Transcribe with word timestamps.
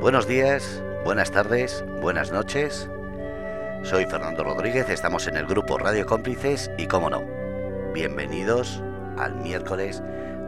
Buenos 0.00 0.26
días, 0.26 0.82
buenas 1.04 1.30
tardes, 1.30 1.84
buenas 2.00 2.32
noches. 2.32 2.88
Soy 3.82 4.06
Fernando 4.06 4.42
Rodríguez, 4.42 4.88
estamos 4.88 5.26
en 5.26 5.36
el 5.36 5.44
grupo 5.44 5.76
Radio 5.76 6.06
Cómplices 6.06 6.70
y, 6.78 6.86
como 6.86 7.10
no, 7.10 7.22
bienvenidos 7.92 8.82
al 9.18 9.36
miércoles 9.36 10.02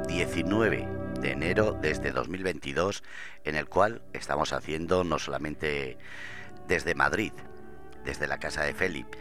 19 0.08 0.88
de 1.20 1.30
enero 1.32 1.76
desde 1.78 2.12
2022, 2.12 3.02
en 3.44 3.56
el 3.56 3.68
cual 3.68 4.00
estamos 4.14 4.54
haciendo 4.54 5.04
no 5.04 5.18
solamente 5.18 5.98
desde 6.66 6.94
Madrid, 6.94 7.34
desde 8.06 8.28
la 8.28 8.38
casa 8.38 8.64
de 8.64 8.72
Felipe, 8.72 9.18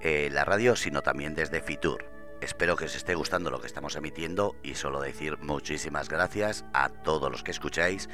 eh, 0.00 0.28
la 0.30 0.44
radio, 0.44 0.76
sino 0.76 1.02
también 1.02 1.34
desde 1.34 1.60
Fitur. 1.60 2.04
Espero 2.40 2.76
que 2.76 2.84
os 2.84 2.94
esté 2.94 3.16
gustando 3.16 3.50
lo 3.50 3.60
que 3.60 3.66
estamos 3.66 3.96
emitiendo 3.96 4.54
y 4.62 4.76
solo 4.76 5.00
decir 5.00 5.38
muchísimas 5.38 6.08
gracias 6.08 6.64
a 6.72 6.88
todos 6.88 7.32
los 7.32 7.42
que 7.42 7.50
escucháis. 7.50 8.08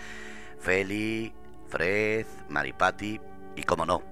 Feli, 0.58 1.34
Fred, 1.68 2.26
Maripati 2.48 3.20
y 3.54 3.62
como 3.62 3.84
no, 3.84 4.02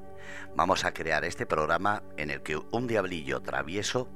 vamos 0.57 0.85
a 0.85 0.93
crear 0.93 1.25
este 1.25 1.47
programa 1.47 2.03
en 2.17 2.31
el 2.31 2.43
que 2.43 2.57
un 2.57 2.87
diablillo 2.87 3.41
travieso 3.41 4.09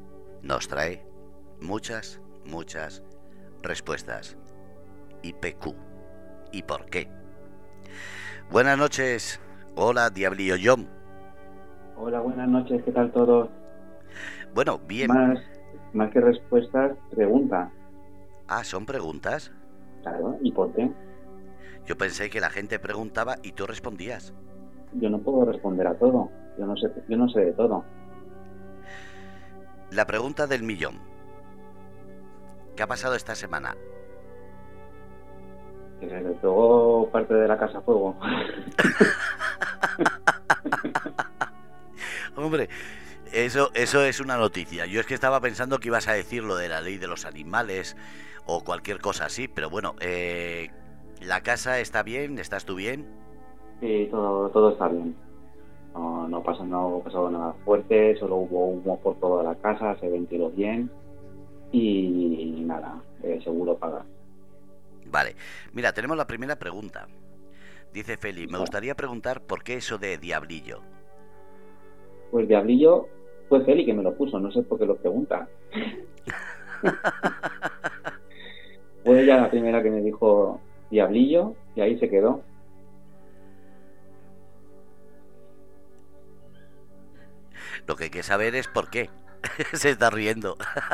nos 0.43 0.69
trae 0.69 1.07
muchas, 1.61 2.21
muchas 2.45 3.03
respuestas. 3.63 4.37
IPQ. 5.23 5.75
¿Y 6.53 6.63
por 6.63 6.87
qué? 6.87 7.09
Buenas 8.51 8.79
noches. 8.79 9.41
Hola, 9.77 10.11
Diablillo 10.11 10.57
John. 10.63 10.89
Hola, 11.97 12.21
buenas 12.21 12.49
noches. 12.49 12.83
¿Qué 12.85 12.93
tal 12.93 13.13
todo? 13.13 13.51
Bueno, 14.55 14.79
bien. 14.87 15.09
Más, 15.09 15.39
más 15.93 16.11
que 16.11 16.21
respuestas, 16.21 16.97
preguntas. 17.11 17.71
Ah, 18.49 18.65
¿son 18.65 18.85
preguntas? 18.85 19.53
Claro, 20.03 20.39
¿y 20.43 20.51
por 20.51 20.73
qué? 20.73 20.91
Yo 21.87 21.97
pensé 21.97 22.31
que 22.31 22.41
la 22.41 22.51
gente 22.51 22.79
preguntaba 22.79 23.37
y 23.43 23.53
tú 23.53 23.67
respondías. 23.67 24.33
Yo 24.95 25.11
no 25.11 25.19
puedo 25.19 25.45
responder 25.45 25.87
a 25.87 25.99
todo. 25.99 26.31
Yo 26.59 26.67
no 26.67 26.77
sé, 26.77 26.89
yo 27.09 27.17
no 27.17 27.29
sé 27.29 27.41
de 27.41 27.53
todo. 27.53 27.85
La 29.91 30.07
pregunta 30.07 30.47
del 30.47 30.63
millón. 30.63 31.01
¿Qué 32.77 32.83
ha 32.83 32.87
pasado 32.87 33.15
esta 33.15 33.35
semana? 33.35 33.77
Que 36.01 36.09
se 36.09 36.21
le 36.21 36.31
pegó 36.31 37.11
parte 37.11 37.35
de 37.35 37.49
la 37.49 37.59
casa 37.59 37.79
a 37.79 37.83
fuego. 37.83 38.17
Hombre, 42.37 42.69
eso, 43.33 43.71
eso 43.75 44.05
es 44.05 44.21
una 44.21 44.37
noticia. 44.37 44.87
Yo 44.87 45.01
es 45.01 45.07
que 45.07 45.15
estaba 45.15 45.41
pensando 45.41 45.79
que 45.79 45.89
ibas 45.89 46.09
a 46.09 46.13
decir 46.13 46.43
lo 46.43 46.57
de 46.57 46.69
la 46.69 46.81
ley 46.81 46.99
de 46.99 47.07
los 47.07 47.27
animales 47.27 47.97
o 48.47 48.65
cualquier 48.65 49.01
cosa 49.01 49.27
así, 49.27 49.47
pero 49.49 49.71
bueno, 49.71 49.95
eh, 50.01 50.71
¿la 51.21 51.43
casa 51.43 51.81
está 51.81 52.03
bien? 52.03 52.39
¿Estás 52.39 52.65
tú 52.65 52.77
bien? 52.77 53.07
Sí, 53.81 54.09
todo, 54.11 54.51
todo 54.51 54.73
está 54.73 54.89
bien. 54.89 55.17
No, 55.95 56.29
no, 56.29 56.43
pasa, 56.43 56.65
no 56.65 56.99
ha 56.99 57.05
pasado 57.05 57.31
nada 57.31 57.55
fuerte, 57.65 58.17
solo 58.17 58.37
hubo 58.37 58.67
humo 58.67 59.01
por 59.01 59.19
toda 59.19 59.43
la 59.43 59.55
casa, 59.57 59.97
se 59.99 60.09
ventiló 60.09 60.51
bien 60.51 60.91
y 61.73 62.63
nada, 62.65 63.03
eh, 63.23 63.41
seguro 63.43 63.77
pagar. 63.77 64.05
Vale, 65.07 65.35
mira, 65.73 65.93
tenemos 65.93 66.17
la 66.17 66.27
primera 66.27 66.57
pregunta. 66.57 67.09
Dice 67.93 68.17
Feli, 68.17 68.47
me 68.47 68.59
gustaría 68.59 68.95
preguntar 68.95 69.43
por 69.43 69.65
qué 69.65 69.75
eso 69.75 69.99
de 69.99 70.17
diablillo. 70.19 70.81
Pues 72.31 72.47
Diablillo 72.47 73.09
fue 73.49 73.65
Feli 73.65 73.85
que 73.85 73.95
me 73.95 74.05
lo 74.05 74.15
puso, 74.15 74.39
no 74.39 74.53
sé 74.53 74.63
por 74.63 74.79
qué 74.79 74.87
lo 74.87 74.97
pregunta. 74.97 75.49
fue 79.05 79.23
ella 79.23 79.39
la 79.39 79.51
primera 79.51 79.83
que 79.83 79.91
me 79.91 80.01
dijo 80.01 80.61
Diablillo 80.91 81.59
y 81.75 81.81
ahí 81.81 81.99
se 81.99 82.11
quedó. 82.11 82.49
Lo 87.87 87.97
que 87.97 88.05
hay 88.05 88.11
que 88.11 88.23
saber 88.23 88.55
es 88.55 88.69
por 88.69 88.91
qué. 88.91 89.11
se 89.73 89.91
está 89.91 90.11
riendo. 90.11 90.57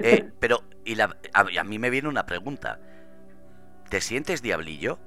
Eh, 0.00 0.26
pero, 0.38 0.64
y 0.84 0.94
la- 0.94 1.16
a, 1.32 1.46
a 1.60 1.64
mí 1.64 1.78
me 1.78 1.90
viene 1.90 2.08
una 2.08 2.26
pregunta. 2.26 2.80
¿Te 3.88 4.02
sientes 4.02 4.42
diablillo? 4.42 5.00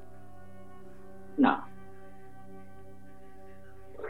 No. 1.37 1.67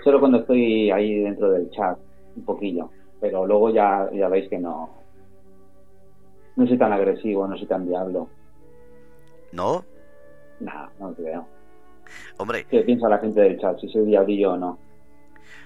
Solo 0.03 0.19
cuando 0.19 0.39
estoy 0.39 0.89
ahí 0.91 1.19
dentro 1.21 1.51
del 1.51 1.69
chat, 1.69 1.99
un 2.35 2.45
poquillo. 2.45 2.93
Pero 3.19 3.45
luego 3.45 3.69
ya, 3.71 4.09
ya 4.13 4.27
veis 4.29 4.49
que 4.49 4.57
no. 4.59 5.07
No 6.57 6.67
soy 6.67 6.77
tan 6.77 6.91
agresivo, 6.91 7.47
no 7.47 7.57
soy 7.57 7.67
tan 7.67 7.87
diablo. 7.87 8.33
¿No? 9.51 9.85
Nada, 10.59 10.91
no 10.99 11.13
creo. 11.13 11.47
Hombre, 12.37 12.65
¿Qué 12.69 12.81
piensa 12.81 13.09
la 13.09 13.19
gente 13.19 13.41
del 13.41 13.59
chat? 13.59 13.79
Si 13.79 13.89
soy 13.89 14.05
diablillo 14.05 14.53
o 14.53 14.57
no. 14.57 14.79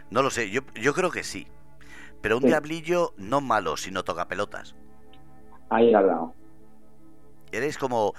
no 0.10 0.22
lo 0.24 0.30
sé, 0.30 0.50
yo, 0.50 0.62
yo 0.76 0.94
creo 0.94 1.12
que 1.12 1.24
sí. 1.24 1.48
Pero 2.22 2.38
un 2.38 2.44
Sí. 2.44 2.48
diablillo 2.48 3.14
no 3.18 3.42
malo, 3.42 3.78
sino 3.78 4.04
toca 4.04 4.28
pelotas. 4.28 4.76
Ahí 5.70 5.94
al 5.94 6.08
lado. 6.08 6.34
Eres 7.52 7.78
como 7.78 8.14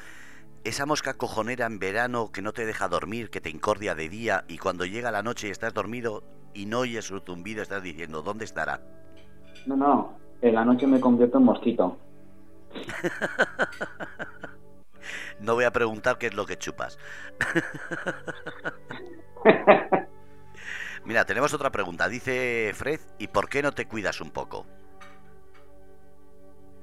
esa 0.65 0.87
mosca 0.87 1.15
cojonera 1.15 1.67
en 1.67 1.79
verano 1.79 2.31
que 2.33 2.43
no 2.43 2.53
te 2.53 2.65
deja 2.67 2.89
dormir, 2.89 3.31
que 3.31 3.41
te 3.41 3.51
incordia 3.51 3.95
de 3.95 4.09
día 4.09 4.45
y 4.49 4.59
cuando 4.59 4.85
llega 4.85 5.11
la 5.11 5.23
noche 5.23 5.49
y 5.49 5.51
estás 5.51 5.75
dormido 5.75 6.23
y 6.55 6.67
no 6.67 6.81
oyes 6.81 7.05
su 7.07 7.19
zumbido, 7.21 7.63
estás 7.63 7.83
diciendo, 7.83 8.23
¿dónde 8.23 8.45
estará? 8.45 8.81
No, 9.67 9.77
no. 9.77 10.19
En 10.41 10.55
la 10.55 10.65
noche 10.65 10.87
me 10.87 11.01
convierto 11.01 11.39
en 11.39 11.45
mosquito. 11.45 11.97
No 15.43 15.55
voy 15.55 15.65
a 15.65 15.73
preguntar 15.73 16.19
qué 16.19 16.29
es 16.29 16.35
lo 16.35 16.47
que 16.47 16.57
chupas. 16.57 16.99
Mira, 21.05 21.25
tenemos 21.25 21.53
otra 21.53 21.71
pregunta. 21.71 22.09
Dice 22.09 22.71
Fred, 22.75 23.01
¿y 23.19 23.27
por 23.27 23.49
qué 23.49 23.61
no 23.61 23.73
te 23.73 23.87
cuidas 23.87 24.21
un 24.21 24.31
poco? 24.31 24.65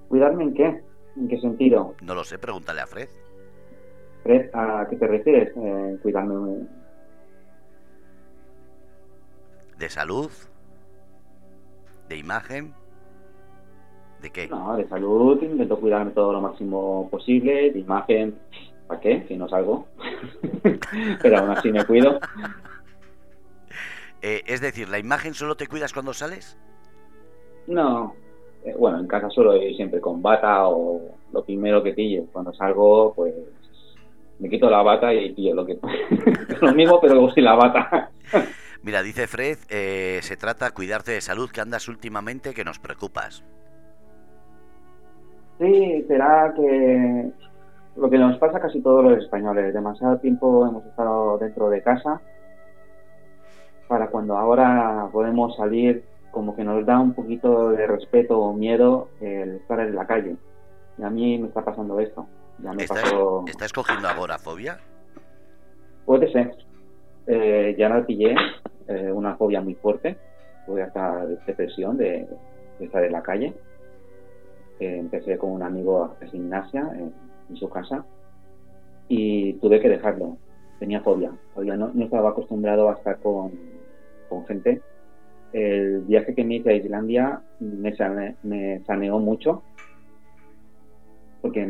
¿Cuidarme 0.10 0.44
en 0.44 0.54
qué? 0.54 0.84
¿En 1.16 1.28
qué 1.30 1.40
sentido? 1.40 1.96
No 2.02 2.16
lo 2.16 2.26
sé, 2.26 2.38
pregúntale 2.38 2.82
a 2.82 2.88
Fred. 2.88 3.08
Fred, 4.24 4.50
¿a 4.54 4.86
qué 4.90 4.98
te 4.98 5.08
refieres? 5.08 5.54
Eh, 5.56 5.98
cuidarme. 6.02 6.68
¿De 9.78 9.90
salud? 9.90 10.30
¿De 12.10 12.18
imagen? 12.18 12.74
¿De 14.22 14.30
qué? 14.32 14.48
No, 14.48 14.76
de 14.76 14.88
salud 14.88 15.42
intento 15.42 15.80
cuidarme 15.80 16.12
todo 16.12 16.34
lo 16.34 16.42
máximo 16.42 17.08
posible, 17.10 17.72
de 17.72 17.80
imagen, 17.80 18.36
¿para 18.88 19.00
qué? 19.00 19.26
Si 19.28 19.38
no 19.38 19.48
salgo. 19.48 19.88
Pero 21.22 21.38
aún 21.38 21.52
así 21.52 21.72
me 21.72 21.86
cuido. 21.86 22.20
Eh, 24.22 24.44
es 24.48 24.60
decir, 24.60 24.90
¿la 24.90 25.00
imagen 25.00 25.34
solo 25.34 25.56
te 25.56 25.68
cuidas 25.68 25.94
cuando 25.94 26.12
sales? 26.12 26.58
No, 27.68 28.14
eh, 28.66 28.76
bueno, 28.78 29.00
en 29.00 29.08
casa 29.08 29.30
suelo 29.30 29.56
ir 29.56 29.76
siempre 29.76 30.02
con 30.02 30.22
bata 30.22 30.68
o 30.68 31.16
lo 31.32 31.46
primero 31.46 31.82
que 31.82 31.94
pillo. 31.94 32.26
Cuando 32.32 32.54
salgo, 32.54 33.14
pues 33.14 33.34
me 34.40 34.50
quito 34.50 34.70
la 34.70 34.82
bata 34.82 35.14
y 35.14 35.34
pillo 35.34 35.56
lo 35.56 35.66
que... 35.66 35.78
lo 36.62 36.74
mismo, 36.74 37.00
pero 37.00 37.30
sin 37.32 37.46
la 37.46 37.56
bata. 37.56 38.12
Mira, 38.82 39.04
dice 39.04 39.28
Fred, 39.28 39.58
eh, 39.70 40.20
se 40.22 40.38
trata 40.38 40.66
de 40.66 40.72
cuidarte 40.72 41.12
de 41.12 41.22
salud, 41.22 41.50
que 41.50 41.62
andas 41.62 41.88
últimamente, 41.88 42.54
que 42.54 42.64
nos 42.64 42.80
preocupas. 42.80 43.44
Sí, 45.60 46.06
será 46.08 46.54
que 46.56 47.32
lo 47.98 48.10
que 48.10 48.18
nos 48.18 48.38
pasa 48.38 48.58
a 48.58 48.62
casi 48.62 48.82
todos 48.82 49.04
los 49.04 49.18
españoles, 49.22 49.74
demasiado 49.74 50.18
tiempo 50.18 50.66
hemos 50.66 50.86
estado 50.86 51.38
dentro 51.38 51.70
de 51.70 51.82
casa 51.82 52.22
para 53.90 54.08
cuando 54.08 54.38
ahora 54.38 55.10
podemos 55.12 55.56
salir, 55.58 56.06
como 56.32 56.56
que 56.56 56.64
nos 56.64 56.86
da 56.86 57.00
un 57.00 57.14
poquito 57.14 57.72
de 57.72 57.88
respeto 57.88 58.40
o 58.40 58.54
miedo 58.54 59.10
el 59.20 59.58
estar 59.58 59.80
en 59.82 59.96
la 59.96 60.06
calle. 60.06 60.38
Y 60.98 61.04
a 61.04 61.10
mí 61.10 61.38
me 61.40 61.48
está 61.48 61.66
pasando 61.66 62.00
esto. 62.00 62.26
Ya 62.60 62.72
me 62.72 62.84
¿Estás, 62.84 63.02
pasó... 63.02 63.44
¿Estás 63.48 63.74
cogiendo 63.74 64.08
agorafobia? 64.08 64.80
Puede 66.06 66.32
ser. 66.32 66.56
Eh, 67.28 67.76
ya 67.78 67.90
la 67.90 68.06
pillé, 68.06 68.36
eh, 68.88 69.12
una 69.12 69.36
fobia 69.36 69.62
muy 69.62 69.76
fuerte, 69.76 70.18
tuve 70.66 70.84
hasta 70.84 71.26
depresión 71.46 71.98
de, 71.98 72.28
de 72.80 72.86
estar 72.86 73.04
en 73.04 73.12
la 73.12 73.22
calle. 73.22 73.54
Eh, 74.80 74.98
empecé 74.98 75.38
con 75.38 75.52
un 75.52 75.62
amigo 75.62 76.04
a 76.04 76.14
hacer 76.14 76.30
gimnasia 76.30 76.90
en, 76.96 77.14
su 77.56 77.68
casa 77.70 78.06
y 79.08 79.54
tuve 79.60 79.82
que 79.82 79.90
dejarlo. 79.90 80.40
Tenía 80.78 81.02
fobia, 81.02 81.36
todavía 81.52 81.76
no, 81.76 81.92
estaba 82.02 82.30
acostumbrado 82.30 82.90
a 82.90 82.94
estar 82.94 83.20
con, 83.20 83.52
gente. 84.48 84.84
El 85.52 86.02
viaje 86.02 86.36
que 86.36 86.44
me 86.44 86.58
hice 86.58 86.70
a 86.70 86.76
Islandia 86.76 87.44
me, 87.60 87.96
sane- 87.96 88.38
me 88.44 88.82
saneó 88.86 89.20
mucho 89.20 89.66
porque 91.42 91.68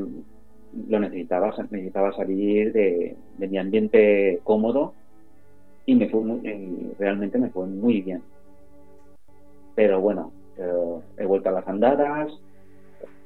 lo 0.88 1.00
necesitaba, 1.00 1.56
necesitaba 1.70 2.14
salir 2.14 2.74
de, 2.74 3.18
mi 3.38 3.58
ambiente 3.58 4.42
cómodo 4.44 4.96
y 5.86 5.96
me 5.96 6.10
fue 6.10 6.22
realmente 6.98 7.40
me 7.40 7.50
fue 7.50 7.68
muy 7.68 8.02
bien. 8.02 8.24
Pero 9.74 10.02
bueno, 10.02 10.34
eh, 10.58 11.02
he 11.18 11.26
vuelto 11.26 11.50
a 11.50 11.54
las 11.54 11.68
andadas, 11.68 12.32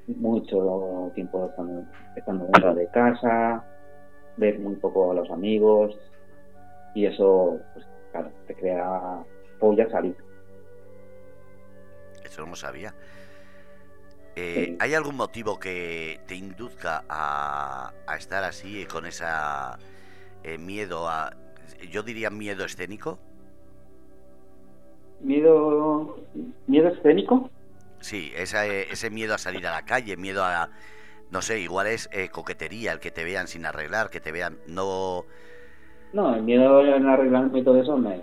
mucho 0.07 1.11
tiempo 1.15 1.47
estando, 1.49 1.83
estando 2.15 2.45
dentro 2.45 2.75
de 2.75 2.87
casa, 2.89 3.65
ves 4.37 4.59
muy 4.59 4.75
poco 4.75 5.11
a 5.11 5.13
los 5.13 5.29
amigos 5.31 5.97
y 6.93 7.05
eso, 7.05 7.59
pues 7.73 7.85
claro, 8.11 8.31
te 8.47 8.55
crea 8.55 9.23
fobia 9.59 9.89
salir. 9.89 10.15
Eso 12.23 12.45
no 12.45 12.55
sabía. 12.55 12.93
Eh, 14.35 14.77
¿Hay 14.79 14.93
algún 14.95 15.15
motivo 15.15 15.59
que 15.59 16.19
te 16.27 16.35
induzca 16.35 17.03
a, 17.07 17.93
estar 18.17 18.43
así, 18.43 18.85
con 18.85 19.05
esa 19.05 19.77
eh, 20.43 20.57
miedo 20.57 21.07
a, 21.07 21.35
yo 21.91 22.01
diría 22.01 22.29
miedo 22.31 22.65
escénico? 22.65 23.19
¿Miedo, 25.21 26.17
miedo 26.67 26.89
escénico? 26.89 27.49
Sí, 28.03 28.31
eh, 28.35 28.87
ese 28.91 29.09
miedo 29.09 29.33
a 29.33 29.37
salir 29.37 29.65
a 29.65 29.71
la 29.71 29.85
calle, 29.85 30.17
miedo 30.17 30.43
a, 30.43 30.69
no 31.31 31.41
sé, 31.41 31.59
igual 31.59 31.87
es 31.87 32.09
coquetería, 32.31 32.91
el 32.91 32.99
que 32.99 33.11
te 33.11 33.23
vean 33.23 33.47
sin 33.47 33.65
arreglar, 33.65 34.09
que 34.09 34.19
te 34.19 34.31
vean, 34.31 34.57
no... 34.67 35.25
No, 36.11 36.35
el 36.35 36.43
miedo 36.43 36.81
a 36.81 37.13
arreglarme 37.13 37.59
y 37.59 37.63
todo 37.63 37.81
eso 37.81 37.97
me, 37.97 38.21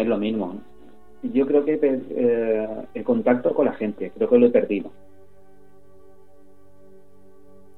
es 0.00 0.06
lo 0.06 0.18
mismo. 0.18 0.60
Yo 1.22 1.46
creo 1.46 1.64
que 1.64 1.78
el 2.94 3.04
contacto 3.04 3.54
con 3.54 3.66
la 3.66 3.74
gente, 3.74 4.10
creo 4.16 4.28
que 4.28 4.38
lo 4.38 4.46
he 4.46 4.50
perdido 4.50 4.90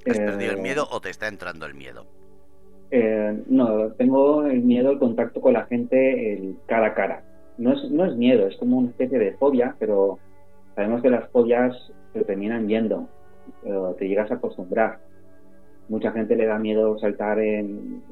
¿Has 0.08 0.18
perdido 0.18 0.52
el 0.52 0.58
eh, 0.58 0.62
miedo 0.62 0.86
o 0.90 1.00
te 1.00 1.10
está 1.10 1.28
entrando 1.28 1.66
el 1.66 1.74
miedo? 1.74 2.06
Eh, 2.90 3.42
no, 3.48 3.90
tengo 3.92 4.44
el 4.44 4.62
miedo 4.62 4.90
al 4.90 4.98
contacto 4.98 5.40
con 5.40 5.52
la 5.52 5.66
gente 5.66 6.32
el 6.32 6.56
cara 6.66 6.88
a 6.88 6.94
cara. 6.94 7.22
No 7.58 7.72
es, 7.74 7.90
no 7.90 8.06
es 8.06 8.16
miedo, 8.16 8.46
es 8.46 8.56
como 8.56 8.78
una 8.78 8.88
especie 8.88 9.18
de 9.18 9.32
fobia, 9.34 9.76
pero 9.78 10.18
sabemos 10.80 11.02
que 11.02 11.10
las 11.10 11.28
fobias 11.28 11.76
se 12.14 12.24
terminan 12.24 12.66
yendo, 12.66 13.06
te 13.98 14.08
llegas 14.08 14.30
a 14.30 14.36
acostumbrar. 14.36 14.98
Mucha 15.90 16.10
gente 16.10 16.36
le 16.36 16.46
da 16.46 16.58
miedo 16.58 16.98
saltar 16.98 17.38
en, 17.38 18.02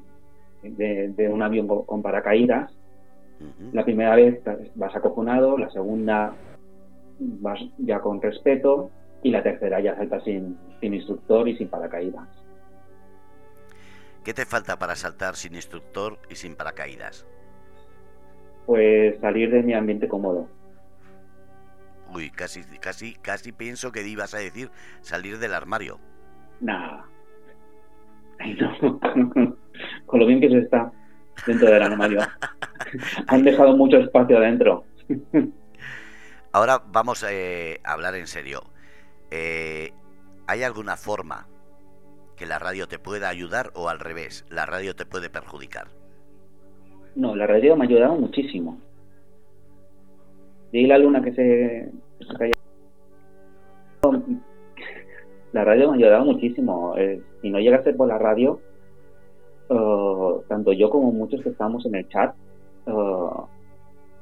de, 0.62 1.30
un 1.32 1.40
avión 1.40 1.66
con, 1.66 2.02
paracaídas. 2.02 2.70
La 3.72 3.86
primera 3.86 4.14
vez 4.16 4.42
vas 4.74 4.94
acojonado, 4.94 5.56
la 5.56 5.70
segunda 5.70 6.34
vas 7.18 7.58
ya 7.78 8.00
con 8.00 8.20
respeto 8.20 8.90
y 9.22 9.30
la 9.30 9.42
tercera 9.42 9.80
ya 9.80 9.96
salta 9.96 10.20
sin, 10.20 10.58
sin 10.78 10.92
instructor 10.92 11.48
y 11.48 11.56
sin 11.56 11.68
paracaídas. 11.68 12.28
¿Qué 14.22 14.34
te 14.34 14.44
falta 14.44 14.76
para 14.76 14.94
saltar 14.94 15.36
sin 15.36 15.54
instructor 15.54 16.18
y 16.28 16.34
sin 16.34 16.54
paracaídas? 16.54 17.26
Pues 18.66 19.18
salir 19.20 19.50
de 19.50 19.62
mi 19.62 19.72
ambiente 19.72 20.06
cómodo. 20.06 20.57
Uy, 22.12 22.30
casi, 22.30 22.62
casi, 22.80 23.14
casi 23.14 23.52
pienso 23.52 23.92
que 23.92 24.06
ibas 24.06 24.34
a 24.34 24.38
decir 24.38 24.70
salir 25.00 25.38
del 25.38 25.54
armario. 25.54 25.98
Nah. 26.60 27.04
Con 30.06 30.20
lo 30.20 30.26
bien 30.26 30.40
que 30.40 30.48
se 30.48 30.58
está 30.58 30.90
dentro 31.46 31.70
del 31.70 31.82
armario. 31.82 32.20
Han 33.28 33.42
dejado 33.42 33.76
mucho 33.76 33.98
espacio 33.98 34.38
adentro. 34.38 34.84
Ahora 36.52 36.82
vamos 36.86 37.24
eh, 37.28 37.80
a 37.84 37.92
hablar 37.92 38.14
en 38.14 38.26
serio. 38.26 38.62
Eh, 39.30 39.92
¿hay 40.46 40.62
alguna 40.62 40.96
forma 40.96 41.46
que 42.36 42.46
la 42.46 42.58
radio 42.58 42.88
te 42.88 42.98
pueda 42.98 43.28
ayudar 43.28 43.70
o 43.74 43.88
al 43.88 44.00
revés, 44.00 44.46
la 44.48 44.64
radio 44.64 44.96
te 44.96 45.04
puede 45.04 45.28
perjudicar? 45.28 45.88
No, 47.14 47.34
la 47.36 47.46
radio 47.46 47.76
me 47.76 47.84
ha 47.84 47.88
ayudado 47.88 48.14
muchísimo. 48.14 48.80
Y 50.72 50.86
la 50.86 50.98
luna 50.98 51.22
que 51.22 51.32
se, 51.32 51.90
La 55.52 55.64
radio 55.64 55.88
me 55.88 55.94
ha 55.94 55.96
ayudado 55.96 56.24
muchísimo. 56.26 56.94
Eh, 56.96 57.22
si 57.40 57.50
no 57.50 57.58
llega 57.58 57.78
a 57.78 57.82
ser 57.82 57.96
por 57.96 58.08
la 58.08 58.18
radio, 58.18 58.60
eh, 59.70 60.44
tanto 60.48 60.72
yo 60.72 60.90
como 60.90 61.12
muchos 61.12 61.42
que 61.42 61.50
estamos 61.50 61.86
en 61.86 61.94
el 61.94 62.08
chat, 62.08 62.34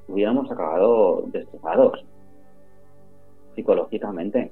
hubiéramos 0.08 0.50
acabado 0.50 1.24
destrozados 1.32 2.04
psicológicamente 3.54 4.50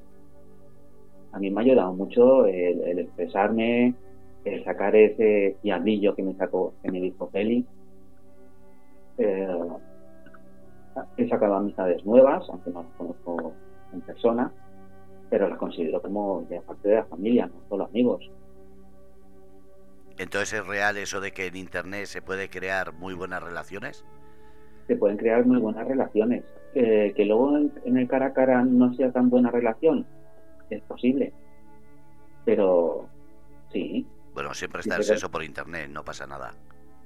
a 1.34 1.38
mí 1.40 1.50
me 1.50 1.60
ha 1.60 1.64
ayudado 1.64 1.92
mucho 1.92 2.46
el, 2.46 3.00
expresarme, 3.00 3.92
el 4.44 4.64
sacar 4.64 4.94
ese 4.94 5.56
diablillo 5.64 6.14
que 6.14 6.22
me 6.22 6.34
sacó, 6.34 6.74
que 6.80 6.92
me 6.92 7.00
dijo 7.00 7.28
Félix. 7.32 7.68
Eh, 9.18 9.48
he 11.16 11.28
sacado 11.28 11.54
amistades 11.54 12.04
nuevas, 12.04 12.44
aunque 12.48 12.70
no 12.70 12.82
las 12.82 12.92
conozco 12.92 13.52
en 13.92 14.00
persona, 14.02 14.52
pero 15.30 15.48
las 15.48 15.58
considero 15.58 16.00
como 16.00 16.46
parte 16.66 16.88
de 16.88 16.94
la 16.96 17.04
familia, 17.04 17.46
no 17.46 17.54
solo 17.68 17.84
amigos. 17.84 18.30
Entonces, 20.18 20.60
¿es 20.60 20.66
real 20.66 20.96
eso 20.96 21.20
de 21.20 21.32
que 21.32 21.46
en 21.46 21.56
Internet 21.56 22.06
se 22.06 22.22
puede 22.22 22.48
crear 22.48 22.92
muy 22.92 23.14
buenas 23.14 23.42
relaciones? 23.42 24.04
Se 24.86 24.96
pueden 24.96 25.16
crear 25.16 25.44
muy 25.44 25.58
buenas 25.58 25.86
relaciones. 25.88 26.44
Eh, 26.74 27.12
que 27.16 27.24
luego 27.24 27.56
en, 27.56 27.96
el 27.96 28.08
cara 28.08 28.26
a 28.26 28.32
cara 28.32 28.64
no 28.64 28.92
sea 28.94 29.12
tan 29.12 29.30
buena 29.30 29.50
relación, 29.50 30.06
es 30.70 30.82
posible. 30.82 31.32
Pero 32.44 33.08
sí. 33.72 34.06
Bueno, 34.34 34.54
siempre 34.54 34.80
está 34.80 34.96
el 34.96 35.04
sexo 35.04 35.30
por 35.30 35.42
internet, 35.42 35.88
no 35.90 36.04
pasa 36.04 36.26
nada. 36.26 36.52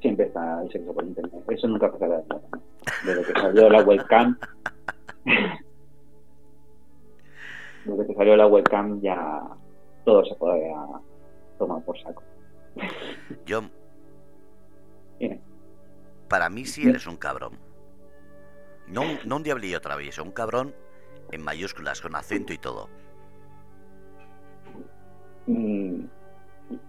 Siempre 0.00 0.26
está 0.26 0.62
el 0.62 0.70
sexo 0.70 0.92
por 0.92 1.04
internet. 1.04 1.42
Eso 1.48 1.68
nunca 1.68 1.90
pasará. 1.90 2.22
Desde 3.04 3.24
que 3.24 3.40
salió 3.40 3.70
la 3.70 3.82
webcam. 3.82 4.38
desde 7.84 8.06
que 8.06 8.14
salió 8.14 8.36
la 8.36 8.46
webcam 8.46 9.00
ya 9.00 9.42
todo 10.04 10.24
se 10.24 10.34
puede 10.36 10.72
tomar 11.58 11.82
por 11.84 11.98
saco. 12.00 12.22
Yo. 13.44 13.62
Para 16.28 16.48
mí 16.50 16.64
sí 16.64 16.88
eres 16.88 17.06
un 17.06 17.16
cabrón. 17.16 17.58
No, 18.86 19.02
no 19.24 19.36
un 19.36 19.42
diablillo 19.42 19.80
travieso, 19.80 20.22
un 20.22 20.32
cabrón 20.32 20.74
en 21.30 21.42
mayúsculas, 21.42 22.00
con 22.00 22.14
acento 22.14 22.52
y 22.52 22.58
todo. 22.58 22.88
Mm, 25.46 26.04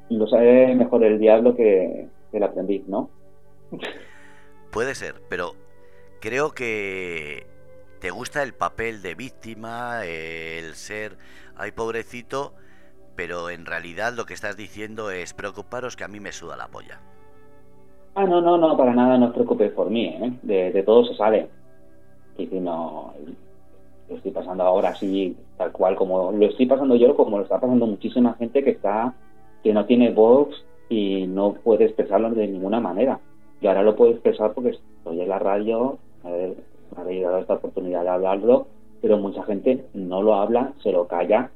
lo 0.10 0.28
sabe 0.28 0.76
mejor 0.76 1.04
el 1.04 1.20
diablo 1.20 1.56
que, 1.56 2.08
el 2.32 2.44
aprendiz, 2.44 2.88
¿no? 2.88 3.10
Puede 4.72 4.96
ser, 4.96 5.22
pero 5.30 5.54
creo 6.20 6.52
que 6.52 7.48
te 8.00 8.12
gusta 8.12 8.44
el 8.44 8.54
papel 8.54 9.02
de 9.02 9.16
víctima, 9.16 10.06
el 10.06 10.76
ser, 10.76 11.18
ay 11.58 11.72
pobrecito, 11.72 12.54
pero 13.16 13.50
en 13.50 13.66
realidad 13.66 14.14
lo 14.16 14.26
que 14.26 14.34
estás 14.34 14.56
diciendo 14.56 15.12
es 15.12 15.34
preocuparos 15.34 15.96
que 15.96 16.04
a 16.04 16.08
mí 16.08 16.20
me 16.20 16.32
suda 16.32 16.56
la 16.56 16.68
polla. 16.68 17.02
Ah, 18.16 18.26
no, 18.26 18.42
no, 18.42 18.58
no, 18.58 18.76
para 18.76 18.94
nada 18.94 19.18
no 19.18 19.28
os 19.28 19.34
preocupéis 19.34 19.72
por 19.72 19.90
mí, 19.90 20.06
¿eh? 20.06 20.34
de, 20.42 20.84
todo 20.84 21.06
se 21.06 21.16
sale. 21.16 21.48
Y 22.38 22.48
si 22.48 22.60
no, 22.60 23.14
lo 24.10 24.16
estoy 24.16 24.32
pasando 24.32 24.64
ahora 24.64 24.90
así, 24.90 25.36
tal 25.58 25.72
cual, 25.72 25.96
como 25.96 26.32
lo 26.32 26.46
estoy 26.46 26.66
pasando 26.66 26.96
yo, 26.96 27.16
como 27.16 27.38
lo 27.38 27.44
está 27.44 27.60
pasando 27.60 27.86
muchísima 27.86 28.34
gente 28.36 28.64
que 28.64 28.72
está, 28.72 29.14
que 29.64 29.74
no 29.74 29.86
tiene 29.86 30.12
voz 30.12 30.66
y 30.90 31.28
no 31.28 31.54
puede 31.54 31.86
expresarlo 31.86 32.32
de 32.32 32.48
ninguna 32.48 32.80
manera. 32.80 33.20
Y 33.62 33.68
ahora 33.68 33.84
lo 33.84 33.96
puedo 33.96 34.12
expresar 34.12 34.54
porque 34.54 34.70
estoy 34.70 35.22
en 35.22 35.30
la 35.30 35.40
radio, 35.40 35.98
me 36.24 36.56
habéis 36.98 37.24
dado 37.24 37.40
esta 37.40 37.56
oportunidad 37.56 38.04
de 38.04 38.10
hablarlo, 38.10 38.68
pero 39.02 39.18
mucha 39.18 39.44
gente 39.44 39.86
no 39.94 40.22
lo 40.22 40.36
habla, 40.36 40.74
se 40.82 40.92
lo 40.92 41.08
calla 41.08 41.52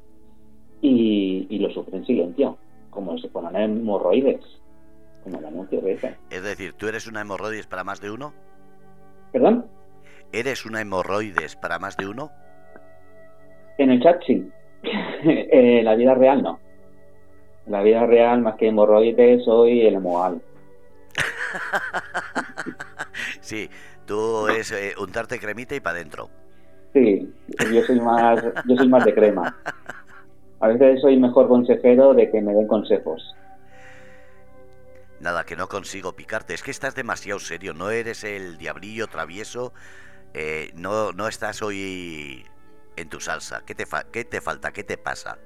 y, 0.80 1.58
lo 1.58 1.70
sufre 1.70 1.96
en 1.96 2.06
silencio, 2.06 2.58
como 2.90 3.16
se 3.18 3.28
ponen 3.28 3.56
hemorroides, 3.56 4.40
como 5.22 5.38
el 5.38 5.46
anuncio 5.46 5.80
de 5.80 5.92
ese. 5.92 6.16
Es 6.30 6.42
decir, 6.42 6.74
¿tú 6.74 6.88
eres 6.88 7.06
una 7.06 7.22
hemorroides 7.22 7.66
para 7.66 7.84
más 7.84 8.00
de 8.00 8.10
uno? 8.10 8.32
¿Perdón? 9.32 9.66
¿Eres 10.32 10.66
una 10.66 10.80
hemorroides 10.80 11.56
para 11.56 11.78
más 11.78 11.96
de 11.96 12.08
uno? 12.08 12.30
En 13.78 13.90
el 13.90 14.02
chat 14.02 14.22
sí. 14.26 14.48
en 15.22 15.84
la 15.84 15.94
vida 15.94 16.14
real 16.14 16.42
no. 16.42 16.58
En 17.66 17.72
la 17.72 17.82
vida 17.82 18.04
real, 18.04 18.42
más 18.42 18.56
que 18.56 18.68
hemorroides, 18.68 19.44
soy 19.44 19.86
el 19.86 19.94
hemoal. 19.94 20.42
sí, 23.40 23.70
tú 24.04 24.48
es 24.48 24.72
eh, 24.72 24.94
untarte 24.98 25.38
cremita 25.38 25.74
y 25.74 25.80
para 25.80 25.96
adentro. 25.96 26.30
Sí, 26.92 27.32
yo 27.72 27.82
soy 27.82 28.00
más, 28.00 28.42
yo 28.66 28.76
soy 28.76 28.88
más 28.88 29.04
de 29.04 29.14
crema. 29.14 29.56
A 30.60 30.68
veces 30.68 31.00
soy 31.00 31.18
mejor 31.18 31.48
consejero 31.48 32.14
de 32.14 32.30
que 32.30 32.40
me 32.40 32.54
den 32.54 32.68
consejos. 32.68 33.34
Nada, 35.20 35.44
que 35.44 35.56
no 35.56 35.68
consigo 35.68 36.12
picarte. 36.12 36.54
Es 36.54 36.62
que 36.62 36.70
estás 36.70 36.94
demasiado 36.94 37.40
serio. 37.40 37.74
No 37.74 37.90
eres 37.90 38.24
el 38.24 38.58
diablillo 38.58 39.06
travieso. 39.08 39.72
Eh, 40.34 40.70
no, 40.74 41.12
no 41.12 41.28
estás 41.28 41.62
hoy 41.62 42.44
en 42.96 43.08
tu 43.08 43.20
salsa? 43.20 43.62
¿Qué 43.66 43.74
te, 43.74 43.84
qué 44.12 44.24
te 44.24 44.40
falta? 44.40 44.72
¿Qué 44.72 44.84
te 44.84 44.96
pasa? 44.96 45.38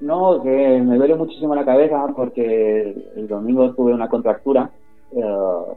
No, 0.00 0.42
que 0.42 0.80
me 0.84 0.96
duele 0.96 1.14
muchísimo 1.14 1.54
la 1.54 1.64
cabeza 1.64 2.06
porque 2.14 2.94
el 3.16 3.28
domingo 3.28 3.74
tuve 3.74 3.94
una 3.94 4.08
contractura 4.08 4.70
eh, 5.12 5.74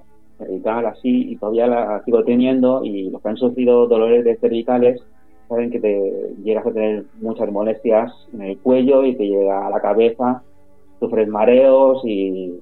tal, 0.64 0.86
así, 0.86 1.32
y 1.32 1.36
todavía 1.38 1.68
la 1.68 2.04
sigo 2.04 2.24
teniendo 2.24 2.84
y 2.84 3.10
los 3.10 3.22
que 3.22 3.30
han 3.30 3.38
sufrido 3.38 3.88
dolores 3.88 4.24
de 4.24 4.38
cervicales 4.38 5.02
saben 5.48 5.72
que 5.72 5.80
te 5.80 6.36
llegas 6.44 6.66
a 6.66 6.72
tener 6.72 7.06
muchas 7.16 7.52
molestias 7.52 8.12
en 8.34 8.42
el 8.42 8.60
cuello 8.60 9.04
y 9.04 9.16
te 9.16 9.26
llega 9.26 9.66
a 9.66 9.70
la 9.70 9.82
cabeza, 9.82 10.44
sufres 11.00 11.28
mareos 11.28 12.02
y 12.06 12.54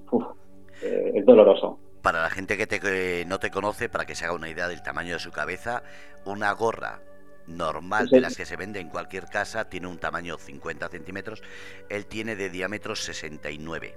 eh, 0.82 1.24
doloroso. 1.26 1.78
Para 2.02 2.22
la 2.22 2.30
gente 2.30 2.58
que, 2.58 2.66
te, 2.66 2.80
que 2.80 3.26
no 3.28 3.40
te 3.40 3.52
conoce, 3.52 3.90
para 3.90 4.06
que 4.06 4.16
se 4.16 4.26
haga 4.26 4.34
una 4.34 4.50
idea 4.50 4.70
del 4.70 4.82
tamaño 4.82 5.14
de 5.14 5.20
su 5.20 5.32
cabeza, 5.32 5.84
una 6.26 6.52
gorra 6.54 7.02
normal 7.48 8.10
de 8.10 8.22
las 8.22 8.36
que 8.36 8.46
se 8.46 8.56
vende 8.56 8.80
en 8.80 8.90
cualquier 8.90 9.26
casa 9.26 9.70
tiene 9.70 9.88
un 9.88 9.98
tamaño 9.98 10.38
50 10.38 10.90
centímetros, 10.90 11.42
él 11.90 12.06
tiene 12.06 12.36
de 12.36 12.50
diámetro 12.50 12.96
69. 12.96 13.96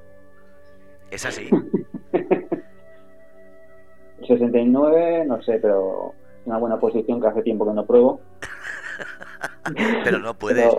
¿Es 1.11 1.25
así? 1.25 1.49
69, 4.27 5.25
no 5.27 5.43
sé, 5.43 5.59
pero 5.61 6.15
una 6.45 6.59
buena 6.59 6.79
posición 6.79 7.21
que 7.21 7.29
hace 7.29 7.43
tiempo 7.43 7.67
que 7.67 7.75
no 7.75 7.87
pruebo. 7.87 8.21
pero 10.05 10.19
no 10.19 10.35
puedes. 10.35 10.73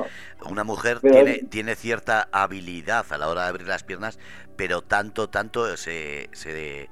Una 0.50 0.64
mujer 0.64 1.00
tiene, 1.00 1.40
tiene 1.50 1.76
cierta 1.76 2.28
habilidad 2.32 3.06
a 3.12 3.18
la 3.18 3.30
hora 3.30 3.44
de 3.44 3.50
abrir 3.50 3.68
las 3.68 3.84
piernas, 3.84 4.20
pero 4.56 4.82
tanto, 4.82 5.30
tanto 5.30 5.78
se, 5.78 6.30
se, 6.34 6.90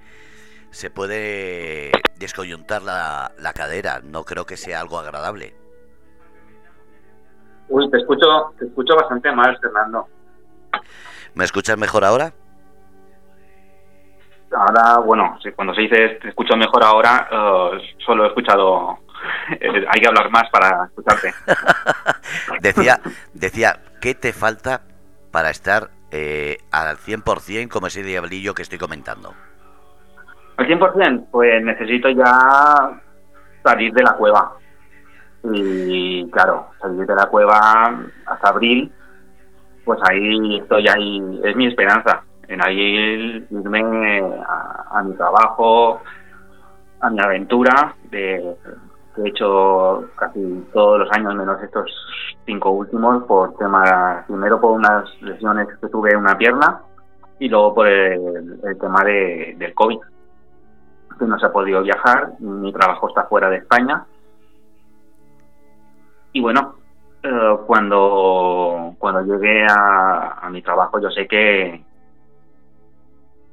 se 0.72 0.90
puede 0.90 1.92
descoyuntar 2.18 2.82
la, 2.82 3.32
la 3.40 3.54
cadera. 3.54 4.02
No 4.04 4.24
creo 4.24 4.46
que 4.46 4.58
sea 4.58 4.82
algo 4.82 5.00
agradable. 5.00 5.54
Uy, 7.70 7.90
te 7.92 7.98
escucho, 7.98 8.26
te 8.58 8.66
escucho 8.66 8.96
bastante 8.96 9.32
mal, 9.32 9.58
Fernando. 9.60 10.08
¿Me 11.36 11.46
escuchas 11.46 11.78
mejor 11.78 12.04
ahora? 12.04 12.34
Ahora, 14.52 14.98
bueno, 15.00 15.38
cuando 15.56 15.74
se 15.74 15.82
dice 15.82 16.20
te 16.22 16.30
escucho 16.30 16.56
mejor 16.58 16.84
ahora, 16.84 17.28
eh, 17.32 17.96
solo 18.06 18.26
he 18.26 18.28
escuchado. 18.28 19.00
Eh, 19.52 19.86
hay 19.90 20.00
que 20.00 20.08
hablar 20.08 20.30
más 20.30 20.50
para 20.50 20.86
escucharte. 20.86 21.34
decía, 22.62 23.02
decía, 23.34 23.78
¿qué 24.00 24.16
te 24.16 24.32
falta 24.32 24.80
para 25.30 25.50
estar 25.50 25.90
eh, 26.12 26.60
al 26.72 26.96
100% 26.96 27.68
como 27.68 27.88
ese 27.88 28.02
diablillo 28.02 28.54
que 28.54 28.62
estoy 28.62 28.78
comentando? 28.78 29.34
Al 30.56 30.66
100%, 30.66 31.28
pues 31.32 31.62
necesito 31.66 32.08
ya 32.12 33.02
salir 33.62 33.92
de 33.92 34.04
la 34.04 34.14
cueva. 34.14 34.54
Y 35.44 36.30
claro, 36.32 36.70
salir 36.80 37.06
de 37.06 37.16
la 37.16 37.26
cueva 37.26 38.00
hasta 38.26 38.50
abril, 38.50 38.90
pues 39.84 40.00
ahí 40.10 40.60
estoy 40.60 40.88
ahí, 40.88 41.42
es 41.44 41.56
mi 41.56 41.68
esperanza, 41.68 42.24
en 42.50 42.66
ahí 42.66 43.48
irme 43.50 44.24
a, 44.46 45.02
mi 45.04 45.14
trabajo, 45.14 46.02
a 47.00 47.10
mi 47.10 47.20
aventura, 47.22 47.96
de, 48.10 48.56
que 49.16 49.22
he 49.22 49.30
hecho 49.30 50.10
casi 50.16 50.66
todos 50.74 51.00
los 51.00 51.12
años, 51.12 51.36
menos 51.36 51.62
estos 51.62 51.92
cinco 52.46 52.72
últimos, 52.72 53.24
por 53.26 53.56
temas, 53.58 54.26
primero 54.26 54.60
por 54.60 54.72
unas 54.72 55.10
lesiones 55.22 55.68
que 55.80 55.88
tuve 55.88 56.12
en 56.12 56.18
una 56.18 56.38
pierna 56.38 56.82
y 57.38 57.48
luego 57.48 57.76
por 57.76 57.88
el, 57.88 58.60
tema 58.82 59.04
de, 59.04 59.56
del 59.58 59.74
COVID, 59.76 60.00
que 61.20 61.26
no 61.26 61.38
se 61.38 61.46
ha 61.46 61.52
podido 61.52 61.84
viajar, 61.84 62.34
mi 62.40 62.74
trabajo 62.74 63.10
está 63.10 63.24
fuera 63.26 63.50
de 63.50 63.58
España. 63.58 64.06
Y 66.34 66.42
bueno, 66.42 66.76
eh, 67.22 67.58
cuando, 67.68 68.96
cuando 68.98 69.22
llegué 69.22 69.66
a, 69.70 70.48
mi 70.50 70.62
trabajo 70.62 71.00
yo 71.00 71.10
sé 71.12 71.28
que 71.28 71.84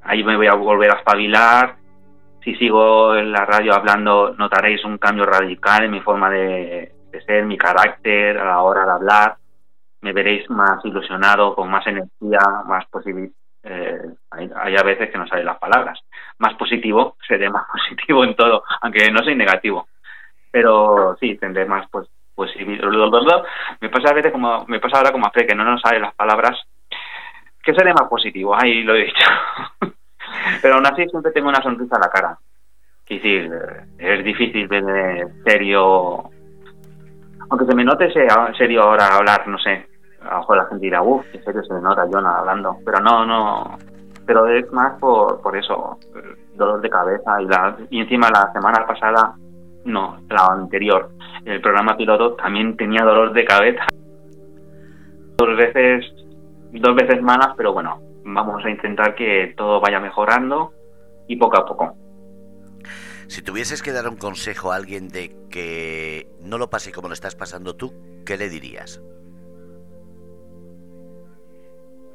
ahí 0.06 0.22
me 0.24 0.36
voy 0.36 0.46
a 0.46 0.54
volver 0.54 0.90
a 0.90 0.98
espabilar. 0.98 1.76
Si 2.42 2.54
sigo 2.56 3.14
en 3.16 3.32
la 3.32 3.44
radio 3.44 3.74
hablando, 3.74 4.34
notaréis 4.38 4.84
un 4.84 4.98
cambio 4.98 5.24
radical 5.24 5.84
en 5.84 5.90
mi 5.90 6.00
forma 6.00 6.30
de, 6.30 6.92
ser, 7.26 7.44
mi 7.44 7.56
carácter 7.58 8.38
a 8.38 8.44
la 8.44 8.62
hora 8.62 8.84
de 8.84 8.92
hablar. 8.92 9.36
Me 10.02 10.12
veréis 10.12 10.48
más 10.50 10.84
ilusionado, 10.84 11.54
con 11.54 11.68
más 11.68 11.86
energía, 11.86 12.38
más 12.66 12.86
positivo. 12.86 13.32
Eh, 13.64 14.00
hay, 14.30 14.50
hay, 14.54 14.76
a 14.76 14.82
veces 14.84 15.10
que 15.10 15.18
no 15.18 15.26
salen 15.26 15.46
las 15.46 15.58
palabras. 15.58 15.98
Más 16.38 16.54
positivo, 16.54 17.16
seré 17.26 17.50
más 17.50 17.66
positivo 17.66 18.24
en 18.24 18.36
todo, 18.36 18.62
aunque 18.80 19.10
no 19.10 19.24
soy 19.24 19.34
negativo. 19.34 19.88
Pero 20.52 21.16
sí, 21.18 21.36
tendré 21.36 21.66
más 21.66 21.88
pues, 21.90 22.08
me 23.80 23.88
pasa 23.88 24.10
a 24.10 24.14
veces 24.14 24.30
como, 24.30 24.64
me 24.66 24.78
pasa 24.78 24.98
ahora 24.98 25.12
como 25.12 25.26
a 25.26 25.30
Fe, 25.30 25.46
que 25.46 25.54
no 25.54 25.64
nos 25.64 25.80
salen 25.80 26.02
las 26.02 26.14
palabras, 26.14 26.58
que 27.66 27.74
seré 27.74 27.92
más 27.92 28.08
positivo, 28.08 28.54
ahí 28.54 28.84
lo 28.84 28.94
he 28.94 29.06
dicho. 29.06 29.28
Pero 30.62 30.76
aún 30.76 30.86
así 30.86 31.04
siempre 31.08 31.32
tengo 31.32 31.48
una 31.48 31.62
sonrisa 31.62 31.96
a 31.96 32.00
la 32.00 32.08
cara. 32.08 32.38
Es 33.08 33.22
decir, 33.22 33.52
es 33.98 34.24
difícil 34.24 34.68
tener 34.68 35.28
serio, 35.44 36.30
aunque 37.50 37.66
se 37.66 37.74
me 37.74 37.84
note 37.84 38.12
serio 38.12 38.82
ahora 38.82 39.16
hablar, 39.16 39.46
no 39.48 39.58
sé, 39.58 39.86
a 40.22 40.34
lo 40.34 40.38
mejor 40.38 40.56
la 40.56 40.66
gente 40.66 40.86
dirá, 40.86 41.02
uff, 41.02 41.24
en 41.32 41.44
serio 41.44 41.62
se 41.62 41.74
me 41.74 41.80
nota 41.80 42.06
Jonah 42.10 42.38
hablando, 42.38 42.76
pero 42.84 42.98
no, 43.00 43.24
no, 43.24 43.78
pero 44.26 44.46
es 44.48 44.70
más 44.72 44.98
por, 44.98 45.40
por 45.40 45.56
eso, 45.56 45.98
dolor 46.54 46.80
de 46.80 46.90
cabeza 46.90 47.40
y, 47.40 47.46
la, 47.46 47.76
y 47.90 48.00
encima 48.00 48.28
la 48.30 48.52
semana 48.52 48.84
pasada 48.86 49.34
no, 49.84 50.18
la 50.28 50.46
anterior. 50.46 51.10
El 51.44 51.60
programa 51.60 51.96
piloto 51.96 52.34
también 52.34 52.76
tenía 52.76 53.04
dolor 53.04 53.32
de 53.32 53.44
cabeza. 53.44 53.86
Dos 55.38 55.56
veces, 55.56 56.04
dos 56.80 56.94
veces 56.94 57.22
malas, 57.22 57.50
pero 57.56 57.72
bueno, 57.72 58.00
vamos 58.24 58.64
a 58.64 58.70
intentar 58.70 59.14
que 59.14 59.54
todo 59.56 59.80
vaya 59.80 60.00
mejorando 60.00 60.72
y 61.28 61.36
poco 61.36 61.58
a 61.58 61.66
poco. 61.66 61.96
Si 63.28 63.42
tuvieses 63.42 63.82
que 63.82 63.92
dar 63.92 64.08
un 64.08 64.16
consejo 64.16 64.72
a 64.72 64.76
alguien 64.76 65.08
de 65.08 65.36
que 65.50 66.28
no 66.42 66.58
lo 66.58 66.70
pase 66.70 66.92
como 66.92 67.08
lo 67.08 67.14
estás 67.14 67.34
pasando 67.34 67.74
tú, 67.74 67.92
¿qué 68.24 68.36
le 68.36 68.48
dirías? 68.48 69.02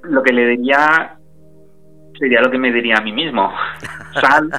Lo 0.03 0.23
que 0.23 0.33
le 0.33 0.47
diría 0.47 1.17
sería 2.17 2.41
lo 2.41 2.49
que 2.49 2.57
me 2.57 2.71
diría 2.71 2.95
a 2.97 3.01
mí 3.01 3.11
mismo. 3.11 3.51
Sal. 4.21 4.49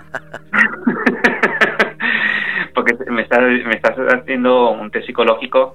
porque 2.75 2.97
me 3.11 3.23
estás, 3.23 3.41
me 3.41 3.75
estás 3.75 3.97
haciendo 4.15 4.71
un 4.71 4.91
test 4.91 5.07
psicológico 5.07 5.75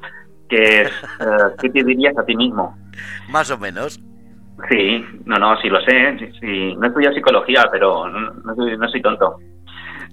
que 0.49 0.81
es, 0.81 0.89
eh, 1.19 1.55
¿qué 1.59 1.69
te 1.69 1.83
dirías 1.83 2.17
a 2.17 2.25
ti 2.25 2.35
mismo? 2.35 2.77
Más 3.29 3.51
o 3.51 3.57
menos. 3.57 3.99
Sí, 4.69 5.05
no, 5.25 5.37
no, 5.37 5.57
sí 5.57 5.69
lo 5.69 5.79
sé. 5.81 6.31
Sí, 6.39 6.75
No 6.75 6.87
estudio 6.87 7.13
psicología, 7.13 7.65
pero 7.71 8.07
no, 8.09 8.55
soy, 8.55 8.77
no 8.77 8.87
soy 8.89 9.01
tonto. 9.01 9.37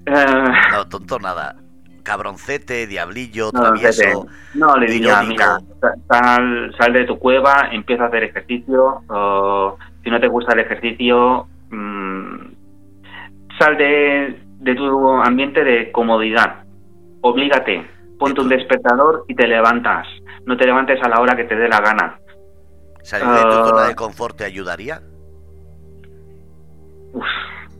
Eh, 0.06 0.44
no, 0.72 0.86
tonto 0.88 1.18
nada. 1.18 1.56
Cabroncete, 2.02 2.86
diablillo, 2.86 3.50
travieso. 3.50 4.26
No, 4.54 4.76
le 4.76 4.86
diría, 4.86 5.22
mira, 5.22 5.58
sal, 6.08 6.74
sal, 6.78 6.92
de 6.92 7.06
tu 7.06 7.18
cueva, 7.18 7.70
empieza 7.72 8.04
a 8.04 8.06
hacer 8.08 8.24
ejercicio. 8.24 9.00
si 10.02 10.10
no 10.10 10.20
te 10.20 10.28
gusta 10.28 10.52
el 10.52 10.60
ejercicio, 10.60 11.46
mm, 11.70 12.36
sal 13.58 13.78
de, 13.78 14.38
de 14.58 14.74
tu 14.74 15.10
ambiente 15.22 15.64
de 15.64 15.90
comodidad 15.92 16.64
oblígate, 17.24 17.86
ponte 18.18 18.40
un 18.42 18.48
despertador 18.50 19.24
y 19.28 19.34
te 19.34 19.48
levantas. 19.48 20.06
No 20.44 20.56
te 20.56 20.66
levantes 20.66 21.02
a 21.02 21.08
la 21.08 21.20
hora 21.20 21.34
que 21.34 21.44
te 21.44 21.56
dé 21.56 21.68
la 21.68 21.80
gana. 21.80 22.18
¿Salir 23.04 23.28
de 23.28 23.42
tu 23.42 23.68
zona 23.68 23.82
de 23.82 23.92
ah. 23.92 23.96
confort 23.96 24.36
te 24.36 24.44
ayudaría? 24.44 25.02
Uf, 27.12 27.24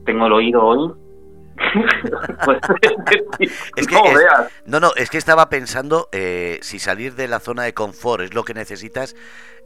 tengo 0.04 0.26
el 0.26 0.32
oído 0.32 0.62
hoy. 0.62 0.92
Es 3.76 3.86
que, 3.86 3.96
no, 4.66 4.80
no, 4.80 4.90
es 4.96 5.08
que 5.08 5.18
estaba 5.18 5.48
pensando 5.48 6.08
eh, 6.12 6.58
si 6.62 6.78
salir 6.78 7.14
de 7.14 7.28
la 7.28 7.40
zona 7.40 7.62
de 7.62 7.74
confort 7.74 8.22
es 8.22 8.34
lo 8.34 8.44
que 8.44 8.54
necesitas. 8.54 9.16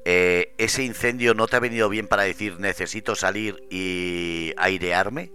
Eh, 0.05 0.55
ese 0.59 0.85
incendio 0.85 1.35
no 1.35 1.47
te 1.47 1.57
ha 1.57 1.61
venido 1.61 1.89
bien 1.89 2.07
para 2.07 2.23
decir 2.23 2.61
necesito 2.61 3.15
salir 3.15 3.57
y 3.71 4.53
airearme. 4.57 5.33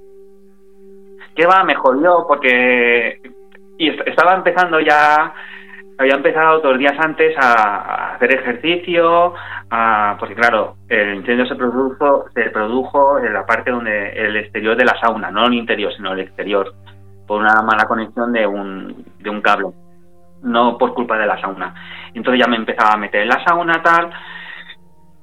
¿Qué 1.35 1.45
va? 1.45 1.63
Me 1.63 1.75
jodió 1.75 2.25
porque 2.27 3.19
y 3.77 3.89
estaba 4.09 4.35
empezando 4.35 4.79
ya, 4.79 5.33
había 5.97 6.15
empezado 6.15 6.59
dos 6.59 6.77
días 6.77 6.93
antes 6.99 7.35
a, 7.37 8.15
hacer 8.15 8.33
ejercicio, 8.33 9.33
porque 10.19 10.35
claro, 10.35 10.75
el 10.89 11.15
incendio 11.15 11.45
se 11.45 11.55
produjo, 11.55 12.25
se 12.33 12.49
produjo 12.49 13.19
en 13.19 13.33
la 13.33 13.45
parte 13.45 13.71
donde 13.71 14.09
el 14.09 14.35
exterior 14.37 14.75
de 14.75 14.85
la 14.85 14.99
sauna, 14.99 15.31
no 15.31 15.47
el 15.47 15.53
interior, 15.53 15.93
sino 15.95 16.13
el 16.13 16.19
exterior, 16.19 16.73
por 17.27 17.41
una 17.41 17.61
mala 17.61 17.85
conexión 17.85 18.31
de 18.33 18.45
un, 18.45 19.05
de 19.19 19.29
un 19.29 19.41
cable, 19.41 19.67
no 20.43 20.77
por 20.77 20.93
culpa 20.93 21.17
de 21.17 21.25
la 21.25 21.39
sauna. 21.39 21.73
Entonces 22.13 22.43
ya 22.43 22.49
me 22.49 22.57
empezaba 22.57 22.93
a 22.93 22.97
meter 22.97 23.21
en 23.21 23.29
la 23.29 23.43
sauna 23.43 23.81
tal, 23.81 24.11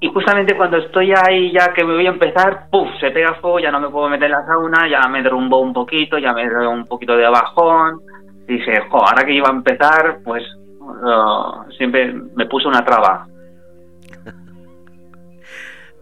y 0.02 0.08
justamente 0.08 0.56
cuando 0.56 0.78
estoy 0.78 1.12
ahí 1.12 1.52
ya 1.52 1.74
que 1.74 1.84
me 1.84 1.94
voy 1.94 2.06
a 2.06 2.10
empezar, 2.10 2.68
¡puf! 2.70 2.88
se 2.98 3.10
pega 3.10 3.34
fuego, 3.34 3.60
ya 3.60 3.70
no 3.70 3.80
me 3.80 3.90
puedo 3.90 4.08
meter 4.08 4.26
en 4.26 4.32
la 4.32 4.46
sauna, 4.46 4.88
ya 4.88 5.06
me 5.08 5.22
derrumbo 5.22 5.60
un 5.60 5.74
poquito, 5.74 6.18
ya 6.18 6.32
me 6.32 6.48
doy 6.48 6.66
un 6.66 6.86
poquito 6.86 7.16
de 7.16 7.28
bajón, 7.28 8.00
dije, 8.46 8.80
jo, 8.88 8.96
ahora 8.96 9.24
que 9.24 9.34
iba 9.34 9.48
a 9.48 9.52
empezar, 9.52 10.20
pues 10.24 10.42
uh, 10.80 11.70
siempre 11.76 12.12
me 12.12 12.46
puso 12.46 12.68
una 12.68 12.84
traba. 12.84 13.26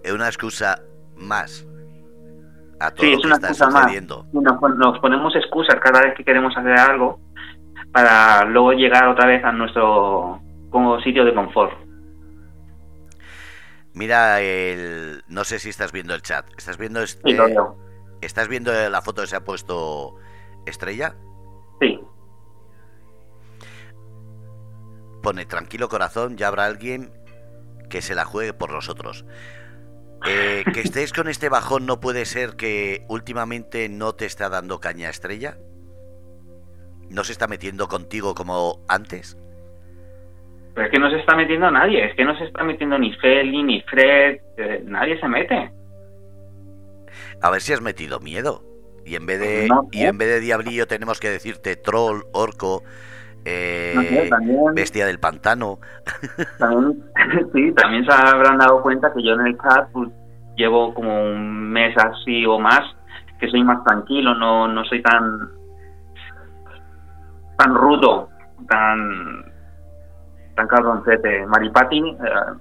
es 0.02 0.12
una 0.12 0.26
excusa 0.26 0.80
más 1.16 1.66
a 2.80 2.90
todo 2.90 3.06
lo 3.10 3.20
que 3.20 3.28
está 3.28 3.54
sucediendo. 3.54 4.26
Nos, 4.32 4.98
ponemos 5.00 5.34
excusas 5.36 5.76
cada 5.80 6.02
vez 6.02 6.14
que 6.16 6.24
queremos 6.24 6.56
hacer 6.56 6.78
algo 6.78 7.20
para 7.92 8.44
luego 8.44 8.72
llegar 8.72 9.08
otra 9.08 9.26
vez 9.26 9.44
a 9.44 9.52
nuestro 9.52 10.40
como 10.70 11.00
sitio 11.00 11.24
de 11.24 11.34
confort. 11.34 11.72
Mira, 13.94 14.40
el, 14.40 15.24
no 15.26 15.42
sé 15.44 15.58
si 15.58 15.70
estás 15.70 15.90
viendo 15.90 16.14
el 16.14 16.22
chat. 16.22 16.46
¿Estás 16.56 16.78
viendo 16.78 17.02
este? 17.02 17.36
¿Estás 18.20 18.48
viendo 18.48 18.72
la 18.72 19.02
foto 19.02 19.22
que 19.22 19.28
se 19.28 19.36
ha 19.36 19.44
puesto 19.44 20.14
Estrella? 20.66 21.14
Pone, 25.22 25.46
tranquilo 25.46 25.88
corazón, 25.88 26.36
ya 26.36 26.48
habrá 26.48 26.66
alguien 26.66 27.12
que 27.88 28.02
se 28.02 28.14
la 28.14 28.24
juegue 28.24 28.52
por 28.52 28.72
nosotros. 28.72 29.24
Eh, 30.26 30.64
que 30.72 30.80
estés 30.80 31.12
con 31.12 31.28
este 31.28 31.48
bajón 31.48 31.86
no 31.86 32.00
puede 32.00 32.24
ser 32.24 32.56
que 32.56 33.04
últimamente 33.08 33.88
no 33.88 34.14
te 34.14 34.26
está 34.26 34.48
dando 34.48 34.80
caña 34.80 35.10
estrella. 35.10 35.58
¿No 37.10 37.24
se 37.24 37.32
está 37.32 37.46
metiendo 37.46 37.88
contigo 37.88 38.34
como 38.34 38.84
antes? 38.88 39.38
Pero 40.74 40.86
es 40.86 40.92
que 40.92 41.00
no 41.00 41.10
se 41.10 41.18
está 41.18 41.34
metiendo 41.34 41.70
nadie, 41.70 42.04
es 42.04 42.14
que 42.14 42.24
no 42.24 42.36
se 42.38 42.44
está 42.44 42.62
metiendo 42.62 42.98
ni 42.98 43.12
Feli, 43.14 43.62
ni 43.62 43.80
Fred, 43.82 44.38
eh, 44.58 44.82
nadie 44.84 45.18
se 45.18 45.26
mete. 45.26 45.72
A 47.42 47.50
ver 47.50 47.60
si 47.62 47.72
has 47.72 47.80
metido 47.80 48.20
miedo. 48.20 48.62
Y 49.04 49.16
en 49.16 49.24
vez 49.24 49.40
de, 49.40 49.68
y 49.90 50.04
en 50.04 50.18
vez 50.18 50.28
de 50.28 50.40
diablillo 50.40 50.86
tenemos 50.86 51.18
que 51.18 51.30
decirte 51.30 51.76
troll, 51.76 52.24
orco, 52.32 52.84
eh, 53.44 54.30
bestia 54.74 55.06
del 55.06 55.18
pantano. 55.18 55.78
También, 56.58 57.04
sí, 57.52 57.72
también 57.72 58.04
se 58.04 58.12
habrán 58.12 58.58
dado 58.58 58.82
cuenta 58.82 59.12
que 59.12 59.22
yo 59.22 59.34
en 59.34 59.46
el 59.46 59.58
chat 59.58 59.88
pues, 59.92 60.10
llevo 60.56 60.92
como 60.94 61.22
un 61.22 61.70
mes 61.70 61.96
así 61.96 62.44
o 62.46 62.58
más, 62.58 62.80
que 63.40 63.48
soy 63.48 63.62
más 63.62 63.82
tranquilo, 63.84 64.34
no, 64.34 64.68
no 64.68 64.84
soy 64.84 65.02
tan 65.02 65.50
tan 67.56 67.74
rudo, 67.74 68.28
tan 68.68 69.44
tan 70.54 70.66
cabroncete. 70.66 71.46
Maripati, 71.46 71.98
eh, 71.98 72.16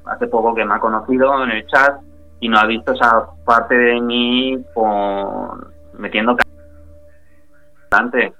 hace 0.05 0.27
poco 0.27 0.53
que 0.53 0.65
me 0.65 0.75
ha 0.75 0.79
conocido 0.79 1.43
en 1.43 1.51
el 1.51 1.65
chat 1.67 1.99
y 2.39 2.49
no 2.49 2.59
ha 2.59 2.65
visto 2.65 2.93
esa 2.93 3.27
parte 3.45 3.75
de 3.75 4.01
mí 4.01 4.63
con 4.73 5.73
metiendo 5.97 6.37
bastante. 7.89 8.33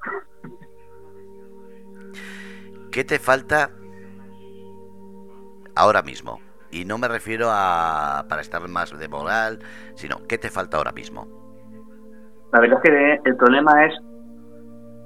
¿Qué 2.97 3.03
te 3.03 3.19
falta 3.19 3.69
ahora 5.75 6.01
mismo? 6.01 6.39
Y 6.71 6.83
no 6.83 6.97
me 6.97 7.07
refiero 7.07 7.45
a 7.51 8.25
para 8.27 8.41
estar 8.41 8.67
más 8.67 8.97
de 8.97 9.07
moral, 9.07 9.59
sino 9.93 10.25
¿qué 10.27 10.39
te 10.39 10.49
falta 10.49 10.77
ahora 10.77 10.91
mismo? 10.93 11.27
La 12.51 12.59
verdad 12.59 12.79
es 12.83 12.89
que 12.89 13.19
el 13.23 13.37
problema 13.37 13.85
es 13.85 13.93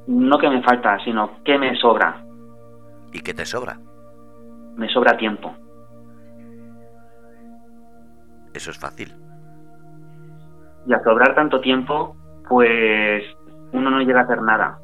no 0.08 0.40
que 0.40 0.50
me 0.50 0.64
falta, 0.64 1.04
sino 1.04 1.44
que 1.44 1.58
me 1.58 1.76
sobra. 1.82 2.24
¿Y 3.12 3.20
qué 3.20 3.34
te 3.34 3.46
sobra? 3.46 3.78
Me 4.78 4.88
sobra 4.88 5.18
tiempo. 5.18 5.54
Eso 8.54 8.72
es 8.72 8.80
fácil. 8.80 9.14
Y 10.88 10.94
a 10.94 11.04
sobrar 11.04 11.36
tanto 11.36 11.60
tiempo, 11.60 12.16
pues 12.48 13.26
uno 13.74 13.92
no 13.92 14.00
llega 14.00 14.22
a 14.22 14.24
hacer 14.24 14.42
nada. 14.42 14.80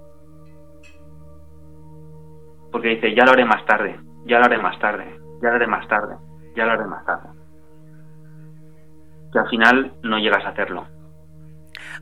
Porque 2.77 2.89
dice, 2.89 3.15
ya 3.15 3.25
lo 3.25 3.31
haré 3.31 3.43
más 3.43 3.65
tarde, 3.65 3.99
ya 4.27 4.37
lo 4.37 4.45
haré 4.45 4.59
más 4.59 4.77
tarde, 4.77 5.19
ya 5.41 5.49
lo 5.49 5.55
haré 5.55 5.65
más 5.65 5.87
tarde, 5.87 6.15
ya 6.55 6.63
lo 6.63 6.73
haré 6.73 6.85
más 6.85 7.03
tarde. 7.07 7.27
Que 9.33 9.39
al 9.39 9.49
final 9.49 9.93
no 10.03 10.19
llegas 10.19 10.45
a 10.45 10.49
hacerlo. 10.49 10.85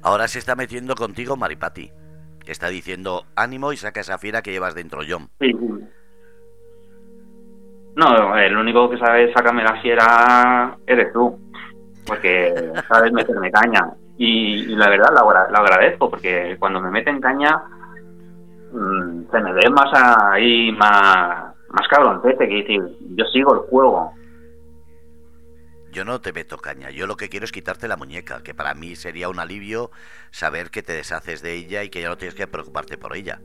Ahora 0.02 0.28
se 0.28 0.40
está 0.40 0.54
metiendo 0.58 0.96
contigo 0.96 1.38
Maripati. 1.38 1.90
Está 2.46 2.68
diciendo 2.68 3.24
ánimo 3.38 3.72
y 3.72 3.78
saca 3.78 4.02
esa 4.02 4.18
fiera 4.18 4.42
que 4.42 4.52
llevas 4.52 4.76
dentro, 4.76 5.00
John. 5.08 5.30
Sí, 5.40 5.54
No, 7.96 8.38
el 8.38 8.58
único 8.58 8.90
que 8.90 8.98
sabe 8.98 9.32
sacarme 9.32 9.64
la 9.64 9.82
fiera 9.82 10.78
eres 10.86 11.14
tú. 11.14 11.40
Porque 12.06 12.54
sabes 12.90 13.14
meterme 13.14 13.50
caña. 13.50 13.94
Y, 14.18 14.76
la 14.76 14.90
verdad 14.90 15.14
lo, 15.14 15.32
lo, 15.32 15.58
agradezco, 15.58 16.10
porque 16.10 16.58
cuando 16.60 16.82
me 16.82 16.92
meten 16.92 17.22
caña 17.22 17.64
mm, 18.76 19.32
se 19.32 19.40
me 19.40 19.54
ve 19.54 19.70
más 19.70 19.92
ahí, 19.94 20.72
más, 20.72 21.56
más 21.70 21.88
cabroncete, 21.90 22.48
que 22.48 22.56
decir, 22.56 22.82
yo 23.16 23.26
sigo 23.26 23.54
el 23.54 23.60
juego. 23.70 24.12
Yo 25.92 26.04
no 26.04 26.20
te 26.20 26.34
meto 26.34 26.58
caña, 26.58 26.90
yo 26.90 27.08
lo 27.08 27.16
que 27.16 27.30
quiero 27.30 27.46
es 27.46 27.54
quitarte 27.54 27.88
la 27.88 27.96
muñeca, 27.96 28.44
que 28.44 28.54
para 28.54 28.74
mí 28.74 28.96
sería 28.96 29.30
un 29.30 29.40
alivio 29.40 29.92
saber 30.30 30.70
que 30.70 30.84
te 30.84 30.92
deshaces 30.92 31.42
de 31.42 31.54
ella 31.54 31.84
y 31.84 31.90
que 31.90 32.02
ya 32.02 32.10
no 32.10 32.18
tienes 32.18 32.36
que 32.36 32.48
preocuparte 32.48 32.98
por 32.98 33.16
ella. 33.16 33.40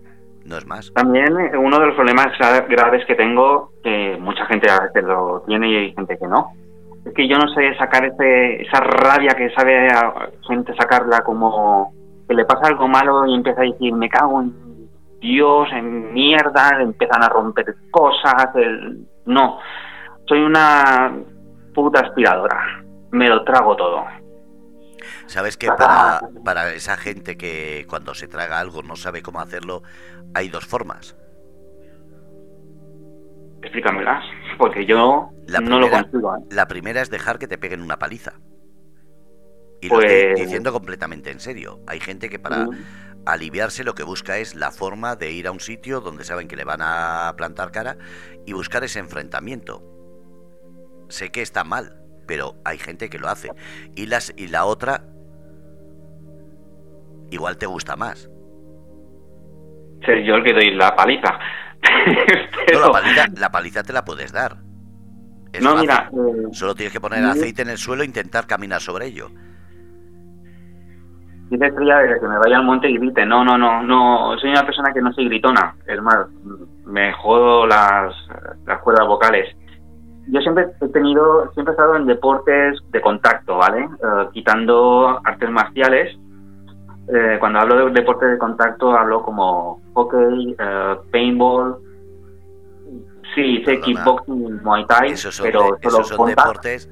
No 0.45 0.57
es 0.57 0.67
más. 0.67 0.93
También 0.95 1.39
eh, 1.39 1.57
uno 1.57 1.79
de 1.79 1.87
los 1.87 1.95
problemas 1.95 2.27
graves 2.69 3.05
que 3.07 3.15
tengo, 3.15 3.73
que 3.85 4.17
mucha 4.19 4.47
gente 4.47 4.71
a 4.71 4.81
veces 4.81 5.05
lo 5.05 5.45
tiene 5.47 5.71
y 5.71 5.77
hay 5.77 5.95
gente 5.95 6.19
que 6.19 6.27
no, 6.27 6.53
es 7.05 7.15
que 7.15 7.29
yo 7.29 7.39
no 7.39 7.49
sé 7.55 7.75
sacar 7.77 8.05
ese, 8.05 8.63
esa 8.63 8.81
rabia 8.81 9.35
que 9.37 9.51
sabe 9.51 9.89
a 9.89 10.31
gente 10.47 10.75
sacarla 10.75 11.21
como 11.21 11.93
que 12.29 12.35
le 12.35 12.45
pasa 12.45 12.69
algo 12.69 12.89
malo 12.89 13.27
y 13.27 13.35
empieza 13.35 13.61
a 13.61 13.65
decir, 13.65 13.93
me 13.95 14.09
cago 14.09 14.41
en 14.41 14.53
Dios, 15.21 15.69
en 15.73 16.13
mierda, 16.13 16.79
le 16.79 16.85
empiezan 16.85 17.23
a 17.23 17.29
romper 17.29 17.75
cosas. 17.91 18.55
El... 18.55 19.07
No, 19.27 19.59
soy 20.27 20.41
una 20.41 21.13
puta 21.75 22.01
aspiradora. 22.01 22.83
Me 23.11 23.29
lo 23.29 23.45
trago 23.45 23.77
todo. 23.77 24.05
¿Sabes 25.27 25.57
que 25.57 25.69
para, 25.69 26.21
para 26.45 26.73
esa 26.73 26.97
gente 26.97 27.37
que 27.37 27.87
cuando 27.89 28.15
se 28.15 28.29
traga 28.29 28.59
algo 28.59 28.83
no 28.83 28.97
sabe 28.97 29.23
cómo 29.23 29.41
hacerlo, 29.41 29.83
hay 30.35 30.49
dos 30.49 30.67
formas? 30.67 31.17
Explícamelas, 33.63 34.25
porque 34.59 34.87
yo 34.87 35.31
no 35.63 35.79
lo 35.79 35.91
consigo. 35.91 36.37
¿eh? 36.37 36.41
La 36.51 36.67
primera 36.67 37.03
es 37.03 37.11
dejar 37.11 37.39
que 37.39 37.47
te 37.47 37.59
peguen 37.59 37.83
una 37.83 37.99
paliza. 37.99 38.33
Y 39.83 39.89
lo 39.89 40.01
estoy 40.01 40.33
pues 40.33 40.41
diciendo 40.41 40.73
completamente 40.73 41.31
en 41.31 41.41
serio. 41.41 41.81
Hay 41.87 42.01
gente 42.01 42.29
que 42.29 42.39
para 42.39 42.67
aliviarse 43.27 43.85
lo 43.85 43.95
que 43.95 44.03
busca 44.03 44.39
es 44.39 44.55
la 44.55 44.71
forma 44.71 45.17
de 45.17 45.31
ir 45.31 45.47
a 45.47 45.53
un 45.53 45.61
sitio 45.61 46.01
donde 46.01 46.25
saben 46.25 46.49
que 46.49 46.57
le 46.57 46.65
van 46.65 46.81
a 46.83 47.35
plantar 47.37 47.71
cara 47.71 47.97
y 48.47 48.53
buscar 48.53 48.85
ese 48.85 48.99
enfrentamiento. 48.99 49.83
Sé 51.09 51.31
que 51.31 51.43
está 51.43 51.65
mal, 51.65 52.01
pero 52.27 52.57
hay 52.65 52.79
gente 52.79 53.11
que 53.11 53.19
lo 53.19 53.29
hace. 53.29 53.51
Y, 53.95 54.07
las, 54.07 54.33
y 54.37 54.49
la 54.49 54.65
otra, 54.65 55.05
igual 57.31 57.59
te 57.59 57.67
gusta 57.67 57.97
más. 57.97 58.31
Yo 60.07 60.35
el 60.35 60.45
que 60.45 60.53
doy 60.53 60.75
la 60.75 60.95
paliza. 60.97 61.39
la, 63.37 63.51
paliza 63.51 63.83
te 63.83 63.93
la 63.93 64.05
puedes 64.05 64.33
dar. 64.33 64.57
no, 65.61 65.77
mira. 65.77 66.11
Eh, 66.13 66.49
Solo 66.53 66.75
tienes 66.75 66.93
que 66.93 67.01
poner 67.01 67.25
aceite 67.25 67.63
en 67.63 67.69
el 67.69 67.79
suelo 67.79 68.03
e 68.03 68.07
intentar 68.07 68.47
caminar 68.47 68.81
sobre 68.81 69.07
ello. 69.07 69.31
Dice 71.51 71.67
Estrella 71.67 72.19
que 72.21 72.29
me 72.29 72.39
vaya 72.39 72.59
al 72.59 72.65
monte 72.65 72.89
y 72.89 72.97
grite. 72.97 73.27
No, 73.27 73.45
no, 73.45 73.59
no, 73.59 73.83
no. 73.83 74.39
Soy 74.39 74.51
una 74.51 74.65
persona 74.65 74.93
que 74.93 75.03
no 75.03 75.13
soy 75.13 75.27
gritona. 75.27 75.75
Es 75.85 76.01
más, 76.01 76.27
me 76.87 77.13
jodo 77.15 77.67
las, 77.67 78.15
las 78.67 78.81
cuerdas 78.81 79.09
vocales. 79.09 79.57
Yo 80.29 80.41
siempre 80.41 80.69
he 80.81 80.89
tenido, 80.89 81.51
siempre 81.55 81.73
he 81.73 81.75
estado 81.75 81.97
en 81.97 82.07
deportes 82.07 82.79
de 82.93 83.01
contacto, 83.01 83.57
¿vale? 83.57 83.81
Eh, 83.81 84.29
quitando 84.33 85.21
artes 85.25 85.51
marciales. 85.51 86.17
Eh, 87.13 87.37
cuando 87.41 87.59
hablo 87.59 87.87
de 87.87 87.91
deportes 87.91 88.31
de 88.31 88.39
contacto 88.39 88.93
hablo 88.93 89.23
como 89.23 89.83
hockey, 89.95 90.55
uh, 90.55 91.11
paintball, 91.11 91.79
sí, 93.35 93.65
sé 93.65 93.81
kickboxing, 93.81 94.63
muay 94.63 94.87
thai, 94.87 95.15
pero 95.43 95.77
esos 95.81 96.07
son 96.07 96.29
deportes 96.29 96.89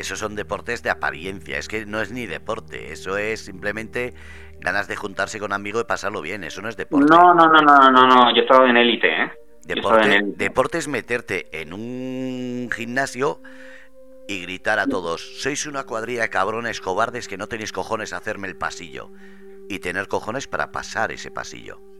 esos 0.00 0.18
son 0.18 0.34
deportes 0.34 0.82
de 0.82 0.90
apariencia, 0.90 1.58
es 1.58 1.68
que 1.68 1.86
no 1.86 2.00
es 2.00 2.10
ni 2.10 2.26
deporte, 2.26 2.92
eso 2.92 3.16
es 3.16 3.44
simplemente 3.44 4.14
ganas 4.60 4.88
de 4.88 4.96
juntarse 4.96 5.38
con 5.38 5.52
amigos 5.52 5.82
y 5.82 5.86
pasarlo 5.86 6.20
bien, 6.20 6.44
eso 6.44 6.62
no 6.62 6.68
es 6.68 6.76
deporte. 6.76 7.06
No, 7.10 7.34
no, 7.34 7.46
no, 7.46 7.60
no, 7.60 7.90
no, 7.90 8.06
no, 8.06 8.30
yo 8.34 8.40
he 8.40 8.42
estado 8.42 8.66
en 8.66 8.76
élite, 8.76 9.08
¿eh? 9.08 9.32
Deporte, 9.64 10.78
es 10.78 10.88
meterte 10.88 11.46
en 11.60 11.72
un 11.72 12.70
gimnasio 12.74 13.40
y 14.26 14.42
gritar 14.42 14.78
a 14.78 14.86
todos, 14.86 15.40
sois 15.40 15.66
una 15.66 15.84
cuadrilla 15.84 16.22
de 16.22 16.30
cabrones 16.30 16.80
cobardes 16.80 17.28
que 17.28 17.36
no 17.36 17.46
tenéis 17.46 17.72
cojones 17.72 18.12
a 18.12 18.16
hacerme 18.16 18.48
el 18.48 18.56
pasillo. 18.56 19.10
Y 19.68 19.78
tener 19.78 20.08
cojones 20.08 20.48
para 20.48 20.72
pasar 20.72 21.12
ese 21.12 21.30
pasillo. 21.30 21.78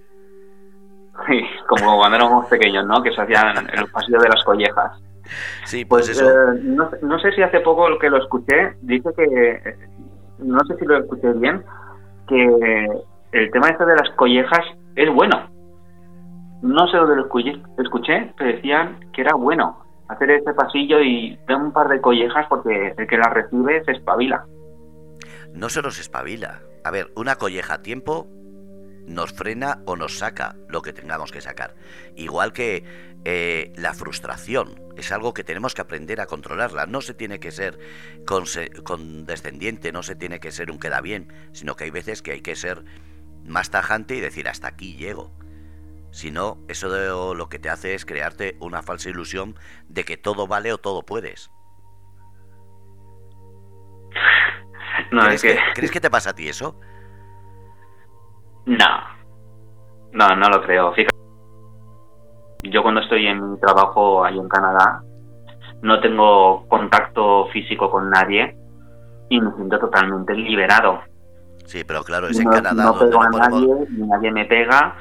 Sí, 1.29 1.43
como 1.69 1.99
cuando 1.99 2.17
éramos 2.17 2.47
pequeños, 2.47 2.87
¿no? 2.87 3.03
Que 3.03 3.13
se 3.13 3.21
hacían 3.21 3.69
en 3.71 3.81
los 3.81 3.91
pasillos 3.91 4.23
de 4.23 4.29
las 4.31 4.43
collejas. 4.43 5.03
Sí, 5.65 5.85
pues, 5.85 6.07
pues 6.07 6.19
eso. 6.19 6.31
Eh, 6.31 6.61
no, 6.63 7.19
sé 7.19 7.33
si 7.33 7.43
hace 7.43 7.61
poco 7.61 7.87
que 7.99 8.11
lo 8.11 8.19
escuché, 8.19 8.75
dice 8.83 9.11
que, 9.17 9.77
no 10.39 10.59
sé 10.67 10.77
si 10.77 10.85
lo 10.85 10.99
escuché 10.99 11.33
bien, 11.35 11.63
que 12.29 12.89
el 13.33 13.51
tema 13.51 13.69
este 13.69 13.85
de 13.85 13.97
las 13.97 14.11
collejas 14.17 14.65
es 14.97 15.13
bueno. 15.13 15.49
No 16.63 16.87
sé 16.89 16.97
dónde 16.97 17.17
lo 17.17 17.23
escuché, 17.23 17.61
escuché, 17.79 18.33
pero 18.37 18.53
decían 18.53 19.01
que 19.13 19.23
era 19.23 19.35
bueno 19.35 19.79
hacer 20.09 20.31
ese 20.31 20.53
pasillo 20.53 21.01
y 21.01 21.39
dar 21.49 21.63
un 21.63 21.73
par 21.73 21.89
de 21.89 22.01
collejas 22.01 22.47
porque 22.49 22.95
el 22.97 23.07
que 23.07 23.17
las 23.17 23.33
recibe 23.33 23.83
se 23.85 23.93
espabila. 23.93 24.45
No 25.55 25.69
se 25.69 25.83
los 25.83 25.99
espabila. 25.99 26.61
A 26.85 26.91
ver, 26.91 27.11
una 27.17 27.37
colleja 27.37 27.75
a 27.75 27.83
tiempo 27.83 28.27
nos 29.07 29.33
frena 29.33 29.83
o 29.87 29.97
nos 29.97 30.19
saca 30.19 30.57
lo 30.69 30.83
que 30.83 30.93
tengamos 30.93 31.33
que 31.33 31.41
sacar. 31.41 31.75
Igual 32.17 32.53
que 32.53 32.85
eh, 33.25 33.73
la 33.77 33.95
frustración 33.95 34.80
es 35.01 35.13
algo 35.13 35.35
que 35.35 35.45
tenemos 35.45 35.75
que 35.75 35.83
aprender 35.83 36.21
a 36.21 36.27
controlarla. 36.27 36.87
No 36.87 37.01
se 37.01 37.15
tiene 37.15 37.41
que 37.41 37.51
ser 37.51 37.79
condescendiente, 38.25 39.93
no 39.93 40.03
se 40.03 40.17
tiene 40.17 40.41
que 40.41 40.53
ser 40.53 40.71
un 40.71 40.79
queda 40.79 41.01
bien, 41.01 41.33
sino 41.53 41.77
que 41.77 41.85
hay 41.85 41.91
veces 41.91 42.23
que 42.23 42.33
hay 42.33 42.41
que 42.41 42.57
ser 42.57 42.85
más 43.45 43.71
tajante 43.71 44.15
y 44.15 44.21
decir 44.21 44.49
hasta 44.49 44.69
aquí 44.69 44.97
llego. 44.97 45.33
Si 46.11 46.31
no, 46.31 46.59
eso 46.69 46.91
de, 46.91 47.09
lo 47.37 47.49
que 47.49 47.59
te 47.59 47.71
hace 47.71 47.95
es 47.95 48.05
crearte 48.05 48.57
una 48.61 48.83
falsa 48.83 49.11
ilusión 49.11 49.57
de 49.89 50.05
que 50.05 50.17
todo 50.17 50.47
vale 50.47 50.73
o 50.73 50.79
todo 50.79 51.03
puedes. 51.03 51.51
No, 55.13 55.23
¿Crees, 55.23 55.45
es 55.45 55.55
que... 55.55 55.61
¿Crees 55.75 55.91
que 55.91 56.01
te 56.01 56.11
pasa 56.11 56.31
a 56.31 56.35
ti 56.35 56.49
eso? 56.49 56.81
No. 58.67 59.21
No, 60.13 60.29
no 60.37 60.49
lo 60.49 60.63
creo. 60.63 60.93
Fíjate. 60.93 61.20
Yo 62.63 62.83
cuando 62.83 63.01
estoy 63.01 63.27
en 63.27 63.53
mi 63.53 63.59
trabajo 63.59 64.25
ahí 64.25 64.39
en 64.39 64.49
Canadá, 64.49 65.03
no 65.83 66.01
tengo 66.01 66.67
contacto 66.69 67.47
físico 67.53 67.91
con 67.91 68.11
nadie 68.11 68.57
y 69.29 69.41
me 69.41 69.53
siento 69.55 69.79
totalmente 69.79 70.35
liberado. 70.35 71.01
Sí, 71.65 71.85
pero 71.85 72.03
claro, 72.03 72.29
es 72.29 72.39
en 72.39 72.49
Canadá. 72.49 72.85
No 72.85 72.99
pego 72.99 73.23
a 73.23 73.31
nadie, 73.31 73.87
ni 73.91 74.07
nadie 74.07 74.33
me 74.33 74.45
pega 74.45 74.97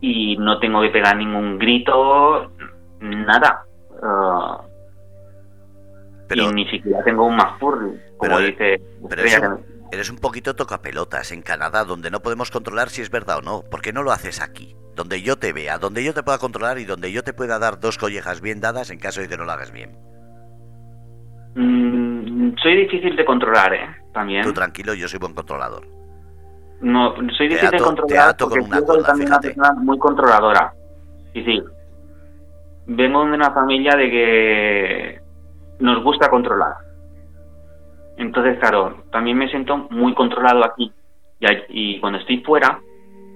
y 0.00 0.36
no 0.36 0.58
tengo 0.58 0.80
que 0.82 0.90
pegar 0.90 1.16
ningún 1.16 1.58
grito, 1.58 2.52
nada. 3.00 3.64
Uh, 3.90 4.72
pero, 6.28 6.50
y 6.50 6.54
ni 6.54 6.68
siquiera 6.68 7.02
tengo 7.04 7.26
un 7.26 7.36
McFurry, 7.36 8.00
como 8.16 8.38
dice. 8.38 8.80
Pero 9.08 9.22
eres 9.22 9.38
un, 9.40 9.64
eres 9.92 10.10
un 10.10 10.16
poquito 10.16 10.54
tocapelotas 10.54 11.32
en 11.32 11.42
Canadá, 11.42 11.84
donde 11.84 12.10
no 12.10 12.20
podemos 12.20 12.50
controlar 12.50 12.88
si 12.88 13.02
es 13.02 13.10
verdad 13.10 13.38
o 13.38 13.42
no. 13.42 13.62
¿Por 13.62 13.82
qué 13.82 13.92
no 13.92 14.02
lo 14.02 14.12
haces 14.12 14.40
aquí? 14.40 14.76
Donde 14.94 15.22
yo 15.22 15.36
te 15.36 15.52
vea, 15.52 15.78
donde 15.78 16.04
yo 16.04 16.12
te 16.12 16.22
pueda 16.22 16.38
controlar 16.38 16.78
y 16.78 16.84
donde 16.84 17.10
yo 17.10 17.22
te 17.22 17.32
pueda 17.32 17.58
dar 17.58 17.80
dos 17.80 17.96
collejas 17.96 18.40
bien 18.40 18.60
dadas 18.60 18.90
en 18.90 18.98
caso 18.98 19.20
de 19.20 19.28
que 19.28 19.36
no 19.36 19.44
lo 19.44 19.52
hagas 19.52 19.72
bien. 19.72 19.96
Mm, 21.54 22.54
soy 22.62 22.76
difícil 22.76 23.16
de 23.16 23.24
controlar, 23.24 23.74
¿eh? 23.74 23.96
También. 24.12 24.42
Tú 24.42 24.52
tranquilo, 24.52 24.94
yo 24.94 25.08
soy 25.08 25.18
buen 25.18 25.34
controlador. 25.34 25.86
No, 26.80 27.14
soy 27.36 27.48
difícil 27.48 27.70
de 27.70 27.78
controlar 27.78 28.36
te 28.36 28.44
con 28.44 28.60
una 28.60 28.80
una 28.80 29.38
persona 29.40 29.72
muy 29.74 29.98
controladora. 29.98 30.74
Y 31.32 31.42
sí, 31.44 31.62
vengo 32.86 33.24
de 33.24 33.32
una 33.32 33.52
familia 33.52 33.96
de 33.96 34.10
que 34.10 35.20
nos 35.78 36.02
gusta 36.02 36.28
controlar. 36.28 36.74
Entonces, 38.18 38.58
claro, 38.58 39.04
también 39.10 39.38
me 39.38 39.48
siento 39.48 39.76
muy 39.90 40.14
controlado 40.14 40.64
aquí. 40.64 40.92
Y, 41.40 41.46
y 41.68 42.00
cuando 42.00 42.18
estoy 42.18 42.38
fuera, 42.42 42.78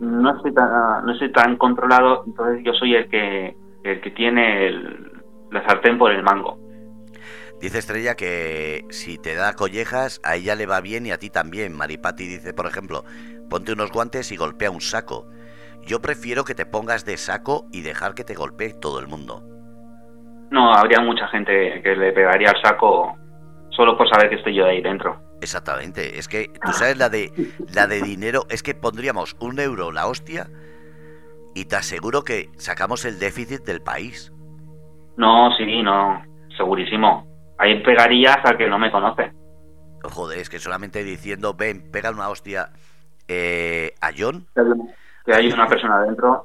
no 0.00 0.36
estoy 0.36 0.52
tan, 0.52 1.04
no 1.04 1.12
estoy 1.12 1.32
tan 1.32 1.56
controlado, 1.56 2.24
entonces 2.26 2.62
yo 2.64 2.72
soy 2.74 2.94
el 2.94 3.08
que, 3.08 3.56
el 3.84 4.00
que 4.00 4.10
tiene 4.10 4.66
el, 4.66 5.22
la 5.50 5.66
sartén 5.66 5.98
por 5.98 6.12
el 6.12 6.22
mango. 6.22 6.58
Dice 7.60 7.78
Estrella 7.78 8.14
que 8.16 8.84
si 8.90 9.16
te 9.16 9.34
da 9.34 9.54
collejas, 9.54 10.20
a 10.22 10.36
ella 10.36 10.54
le 10.54 10.66
va 10.66 10.82
bien 10.82 11.06
y 11.06 11.12
a 11.12 11.18
ti 11.18 11.30
también. 11.30 11.74
Maripati 11.74 12.26
dice, 12.26 12.52
por 12.52 12.66
ejemplo, 12.66 13.04
ponte 13.48 13.72
unos 13.72 13.90
guantes 13.90 14.30
y 14.30 14.36
golpea 14.36 14.70
un 14.70 14.82
saco. 14.82 15.26
Yo 15.86 16.02
prefiero 16.02 16.44
que 16.44 16.54
te 16.54 16.66
pongas 16.66 17.06
de 17.06 17.16
saco 17.16 17.66
y 17.72 17.80
dejar 17.80 18.14
que 18.14 18.24
te 18.24 18.34
golpee 18.34 18.74
todo 18.74 19.00
el 19.00 19.06
mundo. 19.06 19.42
No, 20.50 20.72
habría 20.72 21.00
mucha 21.00 21.28
gente 21.28 21.80
que 21.82 21.96
le 21.96 22.12
pegaría 22.12 22.50
al 22.50 22.62
saco 22.62 23.16
solo 23.70 23.96
por 23.96 24.08
saber 24.08 24.28
que 24.28 24.36
estoy 24.36 24.54
yo 24.54 24.66
ahí 24.66 24.82
dentro. 24.82 25.25
Exactamente, 25.40 26.18
es 26.18 26.28
que 26.28 26.50
tú 26.64 26.72
sabes 26.72 26.96
la 26.96 27.08
de 27.08 27.30
la 27.74 27.86
de 27.86 28.00
dinero, 28.00 28.46
es 28.48 28.62
que 28.62 28.74
pondríamos 28.74 29.36
un 29.38 29.60
euro 29.60 29.92
la 29.92 30.06
hostia 30.06 30.48
y 31.54 31.66
te 31.66 31.76
aseguro 31.76 32.22
que 32.22 32.50
sacamos 32.56 33.04
el 33.04 33.18
déficit 33.18 33.62
del 33.64 33.80
país. 33.80 34.32
No, 35.16 35.50
sí, 35.56 35.82
no, 35.82 36.22
segurísimo. 36.56 37.26
Ahí 37.58 37.82
pegarías 37.82 38.38
al 38.44 38.56
que 38.56 38.68
no 38.68 38.78
me 38.78 38.90
conoce. 38.90 39.32
Joder, 40.02 40.38
es 40.38 40.50
que 40.50 40.58
solamente 40.58 41.02
diciendo, 41.02 41.54
ven, 41.54 41.90
pega 41.90 42.10
una 42.10 42.28
hostia 42.28 42.70
eh, 43.28 43.92
a 44.00 44.10
John. 44.16 44.46
Que 45.24 45.34
hay 45.34 45.50
una 45.50 45.66
persona 45.66 46.02
dentro. 46.02 46.44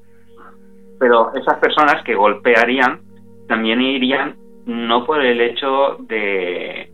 Pero 1.00 1.34
esas 1.36 1.58
personas 1.60 2.04
que 2.04 2.16
golpearían 2.16 3.02
también 3.48 3.82
irían 3.82 4.38
no 4.66 5.06
por 5.06 5.22
el 5.22 5.42
hecho 5.42 5.98
de, 6.08 6.92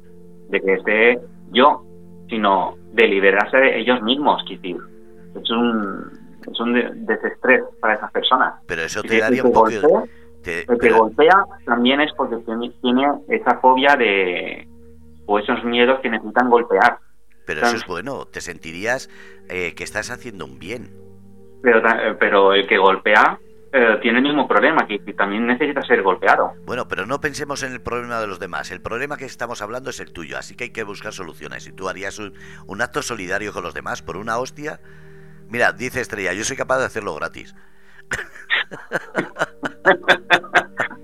de 0.49 0.61
que 0.61 0.73
esté 0.73 1.19
yo, 1.51 1.83
sino 2.29 2.75
de 2.93 3.07
liberarse 3.07 3.57
de 3.57 3.79
ellos 3.79 4.01
mismos. 4.01 4.43
Es 4.49 5.49
un, 5.51 6.11
es 6.51 6.59
un 6.59 7.05
desestrés 7.05 7.63
para 7.79 7.95
esas 7.95 8.11
personas. 8.11 8.55
Pero 8.67 8.81
eso 8.83 9.01
te 9.01 9.19
daría 9.19 9.43
un 9.43 9.51
poco... 9.51 10.07
El 10.45 10.79
que 10.79 10.91
golpea 10.91 11.43
también 11.65 11.99
es 11.99 12.13
porque 12.13 12.37
tiene, 12.81 13.11
esa 13.27 13.59
fobia 13.59 13.97
de 13.97 14.65
o 15.25 15.39
esos 15.39 15.61
miedos 15.65 15.99
que 15.99 16.09
necesitan 16.09 16.49
golpear. 16.49 16.99
Pero 17.45 17.61
eso 17.61 17.75
es 17.75 17.85
bueno, 17.85 18.25
te 18.25 18.39
sentirías 18.39 19.09
eh, 19.49 19.73
que 19.75 19.83
estás 19.83 20.09
haciendo 20.09 20.45
un 20.45 20.57
bien. 20.57 20.89
Pero, 21.61 21.81
pero 22.17 22.53
el 22.53 22.65
que 22.65 22.77
golpea 22.77 23.39
eh, 23.77 23.97
tiene 24.01 24.19
el 24.19 24.23
mismo 24.23 24.47
problema, 24.47 24.87
que, 24.87 24.99
también 25.13 25.45
necesita 25.45 25.81
ser 25.83 26.01
golpeado. 26.01 26.53
Bueno, 26.65 26.87
pero 26.87 27.05
no 27.05 27.19
pensemos 27.19 27.63
en 27.63 27.73
el 27.73 27.81
problema 27.81 28.19
de 28.19 28.27
los 28.27 28.39
demás. 28.39 28.71
El 28.71 28.81
problema 28.81 29.17
que 29.17 29.25
estamos 29.25 29.61
hablando 29.61 29.89
es 29.89 29.99
el 29.99 30.11
tuyo, 30.11 30.37
así 30.37 30.55
que 30.55 30.65
hay 30.65 30.69
que 30.71 30.83
buscar 30.83 31.13
soluciones. 31.13 31.67
Y 31.67 31.71
tú 31.71 31.87
harías 31.87 32.19
un, 32.19 32.33
un 32.65 32.81
acto 32.81 33.01
solidario 33.01 33.53
con 33.53 33.63
los 33.63 33.73
demás 33.73 34.01
por 34.01 34.17
una 34.17 34.37
hostia. 34.37 34.79
Mira, 35.49 35.71
dice 35.71 36.01
Estrella, 36.01 36.33
yo 36.33 36.43
soy 36.43 36.57
capaz 36.57 36.79
de 36.79 36.85
hacerlo 36.85 37.15
gratis. 37.15 37.55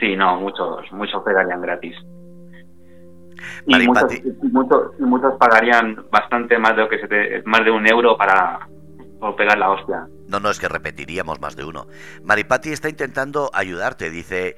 Sí, 0.00 0.14
no, 0.14 0.38
muchos, 0.40 0.92
muchos 0.92 1.22
pegarían 1.22 1.60
gratis. 1.60 1.96
Y 3.66 3.86
muchos, 3.86 5.00
muchos, 5.00 5.34
pagarían 5.38 6.04
bastante 6.10 6.58
más 6.58 6.76
de 6.76 6.82
lo 6.82 6.88
que 6.88 6.98
se 6.98 7.42
más 7.44 7.64
de 7.64 7.70
un 7.70 7.86
euro 7.88 8.16
para 8.16 8.60
pegar 9.36 9.58
la 9.58 9.70
hostia. 9.70 10.06
No, 10.28 10.40
no, 10.40 10.50
es 10.50 10.58
que 10.58 10.68
repetiríamos 10.68 11.40
más 11.40 11.56
de 11.56 11.64
uno. 11.64 11.86
Maripati 12.22 12.70
está 12.70 12.88
intentando 12.88 13.50
ayudarte, 13.52 14.10
dice, 14.10 14.56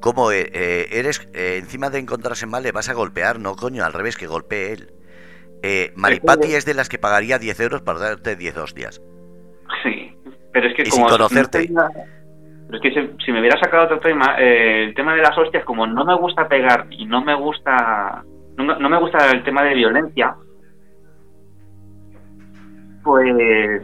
¿cómo 0.00 0.32
eh, 0.32 0.50
eh, 0.52 0.88
eres 0.92 1.28
eh, 1.34 1.58
encima 1.58 1.90
de 1.90 1.98
encontrarse 1.98 2.46
mal 2.46 2.62
le 2.62 2.72
vas 2.72 2.88
a 2.88 2.94
golpear? 2.94 3.40
No, 3.40 3.56
coño, 3.56 3.84
al 3.84 3.92
revés, 3.92 4.16
que 4.16 4.26
golpee 4.26 4.72
él. 4.72 4.92
Maripati 5.96 6.54
es 6.54 6.66
de 6.66 6.74
las 6.74 6.90
que 6.90 6.98
pagaría 6.98 7.38
10 7.38 7.60
euros 7.60 7.82
para 7.82 7.98
darte 7.98 8.36
10 8.36 8.58
hostias. 8.58 9.00
Sí, 9.82 10.14
pero 10.52 10.68
es 10.68 10.76
que 10.76 10.82
y 10.82 10.90
sin 10.90 11.06
conocerte. 11.06 11.70
Pero 12.66 12.78
es 12.78 12.82
que 12.82 13.24
si, 13.24 13.32
me 13.32 13.40
hubiera 13.40 13.58
sacado 13.58 13.84
otro 13.84 14.00
tema, 14.00 14.36
eh, 14.38 14.84
el 14.84 14.94
tema 14.94 15.14
de 15.14 15.22
las 15.22 15.36
hostias, 15.36 15.64
como 15.64 15.86
no 15.86 16.04
me 16.04 16.16
gusta 16.16 16.48
pegar 16.48 16.86
y 16.90 17.04
no 17.04 17.22
me 17.22 17.34
gusta, 17.34 18.24
no, 18.56 18.88
me 18.88 18.98
gusta 18.98 19.30
el 19.32 19.44
tema 19.44 19.62
de 19.64 19.74
violencia, 19.74 20.34
pues 23.04 23.82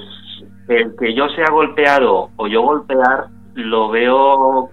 el 0.68 0.96
que 0.96 1.14
yo 1.14 1.28
sea 1.28 1.50
golpeado 1.50 2.30
o 2.37 2.46
yo 2.48 2.62
golpear 2.62 3.28
lo 3.54 3.90
veo 3.90 4.70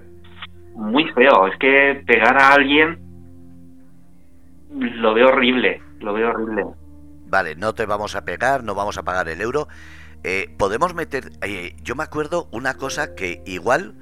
muy 0.76 1.06
feo. 1.12 1.48
Es 1.48 1.58
que 1.60 2.04
pegar 2.08 2.42
a 2.42 2.54
alguien 2.54 3.00
lo 4.72 5.14
veo 5.14 5.28
horrible, 5.28 5.82
lo 6.00 6.14
veo 6.14 6.30
horrible. 6.30 6.66
Vale, 7.28 7.56
no 7.56 7.74
te 7.74 7.86
vamos 7.86 8.16
a 8.16 8.24
pegar, 8.24 8.64
no 8.64 8.74
vamos 8.74 8.98
a 8.98 9.04
pagar 9.04 9.28
el 9.28 9.42
euro, 9.42 9.68
eh, 10.24 10.54
podemos 10.58 10.94
meter, 10.94 11.32
eh, 11.42 11.76
yo 11.84 11.96
me 11.96 12.04
acuerdo 12.04 12.48
una 12.52 12.76
cosa 12.76 13.16
que 13.16 13.42
igual 13.46 13.96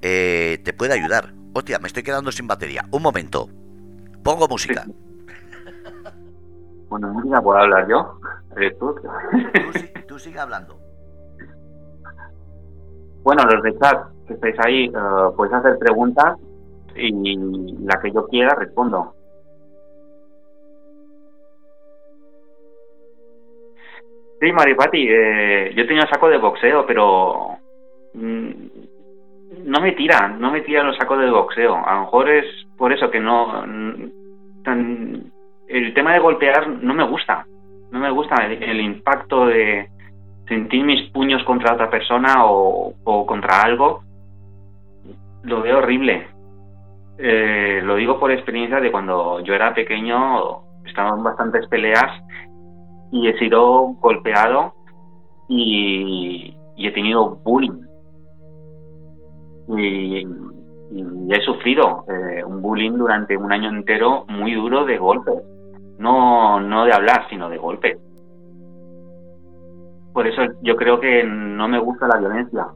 eh, 0.00 0.60
te 0.64 0.72
puede 0.72 0.94
ayudar. 0.94 1.32
Hostia, 1.54 1.78
me 1.78 1.86
estoy 1.86 2.02
quedando 2.02 2.32
sin 2.32 2.46
batería. 2.46 2.84
Un 2.90 3.02
momento. 3.02 3.48
Pongo 4.22 4.48
música. 4.48 4.84
Bueno, 6.88 7.08
música 7.08 7.40
puedo 7.40 7.58
hablar 7.58 7.88
yo. 7.88 8.20
Tú? 8.78 8.94
tú, 10.06 10.18
sigue 10.18 10.38
hablando. 10.38 10.78
Bueno, 13.24 13.44
los 13.44 13.62
de 13.62 13.78
chat 13.78 14.08
que 14.26 14.34
estáis 14.34 14.56
ahí, 14.66 14.92
puedes 15.36 15.54
hacer 15.54 15.78
preguntas 15.78 16.36
y 16.96 17.36
la 17.84 18.00
que 18.00 18.10
yo 18.10 18.26
quiera 18.26 18.56
respondo. 18.56 19.14
Sí, 24.40 24.50
Maripati, 24.50 25.06
eh, 25.08 25.72
yo 25.76 25.86
tenía 25.86 26.04
saco 26.08 26.28
de 26.28 26.38
boxeo, 26.38 26.84
pero 26.84 27.58
mm, 28.14 28.50
no 29.66 29.80
me 29.80 29.92
tira, 29.92 30.26
no 30.26 30.50
me 30.50 30.62
tira 30.62 30.82
los 30.82 30.96
sacos 30.96 31.20
de 31.20 31.30
boxeo. 31.30 31.76
A 31.76 31.94
lo 31.94 32.00
mejor 32.00 32.28
es 32.28 32.46
por 32.76 32.92
eso 32.92 33.08
que 33.08 33.20
no... 33.20 33.64
Tan, 34.64 35.32
el 35.68 35.94
tema 35.94 36.14
de 36.14 36.18
golpear 36.18 36.68
no 36.68 36.92
me 36.92 37.08
gusta. 37.08 37.46
No 37.92 37.98
me 37.98 38.10
gusta 38.10 38.46
el, 38.46 38.80
impacto 38.80 39.46
de 39.46 39.90
sentir 40.48 40.82
mis 40.82 41.10
puños 41.10 41.44
contra 41.44 41.74
otra 41.74 41.90
persona 41.90 42.46
o, 42.46 42.94
contra 43.26 43.60
algo. 43.60 44.02
Lo 45.42 45.60
veo 45.60 45.78
horrible. 45.78 46.26
Eh, 47.18 47.82
lo 47.84 47.96
digo 47.96 48.18
por 48.18 48.32
experiencia 48.32 48.80
de 48.80 48.90
cuando 48.90 49.40
yo 49.40 49.52
era 49.52 49.74
pequeño, 49.74 50.62
estaban 50.86 51.22
bastantes 51.22 51.66
peleas 51.68 52.10
y 53.12 53.28
he 53.28 53.38
sido 53.38 53.88
golpeado 54.00 54.72
y, 55.48 56.56
he 56.78 56.90
tenido 56.92 57.36
bullying. 57.44 57.78
Y, 59.68 60.26
he 61.30 61.40
sufrido 61.42 62.04
eh, 62.08 62.42
un 62.44 62.60
bullying 62.62 62.92
durante 62.92 63.36
un 63.36 63.52
año 63.52 63.68
entero 63.68 64.24
muy 64.28 64.54
duro 64.54 64.86
de 64.86 64.96
golpes. 64.96 65.51
No, 65.98 66.60
no 66.60 66.84
de 66.84 66.92
hablar, 66.92 67.26
sino 67.28 67.48
de 67.48 67.58
golpes. 67.58 67.98
Por 70.12 70.26
eso 70.26 70.42
yo 70.62 70.76
creo 70.76 71.00
que 71.00 71.24
no 71.24 71.68
me 71.68 71.78
gusta 71.78 72.06
la 72.06 72.18
violencia. 72.18 72.66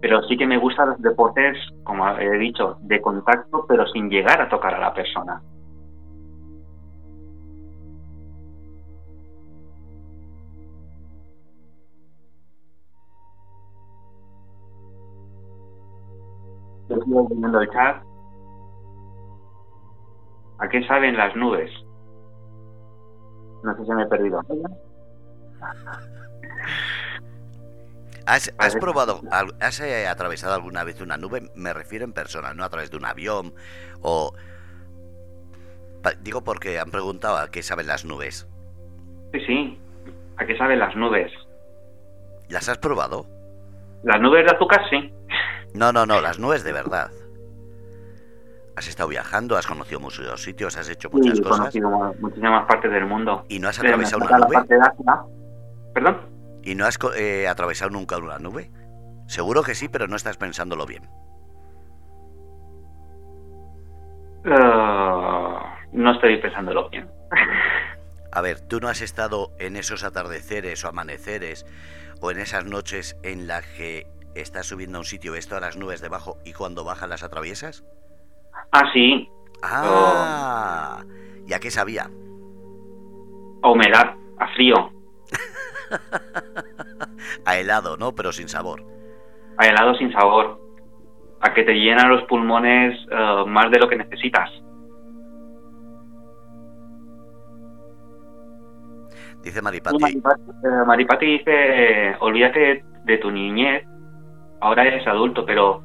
Pero 0.00 0.22
sí 0.22 0.36
que 0.36 0.46
me 0.46 0.58
gustan 0.58 0.90
los 0.90 1.02
deportes, 1.02 1.56
como 1.84 2.08
he 2.18 2.38
dicho, 2.38 2.76
de 2.82 3.00
contacto, 3.00 3.64
pero 3.68 3.86
sin 3.86 4.10
llegar 4.10 4.40
a 4.40 4.48
tocar 4.48 4.74
a 4.74 4.80
la 4.80 4.94
persona. 4.94 5.40
El 16.88 17.70
chat. 17.70 18.02
¿A 20.58 20.68
qué 20.68 20.86
saben 20.86 21.16
las 21.16 21.34
nubes? 21.34 21.70
No 23.62 23.76
sé 23.76 23.84
si 23.84 23.92
me 23.92 24.02
he 24.02 24.06
perdido. 24.06 24.40
¿Has, 28.26 28.76
probado, 28.76 29.20
has 29.60 29.80
eh, 29.80 30.06
atravesado 30.06 30.54
alguna 30.54 30.84
vez 30.84 31.00
una 31.00 31.16
nube? 31.16 31.50
Me 31.54 31.72
refiero 31.72 32.04
en 32.04 32.12
persona, 32.12 32.54
no 32.54 32.64
a 32.64 32.68
través 32.68 32.90
de 32.90 32.96
un 32.96 33.04
avión 33.04 33.54
o... 34.00 34.32
Digo 36.20 36.42
porque 36.42 36.80
han 36.80 36.90
preguntado 36.90 37.36
a 37.36 37.50
qué 37.50 37.62
saben 37.62 37.86
las 37.86 38.04
nubes. 38.04 38.48
Sí, 39.32 39.40
sí. 39.46 39.80
¿A 40.36 40.44
qué 40.44 40.56
saben 40.56 40.80
las 40.80 40.96
nubes? 40.96 41.30
¿Las 42.48 42.68
has 42.68 42.78
probado? 42.78 43.26
Las 44.02 44.20
nubes 44.20 44.44
de 44.44 44.56
azúcar, 44.56 44.80
sí. 44.90 45.14
No, 45.74 45.92
no, 45.92 46.04
no, 46.04 46.20
las 46.20 46.38
nubes 46.38 46.64
de 46.64 46.72
verdad. 46.72 47.10
Has 48.74 48.88
estado 48.88 49.08
viajando, 49.08 49.56
has 49.56 49.66
conocido 49.66 50.00
muchos 50.00 50.42
sitios, 50.42 50.76
has 50.78 50.88
hecho 50.88 51.10
muchas 51.10 51.36
sí, 51.36 51.40
he 51.40 51.42
cosas. 51.42 51.58
conocido 51.58 52.14
muchísimas 52.20 52.66
partes 52.66 52.90
del 52.90 53.06
mundo. 53.06 53.44
¿Y 53.48 53.58
no 53.58 53.68
has 53.68 53.78
atravesado 53.78 54.24
una 54.24 54.38
nube? 54.38 54.66
¿Perdón? 55.94 56.18
¿Y 56.62 56.74
no 56.74 56.86
has 56.86 56.98
eh, 57.16 57.48
atravesado 57.48 57.90
nunca 57.90 58.16
una 58.16 58.38
nube? 58.38 58.70
Seguro 59.26 59.62
que 59.62 59.74
sí, 59.74 59.88
pero 59.88 60.08
no 60.08 60.16
estás 60.16 60.38
pensándolo 60.38 60.86
bien. 60.86 61.08
Uh, 64.44 65.60
no 65.92 66.12
estoy 66.12 66.40
pensándolo 66.40 66.88
bien. 66.88 67.08
A 68.32 68.40
ver, 68.40 68.60
¿tú 68.60 68.80
no 68.80 68.88
has 68.88 69.02
estado 69.02 69.52
en 69.58 69.76
esos 69.76 70.04
atardeceres 70.04 70.82
o 70.84 70.88
amaneceres 70.88 71.66
o 72.22 72.30
en 72.30 72.38
esas 72.38 72.64
noches 72.64 73.16
en 73.22 73.46
las 73.46 73.66
que 73.66 74.06
estás 74.34 74.66
subiendo 74.66 74.96
a 74.96 75.00
un 75.00 75.04
sitio, 75.04 75.32
ves 75.32 75.46
todas 75.46 75.60
las 75.62 75.76
nubes 75.76 76.00
debajo 76.00 76.38
y 76.42 76.54
cuando 76.54 76.82
bajan 76.82 77.10
las 77.10 77.22
atraviesas? 77.22 77.84
Ah, 78.72 78.90
sí. 78.92 79.28
Ah, 79.62 81.04
¿y 81.46 81.52
a 81.52 81.60
qué 81.60 81.70
sabía? 81.70 82.10
A 83.62 83.68
humedad, 83.68 84.16
a 84.38 84.48
frío. 84.54 84.90
a 87.44 87.58
helado, 87.58 87.98
¿no? 87.98 88.14
Pero 88.14 88.32
sin 88.32 88.48
sabor. 88.48 88.82
A 89.58 89.66
helado 89.66 89.94
sin 89.96 90.10
sabor. 90.12 90.58
A 91.40 91.52
que 91.52 91.64
te 91.64 91.74
llenan 91.74 92.08
los 92.08 92.22
pulmones 92.24 92.98
eh, 93.10 93.44
más 93.46 93.70
de 93.70 93.78
lo 93.78 93.88
que 93.88 93.96
necesitas. 93.96 94.50
Dice 99.42 99.60
Maripati. 99.60 99.98
Maripati, 100.86 101.26
eh, 101.26 101.38
dice, 101.38 102.16
olvídate 102.20 102.84
de 103.04 103.18
tu 103.18 103.30
niñez, 103.30 103.84
ahora 104.60 104.86
eres 104.86 105.06
adulto, 105.06 105.44
pero 105.44 105.82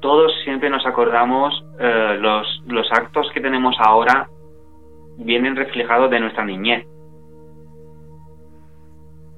todos 0.00 0.32
siempre 0.44 0.70
nos 0.70 0.86
acordamos 0.86 1.64
eh, 1.78 2.16
los, 2.20 2.62
los 2.66 2.86
actos 2.92 3.30
que 3.32 3.40
tenemos 3.40 3.76
ahora 3.78 4.28
vienen 5.18 5.56
reflejados 5.56 6.10
de 6.10 6.20
nuestra 6.20 6.44
niñez. 6.44 6.86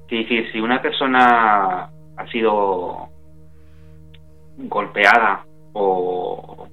Es 0.09 0.19
decir, 0.19 0.51
si 0.51 0.59
una 0.59 0.81
persona 0.81 1.89
ha 2.17 2.27
sido 2.31 3.07
golpeada 4.57 5.45
o, 5.73 6.67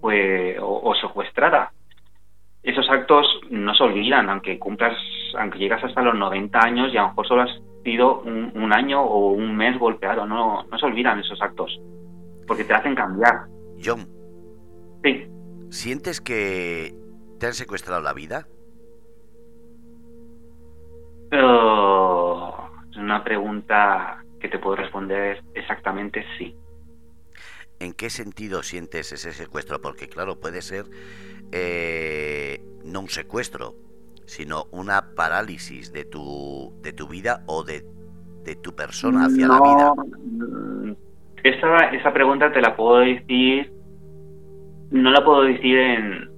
pues, 0.00 0.56
o, 0.60 0.94
secuestrada, 0.94 1.72
esos 2.62 2.88
actos 2.90 3.26
no 3.50 3.74
se 3.74 3.82
olvidan, 3.82 4.28
aunque 4.28 4.58
cumplas, 4.58 4.96
aunque 5.38 5.58
llegas 5.58 5.82
hasta 5.82 6.02
los 6.02 6.14
90 6.14 6.58
años 6.58 6.92
y 6.92 6.98
a 6.98 7.02
lo 7.02 7.08
mejor 7.08 7.26
solo 7.26 7.42
has 7.42 7.60
sido 7.82 8.20
un, 8.20 8.52
un 8.54 8.76
año 8.76 9.02
o 9.02 9.30
un 9.30 9.56
mes 9.56 9.78
golpeado, 9.78 10.26
no, 10.26 10.64
no 10.70 10.78
se 10.78 10.86
olvidan 10.86 11.20
esos 11.20 11.40
actos 11.40 11.80
porque 12.48 12.64
te 12.64 12.74
hacen 12.74 12.96
cambiar. 12.96 13.46
John. 13.82 14.08
Sí. 15.04 15.30
¿Sientes 15.70 16.20
que 16.20 16.96
te 17.38 17.46
han 17.46 17.54
secuestrado 17.54 18.00
la 18.00 18.14
vida? 18.14 18.48
es 21.30 22.96
una 22.96 23.22
pregunta 23.22 24.24
que 24.40 24.48
te 24.48 24.58
puedo 24.58 24.76
responder 24.76 25.44
exactamente 25.54 26.24
sí. 26.38 26.56
¿En 27.80 27.92
qué 27.92 28.08
sentido 28.08 28.62
sientes 28.62 29.12
ese 29.12 29.32
secuestro? 29.32 29.80
Porque 29.80 30.08
claro, 30.08 30.40
puede 30.40 30.62
ser 30.62 30.86
eh, 31.52 32.64
no 32.82 33.00
un 33.00 33.08
secuestro, 33.10 33.76
sino 34.24 34.66
una 34.70 35.14
parálisis 35.14 35.92
de 35.92 36.06
tu, 36.06 36.74
de 36.82 36.92
tu 36.94 37.08
vida 37.08 37.44
o 37.46 37.62
de, 37.62 37.84
de 38.42 38.56
tu 38.56 38.74
persona 38.74 39.26
hacia 39.26 39.48
la 39.48 39.60
vida. 39.60 39.92
Esa, 41.42 41.90
esa 41.90 42.12
pregunta 42.12 42.52
te 42.52 42.60
la 42.60 42.76
puedo 42.76 42.98
decir, 42.98 43.70
no 44.90 45.10
la 45.10 45.24
puedo 45.24 45.42
decir 45.42 45.78
en... 45.78 46.30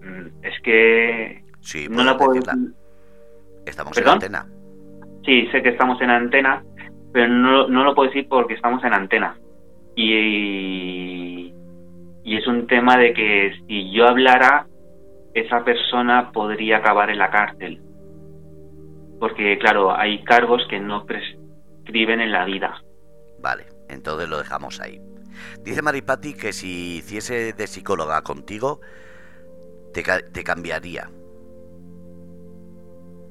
Mm, 0.00 0.44
es 0.44 0.60
que... 0.62 1.42
Sí, 1.60 1.86
no 1.90 2.04
la 2.04 2.16
puedo 2.16 2.32
decir. 2.32 2.74
Estamos 3.66 3.96
en 3.98 4.08
antena. 4.08 4.46
Sí, 5.24 5.46
sé 5.52 5.62
que 5.62 5.70
estamos 5.70 6.00
en 6.00 6.10
antena, 6.10 6.62
pero 7.12 7.28
no, 7.28 7.68
no 7.68 7.84
lo 7.84 7.94
puedo 7.94 8.08
decir 8.08 8.26
porque 8.28 8.54
estamos 8.54 8.82
en 8.84 8.94
antena. 8.94 9.36
Y, 9.94 11.52
y 12.24 12.36
es 12.36 12.46
un 12.46 12.66
tema 12.66 12.96
de 12.96 13.12
que 13.12 13.52
si 13.66 13.92
yo 13.92 14.06
hablara, 14.06 14.66
esa 15.34 15.64
persona 15.64 16.30
podría 16.32 16.78
acabar 16.78 17.10
en 17.10 17.18
la 17.18 17.30
cárcel. 17.30 17.80
Porque, 19.18 19.58
claro, 19.58 19.94
hay 19.94 20.22
cargos 20.22 20.66
que 20.68 20.78
no 20.78 21.04
prescriben 21.04 22.20
en 22.20 22.32
la 22.32 22.44
vida. 22.44 22.80
Vale. 23.40 23.77
Entonces 23.88 24.28
lo 24.28 24.38
dejamos 24.38 24.80
ahí. 24.80 25.00
Dice 25.62 25.82
Maripati 25.82 26.34
que 26.34 26.52
si 26.52 26.96
hiciese 26.96 27.52
de 27.52 27.66
psicóloga 27.66 28.22
contigo, 28.22 28.80
te, 29.92 30.02
te 30.02 30.44
cambiaría. 30.44 31.10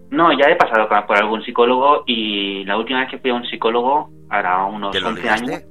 No, 0.09 0.31
ya 0.31 0.49
he 0.49 0.55
pasado 0.55 0.87
por 1.05 1.17
algún 1.17 1.43
psicólogo 1.43 2.03
y 2.05 2.63
la 2.63 2.77
última 2.77 3.01
vez 3.01 3.11
que 3.11 3.19
fui 3.19 3.29
a 3.29 3.33
un 3.33 3.45
psicólogo, 3.45 4.09
hará 4.29 4.65
unos 4.65 4.91
¿Te 4.91 5.03
11 5.03 5.29
años. 5.29 5.63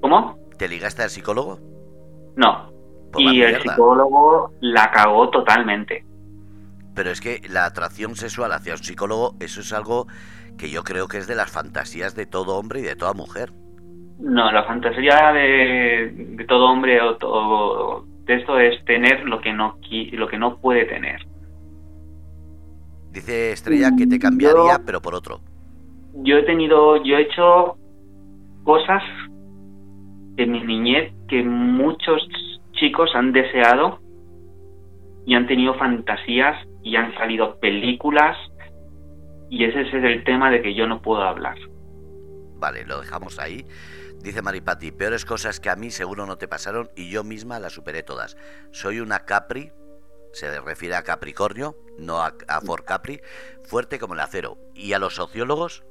¿Cómo? 0.00 0.38
¿Te 0.58 0.68
ligaste 0.68 1.02
al 1.02 1.10
psicólogo? 1.10 1.58
No. 2.36 2.70
y 3.18 3.42
el 3.42 3.60
psicólogo 3.60 4.52
la 4.60 4.90
cagó 4.90 5.28
totalmente. 5.30 6.04
Pero 6.94 7.10
es 7.10 7.20
que 7.20 7.42
la 7.48 7.66
atracción 7.66 8.14
sexual 8.16 8.52
hacia 8.52 8.74
un 8.74 8.82
psicólogo, 8.82 9.34
eso 9.40 9.60
es 9.60 9.72
algo 9.72 10.06
que 10.56 10.70
yo 10.70 10.84
creo 10.84 11.08
que 11.08 11.18
es 11.18 11.26
de 11.26 11.34
las 11.34 11.50
fantasías 11.50 12.14
de 12.14 12.26
todo 12.26 12.56
hombre 12.56 12.80
y 12.80 12.82
de 12.82 12.96
toda 12.96 13.12
mujer. 13.12 13.52
No, 14.18 14.50
la 14.52 14.64
fantasía 14.64 15.32
de, 15.32 16.44
todo 16.48 16.66
hombre 16.66 17.00
o, 17.00 18.04
de 18.24 18.34
esto 18.34 18.58
es 18.58 18.84
tener 18.84 19.24
lo 19.24 19.40
que 19.40 19.52
no 19.52 19.78
lo 20.12 20.28
que 20.28 20.38
no 20.38 20.58
puede 20.58 20.84
tener. 20.86 21.20
Dice 23.12 23.52
Estrella 23.52 23.90
que 23.96 24.06
te 24.06 24.18
cambiaría, 24.18 24.80
pero 24.84 25.00
por 25.00 25.14
otro. 25.14 25.40
Yo 26.14 26.38
he 26.38 26.42
tenido, 26.42 27.02
yo 27.04 27.16
he 27.16 27.22
hecho 27.22 27.76
cosas 28.64 29.02
en 30.36 30.52
mi 30.52 30.62
niñez 30.64 31.12
que 31.28 31.42
muchos 31.42 32.26
chicos 32.72 33.10
han 33.14 33.32
deseado 33.32 34.00
y 35.26 35.34
han 35.34 35.46
tenido 35.46 35.74
fantasías 35.74 36.56
y 36.82 36.96
han 36.96 37.14
salido 37.14 37.58
películas 37.60 38.36
y 39.48 39.64
ese 39.64 39.82
es 39.82 39.94
el 39.94 40.24
tema 40.24 40.50
de 40.50 40.62
que 40.62 40.74
yo 40.74 40.86
no 40.86 41.00
puedo 41.00 41.22
hablar. 41.22 41.56
Vale, 42.58 42.84
lo 42.84 43.00
dejamos 43.00 43.38
ahí. 43.38 43.64
Dice 44.24 44.40
Maripati, 44.40 44.90
peores 44.90 45.26
cosas 45.26 45.60
que 45.60 45.68
a 45.68 45.76
mí 45.76 45.90
seguro 45.90 46.24
no 46.24 46.38
te 46.38 46.48
pasaron 46.48 46.90
y 46.96 47.10
yo 47.10 47.24
misma 47.24 47.58
las 47.58 47.74
superé 47.74 48.02
todas. 48.02 48.38
Soy 48.70 49.00
una 49.00 49.26
Capri, 49.26 49.70
se 50.32 50.62
refiere 50.62 50.94
a 50.94 51.02
Capricornio, 51.02 51.76
no 51.98 52.22
a, 52.22 52.34
a 52.48 52.60
Capri, 52.86 53.20
fuerte 53.64 53.98
como 53.98 54.14
el 54.14 54.20
acero. 54.20 54.56
Y 54.74 54.94
a 54.94 54.98
los 54.98 55.16
sociólogos 55.16 55.84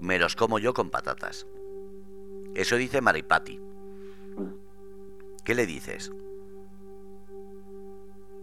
me 0.00 0.18
los 0.18 0.36
como 0.36 0.58
yo 0.58 0.72
con 0.72 0.88
patatas. 0.88 1.46
Eso 2.54 2.76
dice 2.76 3.02
Maripati. 3.02 3.60
¿Qué 5.44 5.54
le 5.54 5.66
dices? 5.66 6.10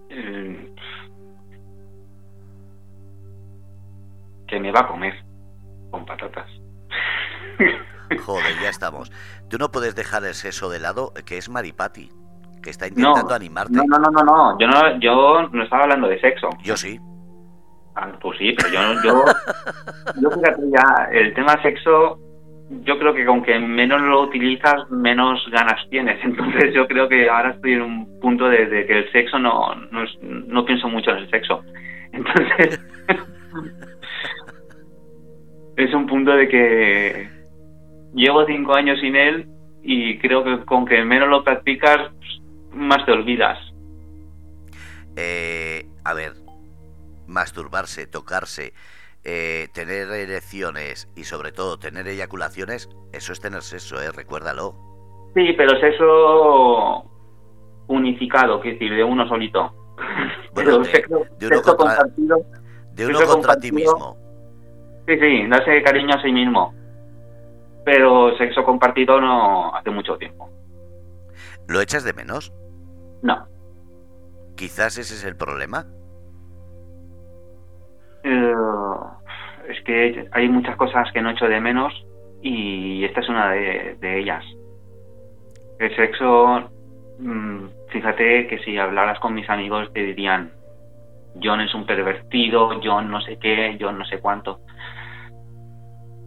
Eh, 0.10 0.76
que 4.48 4.60
me 4.60 4.72
va 4.72 4.82
a 4.82 4.88
comer 4.88 5.26
con 5.90 6.06
patatas. 6.06 6.52
Joder, 8.18 8.54
ya 8.62 8.70
estamos. 8.70 9.12
Tú 9.50 9.58
no 9.58 9.72
puedes 9.72 9.96
dejar 9.96 10.24
el 10.26 10.34
sexo 10.34 10.70
de 10.70 10.80
lado, 10.80 11.14
que 11.26 11.38
es 11.38 11.50
Maripati, 11.50 12.10
que 12.62 12.70
está 12.70 12.88
intentando 12.88 13.34
animarte. 13.34 13.74
No, 13.74 13.84
no, 13.88 13.98
no, 13.98 14.10
no, 14.12 14.24
no. 14.24 14.60
Yo 14.60 14.68
no, 14.68 15.00
yo 15.00 15.50
no 15.52 15.64
estaba 15.64 15.84
hablando 15.84 16.08
de 16.08 16.20
sexo. 16.20 16.50
Yo 16.64 16.76
sí. 16.78 17.00
Ah, 17.96 18.12
pues 18.22 18.38
sí, 18.40 18.56
pero 18.58 18.70
yo, 18.70 19.04
yo, 19.04 19.26
yo 20.22 20.30
fíjate 20.32 20.62
ya, 20.72 21.10
el 21.12 21.32
tema 21.36 21.62
sexo, 21.62 22.18
yo 22.84 22.98
creo 22.98 23.14
que 23.14 23.24
con 23.24 23.44
que 23.44 23.60
menos 23.60 24.02
lo 24.02 24.22
utilizas, 24.24 24.90
menos 24.90 25.40
ganas 25.52 25.80
tienes. 25.92 26.18
Entonces 26.26 26.74
yo 26.74 26.88
creo 26.88 27.08
que 27.08 27.30
ahora 27.30 27.52
estoy 27.52 27.74
en 27.74 27.82
un 27.84 28.20
punto 28.20 28.50
de, 28.50 28.66
de 28.66 28.88
que 28.88 28.98
el 29.00 29.12
sexo 29.12 29.38
no, 29.38 29.76
no, 29.92 30.04
es- 30.04 30.18
no 30.24 30.66
pienso 30.66 30.88
mucho 30.88 31.12
en 31.12 31.18
el 31.18 31.30
sexo. 31.30 31.62
Entonces 32.14 32.80
es 35.78 35.94
un 35.94 36.08
punto 36.08 36.32
de 36.32 36.48
que 36.48 37.30
llevo 38.14 38.46
cinco 38.46 38.74
años 38.76 39.00
sin 39.00 39.16
él 39.16 39.48
y 39.84 40.18
creo 40.20 40.44
que 40.44 40.66
con 40.66 40.86
que 40.86 41.04
menos 41.04 41.30
lo 41.30 41.44
practicas, 41.44 42.12
más 42.72 43.06
te 43.06 43.12
olvidas. 43.12 43.58
Eh, 45.16 45.86
a 46.04 46.14
ver, 46.14 46.34
masturbarse, 47.28 48.08
tocarse, 48.08 48.74
eh, 49.24 49.68
tener 49.74 50.10
erecciones 50.12 51.08
y 51.16 51.24
sobre 51.26 51.52
todo 51.52 51.78
tener 51.78 52.08
eyaculaciones, 52.08 52.90
eso 53.12 53.34
es 53.34 53.40
tener 53.40 53.62
sexo, 53.62 54.02
¿eh? 54.02 54.12
Recuérdalo. 54.12 54.76
Sí, 55.36 55.54
pero 55.58 55.76
es 55.78 55.84
eso 55.96 57.06
unificado, 57.88 58.60
que 58.62 58.74
decir, 58.74 58.94
de 58.94 59.04
uno 59.04 59.28
solito. 59.28 59.74
Bueno, 60.54 60.80
de- 60.80 60.86
sexo- 60.92 61.26
de 61.40 61.48
uno 61.48 61.56
sexo 61.58 61.76
contra- 61.78 62.06
De 62.94 63.06
uno 63.08 63.20
contra 63.26 63.56
ti 63.58 63.72
mismo. 63.72 64.18
sí, 65.08 65.18
sí, 65.20 65.48
darse 65.48 65.82
cariño 65.84 66.16
a 66.16 66.22
sí 66.22 66.32
mismo. 66.32 66.74
Pero 67.86 68.36
sexo 68.38 68.64
compartido 68.64 69.20
no 69.20 69.76
hace 69.76 69.90
mucho 69.90 70.18
tiempo. 70.18 70.50
¿Lo 71.68 71.82
echas 71.82 72.04
de 72.04 72.14
menos? 72.14 72.54
No. 73.22 73.48
Quizás 74.56 74.98
ese 74.98 75.16
es 75.16 75.26
el 75.26 75.36
problema. 75.36 75.86
Eh, 78.24 78.54
es 79.70 79.82
que 79.84 80.28
hay 80.32 80.50
muchas 80.50 80.76
cosas 80.78 81.12
que 81.12 81.22
no 81.22 81.32
echo 81.32 81.46
de 81.46 81.60
menos 81.60 81.94
y 82.42 83.04
esta 83.04 83.22
es 83.22 83.30
una 83.30 83.52
de, 83.52 83.98
de 84.00 84.20
ellas. 84.20 84.44
El 85.80 85.96
sexo, 85.96 86.70
mm, 87.20 87.66
fíjate 87.90 88.48
que 88.48 88.60
si 88.60 88.78
hablaras 88.78 89.20
con 89.20 89.34
mis 89.34 89.50
amigos 89.50 89.92
te 89.94 90.02
dirían, 90.02 90.52
John 91.42 91.62
es 91.62 91.74
un 91.74 91.86
pervertido, 91.86 92.80
John 92.84 93.10
no 93.10 93.22
sé 93.22 93.38
qué, 93.40 93.78
John 93.80 93.98
no 93.98 94.06
sé 94.06 94.20
cuánto, 94.20 94.60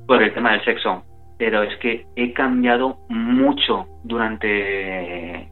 por 0.07 0.23
el 0.23 0.33
tema 0.35 0.53
del 0.53 0.65
sexo. 0.65 1.05
Pero 1.39 1.63
es 1.63 1.77
que 1.79 2.07
he 2.17 2.33
cambiado 2.33 2.99
mucho 3.09 3.87
durante 4.05 5.49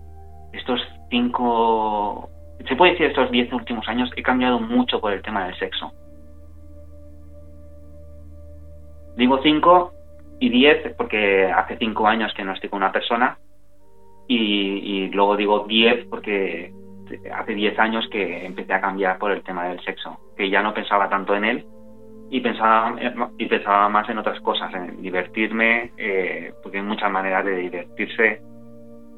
estos 0.52 0.80
cinco, 1.10 2.30
se 2.66 2.76
puede 2.76 2.92
decir 2.92 3.06
estos 3.06 3.30
diez 3.30 3.52
últimos 3.52 3.86
años, 3.88 4.10
he 4.16 4.22
cambiado 4.22 4.58
mucho 4.58 5.00
por 5.00 5.12
el 5.12 5.22
tema 5.22 5.46
del 5.46 5.56
sexo. 5.58 5.92
Digo 9.16 9.38
5 9.42 9.92
y 10.40 10.48
10 10.48 10.94
porque 10.96 11.50
hace 11.50 11.76
5 11.76 12.06
años 12.06 12.32
que 12.34 12.44
no 12.44 12.52
estoy 12.52 12.68
con 12.68 12.78
una 12.78 12.90
persona 12.90 13.38
y, 14.26 15.08
luego 15.10 15.36
digo 15.36 15.66
10 15.68 16.06
porque 16.06 16.72
hace 17.32 17.54
10 17.54 17.78
años 17.78 18.08
que 18.10 18.44
empecé 18.44 18.72
a 18.72 18.80
cambiar 18.80 19.18
por 19.18 19.30
el 19.30 19.42
tema 19.42 19.68
del 19.68 19.80
sexo, 19.84 20.18
que 20.36 20.50
ya 20.50 20.62
no 20.62 20.74
pensaba 20.74 21.08
tanto 21.08 21.36
en 21.36 21.44
él 21.44 21.66
y 22.30 22.40
pensaba, 22.40 22.94
y 23.38 23.46
pensaba 23.46 23.88
más 23.88 24.08
en 24.08 24.18
otras 24.18 24.40
cosas, 24.40 24.72
en 24.74 25.00
divertirme, 25.00 25.92
eh, 25.96 26.52
porque 26.62 26.78
hay 26.78 26.84
muchas 26.84 27.10
maneras 27.10 27.44
de 27.44 27.56
divertirse 27.56 28.42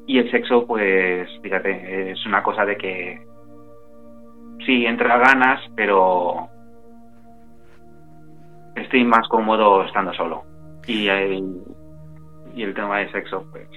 y 0.05 0.19
el 0.19 0.31
sexo 0.31 0.65
pues 0.65 1.29
fíjate, 1.41 2.11
es 2.11 2.25
una 2.25 2.41
cosa 2.43 2.65
de 2.65 2.77
que 2.77 3.27
sí 4.65 4.85
entra 4.85 5.17
ganas, 5.17 5.61
pero 5.75 6.49
estoy 8.75 9.03
más 9.03 9.27
cómodo 9.27 9.83
estando 9.83 10.13
solo. 10.13 10.43
Y 10.85 11.07
el, 11.07 11.61
y 12.55 12.63
el 12.63 12.73
tema 12.73 12.99
de 12.99 13.11
sexo, 13.11 13.45
pues, 13.51 13.67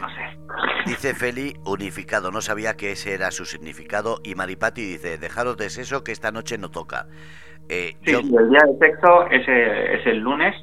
no 0.00 0.08
sé. 0.10 0.38
Dice 0.86 1.14
Feli, 1.14 1.54
unificado, 1.64 2.30
no 2.30 2.40
sabía 2.40 2.76
que 2.76 2.92
ese 2.92 3.14
era 3.14 3.30
su 3.30 3.44
significado. 3.44 4.20
Y 4.22 4.34
Maripati 4.34 4.82
dice, 4.82 5.18
dejaros 5.18 5.56
de 5.56 5.66
eso 5.66 6.04
que 6.04 6.12
esta 6.12 6.30
noche 6.30 6.58
no 6.58 6.70
toca. 6.70 7.06
Eh, 7.68 7.96
Sí, 8.04 8.12
yo- 8.12 8.18
el 8.38 8.50
día 8.50 8.60
de 8.66 8.78
sexo 8.78 9.26
es 9.30 9.46
el, 9.48 9.98
es 10.00 10.06
el 10.06 10.18
lunes, 10.18 10.54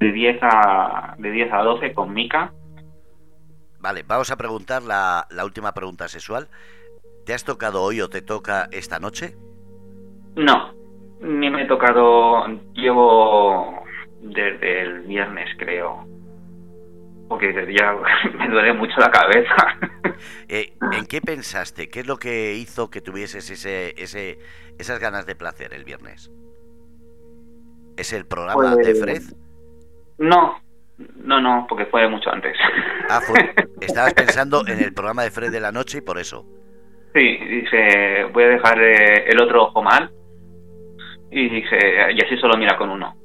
de 0.00 0.12
10 0.12 0.38
a, 0.42 1.14
de 1.18 1.30
10 1.30 1.52
a 1.52 1.58
12 1.62 1.92
con 1.92 2.12
Mika. 2.12 2.52
Vale, 3.80 4.04
vamos 4.06 4.30
a 4.30 4.36
preguntar 4.36 4.82
la, 4.82 5.26
la 5.30 5.44
última 5.44 5.72
pregunta 5.72 6.08
sexual. 6.08 6.48
¿Te 7.26 7.34
has 7.34 7.44
tocado 7.44 7.82
hoy 7.82 8.00
o 8.00 8.08
te 8.08 8.22
toca 8.22 8.68
esta 8.72 8.98
noche? 8.98 9.36
No, 10.36 10.72
ni 11.20 11.50
me 11.50 11.62
he 11.62 11.66
tocado, 11.66 12.46
llevo 12.74 13.82
desde 14.22 14.82
el 14.82 15.00
viernes, 15.02 15.48
creo. 15.58 16.06
Porque 17.32 17.52
me 18.38 18.48
duele 18.48 18.72
mucho 18.74 18.94
la 18.98 19.10
cabeza. 19.10 19.54
Eh, 20.48 20.74
¿En 20.92 21.06
qué 21.06 21.20
pensaste? 21.20 21.88
¿Qué 21.88 22.00
es 22.00 22.06
lo 22.06 22.16
que 22.16 22.52
hizo 22.54 22.90
que 22.90 23.00
tuvieses 23.00 23.50
ese, 23.50 23.94
ese, 24.00 24.38
esas 24.78 25.00
ganas 25.00 25.26
de 25.26 25.34
placer 25.34 25.72
el 25.74 25.84
viernes? 25.84 26.30
¿Es 27.96 28.12
el 28.12 28.26
programa 28.26 28.74
Pues- 28.74 28.86
de 28.86 28.94
Fred? 28.94 29.22
No, 30.18 30.60
no, 31.24 31.40
no, 31.40 31.66
porque 31.68 31.86
fue 31.86 32.06
mucho 32.08 32.30
antes. 32.30 32.56
Ah, 33.08 33.20
fue- 33.26 33.54
estabas 33.80 34.14
pensando 34.14 34.62
en 34.66 34.78
el 34.80 34.92
programa 34.92 35.22
de 35.24 35.30
Fred 35.32 35.50
de 35.50 35.60
la 35.60 35.72
noche 35.72 35.98
y 35.98 36.02
por 36.02 36.18
eso. 36.18 36.46
Sí, 37.14 37.20
dije, 37.38 38.24
voy 38.32 38.44
a 38.44 38.48
dejar 38.48 38.80
eh, 38.80 39.24
el 39.28 39.42
otro 39.42 39.64
ojo 39.64 39.82
mal. 39.82 40.10
Y 41.30 41.48
dije, 41.48 42.12
y 42.14 42.22
así 42.24 42.36
solo 42.36 42.56
mira 42.58 42.76
con 42.76 42.90
uno. 42.90 43.16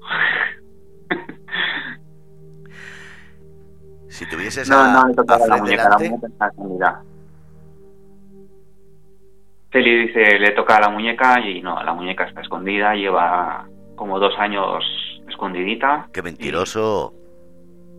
Si 4.18 4.26
tuvieses 4.26 4.68
No, 4.68 4.78
a, 4.80 4.88
no, 4.88 5.00
a 5.28 5.48
la 5.48 5.58
muñeca, 5.58 5.90
la 5.90 5.98
muñeca 6.00 6.28
está 6.28 6.48
escondida. 6.48 7.02
Feli 9.70 10.08
dice, 10.08 10.40
le 10.40 10.52
toca 10.54 10.78
a 10.78 10.82
la 10.82 10.90
muñeca 10.90 11.40
y 11.40 11.62
no, 11.62 11.84
la 11.84 11.94
muñeca 11.94 12.24
está 12.24 12.42
escondida, 12.42 12.96
lleva 12.96 13.68
como 13.96 14.18
dos 14.18 14.34
años 14.40 14.84
escondidita. 15.30 16.08
qué 16.12 16.24
mentiroso. 16.24 17.14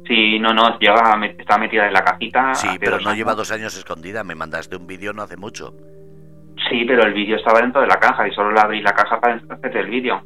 Sí, 0.08 0.40
no, 0.40 0.52
no, 0.52 0.76
lleva, 0.80 1.24
está 1.38 1.56
metida 1.56 1.86
en 1.86 1.92
la 1.92 2.02
cajita. 2.02 2.52
Sí, 2.54 2.66
pero 2.80 2.98
no 2.98 3.10
años. 3.10 3.16
lleva 3.18 3.34
dos 3.36 3.52
años 3.52 3.76
escondida. 3.76 4.24
Me 4.24 4.34
mandaste 4.34 4.74
un 4.74 4.88
vídeo 4.88 5.12
no 5.12 5.22
hace 5.22 5.36
mucho. 5.36 5.72
Sí, 6.68 6.84
pero 6.84 7.04
el 7.04 7.14
vídeo 7.14 7.36
estaba 7.36 7.60
dentro 7.60 7.80
de 7.80 7.86
la 7.86 8.00
caja 8.00 8.26
y 8.26 8.32
solo 8.32 8.50
le 8.50 8.58
abrí 8.58 8.80
la 8.82 8.92
caja 8.92 9.20
para 9.20 9.36
hacer 9.36 9.76
el 9.76 9.86
vídeo. 9.88 10.20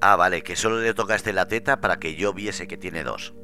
Ah, 0.00 0.16
vale, 0.16 0.42
que 0.42 0.56
solo 0.56 0.78
le 0.80 0.94
tocaste 0.94 1.32
la 1.32 1.46
teta 1.48 1.80
para 1.80 1.96
que 1.98 2.14
yo 2.14 2.32
viese 2.32 2.66
que 2.68 2.76
tiene 2.76 3.02
dos. 3.02 3.34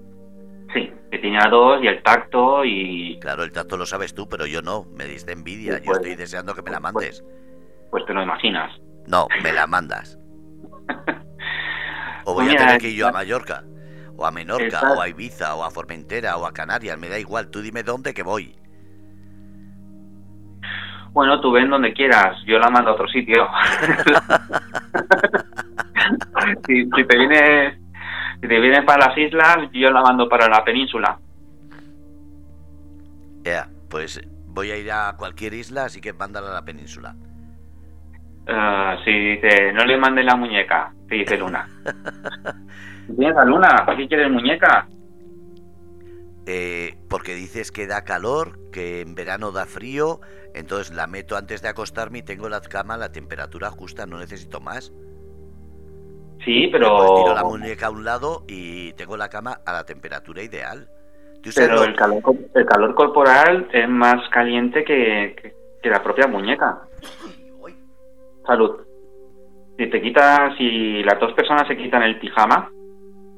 Sí, 0.75 0.93
que 1.11 1.19
tenía 1.19 1.47
dos 1.51 1.83
y 1.83 1.87
el 1.87 2.03
tacto 2.03 2.65
y 2.65 3.19
Claro, 3.21 3.43
el 3.43 3.53
tacto 3.53 3.77
lo 3.77 3.87
sabes 3.87 4.15
tú, 4.15 4.29
pero 4.29 4.47
yo 4.47 4.63
no. 4.63 4.85
Me 4.95 5.05
diste 5.07 5.33
envidia. 5.33 5.75
Sí, 5.79 5.81
Yo 5.81 5.87
pues- 5.87 5.99
estoy 5.99 6.15
deseando 6.15 6.55
que 6.55 6.63
me 6.63 6.71
la 6.71 6.81
pues- 6.81 6.95
mandes. 6.95 7.25
pues 7.91 8.05
te 8.07 8.15
lo 8.15 8.23
imaginas. 8.23 8.71
No, 9.07 9.27
me 9.43 9.53
la 9.53 9.67
mandas. 9.67 10.19
O 12.25 12.35
voy 12.35 12.45
Pues 12.45 12.49
a 12.49 12.51
mira, 12.53 12.67
tener 12.67 12.81
que 12.81 12.89
ir 12.91 12.97
yo 12.97 13.09
a 13.09 13.13
Mallorca, 13.13 13.65
o 14.17 14.25
a 14.25 14.31
Menorca, 14.31 14.93
o 14.93 15.01
a 15.01 15.09
Ibiza, 15.09 15.57
o 15.57 15.65
a 15.65 15.71
Formentera, 15.73 16.37
o 16.37 16.47
a 16.47 16.53
Canarias. 16.53 16.97
Me 16.97 17.09
da 17.09 17.19
igual. 17.19 17.49
Tú 17.51 17.61
dime 17.63 17.83
dónde 17.83 18.15
que 18.15 18.23
voy. 18.23 18.55
Bueno, 21.13 21.41
tú 21.41 21.53
ven 21.53 21.71
donde 21.71 21.93
quieras, 21.93 22.37
yo 22.47 22.59
la 22.59 22.71
mando 22.71 22.91
a 22.91 22.95
otro 22.95 23.07
sitio. 23.09 23.45
si, 26.67 26.85
si 26.85 27.05
te 27.05 27.19
vienes 27.19 27.83
si 28.43 28.49
te 28.49 28.59
vienes 28.59 28.85
para 28.85 29.07
las 29.07 29.17
islas, 29.17 29.71
yo 29.73 29.89
la 29.93 30.03
mando 30.03 30.29
para 30.29 30.49
la 30.49 30.65
península. 30.65 31.17
Ya, 33.45 33.69
pues 33.89 34.21
voy 34.49 34.73
a 34.73 34.77
ir 34.77 34.91
a 34.91 35.15
cualquier 35.17 35.55
isla, 35.55 35.85
así 35.85 36.01
que 36.01 36.13
mándala 36.13 36.51
a 36.51 36.55
la 36.55 36.65
península. 36.65 37.15
Ah, 38.49 38.97
si 39.05 39.13
dice, 39.13 39.73
no 39.73 39.85
le 39.85 39.97
mandes 39.97 40.25
la 40.25 40.35
muñeca, 40.35 40.93
te 41.09 41.15
dice 41.15 41.39
Luna. 41.39 41.69
Tienes 43.17 43.37
a 43.37 43.45
Luna, 43.45 43.69
¿para 43.87 43.97
qué 43.97 44.09
quieres 44.09 44.29
muñeca? 44.29 44.89
Eh, 46.47 46.97
porque 47.09 47.35
dices 47.35 47.71
que 47.71 47.87
da 47.87 48.03
calor, 48.05 48.59
que 48.73 49.01
en 49.01 49.15
verano 49.15 49.53
da 49.53 49.65
frío, 49.67 50.21
entonces 50.55 50.93
la 50.93 51.07
meto 51.07 51.37
antes 51.37 51.63
de 51.63 51.69
acostarme 51.69 52.19
y 52.19 52.23
tengo 52.23 52.49
la 52.49 52.61
cama 52.61 52.95
a 52.95 52.99
la 52.99 53.13
temperatura 53.13 53.71
justa, 53.71 54.07
no 54.07 54.19
necesito 54.19 54.61
más. 54.61 54.93
Sí, 56.45 56.69
pero 56.73 57.15
tiro 57.15 57.35
la 57.35 57.45
muñeca 57.45 57.87
a 57.87 57.91
un 57.91 58.05
lado 58.05 58.43
y 58.49 58.93
tengo 58.95 59.17
la 59.17 59.29
cama 59.29 59.61
a 59.65 59.73
la 59.73 59.85
temperatura 59.85 60.43
ideal. 60.43 60.89
¿Tú 61.41 61.53
sabes 61.53 61.71
pero 61.71 61.85
el 61.85 61.95
calor, 61.95 62.23
el 62.55 62.67
calor 62.67 62.95
corporal 62.97 63.69
es 63.73 63.89
más 63.89 64.29
caliente 64.31 64.85
que, 64.85 65.37
que- 65.41 65.55
que 65.83 65.91
la 65.91 66.03
propia 66.03 66.27
muñeca. 66.29 66.81
Salud. 68.47 68.81
Si 69.79 69.89
te 69.91 70.01
quitas, 70.03 70.57
si 70.57 71.03
las 71.03 71.19
dos 71.19 71.33
personas 71.35 71.67
se 71.69 71.77
quitan 71.77 72.03
el 72.03 72.19
pijama, 72.19 72.71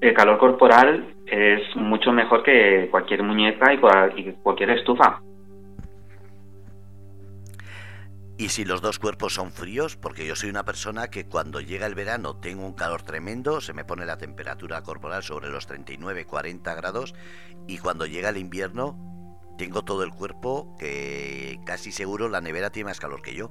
el 0.00 0.14
calor 0.14 0.38
corporal 0.38 1.13
es 1.26 1.76
mucho 1.76 2.12
mejor 2.12 2.42
que 2.42 2.88
cualquier 2.90 3.22
muñeca 3.22 3.72
y 3.72 4.32
cualquier 4.42 4.70
estufa. 4.70 5.20
¿Y 8.36 8.48
si 8.48 8.64
los 8.64 8.82
dos 8.82 8.98
cuerpos 8.98 9.34
son 9.34 9.52
fríos? 9.52 9.96
Porque 9.96 10.26
yo 10.26 10.34
soy 10.34 10.50
una 10.50 10.64
persona 10.64 11.08
que 11.08 11.28
cuando 11.28 11.60
llega 11.60 11.86
el 11.86 11.94
verano 11.94 12.40
tengo 12.40 12.66
un 12.66 12.74
calor 12.74 13.02
tremendo, 13.02 13.60
se 13.60 13.72
me 13.72 13.84
pone 13.84 14.04
la 14.06 14.18
temperatura 14.18 14.82
corporal 14.82 15.22
sobre 15.22 15.50
los 15.50 15.68
39, 15.68 16.24
40 16.24 16.74
grados 16.74 17.14
y 17.68 17.78
cuando 17.78 18.06
llega 18.06 18.30
el 18.30 18.38
invierno 18.38 18.96
tengo 19.56 19.82
todo 19.82 20.02
el 20.02 20.10
cuerpo 20.10 20.74
que 20.80 21.58
casi 21.64 21.92
seguro 21.92 22.28
la 22.28 22.40
nevera 22.40 22.70
tiene 22.70 22.88
más 22.88 22.98
calor 22.98 23.22
que 23.22 23.36
yo. 23.36 23.50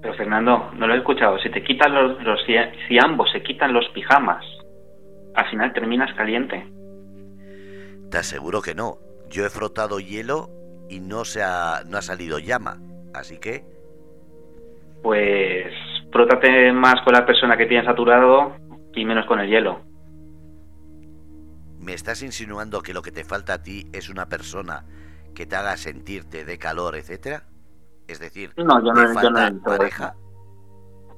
Pero 0.00 0.14
Fernando, 0.14 0.70
no 0.74 0.86
lo 0.86 0.94
he 0.94 0.98
escuchado. 0.98 1.38
Si 1.38 1.50
te 1.50 1.62
quitan 1.62 1.94
los, 1.94 2.42
si, 2.44 2.98
ambos 2.98 3.30
se 3.30 3.42
quitan 3.42 3.72
los 3.72 3.86
pijamas, 3.90 4.44
al 5.34 5.50
final 5.50 5.72
terminas 5.72 6.14
caliente. 6.14 6.66
Te 8.10 8.18
aseguro 8.18 8.62
que 8.62 8.74
no. 8.74 8.98
Yo 9.28 9.44
he 9.44 9.50
frotado 9.50 9.98
hielo 9.98 10.50
y 10.88 11.00
no 11.00 11.24
se 11.24 11.42
ha, 11.42 11.82
no 11.86 11.98
ha 11.98 12.02
salido 12.02 12.38
llama. 12.38 12.78
Así 13.12 13.38
que... 13.38 13.64
Pues 15.02 15.72
frótate 16.12 16.72
más 16.72 16.96
con 17.04 17.12
la 17.12 17.26
persona 17.26 17.56
que 17.56 17.66
tienes 17.66 17.86
saturado 17.86 18.56
y 18.94 19.04
menos 19.04 19.26
con 19.26 19.40
el 19.40 19.48
hielo. 19.48 19.80
¿Me 21.80 21.92
estás 21.92 22.22
insinuando 22.22 22.80
que 22.82 22.94
lo 22.94 23.02
que 23.02 23.12
te 23.12 23.24
falta 23.24 23.54
a 23.54 23.62
ti 23.62 23.86
es 23.92 24.08
una 24.08 24.28
persona 24.28 24.84
que 25.34 25.44
te 25.44 25.56
haga 25.56 25.76
sentirte 25.76 26.44
de 26.44 26.58
calor, 26.58 26.96
etcétera? 26.96 27.42
Es 28.06 28.20
decir, 28.20 28.52
no, 28.56 28.82
yo 28.84 28.92
no, 28.92 29.14
falta 29.14 29.52
pareja? 29.64 30.14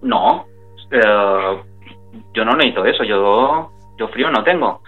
No, 0.03 0.47
eh, 0.91 1.63
yo 2.33 2.45
no 2.45 2.57
necesito 2.57 2.85
eso. 2.85 3.05
Yo, 3.05 3.73
yo 3.97 4.09
frío 4.09 4.31
no 4.31 4.43
tengo 4.45 4.83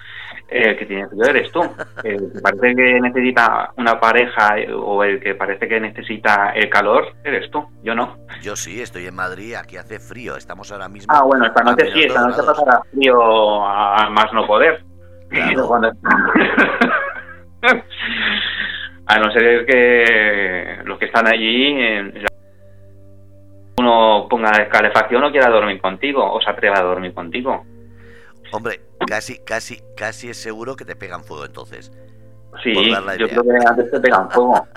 el 0.49 0.77
que 0.79 0.87
tiene 0.87 1.07
frío 1.09 1.25
eres 1.25 1.53
tú. 1.53 1.61
El 2.03 2.33
que 2.33 2.41
parece 2.41 2.75
que 2.75 3.01
necesita 3.01 3.71
una 3.77 4.01
pareja 4.01 4.57
o 4.75 5.05
el 5.05 5.21
que 5.21 5.35
parece 5.35 5.69
que 5.69 5.79
necesita 5.81 6.53
el 6.55 6.71
calor 6.71 7.15
eres 7.23 7.51
tú, 7.51 7.67
yo 7.83 7.95
no. 7.95 8.17
Yo 8.41 8.57
sí, 8.57 8.81
estoy 8.81 9.07
en 9.07 9.15
Madrid, 9.15 9.55
aquí 9.55 9.77
hace 9.77 9.99
frío, 9.99 10.37
estamos 10.37 10.73
ahora 10.73 10.89
mismo. 10.89 11.13
Ah, 11.15 11.23
bueno, 11.23 11.45
esta 11.47 11.63
noche 11.63 11.93
sí, 11.93 12.05
esta 12.05 12.27
noche 12.27 12.43
pasará 12.45 12.81
frío 12.93 13.67
a 13.67 14.09
más 14.11 14.33
no 14.33 14.47
poder. 14.47 14.83
a 19.07 19.19
no 19.19 19.31
ser 19.31 19.67
que 19.67 20.79
los 20.85 20.99
que 20.99 21.05
están 21.05 21.27
allí 21.29 21.77
uno 23.79 24.27
ponga 24.31 24.51
calefacción 24.71 25.23
o 25.25 25.31
quiera 25.31 25.51
dormir 25.51 25.79
contigo 25.83 26.33
o 26.33 26.41
se 26.41 26.49
atreva 26.51 26.79
a 26.79 26.83
dormir 26.83 27.13
contigo. 27.13 27.63
Hombre, 28.53 28.81
casi, 29.07 29.39
casi, 29.39 29.81
casi 29.97 30.31
es 30.31 30.41
seguro 30.41 30.77
que 30.77 30.85
te 30.85 30.97
pegan 30.97 31.25
fuego 31.25 31.45
entonces. 31.45 31.93
Sí, 32.63 32.73
yo 33.19 33.29
creo 33.29 33.43
que 33.43 33.69
antes 33.69 33.91
te 33.91 34.01
pegan 34.01 34.31
fuego. 34.31 34.67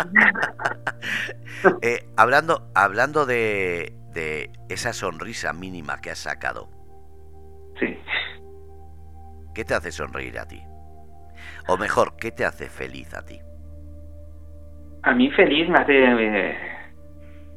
Eh, 1.83 2.07
hablando, 2.17 2.71
hablando 2.73 3.27
de, 3.27 3.93
de 4.13 4.49
esa 4.69 4.93
sonrisa 4.93 5.53
mínima 5.53 6.01
que 6.01 6.09
has 6.09 6.17
sacado. 6.17 6.69
Sí. 7.79 7.99
¿Qué 9.53 9.63
te 9.63 9.75
hace 9.75 9.91
sonreír 9.91 10.39
a 10.39 10.47
ti? 10.47 10.63
O 11.67 11.77
mejor, 11.77 12.15
¿qué 12.17 12.31
te 12.31 12.45
hace 12.45 12.67
feliz 12.67 13.13
a 13.13 13.23
ti? 13.23 13.39
A 15.03 15.13
mí 15.13 15.29
feliz 15.31 15.69
me 15.69 15.79
hace 15.79 15.93
eh, 15.93 16.57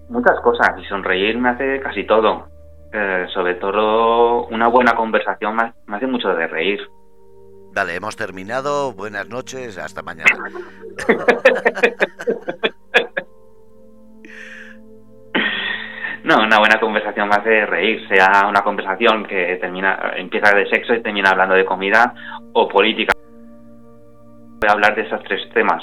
muchas 0.08 0.38
cosas 0.40 0.70
y 0.78 0.84
sonreír 0.84 1.38
me 1.38 1.50
hace 1.50 1.80
casi 1.80 2.06
todo. 2.06 2.48
Eh, 2.96 3.26
sobre 3.34 3.56
todo 3.56 4.46
una 4.46 4.68
buena 4.68 4.94
conversación 4.94 5.56
me, 5.56 5.72
hace 5.96 6.06
mucho 6.06 6.28
de 6.28 6.46
reír. 6.46 6.78
Vale, 7.74 7.96
hemos 7.96 8.14
terminado. 8.14 8.92
Buenas 8.92 9.28
noches, 9.28 9.76
hasta 9.78 10.00
mañana. 10.02 10.30
no, 16.22 16.36
una 16.36 16.60
buena 16.60 16.78
conversación 16.78 17.28
me 17.28 17.34
hace 17.34 17.66
reír, 17.66 18.06
sea 18.06 18.46
una 18.48 18.62
conversación 18.62 19.26
que 19.26 19.58
termina, 19.60 20.12
empieza 20.16 20.54
de 20.54 20.68
sexo 20.68 20.94
y 20.94 21.02
termina 21.02 21.30
hablando 21.30 21.56
de 21.56 21.64
comida 21.64 22.14
o 22.52 22.68
política. 22.68 23.12
Voy 24.60 24.68
a 24.68 24.72
hablar 24.72 24.94
de 24.94 25.02
esos 25.02 25.20
tres 25.24 25.40
temas, 25.52 25.82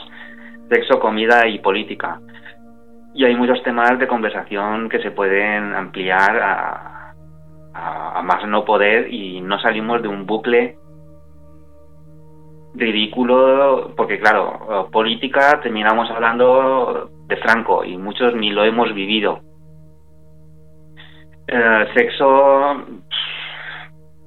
sexo, 0.70 0.98
comida 1.02 1.46
y 1.46 1.60
política. 1.60 2.22
Y 3.14 3.26
hay 3.26 3.36
muchos 3.36 3.62
temas 3.64 4.00
de 4.00 4.08
conversación 4.08 4.88
que 4.88 5.02
se 5.02 5.12
pueden 5.12 5.76
ampliar 5.76 6.42
a, 6.42 7.01
a, 7.74 8.22
más 8.24 8.48
no 8.48 8.66
poder 8.66 9.14
y 9.14 9.42
no 9.42 9.60
salimos 9.60 10.02
de 10.02 10.08
un 10.08 10.26
bucle 10.26 10.78
ridículo, 12.74 13.94
porque 13.98 14.20
claro, 14.20 14.90
política 14.92 15.60
terminamos 15.62 16.10
hablando 16.10 17.10
de 17.28 17.38
Franco 17.38 17.84
y 17.84 17.98
muchos 17.98 18.34
ni 18.36 18.52
lo 18.52 18.64
hemos 18.64 18.94
vivido. 18.94 19.42
Eh, 21.48 21.88
sexo 21.94 22.86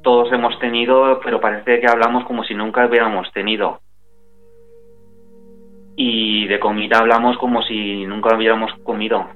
todos 0.05 0.31
hemos 0.33 0.57
tenido, 0.59 1.19
pero 1.25 1.41
parece 1.41 1.81
que 1.81 1.89
hablamos 1.89 2.25
como 2.27 2.45
si 2.45 2.55
nunca 2.55 2.87
hubiéramos 2.87 3.33
tenido. 3.33 3.81
Y 5.97 6.47
de 6.47 6.61
comida 6.61 6.99
hablamos 6.99 7.39
como 7.39 7.63
si 7.63 8.05
nunca 8.05 8.37
hubiéramos 8.37 8.73
comido. 8.85 9.27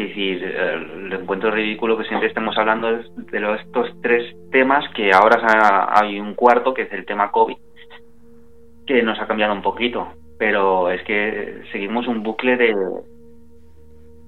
Sí, 0.00 0.14
sí, 0.14 0.30
el 0.30 1.12
encuentro 1.12 1.50
ridículo 1.50 1.98
que 1.98 2.04
siempre 2.04 2.28
estemos 2.28 2.56
hablando 2.56 2.88
de 2.90 3.38
los, 3.38 3.60
estos 3.60 3.86
tres 4.00 4.34
temas, 4.50 4.82
que 4.94 5.10
ahora 5.12 5.92
hay 5.92 6.18
un 6.18 6.34
cuarto, 6.34 6.72
que 6.72 6.82
es 6.82 6.92
el 6.92 7.04
tema 7.04 7.30
COVID, 7.30 7.56
que 8.86 9.02
nos 9.02 9.20
ha 9.20 9.26
cambiado 9.26 9.52
un 9.52 9.60
poquito, 9.60 10.08
pero 10.38 10.90
es 10.90 11.02
que 11.04 11.64
seguimos 11.70 12.06
un 12.06 12.22
bucle 12.22 12.56
de 12.56 12.74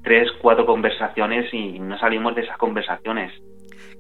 tres, 0.03 0.31
cuatro 0.43 0.67
conversaciones 0.67 1.49
y 1.55 1.79
no 1.79 1.99
salimos 1.99 2.35
de 2.35 2.43
esas 2.43 2.59
conversaciones. 2.59 3.33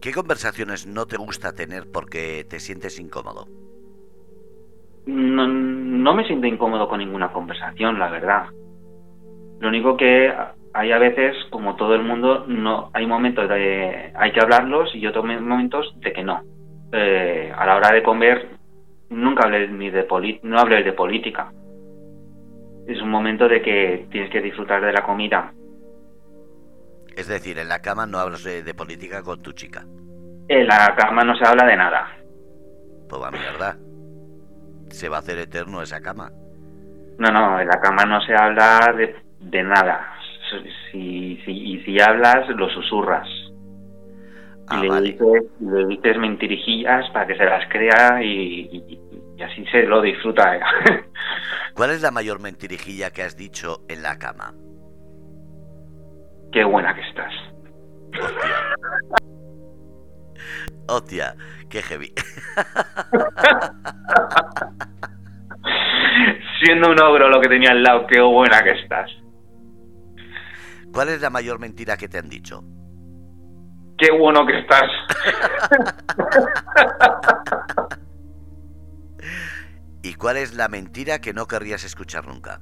¿Qué 0.02 0.12
conversaciones 0.12 0.86
no 0.86 1.06
te 1.06 1.16
gusta 1.16 1.54
tener 1.54 1.84
porque 1.90 2.44
te 2.44 2.60
sientes 2.60 3.00
incómodo? 3.00 3.46
No, 5.06 5.48
no 5.48 6.14
me 6.14 6.26
siento 6.26 6.46
incómodo 6.46 6.86
con 6.86 6.98
ninguna 6.98 7.32
conversación, 7.32 7.98
la 7.98 8.10
verdad. 8.10 8.48
Lo 9.58 9.68
único 9.68 9.96
que 9.96 10.30
hay 10.74 10.92
a 10.92 10.98
veces, 10.98 11.36
como 11.50 11.76
todo 11.76 11.94
el 11.94 12.02
mundo, 12.02 12.44
no 12.46 12.90
hay 12.94 13.06
momentos 13.06 13.48
de 13.48 14.12
hay 14.14 14.32
que 14.32 14.40
hablarlos 14.40 14.94
y 14.94 15.06
otros 15.06 15.24
momentos 15.24 15.94
de 16.00 16.12
que 16.12 16.22
no. 16.22 16.42
Eh, 16.92 17.52
a 17.56 17.66
la 17.66 17.76
hora 17.76 17.92
de 17.92 18.02
comer 18.02 18.48
nunca 19.10 19.44
hables 19.44 19.70
ni 19.70 19.90
de 19.90 20.06
no 20.42 20.58
hables 20.58 20.84
de 20.84 20.92
política. 20.92 21.52
Es 22.86 23.00
un 23.00 23.10
momento 23.10 23.48
de 23.48 23.62
que 23.62 24.06
tienes 24.10 24.30
que 24.30 24.40
disfrutar 24.40 24.82
de 24.82 24.92
la 24.92 25.02
comida. 25.02 25.52
Es 27.16 27.28
decir, 27.28 27.58
en 27.58 27.68
la 27.68 27.80
cama 27.80 28.06
no 28.06 28.18
hablas 28.18 28.42
de, 28.42 28.74
política 28.74 29.22
con 29.22 29.42
tu 29.42 29.52
chica. 29.52 29.84
En 30.48 30.66
la 30.66 30.94
cama 30.96 31.22
no 31.22 31.36
se 31.36 31.46
habla 31.46 31.66
de 31.66 31.76
nada. 31.76 32.08
Pues 33.08 33.22
va 33.22 33.30
mierda. 33.30 33.76
Se 34.88 35.08
va 35.08 35.16
a 35.16 35.20
hacer 35.20 35.38
eterno 35.38 35.82
esa 35.82 36.00
cama. 36.00 36.30
No, 37.18 37.30
no, 37.30 37.60
en 37.60 37.68
la 37.68 37.80
cama 37.80 38.04
no 38.04 38.20
se 38.22 38.34
habla 38.34 38.92
de, 38.96 39.14
de 39.40 39.62
nada 39.62 40.12
si, 40.90 41.40
si, 41.44 41.50
y 41.50 41.82
si 41.84 42.00
hablas, 42.00 42.48
lo 42.50 42.68
susurras. 42.70 43.28
y 43.28 43.52
ah, 44.68 44.82
le, 44.82 45.12
dices, 45.12 45.44
le 45.60 45.86
dices 45.86 46.18
mentirijillas 46.18 47.08
para 47.10 47.26
que 47.26 47.36
se 47.36 47.44
las 47.44 47.68
crea 47.68 48.22
y, 48.22 48.98
así 49.42 49.64
se 49.66 49.82
lo 49.84 50.00
disfruta. 50.00 50.60
¿Cuál 51.74 51.90
es 51.90 52.02
la 52.02 52.10
mayor 52.10 52.40
mentirijilla 52.40 53.10
que 53.10 53.22
has 53.22 53.36
dicho 53.36 53.82
en 53.88 54.02
la 54.02 54.18
cama? 54.18 54.54
Qué 56.52 56.64
buena 56.64 56.94
que 56.94 57.00
estás. 57.00 57.32
Hostia, 60.88 61.34
qué 61.70 61.82
heavy. 61.82 62.12
Siendo 66.62 66.90
un 66.90 67.00
ogro 67.00 67.28
lo 67.28 67.40
que 67.40 67.48
tenía 67.48 67.70
al 67.70 67.82
lado, 67.82 68.06
qué 68.06 68.20
buena 68.20 68.62
que 68.62 68.70
estás. 68.70 69.10
¿Cuál 70.92 71.08
es 71.08 71.20
la 71.20 71.30
mayor 71.30 71.58
mentira 71.58 71.96
que 71.96 72.08
te 72.08 72.18
han 72.18 72.28
dicho? 72.28 72.62
Qué 73.98 74.10
bueno 74.12 74.44
que 74.46 74.58
estás. 74.58 74.90
¿Y 80.02 80.14
cuál 80.14 80.36
es 80.36 80.54
la 80.54 80.68
mentira 80.68 81.20
que 81.20 81.32
no 81.32 81.46
querrías 81.46 81.84
escuchar 81.84 82.26
nunca? 82.26 82.60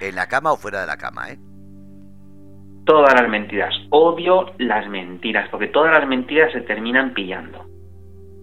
¿En 0.00 0.14
la 0.14 0.28
cama 0.28 0.52
o 0.52 0.56
fuera 0.56 0.80
de 0.80 0.86
la 0.86 0.96
cama, 0.96 1.30
eh? 1.30 1.38
Todas 2.86 3.14
las 3.14 3.28
mentiras. 3.28 3.74
Odio 3.90 4.52
las 4.58 4.88
mentiras, 4.88 5.48
porque 5.50 5.68
todas 5.68 5.92
las 5.92 6.06
mentiras 6.08 6.52
se 6.52 6.60
terminan 6.62 7.12
pillando. 7.14 7.66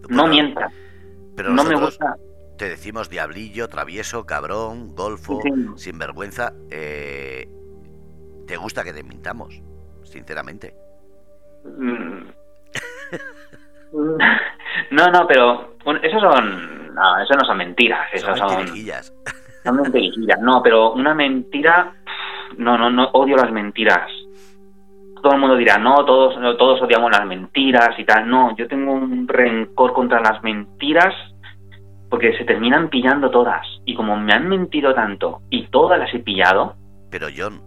no 0.09 0.27
mientas. 0.27 0.71
Pero 1.37 1.51
no 1.51 1.63
me 1.63 1.75
gusta. 1.75 2.15
Te 2.57 2.67
decimos 2.69 3.09
diablillo, 3.09 3.67
travieso, 3.67 4.25
cabrón, 4.25 4.93
golfo, 4.93 5.39
sinvergüenza. 5.75 6.53
Eh, 6.69 7.47
te 8.47 8.57
gusta 8.57 8.83
que 8.83 8.93
te 8.93 9.03
mintamos, 9.03 9.61
sinceramente. 10.03 10.75
Mm. 11.63 12.29
No, 14.91 15.07
no, 15.07 15.27
pero 15.27 15.75
eso 16.01 16.19
son. 16.19 16.93
No, 16.93 17.19
eso 17.21 17.33
no 17.33 17.45
son 17.45 17.57
mentiras. 17.57 18.07
Eso 18.13 18.35
son. 18.35 18.57
mentirijillas. 18.57 19.13
Son 19.63 19.75
mentirijillas. 19.75 20.39
No, 20.41 20.63
pero 20.63 20.93
una 20.93 21.13
mentira. 21.13 21.93
No, 22.57 22.79
no, 22.79 22.89
no. 22.89 23.09
Odio 23.13 23.35
las 23.35 23.51
mentiras. 23.51 24.09
Todo 25.21 25.33
el 25.33 25.39
mundo 25.39 25.55
dirá, 25.55 25.77
no, 25.77 26.03
todos, 26.03 26.33
todos 26.57 26.81
odiamos 26.81 27.11
las 27.11 27.27
mentiras 27.27 27.91
y 27.99 28.03
tal. 28.03 28.27
No, 28.27 28.55
yo 28.57 28.67
tengo 28.67 28.93
un 28.93 29.27
rencor 29.27 29.93
contra 29.93 30.19
las 30.19 30.41
mentiras 30.41 31.13
porque 32.09 32.35
se 32.39 32.43
terminan 32.43 32.89
pillando 32.89 33.29
todas. 33.29 33.63
Y 33.85 33.93
como 33.93 34.17
me 34.17 34.33
han 34.33 34.49
mentido 34.49 34.95
tanto 34.95 35.41
y 35.51 35.67
todas 35.67 35.99
las 35.99 36.11
he 36.11 36.19
pillado. 36.19 36.75
Pero 37.11 37.27
John, 37.35 37.61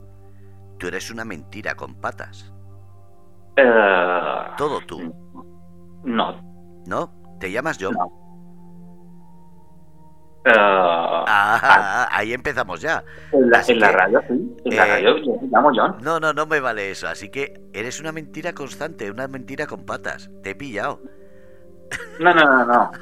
tú 0.85 0.89
eres 0.89 1.11
una 1.11 1.25
mentira 1.25 1.75
con 1.75 1.95
patas. 1.95 2.53
Eh, 3.57 4.53
Todo 4.59 4.81
tú. 4.87 5.01
No. 6.05 6.83
¿No? 6.87 7.11
¿Te 7.41 7.51
llamas 7.51 7.79
John? 7.81 7.95
No. 7.95 8.13
Eh, 10.45 10.53
Ah, 11.27 12.07
ahí 12.13 12.35
empezamos 12.35 12.83
ya. 12.83 13.03
en 13.33 13.49
la, 13.49 13.61
así 13.61 13.73
en 13.73 13.81
la 13.81 13.89
que, 13.89 13.97
radio, 13.97 14.23
sí. 14.29 14.57
En 14.67 14.77
la 14.77 14.85
eh, 14.85 14.91
radio 14.91 15.17
yo 15.25 15.41
me 15.41 15.49
llamo 15.49 15.71
John. 15.75 15.97
No, 16.03 16.21
no, 16.21 16.35
no 16.35 16.45
me 16.45 16.61
vale 16.61 16.91
eso. 16.91 17.09
Así 17.09 17.31
que 17.31 17.55
eres 17.73 17.99
una 17.99 18.13
mentira 18.13 18.53
constante, 18.53 19.11
una 19.11 19.27
mentira 19.27 19.67
con 19.67 19.87
patas. 19.87 20.31
Te 20.43 20.51
he 20.51 20.55
pillado. 20.55 21.01
No, 22.21 22.35
no, 22.35 22.45
no, 22.45 22.67
no. 22.67 22.91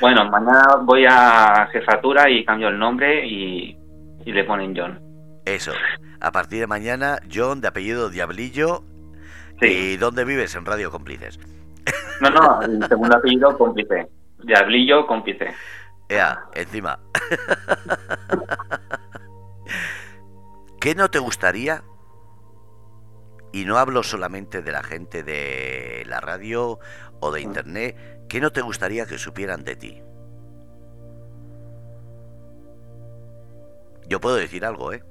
Bueno, 0.00 0.30
mañana 0.30 0.76
voy 0.84 1.04
a 1.08 1.66
jefatura 1.72 2.30
y 2.30 2.44
cambio 2.44 2.68
el 2.68 2.78
nombre 2.78 3.26
y, 3.26 3.81
y 4.24 4.32
le 4.32 4.44
ponen 4.44 4.74
John. 4.76 5.00
Eso. 5.44 5.72
A 6.20 6.30
partir 6.30 6.60
de 6.60 6.66
mañana, 6.66 7.18
John, 7.32 7.60
de 7.60 7.68
apellido 7.68 8.10
Diablillo. 8.10 8.84
Sí. 9.60 9.66
¿Y 9.66 9.96
dónde 9.96 10.24
vives? 10.24 10.54
En 10.54 10.64
Radio 10.64 10.90
Cómplices. 10.90 11.38
No, 12.20 12.30
no, 12.30 12.62
el 12.62 12.86
segundo 12.86 13.16
apellido 13.16 13.56
cómplice. 13.58 14.08
Diablillo 14.44 15.06
cómplice. 15.06 15.48
Ea, 16.08 16.44
encima. 16.54 17.00
¿Qué 20.80 20.94
no 20.94 21.10
te 21.10 21.18
gustaría? 21.18 21.82
Y 23.52 23.64
no 23.64 23.78
hablo 23.78 24.02
solamente 24.02 24.62
de 24.62 24.72
la 24.72 24.82
gente 24.82 25.22
de 25.22 26.04
la 26.06 26.20
radio 26.20 26.78
o 27.20 27.32
de 27.32 27.40
internet. 27.40 28.26
¿Qué 28.28 28.40
no 28.40 28.50
te 28.50 28.62
gustaría 28.62 29.06
que 29.06 29.18
supieran 29.18 29.64
de 29.64 29.76
ti? 29.76 30.02
Yo 34.12 34.20
puedo 34.20 34.36
decir 34.36 34.62
algo, 34.66 34.92
¿eh? 34.92 35.02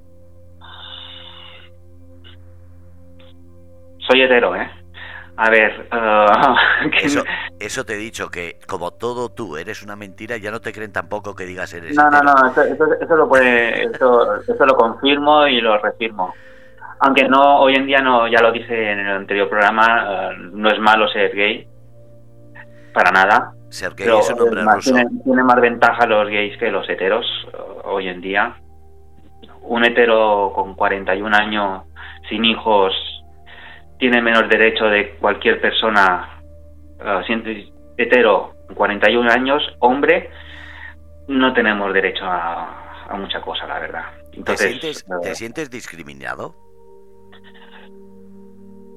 Soy 4.08 4.22
hetero, 4.22 4.54
¿eh? 4.54 4.70
A 5.36 5.50
ver, 5.50 5.88
que- 6.92 7.04
Eso, 7.06 7.24
eso 7.58 7.84
te 7.84 7.94
he 7.94 7.96
dicho 7.96 8.28
que 8.30 8.60
como 8.68 8.92
todo 8.92 9.28
tú 9.30 9.56
eres 9.56 9.82
una 9.82 9.96
mentira, 9.96 10.36
ya 10.36 10.52
no 10.52 10.60
te 10.60 10.72
creen 10.72 10.92
tampoco 10.92 11.34
que 11.34 11.46
digas 11.46 11.74
eres 11.74 11.96
No, 11.96 12.08
no, 12.10 12.20
no, 12.20 12.46
eso, 12.48 12.62
eso, 12.62 12.84
eso 13.00 13.16
lo 13.16 13.28
puede, 13.28 13.86
eso, 13.86 14.40
eso 14.40 14.66
lo 14.66 14.76
confirmo 14.76 15.48
y 15.48 15.60
lo 15.60 15.76
refirmo. 15.78 16.32
Aunque 17.00 17.24
no, 17.28 17.58
hoy 17.58 17.74
en 17.74 17.86
día 17.86 17.98
no, 18.02 18.28
ya 18.28 18.40
lo 18.40 18.52
dije 18.52 18.92
en 18.92 19.00
el 19.00 19.16
anterior 19.16 19.48
programa, 19.48 20.30
eh, 20.30 20.36
no 20.52 20.68
es 20.70 20.78
malo 20.78 21.08
ser 21.08 21.34
gay, 21.34 21.66
para 22.94 23.10
nada. 23.10 23.52
Ser 23.68 23.94
gay 23.96 24.06
Pero 24.06 24.20
es 24.20 24.30
un 24.30 24.64
más, 24.64 24.76
ruso. 24.76 24.92
tienen, 24.92 25.22
tienen 25.24 25.44
más 25.44 25.60
ventaja 25.60 26.06
los 26.06 26.28
gays 26.28 26.56
que 26.58 26.70
los 26.70 26.88
heteros 26.88 27.26
eh, 27.52 27.56
hoy 27.82 28.06
en 28.06 28.20
día. 28.20 28.54
Un 29.62 29.84
hetero 29.84 30.52
con 30.54 30.74
41 30.74 31.36
años, 31.36 31.84
sin 32.28 32.44
hijos, 32.44 32.92
tiene 33.98 34.20
menos 34.20 34.48
derecho 34.48 34.86
de 34.86 35.16
cualquier 35.16 35.60
persona 35.60 36.42
siendo 37.26 37.50
hetero 37.96 38.54
con 38.66 38.76
41 38.76 39.30
años, 39.30 39.62
hombre, 39.80 40.30
no 41.28 41.52
tenemos 41.52 41.92
derecho 41.92 42.24
a, 42.24 43.06
a 43.08 43.16
mucha 43.16 43.40
cosa, 43.40 43.66
la 43.66 43.78
verdad. 43.78 44.04
¿Te 44.30 44.38
Entonces, 44.38 44.68
sientes, 44.70 45.02
eh, 45.02 45.14
¿Te 45.22 45.34
sientes 45.34 45.70
discriminado? 45.70 46.54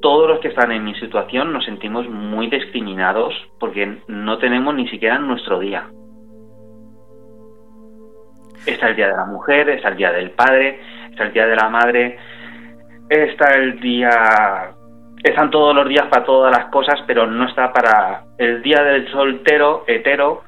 todos 0.01 0.29
los 0.29 0.39
que 0.39 0.49
están 0.49 0.71
en 0.71 0.83
mi 0.83 0.93
situación 0.99 1.51
nos 1.51 1.65
sentimos 1.65 2.07
muy 2.07 2.47
discriminados 2.47 3.33
porque 3.59 4.03
no 4.07 4.37
tenemos 4.37 4.75
ni 4.75 4.87
siquiera 4.87 5.17
nuestro 5.17 5.57
día. 5.57 5.89
Está 8.65 8.89
el 8.89 8.95
día 8.95 9.09
de 9.09 9.15
la 9.15 9.25
mujer, 9.25 9.69
está 9.69 9.89
el 9.89 9.97
día 9.97 10.11
del 10.11 10.31
padre, 10.31 10.79
está 11.11 11.23
el 11.23 11.33
día 11.33 11.45
de 11.45 11.55
la 11.55 11.69
madre, 11.69 12.17
está 13.09 13.53
el 13.55 13.79
día... 13.79 14.71
Están 15.23 15.49
todos 15.49 15.75
los 15.75 15.89
días 15.89 16.05
para 16.07 16.23
todas 16.23 16.55
las 16.55 16.69
cosas, 16.69 16.99
pero 17.07 17.25
no 17.25 17.47
está 17.47 17.73
para 17.73 18.25
el 18.37 18.61
día 18.61 18.83
del 18.83 19.09
soltero, 19.11 19.83
hetero, 19.87 20.43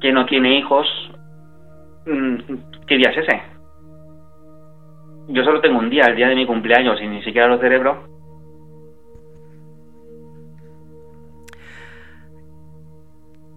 que 0.00 0.12
no 0.12 0.26
tiene 0.26 0.58
hijos. 0.58 0.86
Mm, 2.06 2.36
¿Qué 2.86 2.96
día 2.98 3.10
es 3.10 3.18
ese? 3.18 3.42
Yo 5.28 5.42
solo 5.42 5.60
tengo 5.60 5.80
un 5.80 5.90
día, 5.90 6.04
el 6.04 6.14
día 6.14 6.28
de 6.28 6.36
mi 6.36 6.46
cumpleaños, 6.46 7.00
y 7.02 7.08
ni 7.08 7.20
siquiera 7.24 7.48
lo 7.48 7.58
celebro. 7.58 8.04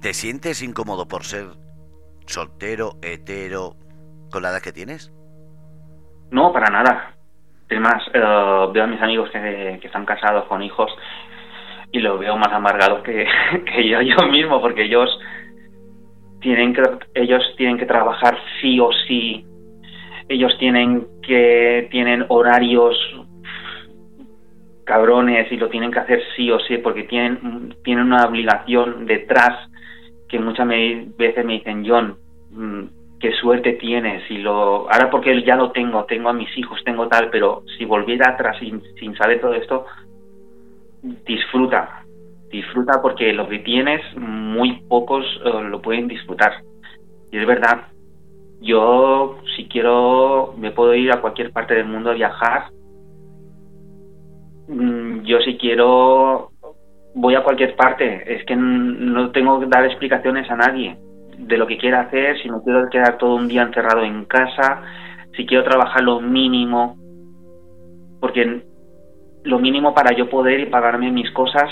¿Te 0.01 0.13
sientes 0.13 0.63
incómodo 0.63 1.07
por 1.07 1.25
ser 1.25 1.45
soltero, 2.29 2.91
hetero, 3.01 3.75
con 4.31 4.43
la 4.43 4.49
edad 4.49 4.61
que 4.61 4.71
tienes? 4.71 5.11
No, 6.31 6.53
para 6.53 6.71
nada. 6.71 7.15
Es 7.67 7.79
más, 7.79 8.03
eh, 8.13 8.67
veo 8.73 8.83
a 8.83 8.87
mis 8.87 9.01
amigos 9.01 9.29
que, 9.31 9.79
están 9.83 10.05
casados 10.05 10.45
con 10.45 10.61
hijos 10.61 10.91
y 11.91 11.99
los 11.99 12.19
veo 12.19 12.37
más 12.37 12.51
amargados 12.51 13.03
que, 13.03 13.25
que 13.65 13.89
yo, 13.89 14.01
yo 14.01 14.27
mismo, 14.27 14.61
porque 14.61 14.83
ellos 14.83 15.09
tienen 16.41 16.73
que 16.73 16.83
ellos 17.15 17.43
tienen 17.57 17.77
que 17.77 17.85
trabajar 17.85 18.37
sí 18.61 18.79
o 18.79 18.91
sí. 19.07 19.45
Ellos 20.29 20.55
tienen 20.59 21.07
que 21.23 21.87
tienen 21.91 22.25
horarios 22.29 22.95
cabrones 24.85 25.51
y 25.51 25.57
lo 25.57 25.69
tienen 25.69 25.91
que 25.91 25.99
hacer 25.99 26.21
sí 26.35 26.49
o 26.51 26.59
sí 26.61 26.77
porque 26.77 27.03
tienen 27.03 27.75
tienen 27.83 28.05
una 28.05 28.25
obligación 28.25 29.05
detrás 29.05 29.69
que 30.29 30.39
muchas 30.39 30.67
veces 30.67 31.45
me 31.45 31.53
dicen 31.53 31.83
John 31.85 32.17
mm, 32.51 33.19
qué 33.19 33.31
suerte 33.33 33.73
tienes 33.73 34.29
y 34.29 34.37
lo 34.37 34.89
ahora 34.89 35.09
porque 35.09 35.43
ya 35.43 35.55
lo 35.55 35.71
tengo 35.71 36.05
tengo 36.05 36.29
a 36.29 36.33
mis 36.33 36.55
hijos 36.57 36.79
tengo 36.85 37.07
tal 37.07 37.29
pero 37.29 37.63
si 37.77 37.85
volviera 37.85 38.31
atrás 38.31 38.57
sin, 38.59 38.81
sin 38.99 39.15
saber 39.15 39.41
todo 39.41 39.53
esto 39.53 39.85
disfruta 41.25 42.03
disfruta 42.51 43.01
porque 43.01 43.33
lo 43.33 43.47
que 43.47 43.59
tienes 43.59 44.01
muy 44.17 44.81
pocos 44.87 45.25
eh, 45.43 45.63
lo 45.69 45.81
pueden 45.81 46.07
disfrutar 46.07 46.53
y 47.31 47.37
es 47.37 47.45
verdad 47.45 47.87
yo 48.61 49.39
si 49.55 49.65
quiero 49.67 50.53
me 50.57 50.71
puedo 50.71 50.93
ir 50.93 51.11
a 51.11 51.21
cualquier 51.21 51.51
parte 51.51 51.75
del 51.75 51.85
mundo 51.85 52.11
a 52.11 52.13
viajar. 52.13 52.71
Mm, 54.67 55.21
yo 55.21 55.39
si 55.39 55.57
quiero 55.57 56.48
voy 57.19 57.35
a 57.35 57.43
cualquier 57.43 57.75
parte 57.75 58.33
es 58.33 58.45
que 58.45 58.55
no 58.55 59.31
tengo 59.31 59.59
que 59.59 59.65
dar 59.65 59.85
explicaciones 59.85 60.49
a 60.49 60.55
nadie 60.55 60.97
de 61.37 61.57
lo 61.57 61.67
que 61.67 61.77
quiera 61.77 62.01
hacer, 62.01 62.41
si 62.41 62.49
me 62.49 62.61
quiero 62.63 62.89
quedar 62.89 63.17
todo 63.17 63.35
un 63.35 63.47
día 63.47 63.63
encerrado 63.63 64.03
en 64.03 64.25
casa, 64.25 64.81
si 65.35 65.45
quiero 65.45 65.63
trabajar 65.63 66.01
lo 66.01 66.21
mínimo, 66.21 66.97
porque 68.19 68.63
lo 69.43 69.59
mínimo 69.59 69.93
para 69.93 70.15
yo 70.15 70.29
poder 70.29 70.59
y 70.61 70.65
pagarme 70.67 71.11
mis 71.11 71.31
cosas, 71.31 71.69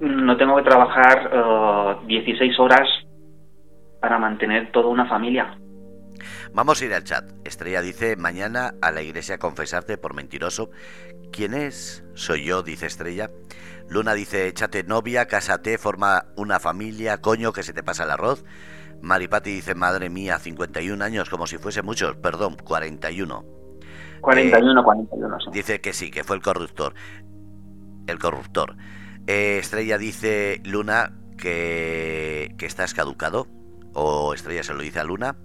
no 0.00 0.36
tengo 0.36 0.56
que 0.56 0.62
trabajar 0.62 1.30
eh, 1.32 2.06
16 2.06 2.58
horas 2.58 2.88
para 4.00 4.18
mantener 4.18 4.70
toda 4.70 4.88
una 4.88 5.06
familia. 5.06 5.56
Vamos 6.52 6.80
a 6.80 6.84
ir 6.84 6.94
al 6.94 7.04
chat. 7.04 7.24
Estrella 7.44 7.80
dice, 7.82 8.16
mañana 8.16 8.74
a 8.80 8.90
la 8.90 9.02
iglesia 9.02 9.38
confesarte 9.38 9.98
por 9.98 10.14
mentiroso. 10.14 10.70
¿Quién 11.32 11.54
es? 11.54 12.04
Soy 12.14 12.44
yo, 12.44 12.62
dice 12.62 12.86
Estrella. 12.86 13.30
Luna 13.88 14.14
dice, 14.14 14.48
échate 14.48 14.82
novia, 14.84 15.26
cásate, 15.26 15.78
forma 15.78 16.26
una 16.36 16.58
familia, 16.58 17.20
coño, 17.20 17.52
que 17.52 17.62
se 17.62 17.72
te 17.72 17.82
pasa 17.82 18.04
el 18.04 18.10
arroz. 18.10 18.44
Maripati 19.02 19.50
dice, 19.50 19.74
madre 19.74 20.08
mía, 20.08 20.38
51 20.38 21.04
años, 21.04 21.28
como 21.28 21.46
si 21.46 21.58
fuese 21.58 21.82
muchos, 21.82 22.16
perdón, 22.16 22.56
41. 22.56 23.44
41, 24.20 24.82
41, 24.82 25.40
sí. 25.40 25.50
Dice 25.52 25.80
que 25.80 25.92
sí, 25.92 26.10
que 26.10 26.24
fue 26.24 26.36
el 26.36 26.42
corruptor. 26.42 26.94
El 28.06 28.18
corruptor. 28.18 28.76
Eh, 29.26 29.58
Estrella 29.58 29.98
dice, 29.98 30.60
Luna, 30.64 31.12
que, 31.36 32.54
que 32.56 32.66
estás 32.66 32.94
caducado. 32.94 33.46
O 33.92 34.34
Estrella 34.34 34.62
se 34.62 34.72
lo 34.72 34.80
dice 34.80 35.00
a 35.00 35.04
Luna. 35.04 35.36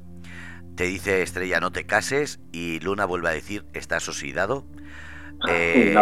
Te 0.76 0.86
dice 0.86 1.22
Estrella, 1.22 1.60
no 1.60 1.72
te 1.72 1.86
cases. 1.86 2.40
Y 2.54 2.80
Luna 2.80 3.06
vuelve 3.06 3.30
a 3.30 3.34
decir, 3.34 3.66
estás 3.74 4.08
oxidado. 4.08 4.66
Eh, 5.48 5.94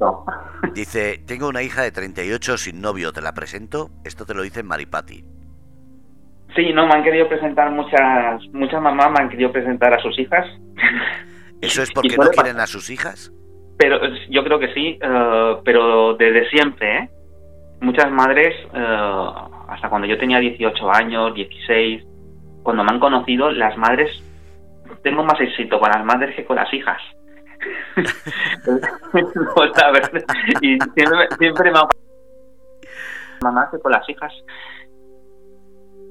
No. 0.00 0.24
Dice, 0.74 1.20
tengo 1.26 1.48
una 1.48 1.62
hija 1.62 1.82
de 1.82 1.90
38 1.90 2.56
sin 2.56 2.80
novio, 2.80 3.12
¿te 3.12 3.20
la 3.20 3.34
presento? 3.34 3.90
Esto 4.04 4.24
te 4.24 4.34
lo 4.34 4.42
dice 4.42 4.62
Maripati. 4.62 5.24
Sí, 6.54 6.72
no, 6.72 6.86
me 6.86 6.94
han 6.94 7.02
querido 7.02 7.28
presentar 7.28 7.70
muchas, 7.70 8.42
muchas 8.52 8.80
mamás 8.80 9.10
me 9.10 9.20
han 9.20 9.28
querido 9.28 9.52
presentar 9.52 9.92
a 9.92 10.00
sus 10.00 10.18
hijas. 10.18 10.46
¿Eso 11.60 11.82
es 11.82 11.90
porque 11.92 12.16
no 12.16 12.28
quieren 12.30 12.60
a 12.60 12.66
sus 12.66 12.90
hijas? 12.90 13.32
Pero 13.78 13.98
yo 14.30 14.44
creo 14.44 14.58
que 14.58 14.72
sí, 14.74 14.98
eh, 15.00 15.56
pero 15.64 16.14
desde 16.14 16.48
siempre, 16.50 16.98
¿eh? 16.98 17.10
Muchas 17.80 18.10
madres, 18.10 18.54
hasta 19.68 19.88
cuando 19.88 20.08
yo 20.08 20.18
tenía 20.18 20.40
18 20.40 20.90
años, 20.90 21.32
16, 21.34 22.02
cuando 22.64 22.82
me 22.82 22.90
han 22.90 22.98
conocido, 22.98 23.52
las 23.52 23.76
madres, 23.76 24.10
tengo 25.04 25.22
más 25.22 25.40
éxito 25.40 25.78
con 25.78 25.88
las 25.88 26.04
madres 26.04 26.34
que 26.34 26.44
con 26.44 26.56
las 26.56 26.72
hijas. 26.74 27.00
Y 30.60 30.78
siempre, 30.94 31.28
siempre 31.38 31.70
me 31.70 31.78
ha 31.78 31.88
mamá 33.42 33.68
que 33.70 33.78
con 33.78 33.92
las 33.92 34.08
hijas 34.08 34.32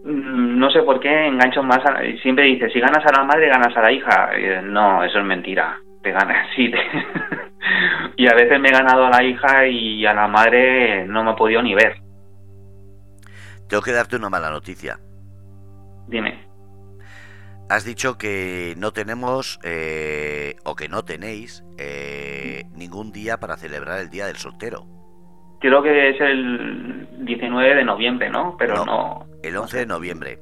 mm, 0.03 0.57
no 0.57 0.69
sé 0.71 0.81
por 0.83 0.99
qué 0.99 1.27
engancho 1.27 1.63
más 1.63 1.81
siempre 2.21 2.45
dice 2.45 2.69
si 2.69 2.79
ganas 2.79 3.05
a 3.05 3.17
la 3.17 3.23
madre 3.25 3.49
ganas 3.49 3.75
a 3.75 3.81
la 3.81 3.91
hija 3.91 4.31
no 4.63 5.03
eso 5.03 5.19
es 5.19 5.25
mentira 5.25 5.77
te 6.01 6.11
ganas 6.11 6.47
sí 6.55 6.71
y 8.17 8.27
a 8.27 8.33
veces 8.33 8.59
me 8.59 8.69
he 8.69 8.71
ganado 8.71 9.05
a 9.05 9.09
la 9.09 9.23
hija 9.23 9.67
y 9.67 10.05
a 10.05 10.13
la 10.13 10.27
madre 10.27 11.05
no 11.05 11.23
me 11.23 11.31
he 11.31 11.35
podido 11.35 11.61
ni 11.61 11.75
ver. 11.75 11.97
Tengo 13.67 13.83
que 13.83 13.91
darte 13.91 14.15
una 14.15 14.29
mala 14.29 14.49
noticia. 14.49 14.97
Dime 16.07 16.46
Has 17.69 17.83
dicho 17.83 18.17
que 18.17 18.75
no 18.77 18.93
tenemos 18.93 19.59
eh, 19.63 20.55
o 20.63 20.75
que 20.75 20.87
no 20.87 21.03
tenéis 21.03 21.65
eh, 21.77 22.63
ningún 22.73 23.11
día 23.11 23.37
para 23.37 23.57
celebrar 23.57 23.99
el 23.99 24.09
Día 24.09 24.25
del 24.25 24.37
Soltero. 24.37 24.85
Creo 25.59 25.83
que 25.83 26.11
es 26.11 26.21
el 26.21 27.09
19 27.25 27.75
de 27.75 27.83
noviembre, 27.83 28.29
¿no? 28.29 28.55
Pero 28.57 28.85
no. 28.85 29.25
el 29.43 29.57
11 29.57 29.79
de 29.79 29.85
noviembre. 29.85 30.39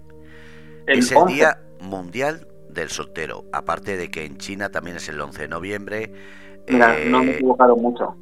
es 0.85 1.11
el 1.11 1.25
Día 1.25 1.57
Mundial 1.81 2.47
del 2.69 2.89
Soltero. 2.89 3.45
Aparte 3.51 3.97
de 3.97 4.11
que 4.11 4.23
en 4.25 4.37
China 4.37 4.69
también 4.69 4.97
es 4.97 5.09
el 5.09 5.19
11 5.19 5.41
de 5.43 5.47
noviembre. 5.47 6.11
Mira, 6.67 6.95
no 7.07 7.23
me 7.23 7.25
he 7.25 7.29
eh, 7.31 7.35
equivocado 7.37 7.75
mucho. 7.75 8.15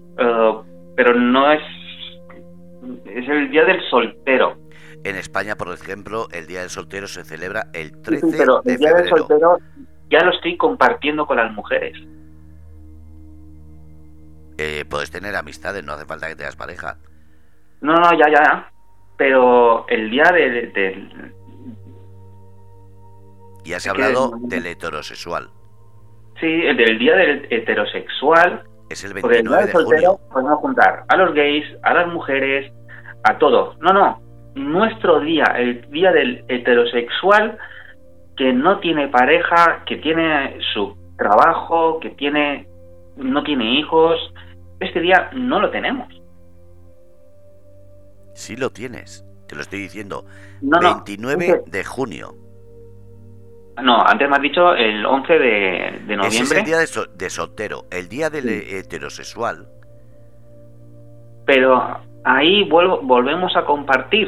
pero 0.96 1.14
no 1.14 1.52
es. 1.52 1.62
Es 3.06 3.28
el 3.28 3.50
Día 3.50 3.66
del 3.66 3.82
Soltero. 3.90 4.63
En 5.04 5.18
España, 5.18 5.56
por 5.56 5.74
ejemplo, 5.74 6.28
el 6.32 6.48
Día 6.48 6.62
del 6.62 6.70
Soltero 6.70 7.08
se 7.08 7.26
celebra 7.26 7.68
el 7.74 8.02
13 8.02 8.26
sí, 8.26 8.36
pero 8.38 8.62
el 8.64 8.78
Día 8.78 8.94
del 8.94 9.10
Soltero 9.10 9.58
ya 10.10 10.24
lo 10.24 10.32
estoy 10.32 10.56
compartiendo 10.56 11.26
con 11.26 11.38
las 11.38 11.52
mujeres. 11.52 11.98
Eh, 14.58 14.86
puedes 14.90 15.12
tener 15.12 15.36
amistades, 15.36 15.84
no 15.84 15.94
hace 15.94 16.06
falta 16.06 16.28
que 16.28 16.36
tengas 16.36 16.56
pareja. 16.56 16.98
No, 17.82 17.96
no, 17.96 18.12
ya, 18.14 18.32
ya. 18.34 18.72
Pero 19.18 19.86
el 19.90 20.10
día 20.10 20.24
del... 20.32 20.72
De, 20.72 21.34
y 23.66 23.74
has 23.74 23.88
hablado 23.88 24.34
del 24.42 24.66
heterosexual. 24.66 25.50
Sí, 26.40 26.48
el 26.48 26.78
del 26.78 27.00
día 27.00 27.16
del 27.16 27.48
heterosexual. 27.50 28.64
Es 28.90 29.04
el 29.04 29.14
29 29.14 29.66
de 29.66 29.72
soltero, 29.72 30.20
Podemos 30.32 30.60
juntar 30.60 31.06
a 31.08 31.18
los 31.18 31.34
gays, 31.34 31.66
a 31.84 31.94
las 31.94 32.08
mujeres, 32.08 32.72
a 33.24 33.38
todos. 33.38 33.78
No, 33.80 33.92
no 33.92 34.33
nuestro 34.56 35.20
día, 35.20 35.46
el 35.58 35.90
día 35.90 36.12
del 36.12 36.46
heterosexual 36.48 37.58
que 38.36 38.54
no 38.54 38.80
tiene 38.80 39.08
pareja, 39.08 39.84
que 39.86 39.98
tiene 39.98 40.58
su 40.74 40.96
trabajo, 41.18 42.00
que 42.00 42.12
tiene 42.12 42.68
no 43.16 43.44
tiene 43.44 43.80
hijos, 43.80 44.20
este 44.80 45.00
día 45.00 45.30
no 45.34 45.60
lo 45.60 45.70
tenemos. 45.70 46.08
Sí 48.34 48.56
lo 48.56 48.72
tienes, 48.72 49.26
te 49.48 49.56
lo 49.56 49.62
estoy 49.62 49.80
diciendo. 49.80 50.26
29 50.62 51.64
de 51.68 51.84
junio. 51.84 52.36
No, 53.82 54.04
antes 54.06 54.30
me 54.30 54.36
has 54.36 54.42
dicho 54.42 54.74
el 54.76 55.06
11 55.06 55.34
de, 55.34 55.92
noviembre. 55.92 56.28
Ese 56.28 56.44
es 56.44 56.52
el 56.52 56.64
día 56.64 56.78
de, 56.78 57.30
soltero, 57.30 57.86
el 57.92 58.08
día 58.08 58.30
del 58.30 58.50
heterosexual. 58.50 59.68
Pero 61.46 62.00
ahí 62.26 62.64
vuelvo, 62.70 63.02
volvemos 63.02 63.56
a 63.56 63.66
compartir. 63.66 64.28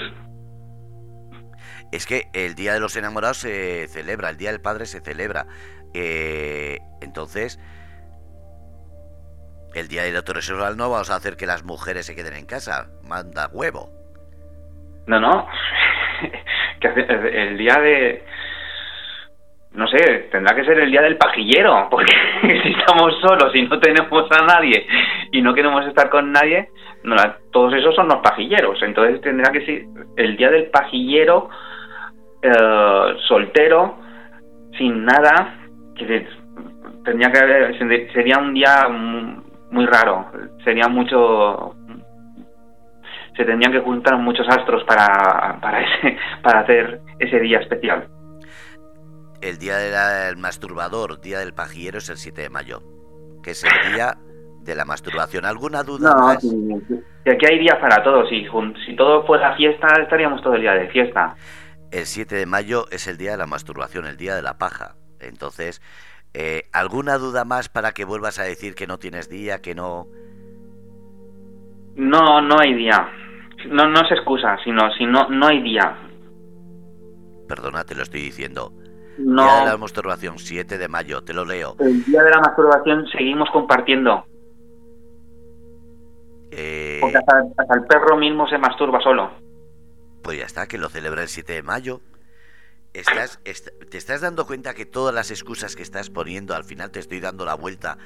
Es 1.91 2.05
que 2.05 2.23
el 2.33 2.55
Día 2.55 2.73
de 2.73 2.79
los 2.79 2.95
Enamorados 2.97 3.37
se 3.37 3.87
celebra, 3.87 4.29
el 4.29 4.37
Día 4.37 4.51
del 4.51 4.61
Padre 4.61 4.85
se 4.85 5.01
celebra. 5.01 5.45
Eh, 5.93 6.79
entonces, 7.01 7.59
el 9.73 9.87
Día 9.87 10.03
del 10.03 10.15
Heterosexual 10.15 10.77
no 10.77 10.89
vamos 10.89 11.09
a 11.09 11.15
hacer 11.15 11.37
que 11.37 11.45
las 11.45 11.63
mujeres 11.63 12.05
se 12.05 12.15
queden 12.15 12.33
en 12.33 12.45
casa. 12.45 12.87
Manda 13.03 13.47
huevo. 13.51 13.89
No, 15.07 15.19
no. 15.19 15.47
el 16.81 17.57
día 17.57 17.75
de 17.75 18.25
no 19.75 19.87
sé, 19.87 20.29
tendrá 20.31 20.55
que 20.55 20.63
ser 20.63 20.79
el 20.79 20.89
día 20.89 21.01
del 21.01 21.17
pajillero, 21.17 21.87
porque 21.91 22.13
si 22.63 22.71
estamos 22.71 23.13
solos 23.21 23.53
y 23.53 23.63
no 23.63 23.79
tenemos 23.79 24.25
a 24.31 24.45
nadie 24.45 24.87
y 25.31 25.41
no 25.41 25.53
queremos 25.53 25.85
estar 25.85 26.09
con 26.09 26.31
nadie, 26.31 26.69
todos 27.51 27.73
esos 27.73 27.95
son 27.95 28.07
los 28.07 28.17
pajilleros. 28.17 28.81
Entonces 28.81 29.21
tendrá 29.21 29.51
que 29.51 29.65
ser 29.65 29.85
el 30.17 30.37
día 30.37 30.49
del 30.49 30.65
pajillero 30.67 31.49
eh, 32.41 33.15
soltero, 33.27 33.97
sin 34.77 35.05
nada, 35.05 35.55
que 35.95 36.27
tendría 37.03 37.31
que 37.31 38.09
sería 38.13 38.39
un 38.39 38.53
día 38.53 38.87
muy 38.89 39.85
raro, 39.85 40.31
sería 40.63 40.87
mucho 40.87 41.75
se 43.35 43.43
tendrían 43.43 43.73
que 43.73 43.81
juntar 43.81 44.17
muchos 44.17 44.47
astros 44.47 44.83
para 44.85 45.59
para 45.59 45.81
ese 45.81 46.17
para 46.41 46.61
hacer 46.61 47.01
ese 47.19 47.39
día 47.39 47.59
especial 47.59 48.07
el 49.41 49.57
día 49.59 49.77
del 49.77 50.37
masturbador, 50.37 51.21
día 51.21 51.39
del 51.39 51.53
pajillero, 51.53 51.99
es 51.99 52.09
el 52.09 52.17
7 52.17 52.41
de 52.41 52.49
mayo, 52.49 52.81
que 53.43 53.51
es 53.51 53.63
el 53.63 53.93
día 53.93 54.17
de 54.65 54.75
la 54.75 54.83
masturbación. 54.83 55.45
¿Alguna 55.45 55.83
duda 55.83 56.13
no, 56.13 56.27
más? 56.27 56.37
aquí 56.37 57.45
hay 57.45 57.59
días 57.59 57.77
para 57.79 58.03
todos. 58.03 58.27
Si, 58.29 58.45
si 58.85 58.95
todo 58.95 59.25
fuera 59.25 59.55
fiesta, 59.55 59.87
estaríamos 60.01 60.41
todo 60.41 60.55
el 60.55 60.61
día 60.61 60.73
de 60.73 60.87
fiesta. 60.89 61.35
El 61.91 62.05
7 62.05 62.35
de 62.35 62.45
mayo 62.45 62.85
es 62.91 63.07
el 63.07 63.17
día 63.17 63.31
de 63.31 63.37
la 63.37 63.45
masturbación, 63.45 64.05
el 64.05 64.17
día 64.17 64.35
de 64.35 64.41
la 64.41 64.57
paja. 64.57 64.95
Entonces, 65.19 65.81
eh, 66.33 66.63
¿alguna 66.73 67.17
duda 67.17 67.45
más 67.45 67.69
para 67.69 67.91
que 67.91 68.03
vuelvas 68.03 68.39
a 68.39 68.43
decir 68.43 68.75
que 68.75 68.87
no 68.87 68.97
tienes 68.97 69.29
día, 69.29 69.61
que 69.61 69.75
no...? 69.75 70.07
No, 71.95 72.41
no 72.41 72.59
hay 72.59 72.73
día. 72.73 73.07
No, 73.69 73.87
no 73.87 74.01
es 74.01 74.11
excusa, 74.11 74.57
sino 74.63 74.91
si 74.97 75.05
no, 75.05 75.29
no 75.29 75.47
hay 75.47 75.61
día. 75.61 75.97
Perdona, 77.47 77.85
te 77.85 77.95
lo 77.95 78.03
estoy 78.03 78.21
diciendo. 78.21 78.73
No. 79.17 79.43
Día 79.43 79.59
de 79.59 79.65
la 79.71 79.77
masturbación, 79.77 80.37
7 80.37 80.77
de 80.77 80.87
mayo, 80.89 81.23
te 81.23 81.33
lo 81.33 81.45
leo. 81.45 81.75
El 81.79 82.03
día 82.03 82.21
de 82.21 82.31
la 82.31 82.41
masturbación 82.41 83.07
seguimos 83.07 83.49
compartiendo. 83.51 84.25
Porque 87.11 87.17
hasta, 87.17 87.73
el 87.75 87.85
perro 87.85 88.17
mismo 88.17 88.47
se 88.47 88.57
masturba 88.57 89.01
solo. 89.01 89.31
Pues 90.23 90.37
ya 90.39 90.45
está, 90.45 90.67
que 90.67 90.77
lo 90.77 90.89
celebra 90.89 91.21
el 91.21 91.27
7 91.27 91.53
de 91.53 91.63
mayo. 91.63 92.01
Estás, 92.93 93.39
te 93.43 93.97
estás 93.97 94.21
dando 94.21 94.47
cuenta 94.47 94.73
que 94.73 94.85
todas 94.85 95.13
las 95.13 95.29
excusas 95.29 95.75
que 95.75 95.83
estás 95.83 96.09
poniendo 96.09 96.55
al 96.55 96.63
final 96.63 96.91
te 96.91 96.99
estoy 96.99 97.19
dando 97.19 97.43
la 97.43 97.55
vuelta 97.55 97.97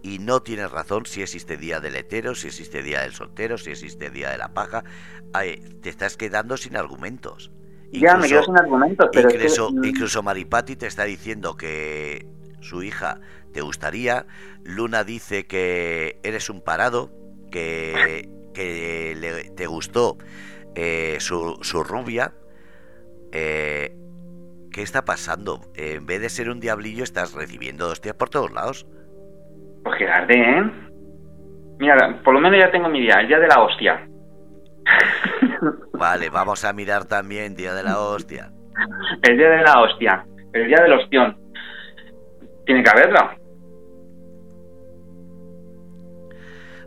y 0.00 0.20
no 0.20 0.42
tienes 0.42 0.70
razón 0.70 1.06
si 1.06 1.22
existe 1.22 1.56
día 1.56 1.80
del 1.80 1.96
hetero, 1.96 2.36
si 2.36 2.46
existe 2.46 2.82
día 2.84 3.00
del 3.00 3.14
soltero, 3.14 3.58
si 3.58 3.70
existe 3.70 4.10
día 4.10 4.30
de 4.30 4.38
la 4.38 4.54
paja. 4.54 4.84
te 5.32 5.88
estás 5.88 6.16
quedando 6.16 6.56
sin 6.56 6.76
argumentos 6.76 7.50
ya, 7.92 8.16
me 8.16 8.28
quedo 8.28 8.42
sin 8.42 8.56
argumentos, 8.56 9.08
pero 9.12 9.30
incluso, 9.30 9.70
incluso 9.82 10.22
Maripati 10.22 10.76
te 10.76 10.86
está 10.86 11.04
diciendo 11.04 11.56
que 11.56 12.26
su 12.60 12.82
hija 12.82 13.20
te 13.52 13.60
gustaría. 13.60 14.26
Luna 14.64 15.04
dice 15.04 15.46
que 15.46 16.18
eres 16.22 16.50
un 16.50 16.60
parado, 16.60 17.10
que, 17.50 18.28
que 18.58 19.50
te 19.56 19.66
gustó 19.66 20.16
eh, 20.74 21.16
su, 21.20 21.58
su, 21.62 21.84
rubia. 21.84 22.32
Eh, 23.32 23.94
¿Qué 24.72 24.82
está 24.82 25.04
pasando? 25.04 25.60
en 25.74 26.06
vez 26.06 26.20
de 26.20 26.28
ser 26.28 26.50
un 26.50 26.60
diablillo, 26.60 27.04
estás 27.04 27.34
recibiendo 27.34 27.88
hostias 27.88 28.14
por 28.14 28.30
todos 28.30 28.52
lados. 28.52 28.86
Pues 29.84 29.98
quedarte, 29.98 30.34
¿eh? 30.34 30.62
Mira, 31.78 32.20
por 32.24 32.34
lo 32.34 32.40
menos 32.40 32.58
ya 32.60 32.70
tengo 32.70 32.88
mi 32.88 33.00
día, 33.00 33.20
el 33.20 33.28
día 33.28 33.38
de 33.38 33.46
la 33.46 33.62
hostia. 33.62 34.08
Vale, 35.92 36.30
vamos 36.30 36.64
a 36.64 36.72
mirar 36.72 37.04
también 37.04 37.54
Día 37.54 37.74
de 37.74 37.82
la 37.82 37.98
Hostia. 37.98 38.50
El 39.22 39.36
Día 39.36 39.50
de 39.50 39.62
la 39.62 39.80
Hostia, 39.80 40.24
el 40.52 40.66
Día 40.66 40.82
del 40.82 40.92
Ostión. 40.92 41.36
Tiene 42.66 42.82
que 42.82 42.90
haberlo. 42.90 43.30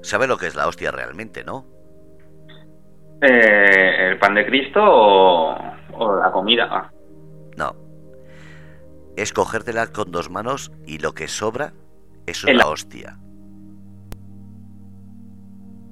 ¿Sabe 0.02 0.28
lo 0.28 0.38
que 0.38 0.48
es 0.48 0.56
la 0.56 0.68
hostia 0.68 0.92
realmente, 0.92 1.44
no? 1.44 1.66
Eh, 3.22 4.10
¿El 4.10 4.18
pan 4.18 4.34
de 4.34 4.46
Cristo 4.46 4.82
o, 4.84 6.16
la 6.20 6.32
comida? 6.32 6.92
No. 7.56 7.76
Es 9.16 9.32
cogértela 9.32 9.88
con 9.88 10.12
dos 10.12 10.30
manos 10.30 10.72
y 10.86 10.98
lo 10.98 11.14
que 11.14 11.28
sobra, 11.28 11.74
eso 12.26 12.48
es 12.48 12.56
la 12.56 12.68
hostia. 12.68 13.18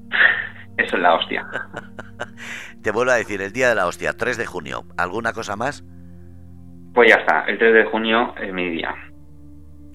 Eso 0.78 0.96
es 0.96 1.02
la 1.02 1.16
hostia. 1.16 1.46
Te 2.84 2.92
vuelvo 2.92 3.12
a 3.12 3.16
decir, 3.16 3.42
el 3.42 3.52
día 3.52 3.68
de 3.68 3.76
la 3.76 3.86
hostia, 3.86 4.14
3 4.14 4.38
de 4.38 4.46
junio. 4.46 4.86
¿Alguna 4.98 5.34
cosa 5.34 5.58
más? 5.58 5.84
Pues 6.94 7.10
ya 7.10 7.18
está, 7.18 7.42
el 7.50 7.58
3 7.58 7.74
de 7.74 7.84
junio 7.92 8.34
es 8.38 8.54
mi 8.54 8.70
día. 8.70 8.96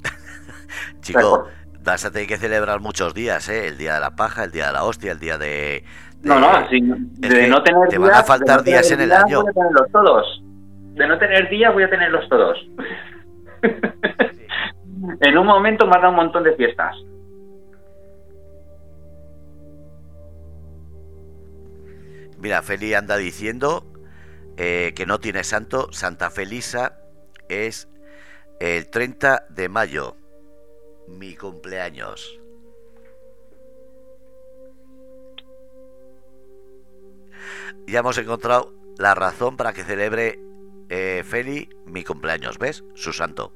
Chico, 1.00 1.48
vas 1.84 2.04
a 2.04 2.10
tener 2.10 2.26
que 2.26 2.38
celebrar 2.38 2.80
muchos 2.80 3.14
días, 3.14 3.48
¿eh? 3.48 3.68
El 3.68 3.76
día 3.76 3.94
de 3.94 4.00
la 4.00 4.16
paja, 4.16 4.44
el 4.44 4.50
día 4.50 4.68
de 4.68 4.72
la 4.72 4.84
hostia, 4.84 5.12
el 5.12 5.20
día 5.20 5.38
de... 5.38 5.84
no, 6.22 6.40
no, 6.40 6.48
de 6.68 7.48
no 7.48 7.62
tener 7.62 7.88
Te 7.88 7.98
van 7.98 8.14
a 8.14 8.24
faltar 8.24 8.64
días 8.64 8.90
en 8.90 9.02
el 9.02 9.12
año. 9.12 9.42
Voy 9.42 9.50
a 9.50 9.52
tenerlos 9.52 9.92
todos. 9.92 10.42
De 10.94 11.06
no 11.06 11.18
tener 11.18 11.50
días 11.50 11.72
voy 11.74 11.82
a 11.82 11.90
tenerlos 11.90 12.28
todos. 12.28 12.58
en 15.20 15.38
un 15.38 15.46
momento 15.46 15.86
me 15.86 15.92
ha 15.96 15.98
dado 15.98 16.10
un 16.10 16.16
montón 16.16 16.42
de 16.44 16.54
fiestas. 16.54 16.96
Mira, 22.38 22.62
Feli 22.62 22.94
anda 22.94 23.16
diciendo 23.16 23.84
eh, 24.56 24.92
que 24.96 25.06
no 25.06 25.18
tiene 25.18 25.44
santo. 25.44 25.92
Santa 25.92 26.30
Felisa 26.30 26.98
es 27.48 27.88
el 28.60 28.88
30 28.88 29.46
de 29.50 29.68
mayo, 29.68 30.16
mi 31.08 31.36
cumpleaños. 31.36 32.40
Ya 37.86 38.00
hemos 38.00 38.16
encontrado 38.18 38.72
la 38.98 39.14
razón 39.14 39.56
para 39.56 39.72
que 39.72 39.84
celebre 39.84 40.38
eh, 40.88 41.22
Feli 41.24 41.68
mi 41.86 42.04
cumpleaños, 42.04 42.58
¿ves? 42.58 42.84
Su 42.94 43.12
santo. 43.12 43.52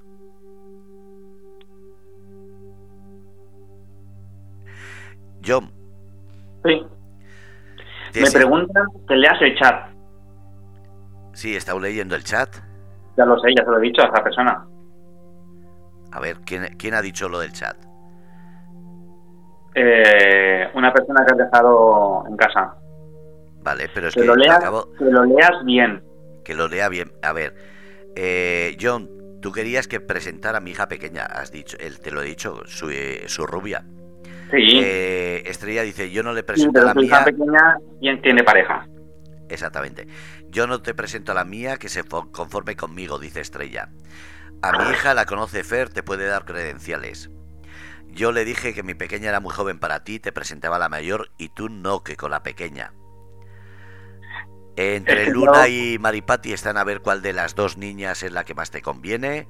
John. 5.45 5.71
Sí. 6.65 6.85
Me 8.21 8.31
preguntan 8.31 8.87
que 9.07 9.15
leas 9.15 9.41
el 9.41 9.57
chat. 9.59 9.93
Sí, 11.33 11.55
he 11.55 11.57
estado 11.57 11.79
leyendo 11.79 12.17
el 12.17 12.25
chat. 12.25 12.57
Ya 13.17 13.25
lo 13.25 13.39
sé, 13.39 13.51
ya 13.57 13.65
se 13.65 13.71
lo 13.71 13.79
he 13.79 13.83
dicho 13.83 14.03
a 14.03 14.07
esa 14.07 14.23
persona. 14.23 14.67
A 16.13 16.21
ver, 16.21 16.39
¿quién, 16.45 16.95
ha 16.95 17.03
dicho 17.03 17.29
lo 17.29 17.41
del 17.41 17.53
chat? 17.53 17.77
Eh, 19.75 20.69
una 20.75 20.93
persona 20.93 21.25
que 21.27 21.35
ha 21.35 21.45
dejado 21.45 22.25
en 22.29 22.37
casa. 22.37 22.75
Vale, 23.63 23.89
pero 23.93 24.09
es 24.09 24.15
que, 24.15 24.25
lo, 24.25 24.35
leas, 24.35 24.59
que 24.99 25.05
lo 25.05 25.25
leas 25.25 25.65
bien. 25.65 26.03
Que 26.45 26.55
lo 26.55 26.69
lea 26.69 26.89
bien. 26.89 27.13
A 27.23 27.33
ver, 27.33 27.55
eh, 28.17 28.77
John, 28.81 29.09
tú 29.41 29.53
querías 29.53 29.87
que 29.87 30.01
presentara 30.01 30.59
a 30.59 30.61
mi 30.61 30.71
hija 30.71 30.89
pequeña, 30.89 31.25
has 31.25 31.53
dicho, 31.53 31.77
él 31.79 32.01
te 32.01 32.11
lo 32.11 32.23
he 32.23 32.25
dicho, 32.25 32.63
su, 32.67 32.91
eh, 32.91 33.25
su 33.27 33.47
rubia. 33.47 33.85
Sí. 34.51 34.81
Eh, 34.83 35.43
Estrella 35.47 35.83
dice, 35.83 36.11
yo 36.11 36.23
no 36.23 36.33
le 36.33 36.43
presento 36.43 36.81
a 36.81 36.85
la 36.85 36.95
mía... 36.95 37.23
pequeña 37.25 37.79
y 38.01 38.17
tiene 38.21 38.43
pareja. 38.43 38.87
Exactamente. 39.49 40.07
Yo 40.49 40.67
no 40.67 40.81
te 40.81 40.95
presento 40.95 41.33
a 41.33 41.35
la 41.35 41.45
mía 41.45 41.77
que 41.77 41.89
se 41.89 42.03
conforme 42.05 42.77
conmigo, 42.77 43.19
dice 43.19 43.41
Estrella. 43.41 43.91
A 44.63 44.73
mi 44.73 44.91
hija 44.91 45.15
la 45.15 45.27
conoce 45.27 45.63
Fer, 45.63 45.89
te 45.89 46.03
puede 46.03 46.27
dar 46.27 46.45
credenciales. 46.45 47.31
Yo 48.09 48.33
le 48.33 48.45
dije 48.45 48.75
que 48.75 48.83
mi 48.83 48.95
pequeña 48.95 49.29
era 49.29 49.41
muy 49.41 49.53
joven 49.53 49.79
para 49.79 50.03
ti, 50.03 50.19
te 50.19 50.33
presentaba 50.33 50.77
a 50.77 50.81
la 50.81 50.89
mayor 50.89 51.31
y 51.39 51.51
tú 51.51 51.69
no, 51.69 52.03
que 52.03 52.17
con 52.17 52.31
la 52.33 52.43
pequeña. 52.43 52.93
Entre 54.77 55.27
Luna 55.31 55.69
y 55.69 55.99
Maripati 55.99 56.53
están 56.53 56.77
a 56.77 56.85
ver 56.85 57.01
cuál 57.01 57.23
de 57.23 57.33
las 57.33 57.55
dos 57.55 57.77
niñas 57.77 58.23
es 58.23 58.33
la 58.33 58.45
que 58.45 58.55
más 58.55 58.71
te 58.71 58.83
conviene. 58.83 59.47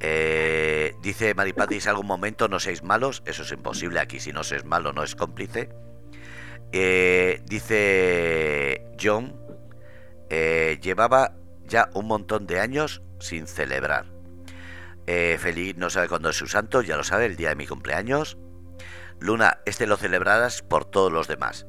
Eh, 0.00 0.94
dice 1.00 1.34
Maripatis, 1.34 1.86
algún 1.86 2.06
momento 2.06 2.48
no 2.48 2.60
seáis 2.60 2.82
malos, 2.82 3.22
eso 3.26 3.42
es 3.42 3.52
imposible 3.52 3.98
aquí, 3.98 4.20
si 4.20 4.32
no 4.32 4.44
se 4.44 4.56
es 4.56 4.64
malo 4.64 4.92
no 4.92 5.02
es 5.02 5.16
cómplice. 5.16 5.70
Eh, 6.72 7.40
dice 7.46 8.86
John, 9.02 9.40
eh, 10.28 10.78
llevaba 10.82 11.34
ya 11.64 11.88
un 11.94 12.06
montón 12.06 12.46
de 12.46 12.60
años 12.60 13.02
sin 13.18 13.46
celebrar. 13.46 14.17
Feliz 15.38 15.76
no 15.76 15.88
sabe 15.88 16.08
cuándo 16.08 16.28
es 16.28 16.36
su 16.36 16.46
santo, 16.46 16.82
ya 16.82 16.96
lo 16.96 17.04
sabe, 17.04 17.26
el 17.26 17.36
día 17.36 17.50
de 17.50 17.56
mi 17.56 17.66
cumpleaños. 17.66 18.38
Luna, 19.20 19.58
este 19.64 19.86
lo 19.86 19.96
celebrarás 19.96 20.62
por 20.62 20.84
todos 20.84 21.12
los 21.12 21.28
demás. 21.28 21.66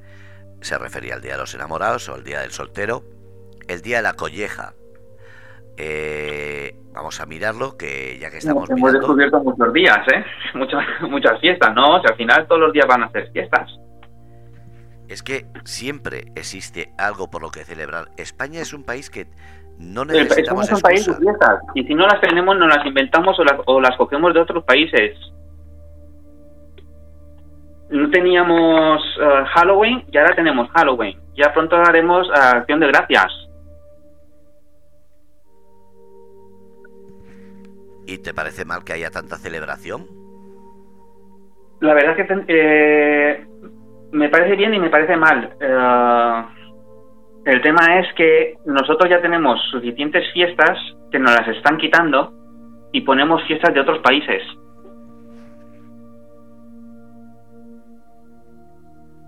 Se 0.61 0.77
refería 0.77 1.15
al 1.15 1.21
día 1.21 1.33
de 1.33 1.39
los 1.39 1.53
enamorados 1.55 2.09
o 2.09 2.15
al 2.15 2.23
día 2.23 2.41
del 2.41 2.51
soltero. 2.51 3.03
El 3.67 3.81
día 3.81 3.97
de 3.97 4.03
la 4.03 4.13
colleja, 4.13 4.73
eh, 5.77 6.75
vamos 6.91 7.21
a 7.21 7.25
mirarlo, 7.25 7.77
que 7.77 8.17
ya 8.19 8.29
que 8.29 8.37
estamos 8.37 8.69
Hemos 8.69 8.91
descubierto 8.91 9.39
muchos 9.41 9.73
días, 9.73 9.99
¿eh? 10.13 10.25
Muchas, 10.53 10.83
muchas 11.01 11.39
fiestas, 11.39 11.73
¿no? 11.73 11.95
O 11.95 12.01
sea, 12.01 12.11
al 12.11 12.17
final 12.17 12.47
todos 12.47 12.61
los 12.61 12.73
días 12.73 12.85
van 12.87 13.03
a 13.03 13.11
ser 13.11 13.31
fiestas. 13.31 13.71
Es 15.07 15.23
que 15.23 15.45
siempre 15.63 16.25
existe 16.35 16.91
algo 16.97 17.29
por 17.29 17.41
lo 17.41 17.49
que 17.49 17.63
celebrar. 17.63 18.09
España 18.17 18.59
es 18.59 18.73
un 18.73 18.83
país 18.83 19.09
que 19.09 19.27
no 19.79 20.03
necesitamos 20.03 20.67
es 20.67 20.73
un 20.73 20.81
país 20.81 21.05
de. 21.07 21.13
Y 21.73 21.83
si 21.85 21.95
no 21.95 22.05
las 22.05 22.19
tenemos, 22.19 22.57
nos 22.57 22.67
las 22.67 22.85
inventamos 22.85 23.39
o 23.39 23.43
las, 23.45 23.55
o 23.65 23.79
las 23.79 23.95
cogemos 23.97 24.33
de 24.33 24.41
otros 24.41 24.63
países. 24.65 25.17
No 27.89 28.09
teníamos 28.11 29.01
eh, 29.19 29.43
Halloween 29.55 30.03
y 30.11 30.17
ahora 30.17 30.35
tenemos 30.35 30.69
Halloween. 30.71 31.17
Ya 31.35 31.53
pronto 31.53 31.77
haremos 31.77 32.27
eh, 32.27 32.57
Acción 32.57 32.81
de 32.81 32.87
Gracias. 32.87 33.49
¿Y 38.05 38.17
te 38.17 38.33
parece 38.33 38.65
mal 38.65 38.83
que 38.83 38.93
haya 38.93 39.09
tanta 39.09 39.37
celebración? 39.37 40.05
La 41.79 41.93
verdad 41.93 42.19
es 42.19 42.27
que 42.27 42.43
eh, 42.47 43.47
me 44.11 44.27
parece 44.29 44.55
bien 44.57 44.73
y 44.73 44.79
me 44.79 44.89
parece 44.89 45.15
mal. 45.15 45.55
Eh, 45.59 46.58
el 47.45 47.61
tema 47.61 47.99
es 47.99 48.13
que 48.15 48.55
nosotros 48.65 49.09
ya 49.09 49.21
tenemos 49.21 49.59
suficientes 49.71 50.31
fiestas 50.33 50.77
que 51.11 51.19
nos 51.19 51.31
las 51.31 51.47
están 51.47 51.77
quitando 51.77 52.33
y 52.91 53.01
ponemos 53.01 53.43
fiestas 53.43 53.73
de 53.73 53.81
otros 53.81 53.99
países. 53.99 54.43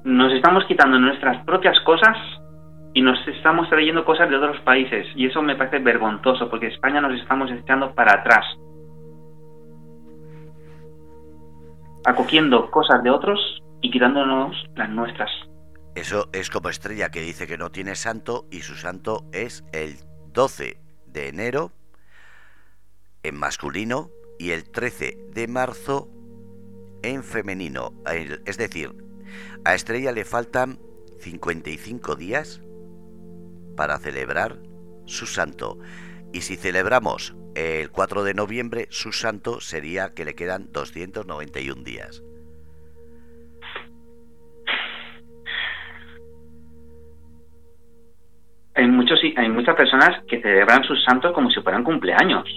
Nos 0.04 0.34
estamos 0.34 0.66
quitando 0.66 1.00
nuestras 1.00 1.44
propias 1.46 1.80
cosas 1.82 2.18
y 2.94 3.02
nos 3.02 3.26
estamos 3.28 3.70
trayendo 3.70 4.04
cosas 4.04 4.30
de 4.30 4.36
otros 4.36 4.60
países 4.62 5.08
y 5.16 5.28
eso 5.28 5.42
me 5.42 5.56
parece 5.56 5.80
vergonzoso 5.80 6.50
porque 6.50 6.68
España 6.68 7.02
nos 7.02 7.20
estamos 7.20 7.52
echando 7.52 7.94
para 7.94 8.20
atrás. 8.20 8.46
acogiendo 12.06 12.70
cosas 12.72 13.04
de 13.04 13.10
otros 13.10 13.40
y 13.82 13.92
quitándonos 13.92 14.56
las 14.76 14.90
nuestras. 14.90 15.30
Eso 15.96 16.30
es 16.32 16.50
como 16.50 16.70
Estrella 16.70 17.10
que 17.12 17.22
dice 17.22 17.48
que 17.48 17.58
no 17.58 17.72
tiene 17.72 17.96
santo 17.96 18.48
y 18.50 18.62
su 18.62 18.76
santo 18.76 19.28
es 19.34 19.64
el 19.74 19.98
12 20.32 20.78
de 21.08 21.28
enero 21.28 21.74
en 23.24 23.36
masculino 23.36 24.10
y 24.40 24.52
el 24.52 24.70
13 24.70 25.18
de 25.34 25.48
marzo 25.48 26.10
en 27.04 27.24
femenino. 27.24 27.94
Es 28.46 28.58
decir, 28.58 28.96
a 29.66 29.76
Estrella 29.76 30.14
le 30.14 30.24
faltan 30.24 30.80
55 31.20 32.16
días 32.16 32.62
para 33.76 34.00
celebrar 34.00 34.60
su 35.06 35.26
santo. 35.26 35.78
Y 36.32 36.42
si 36.42 36.56
celebramos 36.56 37.36
el 37.54 37.92
4 37.92 38.24
de 38.24 38.34
noviembre, 38.34 38.88
su 38.92 39.12
santo 39.12 39.60
sería 39.60 40.14
que 40.14 40.24
le 40.24 40.36
quedan 40.36 40.72
291 40.72 41.84
días. 41.84 42.24
Hay, 48.76 48.88
muchos, 48.88 49.20
hay 49.36 49.50
muchas 49.50 49.76
personas 49.76 50.10
que 50.28 50.42
celebran 50.42 50.84
sus 50.84 51.04
santos 51.04 51.34
como 51.34 51.50
si 51.50 51.62
fueran 51.62 51.84
cumpleaños. 51.84 52.48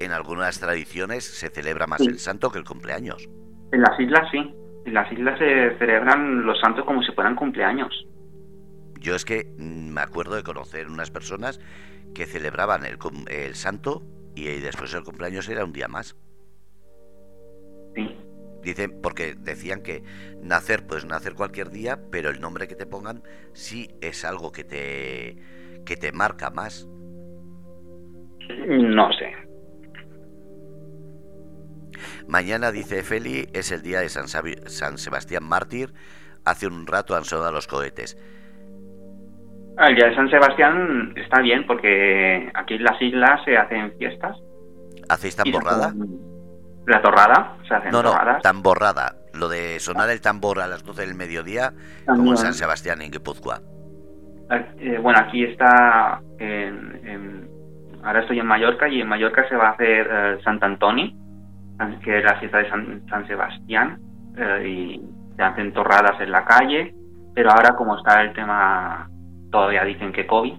En 0.00 0.12
algunas 0.12 0.58
tradiciones 0.58 1.24
se 1.24 1.48
celebra 1.48 1.86
más 1.86 2.00
el 2.00 2.18
santo 2.18 2.50
que 2.50 2.58
el 2.58 2.64
cumpleaños. 2.64 3.28
En 3.72 3.80
las 3.80 3.98
islas 3.98 4.28
sí. 4.30 4.54
En 4.84 4.94
las 4.94 5.10
islas 5.12 5.38
se 5.38 5.76
celebran 5.78 6.44
los 6.44 6.58
santos 6.60 6.84
como 6.84 7.02
si 7.02 7.12
fueran 7.12 7.36
cumpleaños. 7.36 8.06
Yo 9.00 9.14
es 9.14 9.24
que 9.24 9.44
mm, 9.58 9.92
me 9.92 10.00
acuerdo 10.00 10.34
de 10.34 10.42
conocer 10.42 10.88
unas 10.88 11.10
personas 11.10 11.60
que 12.14 12.26
celebraban 12.26 12.84
el, 12.84 12.98
el 13.28 13.54
santo 13.54 14.02
y 14.34 14.44
después 14.44 14.92
el 14.94 15.04
cumpleaños 15.04 15.48
era 15.48 15.64
un 15.64 15.72
día 15.72 15.88
más. 15.88 16.16
Sí. 17.94 18.16
Dicen, 18.62 19.00
porque 19.02 19.34
decían 19.36 19.82
que 19.82 20.02
nacer, 20.40 20.86
puedes 20.86 21.04
nacer 21.04 21.34
cualquier 21.34 21.70
día, 21.70 21.98
pero 22.10 22.30
el 22.30 22.40
nombre 22.40 22.68
que 22.68 22.76
te 22.76 22.86
pongan 22.86 23.22
sí 23.52 23.88
es 24.00 24.24
algo 24.24 24.52
que 24.52 24.64
te, 24.64 25.36
que 25.84 25.96
te 25.96 26.12
marca 26.12 26.50
más. 26.50 26.88
No 28.66 29.12
sé. 29.12 29.34
Mañana, 32.28 32.70
dice 32.70 33.02
Feli, 33.02 33.46
es 33.52 33.72
el 33.72 33.82
día 33.82 34.00
de 34.00 34.08
San, 34.08 34.28
San 34.28 34.98
Sebastián 34.98 35.44
Mártir. 35.44 35.92
Hace 36.44 36.66
un 36.66 36.86
rato 36.86 37.16
han 37.16 37.24
sonado 37.24 37.52
los 37.52 37.66
cohetes. 37.66 38.16
El 39.78 39.96
día 39.96 40.08
de 40.08 40.14
San 40.14 40.28
Sebastián 40.30 41.14
está 41.16 41.40
bien 41.40 41.66
porque 41.66 42.50
aquí 42.54 42.74
en 42.74 42.84
las 42.84 43.00
islas 43.00 43.40
se 43.44 43.56
hacen 43.56 43.92
fiestas. 43.98 44.36
¿Hacéis 45.08 45.36
tamborrada? 45.36 45.94
La 46.86 47.00
torrada, 47.00 47.56
se 47.68 47.74
hacen 47.74 47.92
no, 47.92 48.02
no, 48.02 48.12
tamborrada. 48.42 49.14
Lo 49.34 49.48
de 49.48 49.78
sonar 49.80 50.10
el 50.10 50.20
tambor 50.20 50.60
a 50.60 50.66
las 50.66 50.84
12 50.84 51.06
del 51.06 51.14
mediodía, 51.14 51.72
como 52.06 52.32
en 52.32 52.36
San 52.36 52.54
Sebastián 52.54 53.00
en 53.02 53.10
Guipúzcoa. 53.10 53.60
Eh, 54.78 54.98
bueno, 55.00 55.18
aquí 55.20 55.44
está 55.44 56.20
en, 56.38 57.48
ahora 58.02 58.20
estoy 58.20 58.38
en 58.38 58.46
Mallorca 58.46 58.88
y 58.88 59.00
en 59.00 59.08
Mallorca 59.08 59.48
se 59.48 59.56
va 59.56 59.68
a 59.68 59.70
hacer 59.72 60.08
eh, 60.10 60.38
Sant 60.44 60.62
Antoni, 60.62 61.16
que 62.02 62.18
es 62.18 62.24
la 62.24 62.38
fiesta 62.38 62.58
de 62.58 62.68
San, 62.68 63.26
Sebastián, 63.26 63.98
eh, 64.36 64.68
y 64.68 65.00
se 65.36 65.42
hacen 65.42 65.72
torradas 65.72 66.20
en 66.20 66.30
la 66.30 66.44
calle, 66.44 66.94
pero 67.34 67.50
ahora 67.50 67.74
como 67.76 67.96
está 67.96 68.22
el 68.22 68.32
tema, 68.32 69.08
todavía 69.50 69.84
dicen 69.84 70.12
que 70.12 70.26
COVID, 70.26 70.54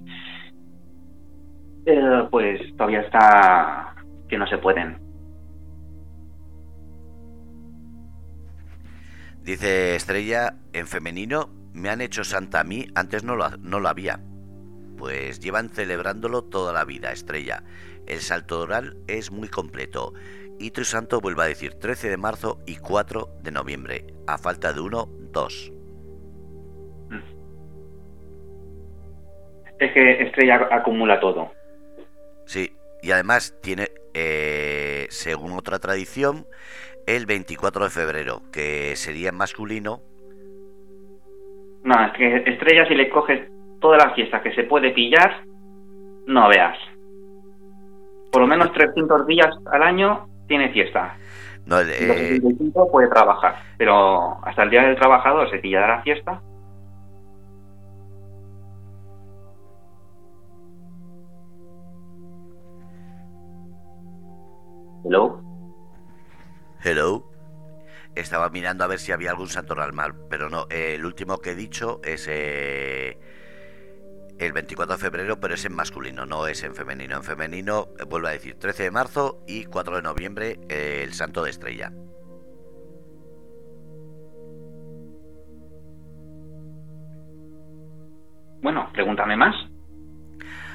eh, 1.85 2.27
pues 2.31 2.61
todavía 2.77 3.01
está 3.01 3.93
que 4.27 4.37
no 4.37 4.47
se 4.47 4.57
pueden. 4.57 4.97
Dice 9.43 9.95
Estrella, 9.95 10.55
en 10.71 10.87
femenino 10.87 11.49
me 11.73 11.89
han 11.89 11.99
hecho 12.01 12.23
santa 12.23 12.61
a 12.61 12.63
mí, 12.63 12.87
antes 12.95 13.23
no 13.23 13.35
lo, 13.35 13.49
no 13.57 13.79
lo 13.79 13.89
había. 13.89 14.21
Pues 14.97 15.39
llevan 15.39 15.69
celebrándolo 15.69 16.43
toda 16.43 16.71
la 16.71 16.85
vida, 16.85 17.11
Estrella. 17.11 17.63
El 18.07 18.19
salto 18.19 18.61
oral 18.61 18.95
es 19.07 19.31
muy 19.31 19.49
completo. 19.49 20.13
Y 20.59 20.71
santo 20.83 21.19
vuelve 21.19 21.43
a 21.43 21.47
decir 21.47 21.73
13 21.73 22.09
de 22.09 22.17
marzo 22.17 22.59
y 22.65 22.77
4 22.77 23.39
de 23.41 23.51
noviembre. 23.51 24.05
A 24.27 24.37
falta 24.37 24.71
de 24.71 24.79
uno, 24.79 25.09
dos. 25.31 25.73
Es 29.79 29.91
que 29.91 30.23
Estrella 30.23 30.69
acumula 30.71 31.19
todo. 31.19 31.51
Sí, 32.45 32.71
y 33.01 33.11
además 33.11 33.57
tiene, 33.61 33.89
eh, 34.13 35.07
según 35.09 35.53
otra 35.53 35.79
tradición, 35.79 36.47
el 37.07 37.25
24 37.25 37.85
de 37.85 37.89
febrero, 37.89 38.41
que 38.51 38.95
sería 38.95 39.31
masculino. 39.31 40.01
No, 41.83 42.05
es 42.05 42.13
que 42.13 42.37
Estrella 42.45 42.87
si 42.87 42.95
le 42.95 43.09
coges 43.09 43.49
todas 43.81 44.03
las 44.03 44.15
fiestas 44.15 44.41
que 44.41 44.53
se 44.55 44.63
puede 44.63 44.91
pillar, 44.91 45.43
no 46.27 46.47
veas. 46.47 46.77
Por 48.31 48.41
lo 48.41 48.47
menos 48.47 48.71
300 48.71 49.27
días 49.27 49.49
al 49.71 49.83
año 49.83 50.27
tiene 50.47 50.71
fiesta. 50.71 51.17
No, 51.65 51.79
eh... 51.81 52.41
puede 52.91 53.07
trabajar, 53.09 53.55
pero 53.77 54.37
hasta 54.43 54.63
el 54.63 54.69
día 54.69 54.83
del 54.83 54.95
trabajador 54.95 55.49
se 55.49 55.59
pillará 55.59 55.97
la 55.97 56.01
fiesta. 56.03 56.41
Hello. 65.05 65.42
Hello. 66.85 67.23
Estaba 68.13 68.49
mirando 68.49 68.83
a 68.83 68.87
ver 68.87 68.99
si 68.99 69.13
había 69.13 69.29
algún 69.29 69.47
santoral 69.47 69.93
mal, 69.93 70.15
pero 70.29 70.49
no. 70.49 70.67
Eh, 70.69 70.95
el 70.95 71.05
último 71.05 71.37
que 71.37 71.51
he 71.51 71.55
dicho 71.55 72.01
es 72.03 72.27
eh, 72.29 73.17
el 74.37 74.51
24 74.51 74.95
de 74.95 75.01
febrero, 75.01 75.39
pero 75.39 75.53
es 75.53 75.63
en 75.63 75.73
masculino, 75.75 76.25
no 76.25 76.45
es 76.45 76.61
en 76.61 76.75
femenino. 76.75 77.15
En 77.15 77.23
femenino, 77.23 77.87
eh, 77.97 78.03
vuelvo 78.03 78.27
a 78.27 78.31
decir, 78.31 78.59
13 78.59 78.83
de 78.83 78.91
marzo 78.91 79.41
y 79.47 79.63
4 79.63 79.95
de 79.95 80.01
noviembre, 80.01 80.59
el 80.67 81.13
santo 81.13 81.41
de 81.43 81.51
estrella. 81.51 81.93
Bueno, 88.61 88.89
pregúntame 88.91 89.37
más. 89.37 89.55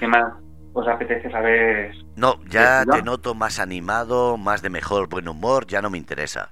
¿Qué 0.00 0.08
más 0.08 0.47
os 0.80 0.88
apetece 0.88 1.30
saber? 1.30 1.94
No, 2.16 2.36
ya 2.48 2.84
te 2.84 3.02
noto 3.02 3.34
más 3.34 3.58
animado, 3.58 4.36
más 4.36 4.62
de 4.62 4.70
mejor 4.70 5.08
buen 5.08 5.28
humor, 5.28 5.66
ya 5.66 5.82
no 5.82 5.90
me 5.90 5.98
interesa. 5.98 6.50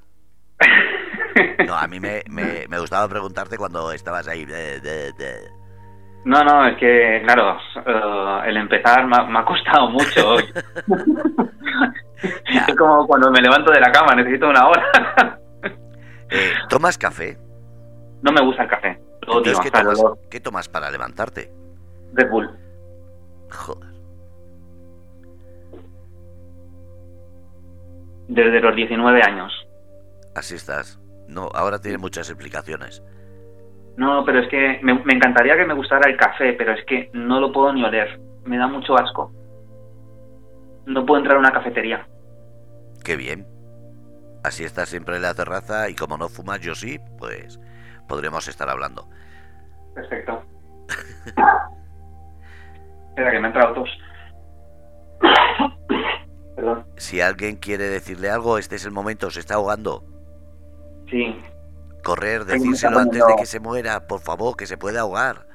No, 1.66 1.74
a 1.74 1.87
mí 1.87 2.01
me, 2.01 2.22
me, 2.31 2.79
gustaba 2.79 3.07
preguntarte 3.09 3.59
cuando 3.59 3.93
estabas 3.93 4.27
ahí. 4.29 4.47
No, 6.24 6.43
no, 6.43 6.66
es 6.66 6.79
que, 6.79 7.22
claro, 7.24 7.59
eh, 7.85 8.49
el 8.49 8.57
empezar 8.57 9.07
me, 9.07 9.39
ha 9.39 9.45
costado 9.45 9.91
mucho. 9.91 10.39
es 12.22 12.77
como 12.79 13.07
cuando 13.07 13.31
me 13.31 13.41
levanto 13.41 13.70
de 13.70 13.81
la 13.81 13.91
cama, 13.93 14.14
necesito 14.14 14.49
una 14.49 14.66
hora. 14.66 15.39
Eh, 16.31 16.55
¿Tomas 16.68 16.99
café? 16.99 17.39
No 18.22 18.33
me 18.33 18.41
gusta 18.41 18.64
el 18.64 18.68
café. 18.68 19.01
¿qué, 19.62 19.70
tomas, 19.70 20.03
¿Qué 20.31 20.41
tomas 20.41 20.68
para 20.68 20.91
levantarte? 20.91 21.53
Red 22.14 22.31
Bull. 22.31 22.51
Joder. 23.51 23.95
Desde 28.29 28.61
los 28.61 28.74
19 28.74 29.22
años. 29.22 29.53
Así 30.35 30.55
estás. 30.55 31.01
No, 31.29 31.49
ahora 31.55 31.81
tiene 31.81 31.99
muchas 31.99 32.29
explicaciones. 32.29 33.03
No, 33.97 34.24
pero 34.24 34.41
es 34.41 34.49
que 34.49 34.79
me, 34.83 34.93
encantaría 34.93 35.57
que 35.57 35.64
me 35.64 35.74
gustara 35.74 36.11
el 36.11 36.16
café, 36.16 36.53
pero 36.53 36.72
es 36.72 36.85
que 36.87 37.11
no 37.14 37.41
lo 37.41 37.51
puedo 37.53 37.72
ni 37.72 37.83
oler. 37.83 38.20
Me 38.45 38.59
da 38.59 38.66
mucho 38.66 38.95
asco. 38.95 39.33
No 40.85 41.07
puedo 41.07 41.18
entrar 41.18 41.37
a 41.37 41.41
una 41.41 41.53
cafetería. 41.53 42.07
Qué 43.03 43.16
bien. 43.16 43.47
Así 44.45 44.64
estás 44.64 44.91
siempre 44.91 45.16
en 45.16 45.22
la 45.22 45.35
terraza 45.35 45.89
y 45.89 45.95
como 45.95 46.18
no 46.18 46.29
fumas 46.29 46.61
yo 46.61 46.74
sí, 46.74 47.01
pues 47.18 47.59
podríamos 48.07 48.47
estar 48.47 48.68
hablando. 48.68 49.09
Perfecto. 49.95 50.43
Espera, 53.09 53.31
que 53.31 53.41
me 53.41 53.47
ha 53.47 53.51
entrado 53.51 53.74
tos. 53.74 53.91
Perdón. 56.57 56.87
Si 56.97 57.21
alguien 57.21 57.57
quiere 57.57 57.85
decirle 57.85 58.31
algo, 58.31 58.59
este 58.59 58.77
es 58.77 58.85
el 58.87 58.91
momento, 58.91 59.31
se 59.31 59.41
está 59.41 59.55
ahogando. 59.55 60.03
Sí. 61.11 61.39
Correr, 62.03 62.45
decírselo 62.47 62.99
antes 62.99 63.25
de 63.25 63.37
que 63.37 63.47
se 63.47 63.61
muera, 63.61 64.07
por 64.07 64.21
favor, 64.21 64.57
que 64.57 64.67
se 64.67 64.79
puede 64.79 64.99
ahogar. 64.99 65.47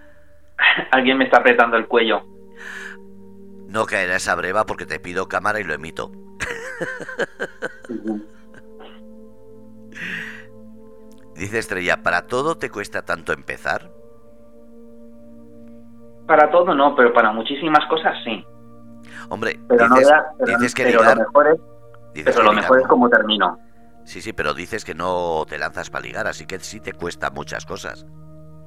Alguien 0.92 1.18
me 1.18 1.26
está 1.26 1.40
apretando 1.40 1.76
el 1.78 1.88
cuello. 1.88 2.22
No 3.68 3.86
caerá 3.86 4.18
esa 4.18 4.36
breva 4.36 4.66
porque 4.66 4.86
te 4.86 5.00
pido 5.00 5.28
cámara 5.28 5.60
y 5.60 5.64
lo 5.64 5.74
emito. 5.74 6.12
Dice 11.36 11.58
Estrella, 11.58 12.04
¿para 12.04 12.28
todo 12.28 12.58
te 12.58 12.70
cuesta 12.70 13.04
tanto 13.04 13.34
empezar? 13.34 13.90
Para 16.28 16.52
todo 16.52 16.76
no, 16.76 16.96
pero 16.96 17.12
para 17.14 17.32
muchísimas 17.32 17.86
cosas 17.88 18.16
sí. 18.24 18.46
Hombre, 19.30 19.60
pero 19.68 19.88
dices, 19.90 20.12
no 20.40 20.46
dices 20.46 20.74
que 20.74 20.84
pero 20.84 21.04
lo 21.04 21.16
mejor 21.16 21.48
es, 21.48 22.24
pero 22.24 22.44
lo 22.44 22.54
mejor 22.54 22.82
es 22.82 22.88
como 22.88 23.10
termino. 23.10 23.60
Sí, 24.04 24.22
sí, 24.22 24.34
pero 24.34 24.54
dices 24.54 24.84
que 24.84 24.96
no 24.96 25.46
te 25.48 25.58
lanzas 25.58 25.90
para 25.90 26.04
ligar, 26.04 26.28
así 26.28 26.46
que 26.46 26.60
sí 26.60 26.80
te 26.80 26.94
cuesta 26.94 27.30
muchas 27.30 27.66
cosas. 27.66 28.06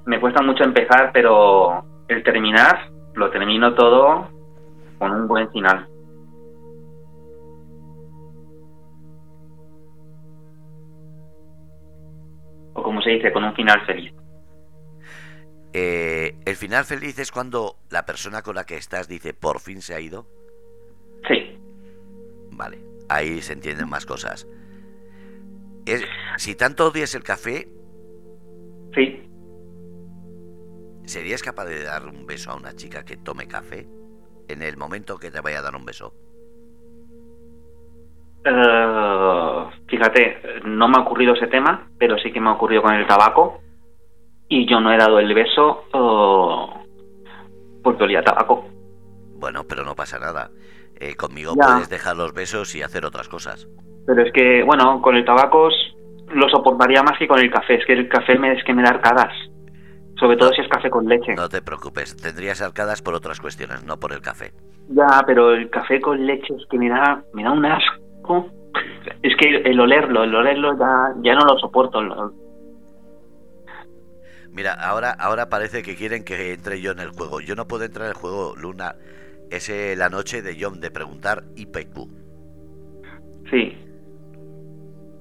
Me 0.07 0.21
cuesta 0.21 0.43
mucho 0.43 0.65
empezar, 0.65 1.11
pero 1.13 1.85
el 2.09 2.23
terminar, 2.23 2.91
lo 3.15 3.31
termino 3.31 3.75
todo 3.75 4.29
con 4.99 5.13
un 5.13 5.27
buen 5.27 5.51
final. 5.51 5.89
O 12.75 12.83
como 12.83 13.01
se 13.03 13.11
dice, 13.11 13.33
con 13.33 13.45
un 13.45 13.55
final 13.55 13.85
feliz. 13.87 14.15
Eh, 15.73 16.14
¿El 16.47 16.57
final 16.57 16.85
feliz 16.85 17.19
es 17.19 17.33
cuando 17.33 17.77
la 17.91 18.05
persona 18.05 18.43
con 18.43 18.55
la 18.55 18.65
que 18.65 18.77
estás 18.77 19.09
dice 19.09 19.33
por 19.33 19.61
fin 19.61 19.81
se 19.81 19.95
ha 19.95 20.01
ido? 20.01 20.27
Sí. 21.27 21.59
Vale, 22.51 22.85
ahí 23.09 23.41
se 23.41 23.55
entienden 23.55 23.89
más 23.89 24.05
cosas 24.05 24.47
si 26.37 26.55
tanto 26.57 26.87
odias 26.87 27.15
el 27.15 27.23
café... 27.23 27.69
Sí. 28.95 29.21
¿Serías 31.05 31.43
capaz 31.43 31.67
de 31.67 31.83
dar 31.83 32.07
un 32.07 32.27
beso 32.27 32.51
a 32.51 32.57
una 32.57 32.75
chica 32.75 33.05
que 33.05 33.17
tome 33.17 33.47
café 33.47 33.87
en 34.49 34.63
el 34.63 34.77
momento 34.77 35.19
que 35.19 35.31
te 35.31 35.41
vaya 35.41 35.59
a 35.59 35.63
dar 35.63 35.77
un 35.77 35.85
beso? 35.85 36.15
Eh, 38.45 39.65
fíjate, 39.89 40.63
no 40.65 40.89
me 40.89 40.99
ha 40.99 41.03
ocurrido 41.03 41.35
ese 41.35 41.49
tema, 41.49 41.91
pero 41.99 42.17
sí 42.19 42.33
que 42.33 42.41
me 42.41 42.51
ha 42.51 42.53
ocurrido 42.53 42.83
con 42.83 42.95
el 42.95 43.07
tabaco. 43.07 43.61
Y 44.49 44.69
yo 44.69 44.81
no 44.81 44.93
he 44.93 44.99
dado 44.99 45.19
el 45.19 45.33
beso 45.35 45.85
uh, 45.95 46.85
porque 47.83 48.05
olía 48.05 48.23
tabaco. 48.23 48.65
Bueno, 49.37 49.65
pero 49.69 49.85
no 49.85 49.95
pasa 49.95 50.19
nada. 50.19 50.51
Eh, 51.01 51.17
conmigo 51.17 51.55
puedes 51.55 51.89
dejar 51.89 52.17
los 52.17 52.33
besos 52.33 52.75
y 52.75 52.83
hacer 52.83 53.05
otras 53.05 53.29
cosas. 53.29 53.69
Pero 54.07 54.23
es 54.23 54.33
que, 54.33 54.63
bueno, 54.63 55.01
con 55.03 55.17
el 55.17 55.25
tabaco 55.25 55.69
lo 56.33 56.49
soportaría 56.49 57.03
más 57.03 57.19
que 57.19 57.27
con 57.29 57.39
el 57.39 57.51
café. 57.51 57.75
Es 57.77 57.87
que 57.87 57.95
el 57.95 58.09
café 58.09 58.39
me, 58.39 58.53
es 58.53 58.65
que 58.65 58.75
me 58.75 58.83
da 58.83 58.91
arcadas. 58.91 59.33
Sobre 60.19 60.37
todo 60.37 60.51
si 60.53 60.61
es 60.61 60.69
café 60.69 60.91
con 60.91 61.07
leche. 61.07 61.35
No 61.35 61.49
te 61.49 61.61
preocupes, 61.61 62.17
tendrías 62.17 62.63
arcadas 62.63 63.03
por 63.03 63.15
otras 63.15 63.41
cuestiones, 63.41 63.85
no 63.85 63.99
por 63.99 64.13
el 64.13 64.21
café. 64.21 64.53
Ya, 64.89 65.23
pero 65.27 65.53
el 65.53 65.69
café 65.71 66.01
con 66.01 66.25
leche 66.25 66.55
es 66.55 66.65
que 66.71 66.79
me 66.79 66.89
da, 66.89 67.23
me 67.33 67.43
da 67.43 67.53
un 67.53 67.65
asco. 67.65 68.49
Es 69.23 69.37
que 69.37 69.57
el 69.57 69.79
olerlo, 69.79 70.25
el 70.25 70.35
olerlo 70.35 70.79
ya, 70.79 71.15
ya 71.23 71.35
no 71.35 71.45
lo 71.45 71.59
soporto. 71.59 72.01
Mira, 74.55 74.73
ahora, 74.73 75.11
ahora 75.11 75.49
parece 75.49 75.83
que 75.83 75.97
quieren 75.97 76.25
que 76.25 76.53
entre 76.53 76.81
yo 76.81 76.93
en 76.93 77.01
el 77.01 77.11
juego. 77.11 77.41
Yo 77.41 77.55
no 77.57 77.67
puedo 77.67 77.85
entrar 77.85 78.07
en 78.07 78.11
el 78.11 78.17
juego, 78.17 78.55
Luna. 78.57 78.95
Es 79.51 79.69
eh, 79.69 79.95
la 79.97 80.09
noche 80.09 80.43
de 80.43 80.57
John 80.59 80.81
de 80.81 80.91
preguntar 80.91 81.45
IPQ. 81.57 82.09
Sí, 83.51 83.77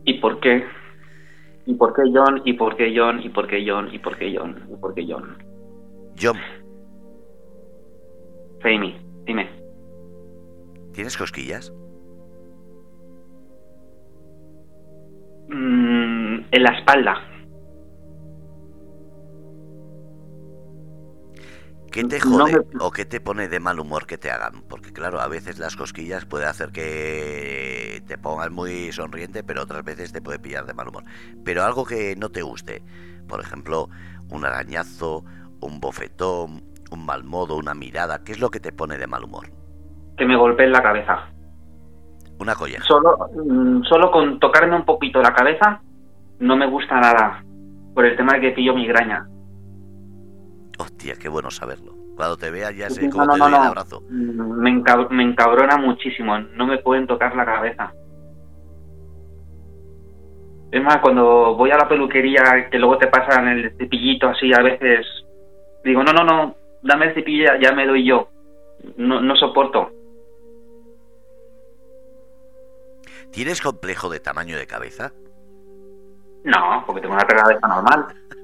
¿Y 0.06 0.16
por 0.16 0.40
qué? 0.40 0.66
¿Y 1.66 1.74
por 1.76 1.94
qué 1.94 2.04
John? 2.14 2.42
¿Y 2.44 2.54
por 2.54 2.76
qué 2.76 2.94
John? 2.96 3.22
¿Y 3.24 3.30
por 3.30 3.48
qué 3.48 3.64
John? 3.66 3.90
¿Y 3.94 4.00
por 4.00 4.18
qué 4.18 4.36
John? 4.36 4.68
¿Y 4.70 4.76
por 4.76 4.94
qué 4.94 5.06
John? 5.08 5.38
John. 6.22 6.38
Jamie, 8.62 9.00
dime. 9.26 9.50
¿Tienes 10.94 11.18
cosquillas? 11.18 11.74
Mm, 15.48 16.40
en 16.52 16.64
la 16.64 16.78
espalda. 16.78 17.33
¿Qué 21.94 22.04
te 22.06 22.18
No 22.20 22.40
jode 22.40 22.54
me- 22.54 22.64
o 22.82 22.90
qué 22.92 23.06
te 23.06 23.22
pone 23.22 23.48
de 23.48 23.60
mal 23.60 23.80
humor 23.80 24.08
que 24.08 24.18
te 24.18 24.32
hagan? 24.32 24.64
Porque 24.68 24.92
claro, 24.92 25.22
a 25.22 25.28
veces 25.28 25.60
las 25.60 25.76
cosquillas 25.76 26.26
puede 26.26 26.46
hacer 26.46 26.72
que 26.72 28.02
te 28.08 28.18
pongas 28.18 28.50
muy 28.52 28.92
sonriente, 28.92 29.44
pero 29.44 29.62
otras 29.62 29.84
veces 29.84 30.12
te 30.12 30.22
puede 30.22 30.40
pillar 30.40 30.66
de 30.66 30.74
mal 30.74 30.88
humor. 30.88 31.04
Pero 31.46 31.64
algo 31.64 31.86
que 31.86 32.16
no 32.18 32.30
te 32.30 32.42
guste, 32.42 32.82
por 33.28 33.40
ejemplo, 33.40 33.90
un 34.32 34.44
arañazo, 34.44 35.24
un 35.62 35.80
bofetón, 35.80 36.64
un 36.92 37.06
mal 37.06 37.24
modo, 37.24 37.56
una 37.58 37.76
mirada, 37.76 38.24
¿qué 38.24 38.32
es 38.32 38.40
lo 38.40 38.50
que 38.50 38.60
te 38.60 38.72
pone 38.72 38.98
de 38.98 39.06
mal 39.08 39.24
humor? 39.24 39.52
Que 40.18 40.26
me 40.26 40.36
golpeen 40.36 40.72
la 40.72 40.82
cabeza. 40.82 41.30
Una 42.40 42.56
colleja. 42.56 42.84
Solo, 42.86 43.18
mm, 43.46 43.84
solo 43.84 44.10
con 44.12 44.40
tocarme 44.40 44.76
un 44.76 44.86
poquito 44.86 45.22
la 45.22 45.34
cabeza 45.34 45.80
no 46.40 46.56
me 46.58 46.68
gusta 46.68 47.00
nada. 47.00 47.44
Por 47.94 48.06
el 48.06 48.18
tema 48.18 48.34
de 48.34 48.42
que 48.42 48.52
pillo 48.52 48.74
migraña. 48.74 49.28
Hostia, 50.80 51.16
qué 51.20 51.30
bueno 51.30 51.52
saberlo. 51.52 51.94
Cuando 52.16 52.38
te 52.38 52.52
vea 52.52 52.72
ya 52.72 52.90
sé 52.90 53.10
cómo 53.10 53.26
no, 53.26 53.34
te 53.34 53.40
no, 53.40 53.46
doy 53.46 53.54
no, 53.54 53.62
el 53.62 53.68
abrazo. 53.68 54.02
Me, 54.10 54.72
encab- 54.72 55.10
me 55.10 55.24
encabrona 55.24 55.78
muchísimo. 55.78 56.38
No 56.38 56.68
me 56.68 56.78
pueden 56.80 57.08
tocar 57.08 57.36
la 57.36 57.46
cabeza. 57.46 57.94
Es 60.72 60.84
más, 60.84 60.98
cuando 61.02 61.56
voy 61.56 61.70
a 61.72 61.78
la 61.78 61.88
peluquería, 61.88 62.70
que 62.72 62.80
luego 62.80 62.98
te 62.98 63.08
pasan 63.08 63.48
el 63.48 63.76
cepillito 63.78 64.28
así, 64.28 64.52
a 64.54 64.62
veces 64.64 65.06
digo, 65.84 66.04
no, 66.04 66.12
no, 66.14 66.24
no, 66.24 66.56
dame 66.82 67.08
el 67.10 67.14
cepillo, 67.14 67.46
ya- 67.46 67.60
ya 67.70 67.76
me 67.76 67.86
doy 67.86 68.06
yo. 68.08 68.28
No, 68.98 69.22
no 69.22 69.36
soporto. 69.36 69.92
¿Tienes 73.32 73.62
complejo 73.62 74.10
de 74.10 74.20
tamaño 74.20 74.58
de 74.58 74.68
cabeza? 74.68 75.12
No, 76.44 76.84
porque 76.86 77.02
tengo 77.02 77.16
una 77.16 77.26
cabeza 77.26 77.68
normal, 77.68 78.06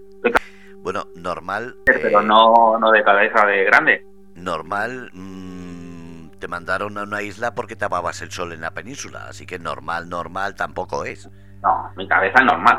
Bueno, 0.83 1.07
normal. 1.15 1.75
pero 1.85 2.21
eh, 2.21 2.23
no, 2.25 2.77
no 2.79 2.91
de 2.91 3.03
cabeza 3.03 3.45
de 3.45 3.63
grande. 3.65 4.05
normal 4.35 5.09
mm, 5.13 6.29
te 6.39 6.47
mandaron 6.47 6.97
a 6.97 7.03
una 7.03 7.21
isla 7.21 7.53
porque 7.53 7.75
tapabas 7.75 8.21
el 8.21 8.31
sol 8.31 8.53
en 8.53 8.61
la 8.61 8.71
península, 8.71 9.25
así 9.27 9.45
que 9.45 9.59
normal, 9.59 10.07
normal 10.09 10.55
tampoco 10.55 11.03
es. 11.05 11.29
No, 11.61 11.91
mi 11.97 12.07
cabeza 12.07 12.39
es 12.39 12.45
normal. 12.45 12.77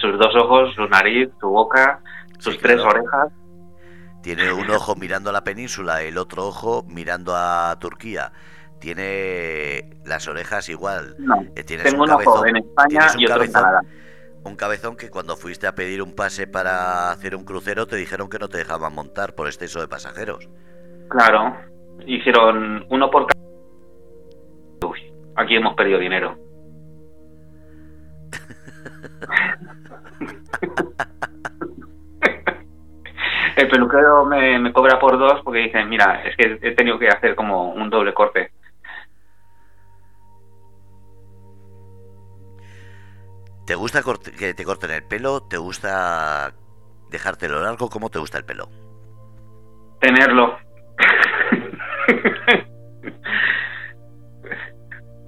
Sus 0.00 0.18
dos 0.18 0.34
ojos, 0.36 0.74
su 0.74 0.86
nariz, 0.86 1.28
su 1.40 1.48
boca, 1.48 2.00
sus 2.38 2.54
Sí, 2.54 2.60
tres 2.62 2.76
claro. 2.80 3.00
orejas. 3.00 3.32
Tiene 4.22 4.52
un 4.52 4.70
ojo 4.70 4.94
mirando 4.96 5.30
a 5.30 5.32
la 5.32 5.44
península, 5.44 6.02
el 6.02 6.16
otro 6.16 6.46
ojo 6.46 6.84
mirando 6.88 7.34
a 7.36 7.76
Turquía. 7.78 8.32
Tiene 8.80 9.98
las 10.04 10.28
orejas 10.28 10.68
igual. 10.68 11.14
No, 11.18 11.42
Eh, 11.56 11.64
tengo 11.64 12.04
un 12.04 12.10
un 12.10 12.16
ojo 12.26 12.46
en 12.46 12.56
España 12.56 13.06
y 13.18 13.26
otro 13.26 13.42
en. 13.44 13.52
Canadá. 13.52 13.80
Un 14.44 14.56
cabezón 14.56 14.96
que 14.96 15.10
cuando 15.10 15.36
fuiste 15.36 15.66
a 15.66 15.74
pedir 15.74 16.02
un 16.02 16.14
pase 16.14 16.46
para 16.46 17.10
hacer 17.10 17.34
un 17.34 17.44
crucero 17.44 17.86
te 17.86 17.96
dijeron 17.96 18.28
que 18.28 18.38
no 18.38 18.48
te 18.48 18.58
dejaban 18.58 18.94
montar 18.94 19.34
por 19.34 19.46
exceso 19.46 19.80
de 19.80 19.88
pasajeros. 19.88 20.48
Claro, 21.08 21.56
hicieron 22.06 22.84
uno 22.90 23.10
por 23.10 23.26
cada... 23.26 23.42
Uy, 24.86 25.00
aquí 25.36 25.56
hemos 25.56 25.74
perdido 25.74 25.98
dinero. 25.98 26.36
El 33.56 33.68
peluquero 33.68 34.24
me, 34.24 34.58
me 34.58 34.72
cobra 34.72 34.98
por 34.98 35.16
dos 35.16 35.40
porque 35.44 35.60
dicen, 35.60 35.88
mira, 35.88 36.24
es 36.24 36.36
que 36.36 36.58
he 36.60 36.72
tenido 36.72 36.98
que 36.98 37.06
hacer 37.08 37.36
como 37.36 37.72
un 37.72 37.88
doble 37.88 38.12
corte. 38.12 38.50
¿Te 43.66 43.74
gusta 43.74 44.02
que 44.38 44.54
te 44.54 44.64
corten 44.64 44.90
el 44.90 45.04
pelo? 45.04 45.42
¿Te 45.42 45.56
gusta 45.56 46.52
dejártelo 47.10 47.60
largo? 47.62 47.88
¿Cómo 47.88 48.10
te 48.10 48.18
gusta 48.18 48.38
el 48.38 48.44
pelo? 48.44 48.68
Tenerlo. 50.00 50.58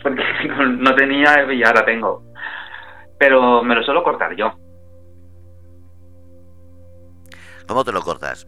porque 0.03 0.22
no, 0.49 0.95
tenía 0.95 1.51
y 1.53 1.62
ahora 1.64 1.84
tengo. 1.84 2.22
Pero 3.18 3.62
me 3.62 3.74
lo 3.74 3.82
suelo 3.82 4.05
cortar 4.05 4.37
yo. 4.37 4.53
¿Cómo 7.66 7.84
te 7.84 7.93
lo 7.93 8.03
cortas? 8.03 8.47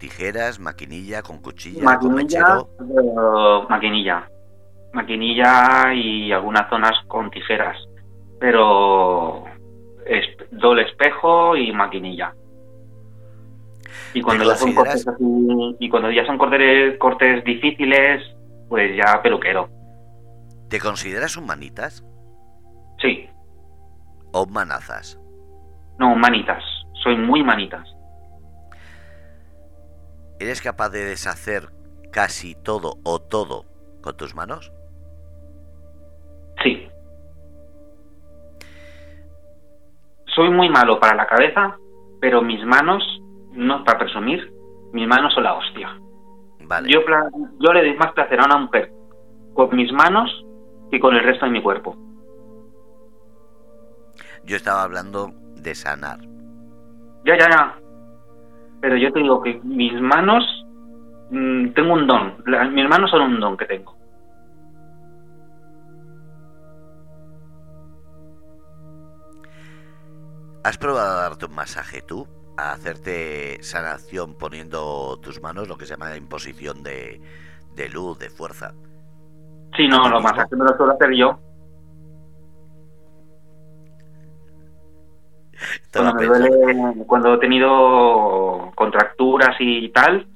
¿Tijeras, 0.00 0.58
maquinilla, 0.58 1.22
con 1.22 1.38
cuchilla, 1.38 1.98
con 1.98 2.14
Maquinilla, 2.14 2.40
mechero? 2.40 2.68
eh, 2.80 3.66
maquinilla. 3.68 4.28
Maquinilla 4.92 5.92
y 5.94 6.32
algunas 6.32 6.68
zonas 6.70 6.92
con 7.06 7.30
tijeras. 7.30 7.76
Pero 8.38 9.44
es 10.06 10.24
doble 10.52 10.82
espejo 10.82 11.56
y 11.56 11.72
maquinilla. 11.72 12.34
Y 14.14 14.22
cuando 14.22 14.44
¿Te 14.44 14.50
ya 14.50 14.56
son 14.56 14.74
cortes 14.74 15.06
así- 15.08 15.76
y 15.78 15.88
cuando 15.88 16.10
ya 16.10 16.24
son 16.26 16.38
cortes, 16.38 16.98
cortes 16.98 17.44
difíciles, 17.44 18.22
pues 18.68 18.96
ya 18.96 19.20
peluquero. 19.22 19.68
¿Te 20.68 20.80
consideras 20.80 21.36
un 21.36 21.46
manitas 21.46 22.04
Sí, 23.00 23.28
o 24.32 24.42
un 24.44 24.52
manazas? 24.52 25.18
no, 25.98 26.14
manitas. 26.14 26.62
Soy 27.02 27.16
muy 27.16 27.42
manitas. 27.42 27.86
¿Eres 30.38 30.60
capaz 30.60 30.90
de 30.90 31.04
deshacer 31.04 31.70
casi 32.12 32.54
todo 32.54 32.98
o 33.04 33.20
todo 33.20 33.64
con 34.02 34.16
tus 34.16 34.34
manos? 34.34 34.72
Soy 40.36 40.50
muy 40.50 40.68
malo 40.68 41.00
para 41.00 41.16
la 41.16 41.26
cabeza, 41.26 41.76
pero 42.20 42.42
mis 42.42 42.64
manos, 42.64 43.02
no 43.52 43.82
para 43.84 43.98
presumir, 43.98 44.52
mis 44.92 45.08
manos 45.08 45.32
son 45.34 45.42
la 45.44 45.54
hostia. 45.54 45.98
Vale. 46.60 46.88
Yo, 46.90 47.00
yo 47.58 47.72
le 47.72 47.80
doy 47.80 47.96
más 47.96 48.12
placer 48.12 48.38
a 48.40 48.44
una 48.44 48.58
mujer 48.58 48.92
con 49.54 49.74
mis 49.74 49.90
manos 49.92 50.30
que 50.90 51.00
con 51.00 51.14
el 51.16 51.24
resto 51.24 51.46
de 51.46 51.52
mi 51.52 51.62
cuerpo. 51.62 51.96
Yo 54.44 54.56
estaba 54.56 54.82
hablando 54.82 55.30
de 55.56 55.74
sanar. 55.74 56.18
Ya, 57.24 57.36
ya, 57.38 57.48
ya. 57.50 57.74
Pero 58.80 58.96
yo 58.96 59.10
te 59.12 59.20
digo 59.20 59.42
que 59.42 59.58
mis 59.64 59.98
manos, 60.00 60.44
mm, 61.30 61.70
tengo 61.70 61.94
un 61.94 62.06
don. 62.06 62.36
La- 62.46 62.64
mis 62.64 62.88
manos 62.88 63.10
son 63.10 63.22
un 63.22 63.40
don 63.40 63.56
que 63.56 63.64
tengo. 63.64 63.95
¿Has 70.66 70.78
probado 70.78 71.20
a 71.20 71.22
darte 71.22 71.46
un 71.46 71.54
masaje 71.54 72.02
tú? 72.02 72.26
A 72.56 72.72
hacerte 72.72 73.62
sanación 73.62 74.36
poniendo 74.36 75.16
tus 75.22 75.40
manos, 75.40 75.68
lo 75.68 75.78
que 75.78 75.86
se 75.86 75.92
llama 75.92 76.16
imposición 76.16 76.82
de, 76.82 77.20
de 77.76 77.88
luz, 77.88 78.18
de 78.18 78.30
fuerza. 78.30 78.74
Sí, 79.76 79.84
¿A 79.84 79.88
no, 79.90 80.08
los 80.08 80.24
masajes 80.24 80.58
me 80.58 80.64
los 80.64 80.76
suelo 80.76 80.94
hacer 80.94 81.14
yo. 81.14 81.38
Cuando 85.92 86.14
me 86.14 86.26
duele, 86.26 87.04
cuando 87.06 87.34
he 87.34 87.38
tenido 87.38 88.72
contracturas 88.74 89.54
y 89.60 89.88
tal, 89.90 90.26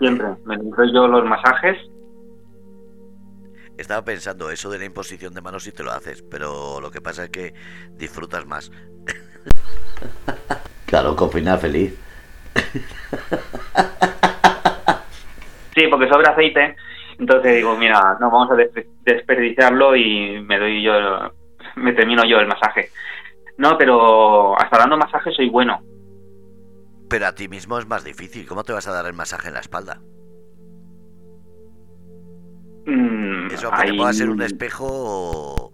siempre 0.00 0.26
me 0.44 0.56
doy 0.56 0.92
yo 0.92 1.06
los 1.06 1.24
masajes. 1.24 1.76
Estaba 3.76 4.04
pensando 4.04 4.50
eso 4.50 4.70
de 4.70 4.80
la 4.80 4.86
imposición 4.86 5.34
de 5.34 5.40
manos 5.40 5.62
si 5.62 5.70
te 5.70 5.84
lo 5.84 5.92
haces, 5.92 6.24
pero 6.28 6.80
lo 6.80 6.90
que 6.90 7.00
pasa 7.00 7.22
es 7.22 7.30
que 7.30 7.54
disfrutas 7.96 8.44
más. 8.44 8.72
Claro, 10.86 11.14
con 11.16 11.30
final 11.30 11.58
feliz. 11.58 11.98
Sí, 15.74 15.86
porque 15.90 16.08
sobra 16.08 16.32
aceite. 16.32 16.76
Entonces 17.18 17.56
digo, 17.56 17.76
mira, 17.76 18.16
no 18.20 18.30
vamos 18.30 18.50
a 18.52 18.54
des- 18.54 18.70
desperdiciarlo 19.04 19.96
y 19.96 20.40
me 20.42 20.58
doy 20.58 20.82
yo, 20.82 20.92
me 21.76 21.92
termino 21.92 22.24
yo 22.24 22.38
el 22.38 22.46
masaje. 22.46 22.90
No, 23.56 23.76
pero 23.76 24.58
hasta 24.60 24.78
dando 24.78 24.96
masaje 24.96 25.30
soy 25.32 25.48
bueno. 25.48 25.80
Pero 27.10 27.26
a 27.26 27.34
ti 27.34 27.48
mismo 27.48 27.78
es 27.78 27.86
más 27.86 28.04
difícil. 28.04 28.46
¿Cómo 28.46 28.62
te 28.64 28.72
vas 28.72 28.86
a 28.86 28.92
dar 28.92 29.06
el 29.06 29.14
masaje 29.14 29.48
en 29.48 29.54
la 29.54 29.60
espalda? 29.60 30.00
Mm, 32.86 33.50
Eso, 33.50 33.66
aunque 33.68 33.84
te 33.86 33.90
hay- 33.92 33.96
pueda 33.98 34.12
ser 34.12 34.30
un 34.30 34.42
espejo. 34.42 35.72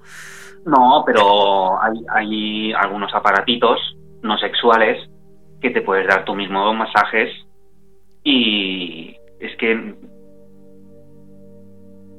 No, 0.64 1.02
pero 1.06 1.80
hay, 1.82 1.92
hay 2.08 2.72
algunos 2.72 3.14
aparatitos 3.14 3.78
no 4.24 4.38
sexuales 4.38 5.08
que 5.60 5.70
te 5.70 5.82
puedes 5.82 6.08
dar 6.08 6.24
tú 6.24 6.34
mismo 6.34 6.72
masajes 6.74 7.30
y 8.24 9.16
es 9.38 9.56
que 9.58 9.94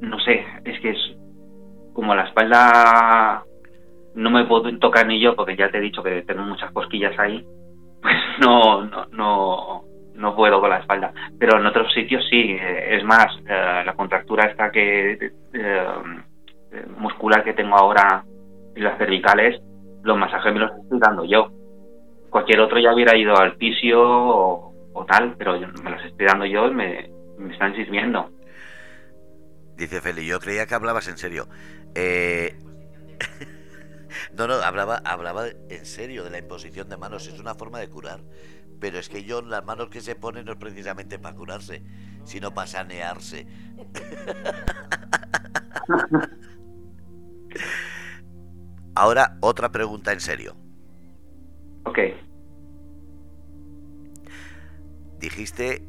no 0.02 0.20
sé, 0.20 0.46
es 0.64 0.80
que 0.82 0.92
es 0.92 1.16
como 1.94 2.14
la 2.14 2.24
espalda 2.24 3.44
no 4.14 4.30
me 4.30 4.46
puedo 4.46 4.78
tocar 4.78 5.08
ni 5.08 5.20
yo 5.20 5.36
porque 5.36 5.58
ya 5.58 5.70
te 5.70 5.80
he 5.80 5.82
dicho 5.82 6.04
que 6.04 6.22
tengo 6.22 6.44
muchas 6.44 6.72
cosquillas 6.72 7.18
ahí, 7.18 7.44
pues 8.02 8.16
no, 8.40 8.86
no, 8.86 9.06
no, 9.12 9.84
no 10.14 10.36
puedo 10.36 10.62
con 10.62 10.70
la 10.70 10.80
espalda. 10.80 11.12
Pero 11.40 11.60
en 11.60 11.66
otros 11.66 11.92
sitios 11.92 12.24
sí, 12.30 12.56
es 12.60 13.04
más, 13.04 13.28
la 13.46 13.94
contractura 13.96 14.48
esta 14.48 14.72
que 14.72 15.32
muscular 16.98 17.44
que 17.44 17.54
tengo 17.54 17.76
ahora 17.76 18.24
en 18.76 18.84
las 18.84 18.98
cervicales, 18.98 19.60
los 20.04 20.18
masajes 20.18 20.54
me 20.54 20.60
los 20.60 20.72
estoy 20.72 21.00
dando 21.00 21.26
yo. 21.26 21.50
Cualquier 22.36 22.60
otro 22.60 22.78
ya 22.80 22.94
hubiera 22.94 23.18
ido 23.18 23.34
al 23.38 23.56
fisio 23.56 23.98
o, 23.98 25.06
tal, 25.08 25.38
pero 25.38 25.58
me 25.58 25.90
los 25.90 26.04
estoy 26.04 26.26
dando 26.26 26.46
yo 26.46 26.68
y 26.68 26.74
me, 26.74 27.10
me 27.38 27.54
están 27.54 27.74
sirviendo. 27.74 28.30
Dice 29.78 30.02
Feli, 30.02 30.28
yo 30.28 30.42
creía 30.42 30.66
que 30.66 30.76
hablabas 30.76 31.08
en 31.08 31.18
serio. 31.18 31.48
Eh... 31.96 32.58
no, 34.38 34.48
no, 34.48 34.56
hablaba, 34.56 34.98
hablaba 35.06 35.46
en 35.48 35.86
serio 35.86 36.26
de 36.26 36.30
la 36.30 36.40
imposición 36.40 36.90
de 36.90 36.98
manos. 36.98 37.26
Es 37.26 37.40
una 37.40 37.56
forma 37.56 37.80
de 37.80 37.90
curar. 37.90 38.20
Pero 38.82 39.00
es 39.00 39.08
que 39.08 39.24
yo 39.24 39.42
las 39.42 39.64
manos 39.64 39.88
que 39.88 40.02
se 40.02 40.16
ponen 40.16 40.44
no 40.44 40.52
es 40.52 40.58
precisamente 40.58 41.18
para 41.18 41.38
curarse, 41.38 41.84
sino 42.26 42.54
para 42.54 42.68
sanearse. 42.68 43.48
Ahora 48.94 49.38
otra 49.40 49.72
pregunta 49.72 50.12
en 50.12 50.20
serio. 50.20 50.65
Ok. 51.86 52.00
Dijiste 55.20 55.88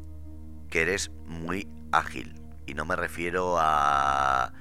que 0.69 0.81
eres 0.81 1.11
muy 1.25 1.67
ágil 1.91 2.33
y 2.65 2.73
no 2.73 2.85
me 2.85 2.95
refiero 2.95 3.55
a... 3.59 4.51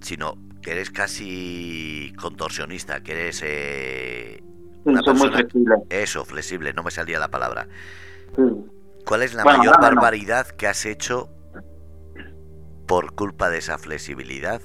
sino 0.00 0.36
que 0.62 0.72
eres 0.72 0.90
casi 0.90 2.12
contorsionista, 2.20 3.02
que 3.02 3.12
eres... 3.12 3.42
Eh, 3.44 4.42
una 4.84 5.00
muy 5.14 5.28
flexible. 5.28 5.76
Eso, 5.90 6.24
flexible, 6.24 6.72
no 6.72 6.82
me 6.82 6.90
salía 6.90 7.18
la 7.18 7.28
palabra. 7.28 7.68
¿Cuál 9.06 9.22
es 9.22 9.34
la 9.34 9.44
mayor 9.44 9.80
barbaridad 9.80 10.46
que 10.48 10.66
has 10.66 10.86
hecho 10.86 11.30
por 12.86 13.14
culpa 13.14 13.48
de 13.48 13.58
esa 13.58 13.78
flexibilidad 13.78 14.60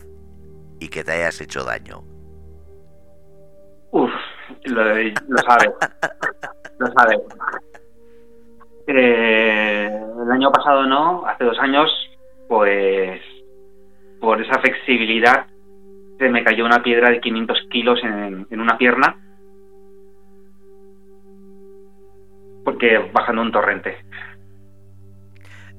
y 0.79 0.89
que 0.89 1.03
te 1.03 1.11
hayas 1.11 1.39
hecho 1.41 1.63
daño? 1.63 2.03
Uf, 3.91 4.09
lo, 4.67 4.83
lo 4.83 5.37
sabes. 5.45 5.69
lo 6.79 6.87
sabes. 6.87 7.19
Eh, 8.87 10.01
el 10.23 10.31
año 10.31 10.51
pasado 10.51 10.85
no, 10.85 11.25
hace 11.25 11.43
dos 11.43 11.59
años, 11.59 11.89
pues 12.47 13.21
por 14.19 14.41
esa 14.41 14.59
flexibilidad 14.59 15.45
se 16.17 16.29
me 16.29 16.43
cayó 16.43 16.65
una 16.65 16.81
piedra 16.81 17.09
de 17.09 17.19
500 17.19 17.57
kilos 17.69 17.99
en, 18.03 18.47
en 18.49 18.59
una 18.59 18.77
pierna 18.77 19.15
porque 22.67 22.97
bajando 23.13 23.43
un 23.43 23.51
torrente. 23.53 23.97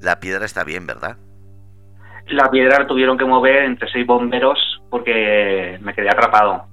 La 0.01 0.21
piedra 0.21 0.47
está 0.47 0.65
bien, 0.65 0.87
¿verdad? 0.87 1.19
La 2.29 2.51
piedra 2.51 2.79
la 2.79 2.87
tuvieron 2.87 3.19
que 3.19 3.27
mover 3.27 3.65
entre 3.65 3.91
seis 3.91 4.07
bomberos 4.07 4.59
porque 4.89 5.79
me 5.83 5.93
quedé 5.93 6.09
atrapado. 6.09 6.65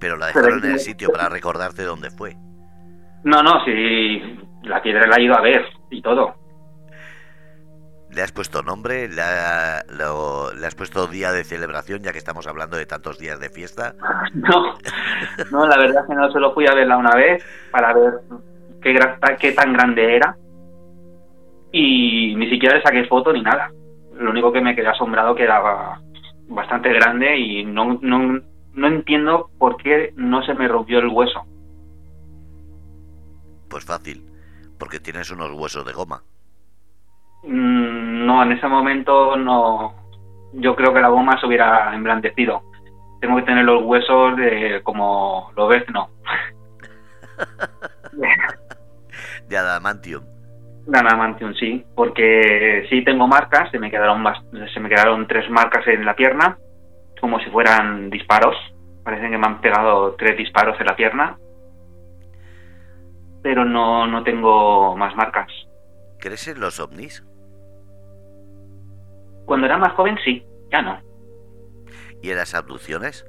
Pero 0.00 0.16
la 0.16 0.26
dejaron 0.26 0.64
en 0.64 0.72
el 0.72 0.80
sitio 0.80 1.10
para 1.10 1.28
recordarte 1.28 1.84
dónde 1.84 2.10
fue. 2.10 2.34
No, 3.22 3.42
no, 3.42 3.62
sí, 3.64 4.38
la 4.62 4.80
piedra 4.82 5.06
la 5.06 5.16
he 5.16 5.24
ido 5.24 5.36
a 5.36 5.42
ver 5.42 5.66
y 5.90 6.00
todo. 6.00 6.34
¿Le 8.10 8.22
has 8.22 8.32
puesto 8.32 8.62
nombre? 8.62 9.08
¿Le, 9.08 9.22
has 9.22 10.74
puesto 10.74 11.06
día 11.06 11.30
de 11.30 11.44
celebración, 11.44 12.02
ya 12.02 12.10
que 12.10 12.18
estamos 12.18 12.46
hablando 12.48 12.76
de 12.76 12.86
tantos 12.86 13.18
días 13.18 13.38
de 13.38 13.50
fiesta? 13.50 13.94
No, 14.32 14.78
no, 15.50 15.66
la 15.66 15.76
verdad 15.76 16.02
es 16.02 16.08
que 16.08 16.14
no 16.14 16.30
solo 16.30 16.54
fui 16.54 16.66
a 16.66 16.74
verla 16.74 16.96
una 16.96 17.14
vez 17.16 17.44
para 17.72 17.92
ver 17.92 18.12
qué, 18.80 18.96
qué 19.38 19.52
tan 19.52 19.72
grande 19.72 20.16
era. 20.16 20.36
Y 21.72 22.34
ni 22.36 22.48
siquiera 22.48 22.76
le 22.76 22.82
saqué 22.82 23.04
foto 23.06 23.32
ni 23.32 23.42
nada. 23.42 23.70
Lo 24.14 24.30
único 24.30 24.52
que 24.52 24.60
me 24.60 24.74
quedé 24.74 24.86
asombrado 24.86 25.34
que 25.34 25.44
era 25.44 26.00
bastante 26.48 26.92
grande 26.92 27.36
y 27.38 27.64
no, 27.64 27.98
no, 28.02 28.40
no 28.74 28.86
entiendo 28.86 29.50
por 29.58 29.76
qué 29.76 30.12
no 30.16 30.42
se 30.44 30.54
me 30.54 30.68
rompió 30.68 30.98
el 30.98 31.08
hueso. 31.08 31.44
Pues 33.68 33.84
fácil, 33.84 34.24
porque 34.78 35.00
tienes 35.00 35.30
unos 35.30 35.52
huesos 35.52 35.84
de 35.84 35.92
goma. 35.92 36.22
Mm, 37.44 38.26
no, 38.26 38.42
en 38.42 38.52
ese 38.52 38.66
momento 38.66 39.36
no. 39.36 39.94
Yo 40.52 40.74
creo 40.74 40.92
que 40.92 41.00
la 41.00 41.08
goma 41.08 41.38
se 41.40 41.46
hubiera 41.46 41.94
emblandecido. 41.94 42.62
Tengo 43.20 43.36
que 43.36 43.42
tener 43.42 43.64
los 43.64 43.84
huesos 43.84 44.36
de 44.36 44.80
como 44.82 45.52
lo 45.56 45.68
ves, 45.68 45.84
no. 45.92 46.10
de 49.48 49.56
adamantium. 49.56 50.24
De 50.86 50.98
adamantium, 50.98 51.54
sí, 51.54 51.84
porque 51.94 52.86
sí 52.88 53.04
tengo 53.04 53.28
marcas, 53.28 53.70
se 53.70 53.78
me 53.78 53.90
quedaron 53.90 54.24
se 54.72 54.80
me 54.80 54.88
quedaron 54.88 55.28
tres 55.28 55.48
marcas 55.50 55.86
en 55.86 56.04
la 56.04 56.16
pierna, 56.16 56.58
como 57.20 57.38
si 57.40 57.50
fueran 57.50 58.10
disparos. 58.10 58.56
Parecen 59.04 59.30
que 59.30 59.38
me 59.38 59.46
han 59.46 59.60
pegado 59.60 60.14
tres 60.16 60.36
disparos 60.36 60.78
en 60.80 60.86
la 60.86 60.96
pierna 60.96 61.38
pero 63.42 63.64
no, 63.64 64.06
no 64.06 64.22
tengo 64.22 64.96
más 64.96 65.14
marcas. 65.16 65.48
¿Crees 66.18 66.48
en 66.48 66.60
los 66.60 66.80
ovnis? 66.80 67.24
Cuando 69.46 69.66
era 69.66 69.78
más 69.78 69.94
joven 69.94 70.16
sí, 70.24 70.44
ya 70.70 70.82
no. 70.82 71.00
¿Y 72.22 72.30
en 72.30 72.36
las 72.36 72.54
abducciones? 72.54 73.26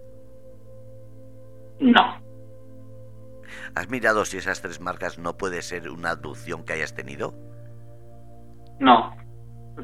No. 1.79 2.21
¿Has 3.75 3.89
mirado 3.89 4.25
si 4.25 4.37
esas 4.37 4.61
tres 4.61 4.81
marcas 4.81 5.17
no 5.17 5.37
puede 5.37 5.61
ser 5.61 5.89
una 5.89 6.11
abducción 6.11 6.63
que 6.65 6.73
hayas 6.73 6.93
tenido? 6.93 7.33
No, 8.79 9.15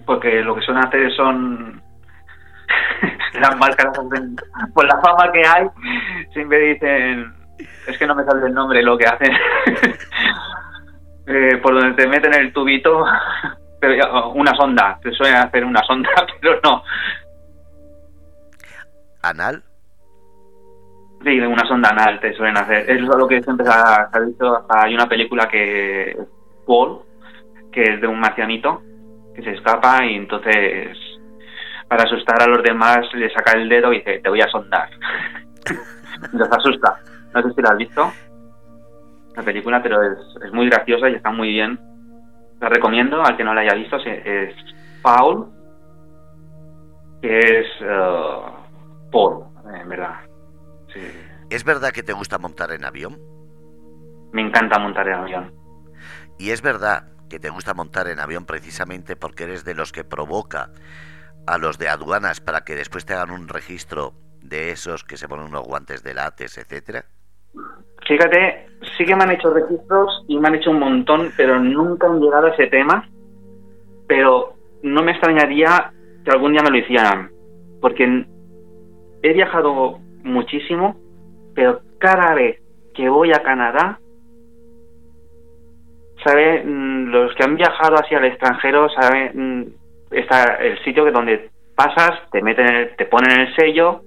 porque 0.06 0.42
lo 0.42 0.56
que 0.56 0.62
suelen 0.62 0.86
hacer 0.86 1.12
son 1.16 1.82
las 3.40 3.58
marcas 3.58 3.98
por 4.74 4.86
la 4.86 5.00
fama 5.02 5.32
que 5.32 5.46
hay 5.46 5.68
siempre 6.34 6.60
dicen 6.60 7.34
es 7.88 7.98
que 7.98 8.06
no 8.06 8.16
me 8.16 8.24
sale 8.24 8.48
el 8.48 8.54
nombre 8.54 8.84
lo 8.84 8.98
que 8.98 9.06
hacen. 9.06 9.32
Eh, 11.30 11.58
por 11.58 11.74
donde 11.74 12.02
te 12.02 12.08
meten 12.08 12.34
el 12.36 12.54
tubito, 12.54 13.06
pero 13.82 14.32
una 14.32 14.56
sonda, 14.56 14.98
te 15.04 15.12
suelen 15.12 15.36
hacer 15.36 15.66
una 15.66 15.84
sonda, 15.84 16.10
pero 16.40 16.58
no. 16.64 16.82
¿Anal? 19.22 19.62
Sí, 21.26 21.38
una 21.40 21.68
sonda 21.68 21.90
anal 21.90 22.22
te 22.22 22.34
suelen 22.34 22.58
hacer. 22.58 22.90
Es 22.90 23.02
lo 23.02 23.28
que 23.28 23.44
siempre 23.44 23.66
se 23.66 23.74
ha, 23.74 24.10
visto. 24.26 24.66
hay 24.70 24.94
una 24.94 25.10
película 25.10 25.50
que. 25.50 26.18
Paul, 26.66 27.02
que 27.74 27.84
es 27.84 28.00
de 28.00 28.08
un 28.08 28.22
marcianito, 28.22 28.82
que 29.36 29.42
se 29.42 29.52
escapa 29.52 30.06
y 30.06 30.16
entonces, 30.16 30.98
para 31.88 32.04
asustar 32.04 32.42
a 32.42 32.48
los 32.48 32.64
demás, 32.64 33.00
le 33.14 33.30
saca 33.34 33.54
el 33.54 33.70
dedo 33.70 33.94
y 33.94 34.00
dice: 34.00 34.20
Te 34.20 34.30
voy 34.30 34.42
a 34.42 34.48
sondar. 34.48 34.90
los 36.34 36.52
asusta. 36.52 37.00
No 37.34 37.42
sé 37.42 37.54
si 37.54 37.62
la 37.62 37.70
has 37.70 37.78
visto, 37.78 38.12
la 39.38 39.44
película, 39.44 39.84
pero 39.84 40.02
es, 40.02 40.52
muy 40.52 40.68
graciosa 40.68 41.10
y 41.10 41.16
está 41.16 41.30
muy 41.32 41.50
bien. 41.50 41.80
La 42.60 42.70
recomiendo 42.70 43.24
al 43.24 43.38
que 43.38 43.44
no 43.44 43.54
la 43.54 43.62
haya 43.62 43.76
visto. 43.76 43.98
Es 43.98 44.56
Paul, 45.04 45.48
que 47.22 47.38
es 47.38 47.68
uh, 47.82 49.12
Paul, 49.12 49.46
en 49.80 49.90
verdad. 49.90 50.16
¿Es 51.52 51.64
verdad 51.64 51.92
que 51.92 52.02
te 52.02 52.14
gusta 52.14 52.40
montar 52.40 52.72
en 52.72 52.84
avión? 52.84 53.20
Me 54.32 54.42
encanta 54.42 54.80
montar 54.80 55.08
en 55.08 55.14
avión. 55.14 55.54
¿Y 56.40 56.50
es 56.50 56.64
verdad 56.64 57.04
que 57.30 57.40
te 57.40 57.50
gusta 57.50 57.76
montar 57.76 58.08
en 58.08 58.20
avión 58.20 58.46
precisamente 58.46 59.16
porque 59.16 59.44
eres 59.44 59.64
de 59.64 59.76
los 59.76 59.92
que 59.92 60.04
provoca 60.04 60.72
a 61.48 61.58
los 61.58 61.78
de 61.78 61.88
aduanas 61.88 62.42
para 62.42 62.62
que 62.62 62.76
después 62.76 63.06
te 63.06 63.14
hagan 63.14 63.32
un 63.32 63.48
registro 63.48 64.14
de 64.42 64.72
esos 64.72 65.04
que 65.04 65.18
se 65.18 65.28
ponen 65.28 65.48
unos 65.48 65.64
guantes 65.64 66.04
de 66.04 66.14
látex, 66.14 66.58
etcétera? 66.58 67.06
Fíjate, 68.08 68.68
sí 68.98 69.06
que 69.06 69.16
me 69.16 69.24
han 69.24 69.32
hecho 69.32 69.50
registros 69.50 70.24
y 70.28 70.38
me 70.38 70.48
han 70.48 70.56
hecho 70.56 70.72
un 70.72 70.80
montón, 70.80 71.32
pero 71.36 71.60
nunca 71.60 72.08
han 72.08 72.20
llegado 72.20 72.48
a 72.48 72.52
ese 72.52 72.68
tema. 72.68 73.10
Pero 74.08 74.54
no 74.84 75.04
me 75.04 75.12
extrañaría 75.12 75.92
que 76.24 76.32
algún 76.32 76.54
día 76.54 76.62
me 76.64 76.72
lo 76.72 76.78
hicieran, 76.78 77.32
porque 77.82 78.26
he 79.24 79.34
viajado 79.34 80.00
muchísimo, 80.24 80.96
pero 81.56 81.82
cada 82.00 82.34
vez 82.36 82.62
que 82.94 83.10
voy 83.10 83.32
a 83.32 83.44
Canadá, 83.44 84.00
¿sabe? 86.24 86.64
Mm, 86.64 87.10
los 87.12 87.36
que 87.36 87.44
han 87.44 87.56
viajado 87.56 87.96
hacia 87.96 88.20
el 88.20 88.26
extranjero 88.26 88.90
saben 88.90 89.32
mm, 89.34 89.66
está 90.12 90.56
el 90.56 90.82
sitio 90.84 91.06
que 91.06 91.12
donde 91.12 91.50
pasas, 91.76 92.20
te 92.32 92.42
meten, 92.42 92.96
te 92.98 93.06
ponen 93.06 93.40
el 93.40 93.56
sello 93.56 94.02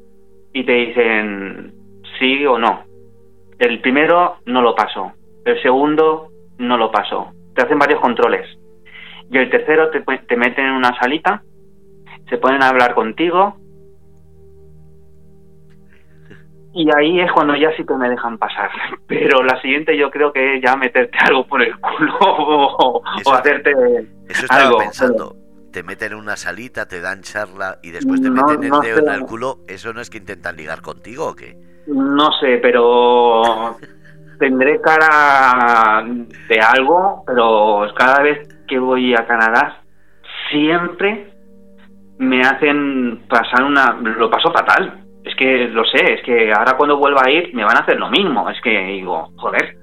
y 0.52 0.64
te 0.64 0.72
dicen 0.72 1.72
sí 2.18 2.44
o 2.46 2.58
no. 2.58 2.84
El 3.58 3.80
primero 3.80 4.36
no 4.46 4.62
lo 4.62 4.74
pasó, 4.74 5.12
el 5.44 5.60
segundo 5.62 6.28
no 6.58 6.76
lo 6.76 6.90
pasó. 6.90 7.32
Te 7.54 7.62
hacen 7.62 7.78
varios 7.78 8.00
controles. 8.00 8.46
Y 9.30 9.38
el 9.38 9.50
tercero 9.50 9.90
te, 9.90 10.00
te 10.00 10.36
meten 10.36 10.66
en 10.66 10.72
una 10.72 10.98
salita, 10.98 11.42
se 12.28 12.38
ponen 12.38 12.62
a 12.62 12.68
hablar 12.68 12.94
contigo 12.94 13.56
y 16.72 16.88
ahí 16.96 17.20
es 17.20 17.32
cuando 17.32 17.56
ya 17.56 17.74
sí 17.76 17.84
que 17.84 17.94
me 17.94 18.08
dejan 18.08 18.38
pasar. 18.38 18.70
Pero 19.06 19.42
la 19.42 19.60
siguiente 19.60 19.96
yo 19.96 20.10
creo 20.10 20.32
que 20.32 20.56
es 20.56 20.62
ya 20.62 20.76
meterte 20.76 21.18
algo 21.18 21.46
por 21.46 21.62
el 21.62 21.76
culo 21.78 22.16
o, 22.20 23.02
hacerte 23.32 23.72
eso 24.28 24.44
estaba 24.44 24.62
algo. 24.62 24.78
pensando. 24.78 25.34
Te 25.72 25.82
meten 25.82 26.12
en 26.12 26.18
una 26.18 26.36
salita, 26.36 26.86
te 26.86 27.00
dan 27.00 27.22
charla 27.22 27.78
y 27.82 27.90
después 27.90 28.20
te 28.20 28.30
meten 28.30 28.64
el 28.64 28.80
dedo 28.80 28.98
en 28.98 29.14
el 29.14 29.20
culo. 29.22 29.58
¿Eso 29.68 29.92
no 29.92 30.00
es 30.00 30.10
que 30.10 30.18
intentan 30.18 30.56
ligar 30.56 30.82
contigo 30.82 31.28
o 31.28 31.34
qué? 31.34 31.56
No 31.86 32.30
sé, 32.40 32.58
pero 32.60 33.76
tendré 34.38 34.80
cara 34.80 36.04
de 36.48 36.60
algo, 36.60 37.22
pero 37.26 37.86
cada 37.96 38.22
vez 38.22 38.48
que 38.66 38.78
voy 38.78 39.14
a 39.14 39.26
Canadá 39.26 39.82
siempre 40.50 41.32
me 42.18 42.40
hacen 42.42 43.26
pasar 43.28 43.64
una... 43.64 43.92
Lo 44.00 44.30
paso 44.30 44.52
fatal 44.52 45.04
es 45.24 45.34
que 45.36 45.68
lo 45.68 45.84
sé, 45.84 46.14
es 46.14 46.22
que 46.24 46.52
ahora 46.52 46.76
cuando 46.76 46.96
vuelva 46.96 47.22
a 47.24 47.30
ir 47.30 47.54
me 47.54 47.64
van 47.64 47.76
a 47.76 47.80
hacer 47.80 47.98
lo 47.98 48.10
mismo. 48.10 48.48
Es 48.50 48.60
que 48.62 48.70
digo, 48.70 49.30
joder. 49.36 49.78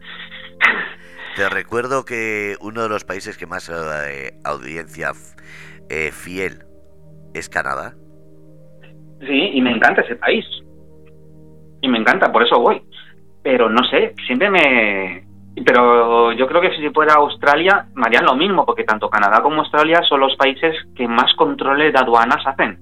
Te 1.36 1.50
recuerdo 1.50 2.04
que 2.04 2.56
uno 2.62 2.82
de 2.82 2.90
los 2.90 3.04
países 3.06 3.38
que 3.38 3.46
más 3.46 3.70
eh, 3.70 4.34
audiencia 4.44 5.12
eh, 5.90 6.12
fiel 6.12 6.64
es 7.34 7.50
Canadá. 7.50 7.94
Sí, 9.20 9.52
y 9.54 9.62
me 9.62 9.72
encanta 9.72 10.02
ese 10.02 10.16
país. 10.16 10.46
Y 11.82 11.88
me 11.88 11.98
encanta, 11.98 12.32
por 12.32 12.44
eso 12.44 12.60
voy. 12.60 12.82
Pero 13.44 13.70
no 13.70 13.84
sé, 13.90 14.14
siempre 14.26 14.50
me... 14.50 15.26
Pero 15.66 16.34
yo 16.34 16.46
creo 16.48 16.62
que 16.62 16.76
si 16.76 16.88
fuera 16.90 17.16
Australia 17.16 17.88
me 17.96 18.06
harían 18.06 18.26
lo 18.26 18.36
mismo, 18.36 18.64
porque 18.66 18.84
tanto 18.84 19.10
Canadá 19.10 19.42
como 19.42 19.62
Australia 19.62 20.02
son 20.08 20.20
los 20.20 20.36
países 20.36 20.76
que 20.96 21.08
más 21.08 21.34
controles 21.36 21.94
de 21.94 22.00
aduanas 22.00 22.46
hacen 22.46 22.78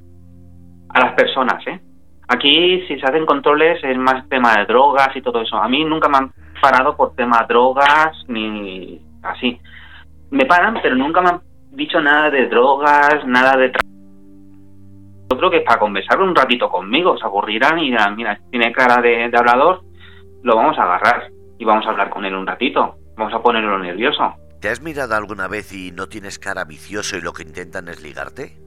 a 0.90 0.99
las 0.99 1.14
personas, 1.14 1.65
¿eh? 1.68 1.80
Aquí, 2.27 2.84
si 2.88 2.99
se 2.99 3.06
hacen 3.06 3.26
controles, 3.26 3.82
es 3.84 3.98
más 3.98 4.27
tema 4.30 4.56
de 4.56 4.65
drogas 4.65 5.15
y 5.15 5.22
todo 5.22 5.41
eso. 5.41 5.57
A 5.57 5.69
mí 5.69 5.86
nunca 5.86 6.10
me 6.10 6.18
han 6.18 6.34
parado 6.60 6.98
por 6.98 7.15
tema 7.15 7.41
de 7.41 7.48
drogas 7.48 8.11
ni 8.27 8.99
así. 9.22 9.60
Me 10.32 10.45
paran, 10.45 10.80
pero 10.82 10.95
nunca 10.95 11.22
me 11.22 11.30
han 11.30 11.41
dicho 11.76 11.99
nada 12.02 12.30
de 12.30 12.47
drogas, 12.47 13.26
nada 13.26 13.57
de... 13.57 13.72
Yo 15.30 15.38
creo 15.38 15.52
que 15.52 15.61
para 15.61 15.80
conversar 15.80 16.22
un 16.22 16.35
ratito 16.35 16.69
conmigo, 16.69 17.18
se 17.18 17.26
aburrirán 17.26 17.80
y 17.80 17.91
dirán, 17.91 18.15
mira, 18.15 18.39
tiene 18.52 18.72
cara 18.72 19.02
de, 19.02 19.30
de 19.30 19.38
hablador, 19.38 19.81
lo 20.43 20.56
vamos 20.56 20.77
a 20.77 20.84
agarrar 20.84 21.30
y 21.57 21.65
vamos 21.65 21.85
a 21.85 21.89
hablar 21.89 22.10
con 22.10 22.26
él 22.26 22.35
un 22.35 22.47
ratito. 22.47 22.95
Vamos 23.18 23.34
a 23.34 23.41
ponerlo 23.41 23.80
nervioso. 23.80 24.35
¿Te 24.61 24.69
has 24.69 24.81
mirado 24.81 25.15
alguna 25.15 25.47
vez 25.47 25.72
y 25.73 25.91
no 25.91 26.07
tienes 26.07 26.39
cara 26.39 26.64
vicioso 26.64 27.18
y 27.18 27.22
lo 27.22 27.34
que 27.34 27.43
intentan 27.43 27.88
es 27.88 28.02
ligarte? 28.02 28.57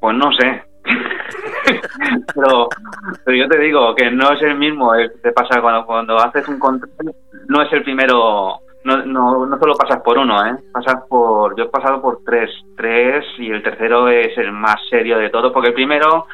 Pues 0.00 0.16
no 0.16 0.30
sé, 0.38 0.62
pero, 2.34 2.68
pero 3.24 3.36
yo 3.36 3.48
te 3.48 3.58
digo 3.58 3.94
que 3.94 4.10
no 4.10 4.32
es 4.32 4.42
el 4.42 4.56
mismo 4.56 4.94
el 4.94 5.10
que 5.12 5.18
te 5.18 5.32
pasa 5.32 5.60
cuando, 5.60 5.86
cuando 5.86 6.16
haces 6.16 6.46
un 6.48 6.58
control, 6.58 7.14
no 7.48 7.62
es 7.62 7.72
el 7.72 7.82
primero, 7.82 8.58
no, 8.84 9.04
no, 9.04 9.46
no 9.46 9.58
solo 9.58 9.74
pasas 9.74 10.02
por 10.02 10.18
uno, 10.18 10.44
¿eh? 10.46 10.56
Pasas 10.72 11.02
por, 11.08 11.56
yo 11.56 11.64
he 11.64 11.68
pasado 11.68 12.00
por 12.00 12.20
tres, 12.24 12.50
tres 12.76 13.24
y 13.38 13.50
el 13.50 13.62
tercero 13.62 14.08
es 14.08 14.36
el 14.38 14.52
más 14.52 14.76
serio 14.88 15.18
de 15.18 15.30
todo, 15.30 15.52
porque 15.52 15.68
el 15.68 15.74
primero 15.74 16.26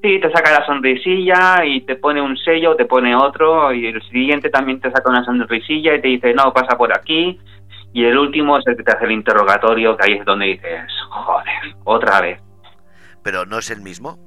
sí 0.00 0.20
te 0.20 0.30
saca 0.32 0.58
la 0.58 0.66
sonrisilla 0.66 1.64
y 1.64 1.82
te 1.82 1.96
pone 1.96 2.20
un 2.22 2.36
sello, 2.36 2.76
te 2.76 2.86
pone 2.86 3.14
otro 3.14 3.72
y 3.72 3.86
el 3.86 4.02
siguiente 4.02 4.48
también 4.50 4.80
te 4.80 4.90
saca 4.90 5.10
una 5.10 5.24
sonrisilla 5.24 5.94
y 5.94 6.00
te 6.00 6.08
dice 6.08 6.34
no, 6.34 6.52
pasa 6.52 6.76
por 6.76 6.96
aquí 6.96 7.38
y 7.92 8.04
el 8.04 8.16
último 8.16 8.58
es 8.58 8.66
el 8.66 8.76
que 8.76 8.84
te 8.84 8.92
hace 8.92 9.04
el 9.04 9.12
interrogatorio, 9.12 9.96
que 9.96 10.10
ahí 10.10 10.18
es 10.18 10.24
donde 10.24 10.46
dices, 10.46 10.90
joder, 11.10 11.74
otra 11.84 12.20
vez 12.20 12.40
pero 13.22 13.46
no 13.46 13.58
es 13.58 13.70
el 13.70 13.80
mismo. 13.80 14.18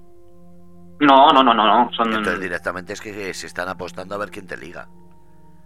No, 0.99 1.30
no, 1.34 1.44
no, 1.44 1.53
no, 1.53 1.65
no. 1.65 1.91
Son... 1.94 2.07
Entonces 2.07 2.40
directamente 2.40 2.94
es 2.94 3.02
que 3.02 3.34
se 3.34 3.48
están 3.48 3.68
apostando 3.68 4.15
a 4.15 4.18
ver 4.18 4.32
quién 4.32 4.48
te 4.48 4.57
liga. 4.57 4.88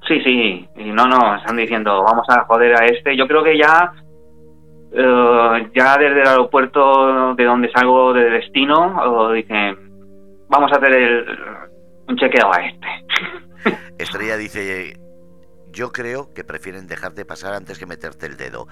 Sí, 0.08 0.20
sí, 0.22 0.68
y 0.76 0.92
no, 0.92 1.06
no, 1.06 1.36
están 1.36 1.58
diciendo, 1.58 2.04
vamos 2.04 2.26
a 2.30 2.46
joder 2.46 2.76
a 2.76 2.86
este. 2.86 3.16
Yo 3.16 3.28
creo 3.28 3.44
que 3.44 3.58
ya, 3.58 3.92
eh, 4.92 5.70
ya 5.76 5.98
desde 5.98 6.22
el 6.22 6.28
aeropuerto 6.28 7.36
de 7.36 7.44
donde 7.44 7.72
salgo 7.72 8.14
de 8.14 8.30
destino, 8.30 9.32
dicen, 9.34 9.78
vamos 10.50 10.72
a 10.72 10.78
hacer 10.78 10.94
el, 10.94 11.26
un 12.08 12.18
chequeo 12.18 12.52
a 12.52 12.66
este. 12.66 12.88
Estrella 14.00 14.38
dice, 14.38 14.98
yo 15.72 15.92
creo 15.92 16.34
que 16.34 16.44
prefieren 16.44 16.88
dejarte 16.88 17.26
pasar 17.26 17.54
antes 17.54 17.78
que 17.78 17.86
meterte 17.86 18.26
el 18.26 18.38
dedo. 18.38 18.68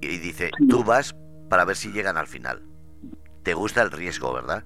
Y 0.00 0.18
dice, 0.18 0.50
tú 0.68 0.84
vas 0.84 1.14
para 1.48 1.64
ver 1.64 1.76
si 1.76 1.92
llegan 1.92 2.16
al 2.16 2.26
final. 2.26 2.62
Te 3.42 3.54
gusta 3.54 3.82
el 3.82 3.90
riesgo, 3.90 4.34
¿verdad? 4.34 4.64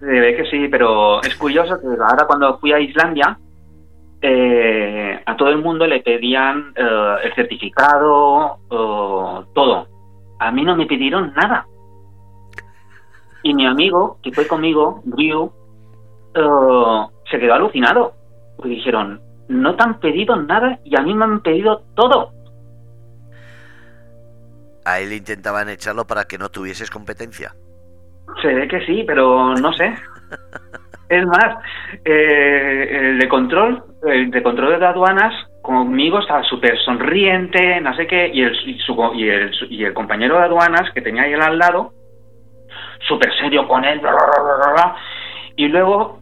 Se 0.00 0.06
ve 0.06 0.36
que 0.36 0.44
sí, 0.50 0.68
pero 0.68 1.22
es 1.22 1.34
curioso 1.36 1.80
que 1.80 1.86
ahora 1.86 2.26
cuando 2.26 2.58
fui 2.58 2.72
a 2.72 2.80
Islandia, 2.80 3.38
eh, 4.28 5.22
a 5.24 5.36
todo 5.36 5.50
el 5.50 5.58
mundo 5.58 5.86
le 5.86 6.00
pedían 6.00 6.72
eh, 6.74 7.16
el 7.22 7.34
certificado, 7.34 8.58
todo. 8.68 9.86
A 10.40 10.50
mí 10.50 10.64
no 10.64 10.74
me 10.74 10.86
pidieron 10.86 11.32
nada. 11.34 11.64
Y 13.44 13.54
mi 13.54 13.66
amigo, 13.66 14.18
que 14.24 14.32
fue 14.32 14.48
conmigo, 14.48 15.00
Drew, 15.04 15.52
eh, 16.34 17.06
se 17.30 17.38
quedó 17.38 17.54
alucinado. 17.54 18.14
Porque 18.56 18.70
dijeron, 18.70 19.20
no 19.48 19.76
te 19.76 19.84
han 19.84 20.00
pedido 20.00 20.34
nada 20.34 20.80
y 20.82 20.98
a 20.98 21.02
mí 21.02 21.14
me 21.14 21.24
han 21.24 21.40
pedido 21.40 21.84
todo. 21.94 22.32
A 24.84 24.98
él 24.98 25.12
intentaban 25.12 25.68
echarlo 25.68 26.04
para 26.04 26.24
que 26.24 26.38
no 26.38 26.48
tuvieses 26.48 26.90
competencia. 26.90 27.54
Se 28.42 28.52
ve 28.52 28.66
que 28.66 28.84
sí, 28.86 29.04
pero 29.06 29.54
no 29.54 29.72
sé. 29.74 29.94
Es 31.08 31.24
más, 31.24 31.58
eh, 32.04 32.88
el 32.90 33.18
de 33.18 33.28
control, 33.28 33.82
el 34.04 34.30
de 34.30 34.42
control 34.42 34.78
de 34.78 34.86
aduanas, 34.86 35.32
conmigo 35.62 36.18
estaba 36.18 36.42
súper 36.44 36.78
sonriente, 36.78 37.80
no 37.80 37.94
sé 37.94 38.06
qué, 38.06 38.30
y 38.32 38.42
el, 38.42 38.56
y, 38.64 39.28
el, 39.28 39.52
y 39.70 39.84
el 39.84 39.94
compañero 39.94 40.36
de 40.38 40.44
aduanas 40.44 40.90
que 40.92 41.02
tenía 41.02 41.22
ahí 41.22 41.34
al 41.34 41.58
lado, 41.58 41.92
súper 43.06 43.32
serio 43.38 43.66
con 43.68 43.84
él, 43.84 44.00
y 45.56 45.68
luego 45.68 46.20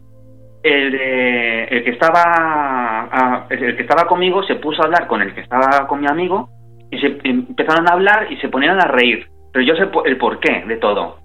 el, 0.63 0.95
el 0.95 1.83
que 1.83 1.91
estaba 1.91 3.45
el 3.49 3.75
que 3.75 3.81
estaba 3.83 4.07
conmigo 4.07 4.43
se 4.43 4.55
puso 4.55 4.81
a 4.81 4.85
hablar 4.85 5.07
con 5.07 5.21
el 5.21 5.33
que 5.33 5.41
estaba 5.41 5.87
con 5.87 6.01
mi 6.01 6.07
amigo 6.07 6.49
y 6.89 6.99
se 6.99 7.17
empezaron 7.23 7.87
a 7.87 7.93
hablar 7.93 8.31
y 8.31 8.37
se 8.37 8.49
ponían 8.49 8.79
a 8.79 8.87
reír, 8.87 9.27
pero 9.53 9.65
yo 9.65 9.75
sé 9.75 9.87
el 10.05 10.17
porqué 10.17 10.63
de 10.67 10.77
todo 10.77 11.24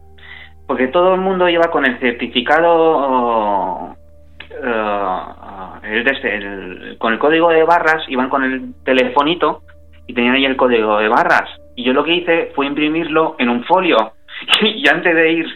porque 0.71 0.87
todo 0.87 1.15
el 1.15 1.21
mundo 1.21 1.49
iba 1.49 1.65
con 1.65 1.85
el 1.85 1.99
certificado, 1.99 3.97
el, 5.83 6.97
con 6.97 7.13
el 7.13 7.19
código 7.19 7.49
de 7.49 7.65
barras, 7.65 8.05
iban 8.07 8.29
con 8.29 8.45
el 8.45 8.73
telefonito 8.85 9.63
y 10.07 10.15
tenían 10.15 10.37
ahí 10.37 10.45
el 10.45 10.57
código 10.57 10.99
de 10.99 11.09
barras. 11.09 11.51
Y 11.75 11.83
yo 11.83 11.93
lo 11.93 12.05
que 12.05 12.15
hice 12.15 12.53
fue 12.55 12.67
imprimirlo 12.67 13.35
en 13.41 13.49
un 13.49 13.65
folio. 13.65 14.13
y 14.63 14.89
antes 14.89 15.13
de 15.13 15.33
ir 15.33 15.47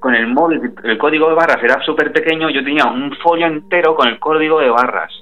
con 0.00 0.16
el 0.16 0.26
móvil, 0.26 0.74
el 0.82 0.98
código 0.98 1.28
de 1.28 1.36
barras 1.36 1.62
era 1.62 1.80
súper 1.84 2.10
pequeño, 2.10 2.50
yo 2.50 2.64
tenía 2.64 2.86
un 2.86 3.14
folio 3.22 3.46
entero 3.46 3.94
con 3.94 4.08
el 4.08 4.18
código 4.18 4.58
de 4.58 4.70
barras. 4.70 5.12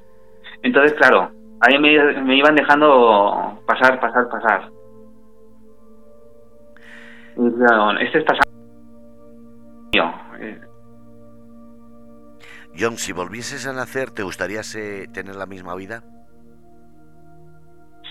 Entonces, 0.62 0.94
claro, 0.94 1.32
ahí 1.60 1.78
me, 1.78 1.98
me 2.22 2.34
iban 2.34 2.54
dejando 2.54 3.60
pasar, 3.66 4.00
pasar, 4.00 4.26
pasar. 4.30 4.70
Y 7.36 7.52
claro, 7.58 7.98
este 7.98 8.20
está 8.20 8.32
eh. 8.32 8.57
John, 12.78 12.96
si 12.96 13.12
volvieses 13.12 13.66
a 13.66 13.72
nacer, 13.72 14.10
¿te 14.10 14.22
gustaría 14.22 14.60
tener 15.12 15.34
la 15.34 15.46
misma 15.46 15.74
vida? 15.74 16.02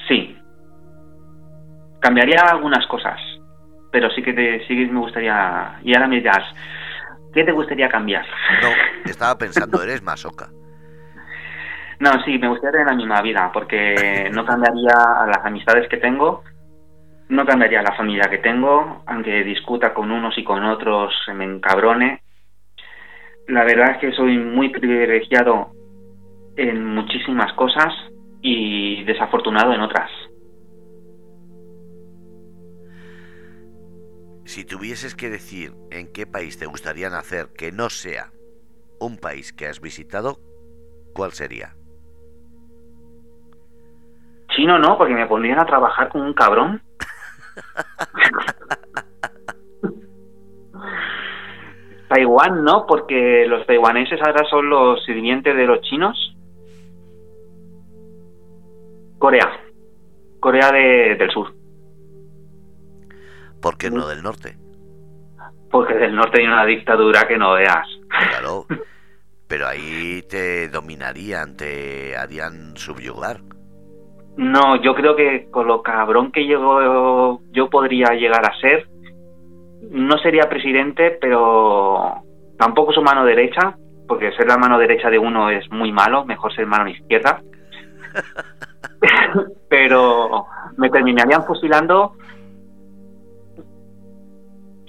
Sí. 0.08 0.38
Cambiaría 2.00 2.42
algunas 2.42 2.86
cosas, 2.88 3.20
pero 3.92 4.10
sí 4.12 4.22
que 4.22 4.34
te, 4.34 4.68
sí 4.68 4.74
me 4.74 5.00
gustaría. 5.00 5.80
Y 5.84 5.96
ahora 5.96 6.08
me 6.08 6.18
dirás, 6.18 6.44
¿qué 7.34 7.44
te 7.44 7.52
gustaría 7.52 7.88
cambiar? 7.88 8.26
No, 8.62 8.70
estaba 9.10 9.38
pensando, 9.38 9.82
eres 9.82 10.02
masoca. 10.02 10.50
No, 12.00 12.12
sí, 12.26 12.38
me 12.38 12.50
gustaría 12.50 12.74
tener 12.74 12.88
la 12.88 12.96
misma 12.96 13.22
vida, 13.22 13.50
porque 13.52 14.30
no 14.34 14.46
cambiaría 14.46 14.94
las 15.28 15.46
amistades 15.46 15.88
que 15.90 15.98
tengo, 15.98 16.44
no 17.30 17.46
cambiaría 17.46 17.82
la 17.82 17.96
familia 17.96 18.30
que 18.30 18.38
tengo, 18.38 19.04
aunque 19.06 19.44
discuta 19.44 19.94
con 19.94 20.12
unos 20.12 20.38
y 20.38 20.44
con 20.44 20.64
otros, 20.64 21.14
se 21.26 21.34
me 21.34 21.46
encabrone. 21.46 22.22
La 23.48 23.64
verdad 23.64 23.92
es 23.92 23.98
que 23.98 24.12
soy 24.14 24.38
muy 24.38 24.70
privilegiado 24.70 25.72
en 26.56 26.86
muchísimas 26.86 27.54
cosas 27.54 27.94
y 28.42 29.04
desafortunado 29.04 29.74
en 29.74 29.82
otras. 29.82 30.10
Si 34.46 34.66
tuvieses 34.66 35.14
que 35.14 35.30
decir 35.30 35.74
en 35.92 36.12
qué 36.12 36.26
país 36.26 36.58
te 36.58 36.66
gustaría 36.66 37.10
nacer 37.10 37.48
que 37.58 37.72
no 37.72 37.90
sea 37.90 38.32
un 39.00 39.18
país 39.18 39.52
que 39.52 39.68
has 39.68 39.82
visitado, 39.82 40.38
¿cuál 41.14 41.34
sería? 41.34 41.76
Chino 44.56 44.80
no, 44.80 44.98
porque 44.98 45.14
me 45.14 45.28
pondrían 45.28 45.60
a 45.60 45.66
trabajar 45.66 46.10
con 46.10 46.22
un 46.22 46.34
cabrón 46.34 46.82
Taiwán, 52.10 52.64
¿no? 52.64 52.86
Porque 52.88 53.46
los 53.48 53.66
taiwaneses 53.68 54.22
ahora 54.22 54.46
son 54.50 54.70
los 54.70 55.04
sirvientes 55.04 55.56
de 55.56 55.66
los 55.66 55.82
chinos. 55.82 56.36
Corea. 59.20 59.52
Corea 60.40 60.72
del 60.72 61.30
Sur. 61.32 61.54
¿Por 63.62 63.78
qué 63.78 63.90
no 63.90 64.08
del 64.08 64.24
norte? 64.24 64.56
Porque 65.70 65.96
del 65.96 66.16
norte 66.16 66.40
hay 66.40 66.48
una 66.48 66.66
dictadura 66.66 67.28
que 67.28 67.38
no 67.38 67.54
veas. 67.54 67.88
Claro. 68.30 68.66
Pero 69.48 69.68
ahí 69.68 70.24
te 70.30 70.70
dominarían, 70.70 71.56
te 71.56 72.16
harían 72.16 72.76
subyugar. 72.76 73.42
No, 74.38 74.76
yo 74.82 74.94
creo 74.94 75.16
que 75.16 75.50
con 75.50 75.68
lo 75.68 75.82
cabrón 75.82 76.32
que 76.32 76.46
yo, 76.46 77.42
yo 77.52 77.70
podría 77.70 78.14
llegar 78.14 78.46
a 78.46 78.56
ser, 78.60 78.88
no 79.90 80.18
sería 80.20 80.44
presidente, 80.44 81.18
pero 81.20 82.22
tampoco 82.58 82.94
su 82.94 83.02
mano 83.02 83.26
derecha, 83.26 83.76
porque 84.08 84.32
ser 84.34 84.48
la 84.48 84.58
mano 84.58 84.78
derecha 84.78 85.10
de 85.10 85.18
uno 85.18 85.50
es 85.50 85.70
muy 85.72 85.92
malo, 85.92 86.24
mejor 86.24 86.54
ser 86.54 86.68
mano 86.68 86.88
izquierda. 86.88 87.42
pero 89.70 90.46
me 90.78 90.90
terminarían 90.92 91.44
fusilando. 91.44 92.14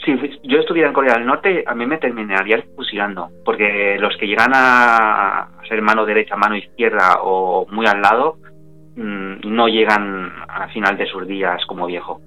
Si 0.05 0.39
yo 0.45 0.61
estuviera 0.61 0.89
en 0.89 0.95
Corea 0.95 1.15
del 1.15 1.27
Norte, 1.27 1.65
a 1.67 1.75
mí 1.75 1.87
me 1.87 1.99
terminarían 1.99 2.65
fusilando, 2.77 3.31
porque 3.45 3.97
los 3.99 4.17
que 4.17 4.27
llegan 4.27 4.53
a 4.55 5.49
ser 5.69 5.81
mano 5.81 6.05
derecha, 6.05 6.37
mano 6.37 6.57
izquierda 6.57 7.21
o 7.23 7.67
muy 7.71 7.87
al 7.87 8.01
lado, 8.01 8.37
no 8.99 9.69
llegan 9.69 10.33
al 10.49 10.71
final 10.73 10.97
de 10.97 11.07
sus 11.07 11.27
días 11.27 11.65
como 11.67 11.87
viejo. 11.87 12.21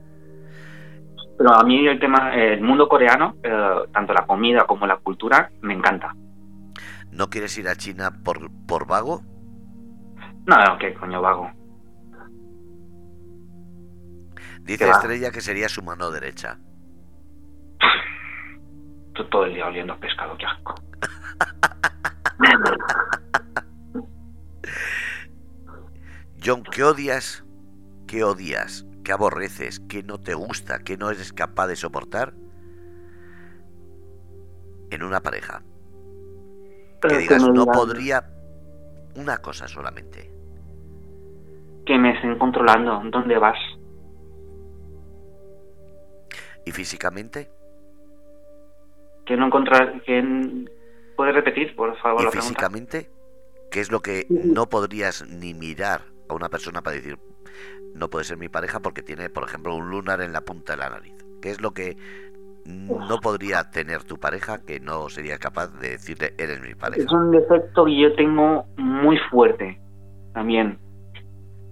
Pero 1.38 1.54
a 1.54 1.64
mí 1.64 1.86
el 1.88 2.00
tema, 2.00 2.34
el 2.36 2.62
mundo 2.62 2.88
coreano, 2.88 3.36
eh, 3.44 3.88
tanto 3.92 4.14
la 4.14 4.26
comida 4.26 4.66
como 4.66 4.86
la 4.86 4.98
cultura, 4.98 5.50
me 5.62 5.74
encanta. 5.74 6.16
¿No 7.12 7.30
quieres 7.30 7.58
ir 7.58 7.68
a 7.68 7.76
China 7.76 8.12
por, 8.24 8.50
por 8.68 8.88
vago? 8.88 9.22
No, 10.46 10.78
qué 10.80 10.94
coño 10.94 11.22
vago. 11.22 11.52
Dice 14.62 14.90
Estrella 14.90 15.32
que 15.32 15.42
sería 15.42 15.68
su 15.68 15.82
mano 15.82 16.12
derecha. 16.12 16.58
Todo 19.30 19.46
el 19.46 19.54
día 19.54 19.68
oliendo 19.68 20.00
pescado, 20.00 20.38
qué 20.38 20.46
asco. 20.46 20.76
John, 26.44 26.64
¿qué 26.64 26.84
odias? 26.84 27.46
¿Qué 28.08 28.24
odias? 28.24 28.88
¿Qué 29.04 29.12
aborreces? 29.12 29.80
¿Qué 29.88 30.02
no 30.02 30.20
te 30.20 30.34
gusta? 30.34 30.80
¿Qué 30.80 30.98
no 30.98 31.12
eres 31.12 31.34
capaz 31.34 31.68
de 31.68 31.76
soportar 31.76 32.34
en 34.90 35.04
una 35.04 35.22
pareja? 35.22 35.64
Que 37.08 37.18
digas, 37.18 37.48
no 37.48 37.66
podría 37.66 38.28
una 39.16 39.38
cosa 39.38 39.68
solamente. 39.68 40.32
Que 41.86 41.98
me 41.98 42.14
estén 42.16 42.38
controlando. 42.38 43.02
¿Dónde 43.12 43.38
vas? 43.38 43.58
¿Y 46.66 46.72
físicamente? 46.72 47.50
Que 49.26 49.38
no 49.38 49.48
encontrar... 49.48 50.02
Que... 50.04 50.66
¿Puedes 51.16 51.36
repetir, 51.36 51.76
por 51.76 51.96
favor, 51.98 52.24
¿Y 52.24 52.32
físicamente? 52.32 53.12
¿Qué 53.70 53.80
es 53.80 53.92
lo 53.92 54.00
que 54.00 54.26
no 54.30 54.70
podrías 54.70 55.28
ni 55.28 55.54
mirar 55.54 56.11
a 56.32 56.36
una 56.36 56.50
persona 56.50 56.82
para 56.82 56.96
decir, 56.96 57.18
no 57.96 58.10
puede 58.10 58.26
ser 58.26 58.38
mi 58.38 58.50
pareja 58.50 58.80
porque 58.80 59.02
tiene, 59.04 59.30
por 59.30 59.44
ejemplo, 59.44 59.76
un 59.76 59.90
lunar 59.90 60.22
en 60.22 60.34
la 60.34 60.42
punta 60.42 60.74
de 60.74 60.80
la 60.80 60.90
nariz? 60.90 61.14
¿Qué 61.42 61.52
es 61.52 61.62
lo 61.62 61.72
que 61.72 61.98
no 62.66 63.20
podría 63.22 63.70
tener 63.72 64.04
tu 64.04 64.18
pareja 64.18 64.64
que 64.66 64.80
no 64.80 65.10
sería 65.10 65.38
capaz 65.38 65.68
de 65.80 65.92
decirle, 65.92 66.34
eres 66.38 66.62
mi 66.62 66.76
pareja? 66.76 67.04
Es 67.04 67.12
un 67.12 67.32
defecto 67.32 67.86
que 67.86 67.98
yo 67.98 68.16
tengo 68.16 68.66
muy 68.78 69.18
fuerte 69.30 69.80
también. 70.34 70.78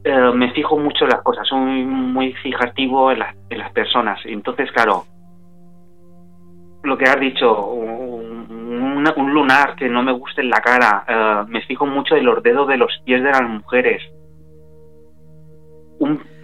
Eh, 0.03 0.31
me 0.33 0.51
fijo 0.53 0.77
mucho 0.77 1.05
en 1.05 1.11
las 1.11 1.21
cosas, 1.21 1.47
soy 1.47 1.83
muy 1.85 2.33
fijativo 2.33 3.11
en 3.11 3.19
las, 3.19 3.35
en 3.49 3.59
las 3.59 3.71
personas. 3.71 4.19
Entonces, 4.25 4.71
claro, 4.71 5.03
lo 6.83 6.97
que 6.97 7.05
has 7.05 7.19
dicho, 7.19 7.65
un, 7.67 9.07
un, 9.15 9.33
lunar 9.33 9.75
que 9.75 9.89
no 9.89 10.01
me 10.01 10.11
guste 10.13 10.41
en 10.41 10.49
la 10.49 10.61
cara, 10.61 11.03
eh, 11.07 11.45
me 11.49 11.61
fijo 11.61 11.85
mucho 11.85 12.15
en 12.15 12.25
los 12.25 12.41
dedos 12.41 12.67
de 12.67 12.77
los 12.77 12.91
pies 13.05 13.21
de 13.21 13.29
las 13.29 13.43
mujeres 13.43 14.01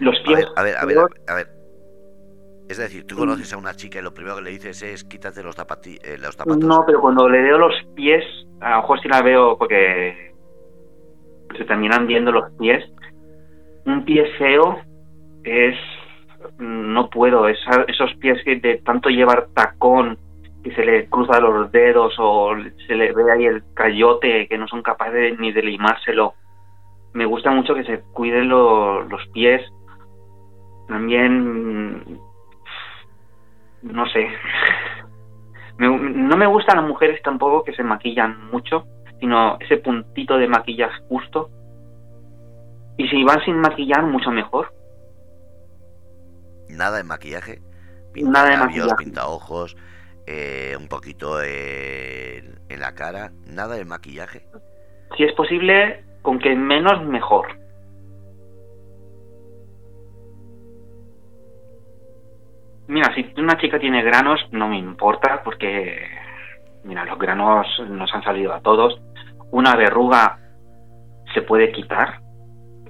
los 0.00 0.20
pies. 0.20 0.46
A 0.56 0.62
ver, 0.62 0.76
a 0.76 0.84
ver, 0.84 0.98
a 1.28 1.34
ver, 1.34 1.48
Es 2.68 2.78
decir, 2.78 3.06
tú 3.06 3.16
conoces 3.16 3.52
a 3.52 3.56
una 3.56 3.74
chica 3.74 3.98
y 3.98 4.02
lo 4.02 4.12
primero 4.12 4.36
que 4.36 4.42
le 4.42 4.50
dices 4.50 4.82
es 4.82 5.04
quítate 5.04 5.42
los, 5.42 5.56
eh, 5.58 6.18
los 6.18 6.36
zapatos. 6.36 6.58
No, 6.58 6.84
pero 6.86 7.00
cuando 7.00 7.28
le 7.28 7.42
veo 7.42 7.58
los 7.58 7.74
pies, 7.94 8.24
a 8.60 8.70
lo 8.70 8.76
mejor 8.82 9.00
sí 9.00 9.08
la 9.08 9.22
veo 9.22 9.56
porque 9.58 10.34
se 11.56 11.64
terminan 11.64 12.06
viendo 12.06 12.32
los 12.32 12.50
pies. 12.58 12.84
Un 13.84 14.04
pie 14.04 14.26
feo 14.38 14.80
es. 15.44 15.76
No 16.58 17.08
puedo. 17.10 17.48
esos 17.48 18.14
pies 18.20 18.38
que 18.44 18.56
de 18.56 18.76
tanto 18.78 19.08
llevar 19.08 19.48
tacón 19.54 20.18
que 20.62 20.74
se 20.74 20.84
le 20.84 21.08
cruza 21.08 21.40
los 21.40 21.70
dedos 21.70 22.14
o 22.18 22.52
se 22.86 22.94
le 22.94 23.12
ve 23.12 23.32
ahí 23.32 23.46
el 23.46 23.62
cayote 23.74 24.48
que 24.48 24.58
no 24.58 24.66
son 24.66 24.82
capaces 24.82 25.38
ni 25.38 25.52
de 25.52 25.62
limárselo 25.62 26.34
me 27.16 27.24
gusta 27.24 27.50
mucho 27.50 27.74
que 27.74 27.84
se 27.84 28.02
cuiden 28.12 28.48
los 28.50 29.26
pies. 29.32 29.62
También, 30.86 32.20
no 33.82 34.06
sé, 34.10 34.28
no 35.78 36.36
me 36.36 36.46
gustan 36.46 36.76
las 36.76 36.86
mujeres 36.86 37.20
tampoco 37.22 37.64
que 37.64 37.72
se 37.72 37.82
maquillan 37.82 38.50
mucho, 38.50 38.84
sino 39.18 39.58
ese 39.60 39.78
puntito 39.78 40.36
de 40.36 40.46
maquillaje 40.46 41.02
justo. 41.08 41.48
Y 42.98 43.08
si 43.08 43.24
van 43.24 43.42
sin 43.44 43.58
maquillar, 43.60 44.04
mucho 44.04 44.30
mejor. 44.30 44.72
Nada 46.68 46.98
de 46.98 47.04
maquillaje. 47.04 47.60
Pinta 48.12 48.30
Nada 48.30 48.50
de 48.50 48.56
maquillaje. 48.58 49.04
pinta 49.04 49.26
ojos, 49.26 49.76
eh, 50.26 50.76
un 50.78 50.88
poquito 50.88 51.42
en 51.42 52.80
la 52.80 52.94
cara. 52.94 53.32
Nada 53.46 53.76
de 53.76 53.84
maquillaje. 53.86 54.46
Si 55.16 55.24
es 55.24 55.32
posible, 55.34 56.05
con 56.26 56.40
que 56.40 56.56
menos 56.56 57.04
mejor. 57.04 57.46
Mira, 62.88 63.14
si 63.14 63.32
una 63.40 63.56
chica 63.58 63.78
tiene 63.78 64.02
granos, 64.02 64.40
no 64.50 64.66
me 64.66 64.76
importa 64.76 65.42
porque, 65.44 66.04
mira, 66.82 67.04
los 67.04 67.16
granos 67.16 67.64
nos 67.88 68.12
han 68.12 68.24
salido 68.24 68.52
a 68.52 68.60
todos. 68.60 69.00
Una 69.52 69.76
verruga 69.76 70.40
se 71.32 71.42
puede 71.42 71.70
quitar. 71.70 72.18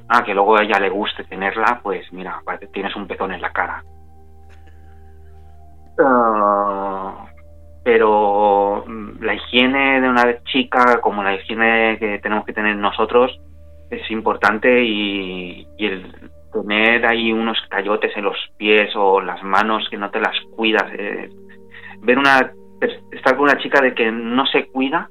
Ah, 0.08 0.24
que 0.24 0.32
luego 0.32 0.56
a 0.56 0.62
ella 0.62 0.80
le 0.80 0.88
guste 0.88 1.24
tenerla, 1.24 1.80
pues 1.82 2.10
mira, 2.14 2.40
tienes 2.72 2.96
un 2.96 3.06
pezón 3.06 3.34
en 3.34 3.42
la 3.42 3.52
cara. 3.52 3.84
Ah, 6.02 7.26
pero 7.86 8.82
mm, 8.84 9.22
la 9.22 9.34
higiene 9.34 10.00
de 10.00 10.08
una 10.08 10.42
chica 10.42 11.00
como 11.00 11.22
la 11.22 11.36
higiene 11.36 11.96
que 12.00 12.18
tenemos 12.18 12.44
que 12.44 12.52
tener 12.52 12.74
nosotros 12.76 13.30
es 13.90 14.10
importante 14.10 14.82
y, 14.82 15.68
el 15.78 16.12
tener 16.52 17.06
ahí 17.06 17.32
unos 17.32 17.56
cayotes 17.70 18.10
en 18.16 18.24
los 18.24 18.36
pies 18.56 18.90
o 18.96 19.20
las 19.20 19.40
manos 19.44 19.86
que 19.88 19.98
no 19.98 20.10
te 20.10 20.18
las 20.18 20.34
cuidas 20.56 20.82
eh, 20.98 21.30
ver 22.00 22.18
una 22.18 22.52
estar 23.12 23.36
con 23.36 23.44
una 23.44 23.58
chica 23.58 23.80
de 23.80 23.94
que 23.94 24.10
no 24.10 24.46
se 24.46 24.66
cuida 24.66 25.08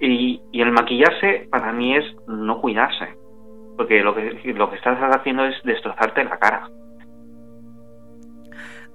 y, 0.00 0.42
y, 0.50 0.60
el 0.60 0.72
maquillarse 0.72 1.46
para 1.48 1.72
mí 1.72 1.96
es 1.96 2.04
no 2.26 2.60
cuidarse 2.60 3.16
porque 3.76 4.02
lo 4.02 4.16
que 4.16 4.52
lo 4.52 4.68
que 4.68 4.76
estás 4.76 4.98
haciendo 4.98 5.44
es 5.44 5.54
destrozarte 5.62 6.24
la 6.24 6.38
cara. 6.40 6.68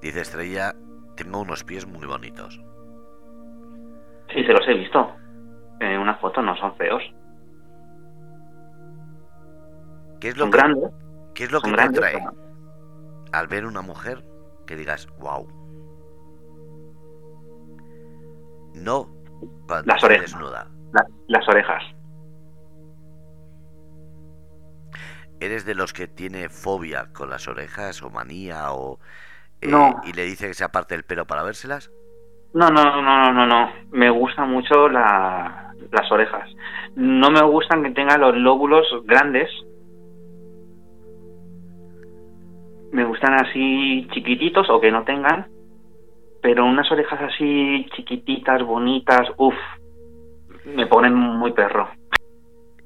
Dice 0.01 0.19
Estrella 0.19 0.73
tengo 1.15 1.39
unos 1.39 1.63
pies 1.63 1.87
muy 1.87 2.05
bonitos 2.05 2.59
Sí, 4.33 4.43
se 4.43 4.53
los 4.53 4.67
he 4.67 4.73
visto. 4.73 5.15
En 5.79 5.99
una 5.99 6.15
foto 6.15 6.41
no 6.41 6.55
son 6.57 6.75
feos. 6.75 7.03
¿Qué 10.19 10.29
es 10.29 10.37
lo 10.37 10.45
que, 10.45 10.57
grandes. 10.57 10.91
¿qué 11.35 11.43
es 11.43 11.51
lo 11.51 11.61
que 11.61 11.71
te 11.71 12.23
al 13.33 13.47
ver 13.47 13.65
una 13.65 13.81
mujer 13.81 14.23
que 14.65 14.75
digas, 14.75 15.07
wow? 15.19 15.47
No 18.75 19.09
las 19.85 20.03
orejas. 20.03 20.31
Desnuda. 20.31 20.67
las 21.27 21.47
orejas. 21.49 21.83
¿Eres 25.39 25.65
de 25.65 25.75
los 25.75 25.91
que 25.91 26.07
tiene 26.07 26.47
fobia 26.47 27.11
con 27.11 27.29
las 27.29 27.47
orejas 27.47 28.01
o 28.01 28.09
manía 28.09 28.71
o 28.71 28.99
eh, 29.59 29.67
no. 29.67 29.99
y 30.05 30.13
le 30.13 30.23
dice 30.23 30.47
que 30.47 30.53
se 30.53 30.63
aparte 30.63 30.95
el 30.95 31.03
pelo 31.03 31.27
para 31.27 31.43
vérselas? 31.43 31.91
No, 32.53 32.69
no, 32.69 32.83
no, 32.83 33.01
no, 33.01 33.33
no, 33.33 33.45
no. 33.47 33.71
Me 33.91 34.09
gustan 34.09 34.49
mucho 34.49 34.87
la, 34.87 35.73
las 35.91 36.11
orejas. 36.11 36.49
No 36.95 37.31
me 37.31 37.41
gustan 37.43 37.83
que 37.83 37.91
tengan 37.91 38.21
los 38.21 38.35
lóbulos 38.37 38.85
grandes. 39.05 39.49
Me 42.91 43.03
gustan 43.05 43.33
así 43.33 44.07
chiquititos 44.13 44.69
o 44.69 44.79
que 44.79 44.91
no 44.91 45.03
tengan. 45.03 45.47
pero 46.43 46.65
unas 46.65 46.91
orejas 46.91 47.21
así 47.21 47.87
chiquititas, 47.95 48.61
bonitas, 48.63 49.29
uff, 49.37 49.55
me 50.65 50.85
ponen 50.87 51.15
muy 51.15 51.53
perro. 51.53 51.89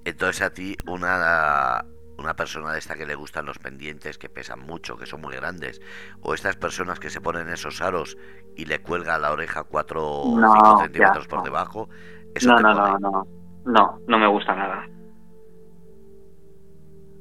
Entonces 0.06 0.44
a 0.44 0.54
ti 0.54 0.76
una 0.88 1.84
una 2.18 2.36
persona 2.36 2.72
de 2.72 2.80
esta 2.80 2.96
que 2.96 3.06
le 3.06 3.16
gustan 3.16 3.46
los 3.46 3.60
pendientes 3.60 4.18
que 4.18 4.30
pesan 4.30 4.60
mucho, 4.60 4.98
que 4.98 5.06
son 5.06 5.22
muy 5.22 5.36
grandes, 5.36 5.82
o 6.22 6.34
estas 6.34 6.56
personas 6.56 7.00
que 7.00 7.10
se 7.10 7.22
ponen 7.22 7.50
esos 7.50 7.82
aros 7.82 8.18
y 8.56 8.66
le 8.66 8.80
cuelga 8.80 9.18
la 9.18 9.32
oreja 9.32 9.64
4 9.64 10.04
o 10.04 10.24
5 10.24 10.80
centímetros 10.82 11.28
por 11.28 11.44
debajo, 11.44 11.90
eso 12.36 12.50
no, 12.54 12.60
no, 12.60 12.74
no, 12.74 13.00
no, 13.00 13.28
no, 13.66 14.00
no 14.08 14.20
me 14.20 14.28
gusta 14.28 14.56
nada. 14.56 14.88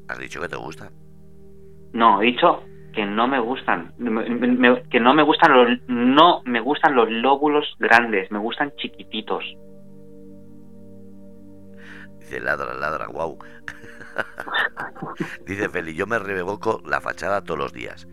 ¿Has 0.08 0.18
dicho 0.18 0.40
que 0.40 0.48
te 0.48 0.56
gusta? 0.56 0.90
No, 1.92 2.22
he 2.22 2.26
dicho 2.26 2.62
que 2.96 3.04
no 3.04 3.28
me 3.28 3.38
gustan, 3.38 3.92
que 4.90 5.00
no 5.00 5.14
me 5.14 5.22
gustan 5.22 5.52
los, 5.52 5.78
no 5.86 6.42
me 6.46 6.60
gustan 6.60 6.94
los 6.94 7.10
lóbulos 7.10 7.76
grandes, 7.78 8.30
me 8.30 8.38
gustan 8.38 8.72
chiquititos. 8.76 9.44
Dice 12.18 12.40
ladra, 12.40 12.74
ladra, 12.74 13.08
wow. 13.08 13.38
Dice 15.46 15.68
Feli, 15.68 15.94
yo 15.94 16.06
me 16.06 16.18
revoco 16.18 16.80
la 16.86 17.00
fachada 17.00 17.42
todos 17.42 17.58
los 17.58 17.72
días. 17.72 18.06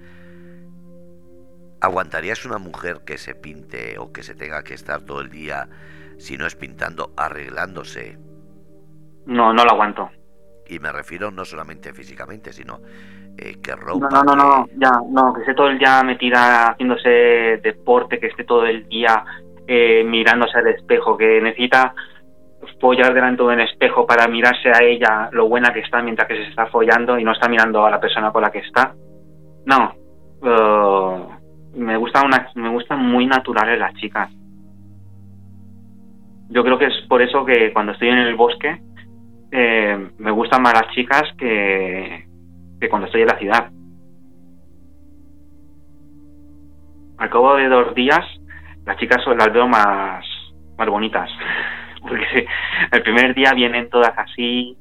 ¿Aguantarías 1.82 2.46
una 2.46 2.60
mujer 2.60 3.02
que 3.06 3.18
se 3.18 3.36
pinte 3.36 3.98
o 4.00 4.14
que 4.14 4.24
se 4.24 4.36
tenga 4.36 4.64
que 4.64 4.74
estar 4.74 5.02
todo 5.02 5.20
el 5.20 5.30
día, 5.30 5.68
si 6.18 6.38
no 6.38 6.46
es 6.46 6.56
pintando, 6.56 7.12
arreglándose? 7.18 8.18
No, 9.26 9.54
no 9.54 9.64
lo 9.66 9.72
aguanto. 9.72 10.10
Y 10.68 10.80
me 10.80 10.92
refiero 10.92 11.30
no 11.30 11.44
solamente 11.44 11.94
físicamente, 11.94 12.54
sino 12.54 12.80
eh, 13.38 13.58
que 13.62 13.76
ropa. 13.76 14.08
No, 14.10 14.24
no, 14.24 14.36
no, 14.36 14.36
no, 14.36 14.68
ya, 14.78 14.92
no, 15.10 15.34
que 15.34 15.42
esté 15.42 15.54
todo 15.54 15.68
el 15.68 15.78
día 15.78 16.02
metida 16.04 16.72
haciéndose 16.72 17.60
deporte, 17.62 18.20
que 18.20 18.28
esté 18.28 18.46
todo 18.46 18.66
el 18.66 18.88
día 18.88 19.26
eh, 19.68 20.04
mirándose 20.06 20.58
al 20.58 20.68
espejo, 20.68 21.18
que 21.18 21.42
necesita 21.42 21.94
follar 22.80 23.14
delante 23.14 23.44
de 23.44 23.50
un 23.50 23.60
espejo 23.62 24.06
para 24.06 24.28
mirarse 24.28 24.70
a 24.70 24.84
ella 24.84 25.30
lo 25.32 25.48
buena 25.48 25.74
que 25.74 25.80
está 25.80 26.02
mientras 26.02 26.28
que 26.28 26.36
se 26.36 26.50
está 26.50 26.68
follando 26.68 27.18
y 27.18 27.24
no 27.24 27.32
está 27.32 27.48
mirando 27.48 27.86
a 27.86 27.92
la 27.92 28.00
persona 28.00 28.32
con 28.32 28.42
la 28.42 28.52
que 28.52 28.60
está. 28.60 28.94
No, 29.66 29.94
uh, 30.42 31.80
me 31.80 31.98
gustan 31.98 32.26
una, 32.26 32.48
me 32.56 32.70
gustan 32.70 33.00
muy 33.00 33.26
naturales 33.26 33.80
las 33.80 33.94
chicas. 33.96 34.30
Yo 36.50 36.64
creo 36.64 36.78
que 36.78 36.86
es 36.86 37.08
por 37.08 37.22
eso 37.22 37.46
que 37.46 37.74
cuando 37.74 37.94
estoy 37.94 38.10
en 38.10 38.18
el 38.18 38.36
bosque 38.36 38.82
eh, 39.52 40.10
me 40.18 40.32
gustan 40.32 40.62
más 40.62 40.74
las 40.74 40.92
chicas 40.94 41.24
que, 41.38 42.26
que 42.80 42.90
cuando 42.90 43.08
estoy 43.08 43.22
en 43.22 43.28
la 43.28 43.38
ciudad. 43.38 43.72
Al 47.18 47.30
cabo 47.30 47.56
de 47.56 47.68
dos 47.70 47.96
días, 47.96 48.26
las 48.86 48.98
chicas 48.98 49.24
las 49.38 49.54
veo 49.54 49.68
más, 49.68 50.26
más 50.78 50.90
bonitas 50.90 51.30
porque 52.08 52.46
el 52.92 53.02
primer 53.02 53.34
día 53.34 53.54
vienen 53.54 53.90
todas 53.90 54.14
así, 54.18 54.78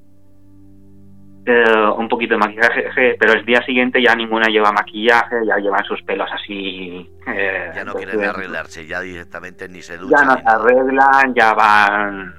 eh, 1.44 1.86
un 1.96 2.08
poquito 2.08 2.34
de 2.34 2.38
maquillaje, 2.38 3.16
pero 3.18 3.32
el 3.32 3.44
día 3.44 3.60
siguiente 3.64 4.00
ya 4.00 4.14
ninguna 4.14 4.48
lleva 4.48 4.70
maquillaje, 4.72 5.44
ya 5.44 5.56
llevan 5.56 5.84
sus 5.84 6.00
pelos 6.02 6.28
así. 6.32 7.10
Eh, 7.26 7.72
ya 7.74 7.84
no 7.84 7.94
quieren 7.94 8.24
arreglarse, 8.24 8.86
ya 8.86 9.00
directamente 9.00 9.68
ni 9.68 9.82
se 9.82 9.98
duchan. 9.98 10.20
Ya 10.20 10.34
no 10.34 10.40
se 10.40 10.48
arreglan, 10.48 11.34
ya 11.34 11.52
van. 11.54 12.34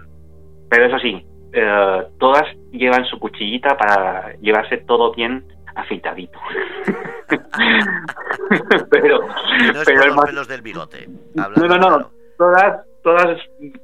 Pero 0.69 0.85
eso 0.85 0.99
sí, 0.99 1.25
eh, 1.51 2.07
todas 2.17 2.43
llevan 2.71 3.05
su 3.05 3.19
cuchillita 3.19 3.75
para 3.77 4.33
llevarse 4.37 4.77
todo 4.77 5.13
bien 5.13 5.45
afeitadito. 5.75 6.39
pero, 8.89 9.19
no 9.19 9.81
es 9.81 9.85
pero 9.85 10.05
los 10.05 10.25
pelos 10.25 10.47
del 10.47 10.61
bigote. 10.61 11.09
No, 11.35 11.49
no, 11.49 11.77
no, 11.77 12.11
todas 12.37 12.85
todas 13.03 13.37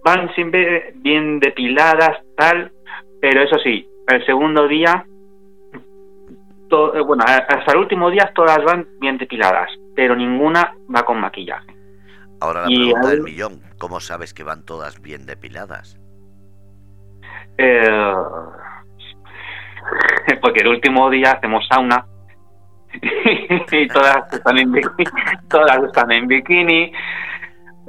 van 0.04 0.34
siempre 0.34 0.94
bien 0.96 1.40
depiladas, 1.40 2.18
tal, 2.36 2.72
pero 3.22 3.44
eso 3.44 3.58
sí, 3.60 3.88
el 4.08 4.26
segundo 4.26 4.68
día, 4.68 5.06
eh, 6.72 7.02
bueno, 7.06 7.24
hasta 7.26 7.72
el 7.72 7.78
último 7.78 8.10
día 8.10 8.32
todas 8.34 8.64
van 8.64 8.88
bien 9.00 9.18
depiladas, 9.18 9.70
pero 9.96 10.16
ninguna 10.16 10.74
va 10.94 11.04
con 11.04 11.20
maquillaje. 11.20 11.76
Ahora 12.41 12.62
la 12.62 12.68
pregunta 12.68 13.10
del 13.10 13.24
millón, 13.24 13.62
¿cómo 13.78 14.00
sabes 14.00 14.34
que 14.34 14.44
van 14.44 14.66
todas 14.66 15.02
bien 15.02 15.26
depiladas? 15.26 16.00
Eh, 17.58 18.14
porque 20.41 20.62
el 20.62 20.68
último 20.68 21.10
día 21.10 21.34
hacemos 21.34 21.68
sauna 21.68 22.06
y 23.72 23.88
todas 23.90 24.34
están 24.34 24.58
en 24.58 24.72
bikini, 24.72 25.06
todas 25.50 25.84
están 25.84 26.12
en 26.12 26.28
bikini 26.28 26.91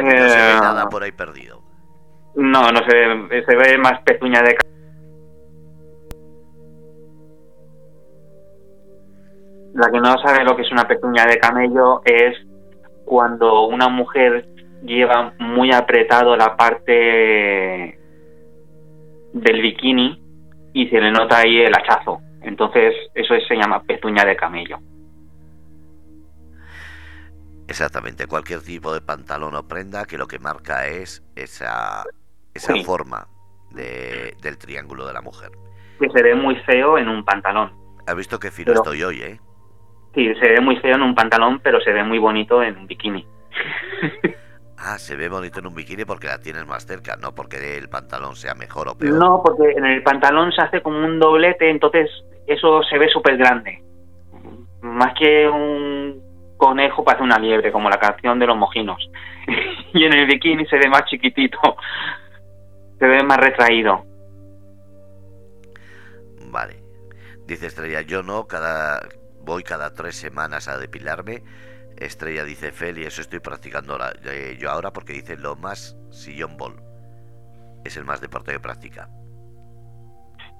no 0.02 0.28
se 0.28 0.36
ve 0.36 0.52
eh, 0.52 0.60
nada 0.60 0.88
por 0.88 1.02
ahí 1.02 1.12
perdido. 1.12 1.62
No, 2.34 2.70
no 2.70 2.80
se 2.88 2.96
ve, 2.96 3.44
se 3.44 3.56
ve 3.56 3.78
más 3.78 4.00
pezuña 4.02 4.42
de 4.42 4.56
La 9.74 9.90
que 9.90 10.00
no 10.00 10.16
sabe 10.18 10.44
lo 10.44 10.56
que 10.56 10.62
es 10.62 10.72
una 10.72 10.86
pezuña 10.86 11.24
de 11.24 11.38
camello 11.38 12.02
es 12.04 12.36
cuando 13.04 13.66
una 13.66 13.88
mujer 13.88 14.46
lleva 14.82 15.32
muy 15.38 15.72
apretado 15.72 16.36
la 16.36 16.56
parte 16.56 17.98
del 19.32 19.62
bikini 19.62 20.22
y 20.72 20.88
se 20.88 21.00
le 21.00 21.10
nota 21.12 21.38
ahí 21.38 21.60
el 21.60 21.72
hachazo. 21.74 22.20
Entonces 22.42 22.94
eso 23.14 23.34
se 23.46 23.56
llama 23.56 23.82
pezuña 23.82 24.24
de 24.24 24.36
camello. 24.36 24.78
Exactamente, 27.70 28.26
cualquier 28.26 28.62
tipo 28.62 28.92
de 28.92 29.00
pantalón 29.00 29.54
o 29.54 29.62
prenda 29.62 30.04
que 30.04 30.18
lo 30.18 30.26
que 30.26 30.40
marca 30.40 30.88
es 30.88 31.22
esa, 31.36 32.02
esa 32.52 32.74
forma 32.84 33.28
de, 33.70 34.34
del 34.42 34.58
triángulo 34.58 35.06
de 35.06 35.12
la 35.12 35.20
mujer. 35.20 35.52
Que 36.00 36.08
se 36.08 36.20
ve 36.20 36.34
muy 36.34 36.56
feo 36.66 36.98
en 36.98 37.08
un 37.08 37.24
pantalón. 37.24 37.70
Has 38.08 38.16
visto 38.16 38.40
qué 38.40 38.50
fino 38.50 38.72
estoy 38.72 39.04
hoy, 39.04 39.22
¿eh? 39.22 39.40
Sí, 40.16 40.34
se 40.40 40.48
ve 40.48 40.60
muy 40.60 40.78
feo 40.80 40.96
en 40.96 41.02
un 41.02 41.14
pantalón, 41.14 41.60
pero 41.60 41.80
se 41.80 41.92
ve 41.92 42.02
muy 42.02 42.18
bonito 42.18 42.60
en 42.60 42.76
un 42.76 42.88
bikini. 42.88 43.24
ah, 44.76 44.98
se 44.98 45.14
ve 45.14 45.28
bonito 45.28 45.60
en 45.60 45.68
un 45.68 45.74
bikini 45.76 46.04
porque 46.04 46.26
la 46.26 46.40
tienes 46.40 46.66
más 46.66 46.84
cerca, 46.84 47.16
no 47.22 47.36
porque 47.36 47.78
el 47.78 47.88
pantalón 47.88 48.34
sea 48.34 48.54
mejor 48.54 48.88
o 48.88 48.98
peor. 48.98 49.14
No, 49.16 49.42
porque 49.44 49.70
en 49.76 49.84
el 49.84 50.02
pantalón 50.02 50.50
se 50.50 50.62
hace 50.62 50.82
como 50.82 51.06
un 51.06 51.20
doblete, 51.20 51.70
entonces 51.70 52.10
eso 52.48 52.82
se 52.82 52.98
ve 52.98 53.08
súper 53.10 53.36
grande. 53.36 53.80
Más 54.80 55.14
que 55.16 55.48
un 55.48 56.29
conejo 56.60 57.02
parece 57.02 57.24
una 57.24 57.38
liebre, 57.38 57.72
como 57.72 57.88
la 57.88 57.98
canción 57.98 58.38
de 58.38 58.46
los 58.46 58.56
mojinos. 58.56 59.10
y 59.94 60.04
en 60.04 60.12
el 60.12 60.26
bikini 60.26 60.66
se 60.66 60.76
ve 60.76 60.88
más 60.88 61.04
chiquitito, 61.06 61.58
se 62.98 63.06
ve 63.06 63.22
más 63.24 63.38
retraído. 63.38 64.04
Vale. 66.52 66.76
Dice 67.46 67.66
Estrella, 67.66 68.02
yo 68.02 68.22
no, 68.22 68.46
cada 68.46 69.00
voy 69.42 69.62
cada 69.62 69.94
tres 69.94 70.16
semanas 70.16 70.68
a 70.68 70.78
depilarme. 70.78 71.42
Estrella 71.96 72.44
dice, 72.44 72.72
Feli, 72.72 73.04
eso 73.04 73.20
estoy 73.20 73.40
practicando 73.40 73.98
eh, 74.24 74.56
yo 74.58 74.70
ahora 74.70 74.92
porque 74.92 75.12
dice 75.12 75.36
lo 75.36 75.56
más 75.56 75.96
sillón 76.10 76.56
ball. 76.56 76.76
Es 77.84 77.96
el 77.96 78.04
más 78.04 78.20
deporte 78.20 78.52
que 78.52 78.60
practica. 78.60 79.08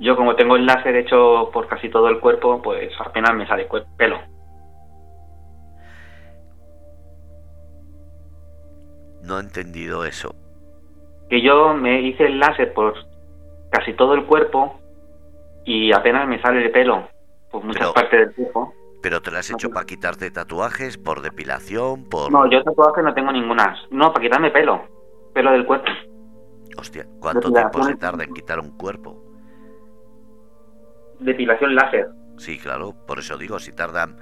Yo 0.00 0.16
como 0.16 0.34
tengo 0.34 0.56
el 0.56 0.64
láser 0.64 0.96
hecho 0.96 1.50
por 1.52 1.68
casi 1.68 1.90
todo 1.90 2.08
el 2.08 2.20
cuerpo, 2.20 2.60
pues 2.62 2.90
apenas 2.98 3.36
me 3.36 3.46
sale 3.46 3.68
pelo. 3.98 4.18
No 9.30 9.38
he 9.38 9.42
entendido 9.42 10.04
eso. 10.04 10.34
Que 11.28 11.40
yo 11.40 11.72
me 11.72 12.02
hice 12.02 12.26
el 12.26 12.40
láser 12.40 12.74
por 12.74 12.94
casi 13.70 13.94
todo 13.94 14.14
el 14.14 14.26
cuerpo 14.26 14.80
y 15.64 15.92
apenas 15.92 16.26
me 16.26 16.42
sale 16.42 16.58
de 16.64 16.70
pelo 16.70 17.08
por 17.48 17.62
muchas 17.62 17.92
partes 17.92 18.26
del 18.26 18.34
cuerpo. 18.34 18.74
¿Pero 19.00 19.22
te 19.22 19.30
lo 19.30 19.38
has 19.38 19.48
hecho 19.48 19.70
para 19.70 19.86
quitarte 19.86 20.32
tatuajes, 20.32 20.98
por 20.98 21.22
depilación, 21.22 22.08
por...? 22.08 22.32
No, 22.32 22.50
yo 22.50 22.60
tatuajes 22.64 23.04
no 23.04 23.14
tengo 23.14 23.30
ninguna. 23.30 23.76
No, 23.92 24.12
para 24.12 24.24
quitarme 24.24 24.50
pelo. 24.50 24.82
Pelo 25.32 25.52
del 25.52 25.64
cuerpo. 25.64 25.88
Hostia, 26.76 27.06
¿cuánto 27.20 27.52
tiempo 27.52 27.84
se 27.84 27.94
tarda 27.94 28.24
en 28.24 28.34
quitar 28.34 28.58
un 28.58 28.76
cuerpo? 28.76 29.16
Depilación 31.20 31.76
láser. 31.76 32.08
Sí, 32.36 32.58
claro, 32.58 32.96
por 33.06 33.20
eso 33.20 33.38
digo, 33.38 33.60
si 33.60 33.72
tardan 33.72 34.18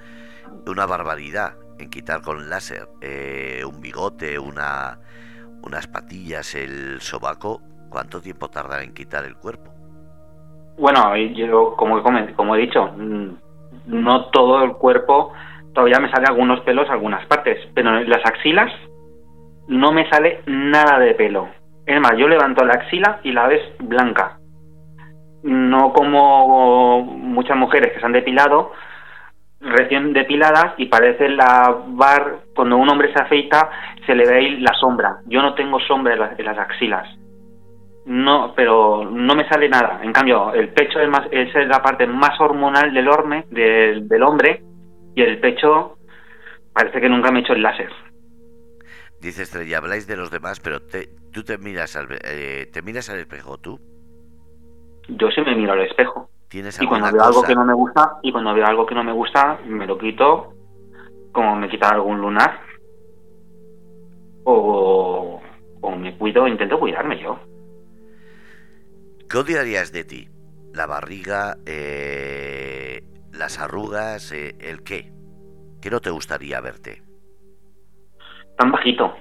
una 0.67 0.85
barbaridad 0.85 1.55
en 1.79 1.89
quitar 1.89 2.21
con 2.21 2.49
láser 2.49 2.87
eh, 3.01 3.63
un 3.65 3.81
bigote, 3.81 4.37
una, 4.37 4.99
unas 5.63 5.87
patillas, 5.87 6.53
el 6.55 6.99
sobaco, 7.01 7.61
¿cuánto 7.89 8.21
tiempo 8.21 8.49
tardará 8.49 8.83
en 8.83 8.93
quitar 8.93 9.25
el 9.25 9.35
cuerpo? 9.35 9.71
Bueno, 10.77 11.15
yo 11.15 11.75
como, 11.75 12.01
como 12.35 12.55
he 12.55 12.59
dicho, 12.59 12.85
mm, 12.95 13.29
no 13.87 14.25
todo 14.25 14.63
el 14.63 14.73
cuerpo, 14.73 15.33
todavía 15.73 15.99
me 15.99 16.11
sale 16.11 16.27
algunos 16.27 16.61
pelos, 16.61 16.89
algunas 16.89 17.25
partes, 17.27 17.57
pero 17.73 17.97
en 17.97 18.09
las 18.09 18.25
axilas 18.25 18.71
no 19.67 19.91
me 19.91 20.09
sale 20.09 20.41
nada 20.47 20.99
de 20.99 21.13
pelo. 21.15 21.49
Es 21.85 21.99
más, 21.99 22.13
yo 22.17 22.27
levanto 22.27 22.65
la 22.65 22.73
axila 22.73 23.19
y 23.23 23.31
la 23.31 23.47
ves 23.47 23.61
blanca. 23.79 24.39
No 25.43 25.93
como 25.93 27.01
muchas 27.01 27.57
mujeres 27.57 27.93
que 27.93 27.99
se 27.99 28.05
han 28.05 28.11
depilado, 28.11 28.71
recién 29.61 30.13
depiladas 30.13 30.73
y 30.77 30.85
parece 30.85 31.29
la 31.29 31.83
bar, 31.87 32.39
cuando 32.55 32.77
un 32.77 32.89
hombre 32.89 33.11
se 33.13 33.21
afeita, 33.21 33.69
se 34.05 34.15
le 34.15 34.25
ve 34.25 34.35
ahí 34.35 34.59
la 34.59 34.73
sombra. 34.73 35.17
Yo 35.25 35.41
no 35.41 35.53
tengo 35.53 35.79
sombra 35.81 36.13
en 36.13 36.19
las, 36.19 36.39
en 36.39 36.45
las 36.45 36.57
axilas. 36.57 37.07
No, 38.05 38.53
pero 38.55 39.05
no 39.05 39.35
me 39.35 39.47
sale 39.47 39.69
nada. 39.69 39.99
En 40.01 40.13
cambio, 40.13 40.53
el 40.53 40.69
pecho 40.69 40.99
es, 40.99 41.09
más, 41.09 41.27
es 41.31 41.53
la 41.67 41.81
parte 41.81 42.07
más 42.07 42.39
hormonal 42.39 42.93
del, 42.93 43.07
horme, 43.07 43.45
del, 43.51 44.07
del 44.07 44.23
hombre 44.23 44.63
y 45.15 45.21
el 45.21 45.39
pecho 45.39 45.97
parece 46.73 47.01
que 47.01 47.09
nunca 47.09 47.31
me 47.31 47.39
he 47.39 47.41
hecho 47.41 47.53
el 47.53 47.61
láser. 47.61 47.91
Dice 49.21 49.43
Estrella, 49.43 49.79
habláis 49.79 50.07
de 50.07 50.15
los 50.15 50.31
demás, 50.31 50.61
pero 50.61 50.81
te, 50.81 51.09
tú 51.33 51.43
te 51.43 51.57
miras 51.57 51.97
al, 51.97 52.07
eh, 52.23 52.67
te 52.71 52.81
miras 52.81 53.09
al 53.09 53.19
espejo, 53.19 53.57
¿tú? 53.57 53.79
Yo 55.09 55.29
sí 55.29 55.41
me 55.41 55.55
miro 55.55 55.73
al 55.73 55.81
espejo. 55.81 56.29
¿Tienes 56.49 56.81
Y 56.81 56.87
cuando 56.87 57.11
veo 57.11 57.23
algo 57.23 57.43
que 57.43 57.53
no 57.55 57.63
me 57.63 57.73
gusta, 57.73 58.17
y 58.23 58.31
cuando 58.31 58.53
veo 58.53 58.65
algo 58.65 58.85
que 58.85 58.95
no 58.95 59.03
me 59.03 59.11
gusta, 59.13 59.59
me 59.67 59.85
lo 59.85 59.97
quito, 59.97 60.53
como 61.31 61.55
me 61.55 61.69
quita 61.69 61.89
algún 61.89 62.19
lunar, 62.19 62.59
o, 64.45 65.41
o 65.81 65.95
me 65.95 66.17
cuido, 66.17 66.47
intento 66.47 66.79
cuidarme 66.79 67.21
yo. 67.21 67.39
¿Qué 69.29 69.37
odiarías 69.37 69.91
de 69.91 70.03
ti? 70.03 70.27
¿La 70.73 70.87
barriga? 70.87 71.57
eh, 71.65 73.03
¿Las 73.31 73.59
arrugas? 73.59 74.31
eh, 74.31 74.55
¿El 74.59 74.83
qué? 74.83 75.11
¿Qué 75.81 75.89
no 75.91 75.99
te 75.99 76.09
gustaría 76.09 76.59
verte? 76.61 77.03
Tan 78.57 78.71
bajito, 78.71 79.13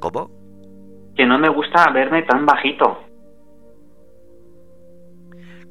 ¿Cómo? 0.00 0.30
que 1.14 1.26
no 1.26 1.38
me 1.38 1.50
gusta 1.50 1.90
verme 1.92 2.22
tan 2.22 2.46
bajito. 2.46 3.01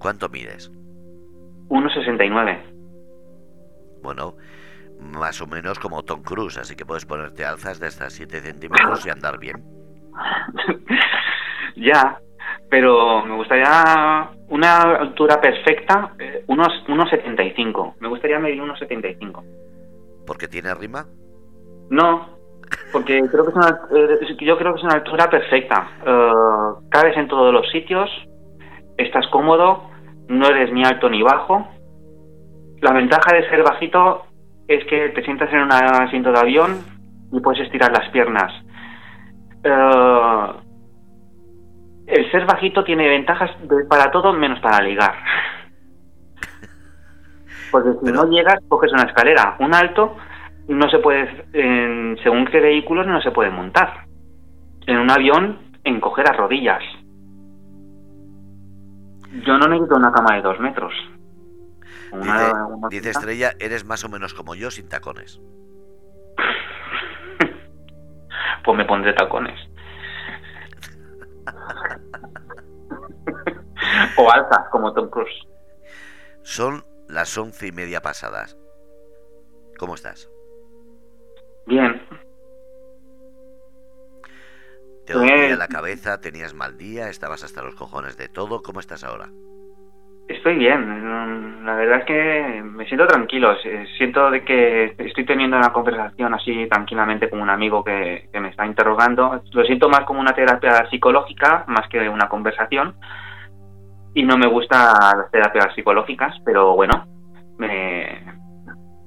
¿Cuánto 0.02 0.30
mides? 0.30 0.72
1,69. 1.70 4.02
Bueno, 4.02 4.36
más 5.00 5.40
o 5.42 5.48
menos 5.48 5.78
como 5.78 6.02
Tom 6.02 6.24
Cruise, 6.24 6.58
así 6.58 6.76
que 6.76 6.86
puedes 6.86 7.06
ponerte 7.06 7.46
alzas 7.46 7.80
de 7.80 7.86
hasta 7.86 8.10
7 8.10 8.40
centímetros 8.40 9.06
y 9.06 9.12
andar 9.12 9.38
bien. 9.38 9.64
ya, 11.76 12.20
pero 12.68 13.24
me 13.26 13.36
gustaría 13.36 14.32
una 14.50 14.82
altura 14.82 15.40
perfecta, 15.40 16.14
eh, 16.18 16.46
unos 16.48 16.70
1,75. 16.88 17.94
Me 18.00 18.08
gustaría 18.08 18.40
medir 18.40 18.60
1,75. 18.60 19.44
¿Porque 20.26 20.48
tiene 20.48 20.74
rima? 20.74 21.06
No, 21.92 22.40
porque 22.92 23.22
creo 23.32 23.46
que 23.46 23.52
es 23.52 23.56
una, 23.56 23.82
eh, 23.96 24.36
yo 24.40 24.58
creo 24.58 24.74
que 24.74 24.80
es 24.80 24.84
una 24.84 24.96
altura 24.96 25.30
perfecta. 25.30 25.92
Eh, 26.04 26.88
cabes 26.90 27.16
en 27.18 27.28
todos 27.28 27.54
los 27.54 27.70
sitios, 27.70 28.10
estás 28.98 29.28
cómodo, 29.32 29.91
no 30.32 30.48
eres 30.48 30.72
ni 30.72 30.84
alto 30.84 31.10
ni 31.10 31.22
bajo. 31.22 31.68
La 32.82 32.94
ventaja 32.94 33.34
de 33.36 33.48
ser 33.50 33.64
bajito 33.64 34.26
es 34.68 34.84
que 34.86 35.10
te 35.10 35.24
sientas 35.24 35.52
en 35.54 35.60
un 35.60 35.72
asiento 35.72 36.32
de 36.32 36.40
avión 36.40 36.78
y 37.32 37.40
puedes 37.42 37.62
estirar 37.62 37.92
las 37.92 38.10
piernas. 38.10 38.52
Eh, 39.64 40.48
el 42.08 42.32
ser 42.32 42.46
bajito 42.46 42.84
tiene 42.84 43.08
ventajas 43.08 43.52
de- 43.68 43.86
para 43.86 44.10
todo 44.12 44.34
menos 44.34 44.60
para 44.60 44.82
ligar. 44.82 45.14
Porque 47.72 47.92
si 47.94 47.98
Pero- 48.06 48.16
no 48.24 48.30
llegas, 48.30 48.60
coges 48.68 48.92
una 48.92 49.04
escalera. 49.04 49.56
Un 49.60 49.74
alto 49.74 50.18
no 50.68 50.90
se 50.90 51.00
puede, 51.00 51.46
en- 51.54 52.18
según 52.24 52.46
qué 52.46 52.60
vehículos, 52.60 53.06
no 53.08 53.22
se 53.22 53.32
puede 53.32 53.50
montar. 53.50 54.06
En 54.88 54.98
un 54.98 55.12
avión, 55.12 55.60
encoger 55.84 56.30
a 56.30 56.34
rodillas. 56.34 56.84
Yo 59.32 59.58
no 59.58 59.68
necesito 59.68 59.96
una 59.96 60.12
cama 60.12 60.36
de 60.36 60.42
dos 60.42 60.60
metros. 60.60 60.94
Una- 62.12 62.24
Dice, 62.24 62.52
una- 62.54 62.88
dice 62.90 63.10
Estrella, 63.12 63.54
eres 63.60 63.86
más 63.86 64.04
o 64.04 64.10
menos 64.10 64.34
como 64.34 64.56
yo 64.56 64.70
sin 64.72 64.90
tacones. 64.90 65.40
pues 68.66 68.78
me 68.78 68.86
pondré 68.86 69.14
tacones. 69.14 69.58
o 74.18 74.32
alzas, 74.32 74.70
como 74.72 74.94
Tom 74.94 75.10
Cruise. 75.10 75.48
Son 76.44 76.84
las 77.08 77.38
once 77.38 77.68
y 77.68 77.72
media 77.72 78.02
pasadas. 78.02 78.58
¿Cómo 79.78 79.96
estás? 79.96 80.30
Bien, 81.66 82.02
¿Te 85.12 85.18
dolía 85.18 85.36
Bien. 85.48 85.60
la 85.60 85.68
cabeza? 85.68 86.22
¿Tenías 86.22 86.54
mal 86.54 86.78
día? 86.78 87.10
¿Estabas 87.10 87.44
hasta 87.44 87.62
los 87.64 87.76
cojones 87.76 88.18
de 88.18 88.30
todo? 88.30 88.62
¿Cómo 88.62 88.80
estás 88.80 89.04
ahora? 89.04 89.30
estoy 90.28 90.56
bien. 90.56 91.66
La 91.66 91.76
verdad 91.76 92.00
es 92.00 92.06
que 92.06 92.62
me 92.64 92.86
siento 92.86 93.06
tranquilo. 93.06 93.54
Siento 93.98 94.32
de 94.32 94.46
que 94.46 94.96
estoy 94.98 95.26
teniendo 95.26 95.58
una 95.58 95.74
conversación 95.74 96.34
así 96.34 96.68
tranquilamente 96.70 97.30
con 97.30 97.42
un 97.42 97.50
amigo 97.50 97.84
que, 97.84 98.30
que 98.32 98.40
me 98.40 98.50
está 98.50 98.66
interrogando. 98.66 99.44
Lo 99.52 99.64
siento 99.66 99.90
más 99.90 100.02
como 100.06 100.22
una 100.22 100.34
terapia 100.34 100.88
psicológica 100.90 101.66
más 101.68 101.88
que 101.90 102.08
una 102.08 102.30
conversación. 102.30 102.96
Y 104.14 104.24
no 104.24 104.38
me 104.38 104.48
gustan 104.48 104.94
las 105.18 105.30
terapias 105.32 105.76
psicológicas, 105.76 106.34
pero 106.46 106.76
bueno, 106.76 107.06
me, 107.58 108.24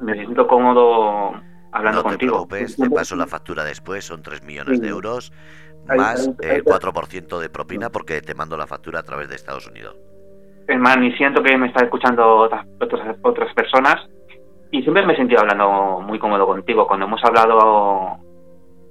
me 0.01 0.15
siento 0.15 0.47
cómodo 0.47 1.35
hablando 1.73 2.03
no 2.03 2.05
te 2.05 2.09
contigo. 2.11 2.47
preocupes, 2.47 2.77
te 2.77 2.91
paso 2.91 3.17
la 3.17 3.27
factura 3.27 3.65
después, 3.65 4.05
son 4.05 4.23
3 4.23 4.45
millones 4.45 4.81
de 4.81 4.89
euros, 4.89 5.33
más 5.87 6.31
el 6.41 6.65
4% 6.65 7.39
de 7.39 7.49
propina 7.49 7.91
porque 7.91 8.21
te 8.21 8.35
mando 8.35 8.57
la 8.57 8.67
factura 8.67 9.01
a 9.01 9.03
través 9.03 9.29
de 9.29 9.37
Estados 9.37 9.67
Unidos. 9.67 9.97
Es 10.67 10.79
más, 10.81 10.97
ni 10.99 11.13
siento 11.17 11.43
que 11.43 11.57
me 11.59 11.67
está 11.67 11.85
escuchando 11.85 12.27
otras, 12.37 12.67
otras, 12.81 13.17
otras 13.23 13.55
personas 13.55 13.97
y 14.75 14.83
siempre 14.83 15.07
me 15.07 15.13
he 15.13 15.17
sentido 15.17 15.41
hablando 15.41 16.01
muy 16.01 16.19
cómodo 16.19 16.47
contigo. 16.47 16.89
Cuando 16.89 17.07
hemos 17.07 17.23
hablado, 17.23 18.19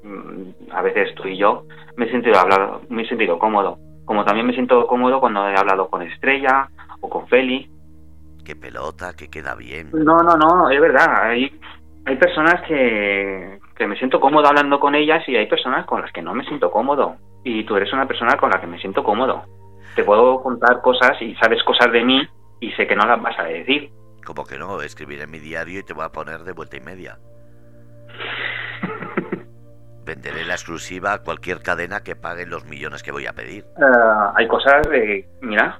mm, 0.04 0.72
a 0.72 0.82
veces 0.82 1.14
tú 1.16 1.28
y 1.28 1.38
yo, 1.38 1.66
me 1.98 2.06
he 2.06 2.12
sentido, 2.12 2.40
hablar, 2.40 2.80
me 2.88 3.04
he 3.04 3.08
sentido 3.10 3.38
cómodo. 3.38 3.78
Como 4.06 4.24
también 4.24 4.48
me 4.48 4.54
siento 4.54 4.88
cómodo 4.88 5.20
cuando 5.20 5.46
he 5.50 5.58
hablado 5.58 5.90
con 5.90 6.02
Estrella 6.02 6.70
o 7.02 7.10
con 7.10 7.28
Feli. 7.28 7.70
Qué 8.46 8.56
pelota, 8.56 9.14
que 9.14 9.30
queda 9.30 9.56
bien. 9.56 9.90
No, 9.92 10.20
no, 10.20 10.38
no, 10.38 10.70
es 10.70 10.80
verdad. 10.80 11.24
Hay, 11.24 11.52
hay 12.06 12.16
personas 12.16 12.62
que, 12.66 13.60
que 13.76 13.88
me 13.88 13.98
siento 13.98 14.20
cómodo 14.20 14.48
hablando 14.48 14.80
con 14.80 14.96
ellas 14.96 15.28
y 15.28 15.36
hay 15.36 15.48
personas 15.48 15.86
con 15.86 16.02
las 16.02 16.12
que 16.12 16.22
no 16.22 16.34
me 16.34 16.46
siento 16.46 16.72
cómodo. 16.72 17.16
Y 17.44 17.64
tú 17.66 17.76
eres 17.76 17.92
una 17.94 18.08
persona 18.08 18.38
con 18.38 18.50
la 18.52 18.62
que 18.62 18.68
me 18.68 18.80
siento 18.80 19.04
cómodo. 19.04 19.44
Te 19.96 20.04
puedo 20.04 20.42
contar 20.42 20.82
cosas 20.82 21.22
y 21.22 21.36
sabes 21.36 21.64
cosas 21.64 21.92
de 21.92 22.04
mí 22.04 22.28
y 22.60 22.72
sé 22.72 22.88
que 22.88 22.96
no 22.96 23.06
las 23.06 23.22
vas 23.22 23.38
a 23.40 23.44
decir. 23.44 23.92
Como 24.26 24.46
que 24.46 24.58
no, 24.58 24.82
escribiré 24.82 25.28
mi 25.28 25.40
diario 25.40 25.80
y 25.80 25.84
te 25.84 25.94
voy 25.94 26.06
a 26.06 26.10
poner 26.10 26.40
de 26.44 26.54
vuelta 26.54 26.78
y 26.78 26.82
media. 26.82 27.18
Venderé 30.06 30.46
la 30.46 30.54
exclusiva 30.54 31.14
a 31.14 31.24
cualquier 31.24 31.62
cadena 31.62 32.04
que 32.04 32.16
pague 32.16 32.46
los 32.46 32.66
millones 32.66 33.04
que 33.04 33.12
voy 33.12 33.26
a 33.26 33.34
pedir. 33.34 33.64
Eh, 33.64 34.32
hay 34.36 34.48
cosas 34.48 34.82
de, 34.90 35.28
mira, 35.42 35.80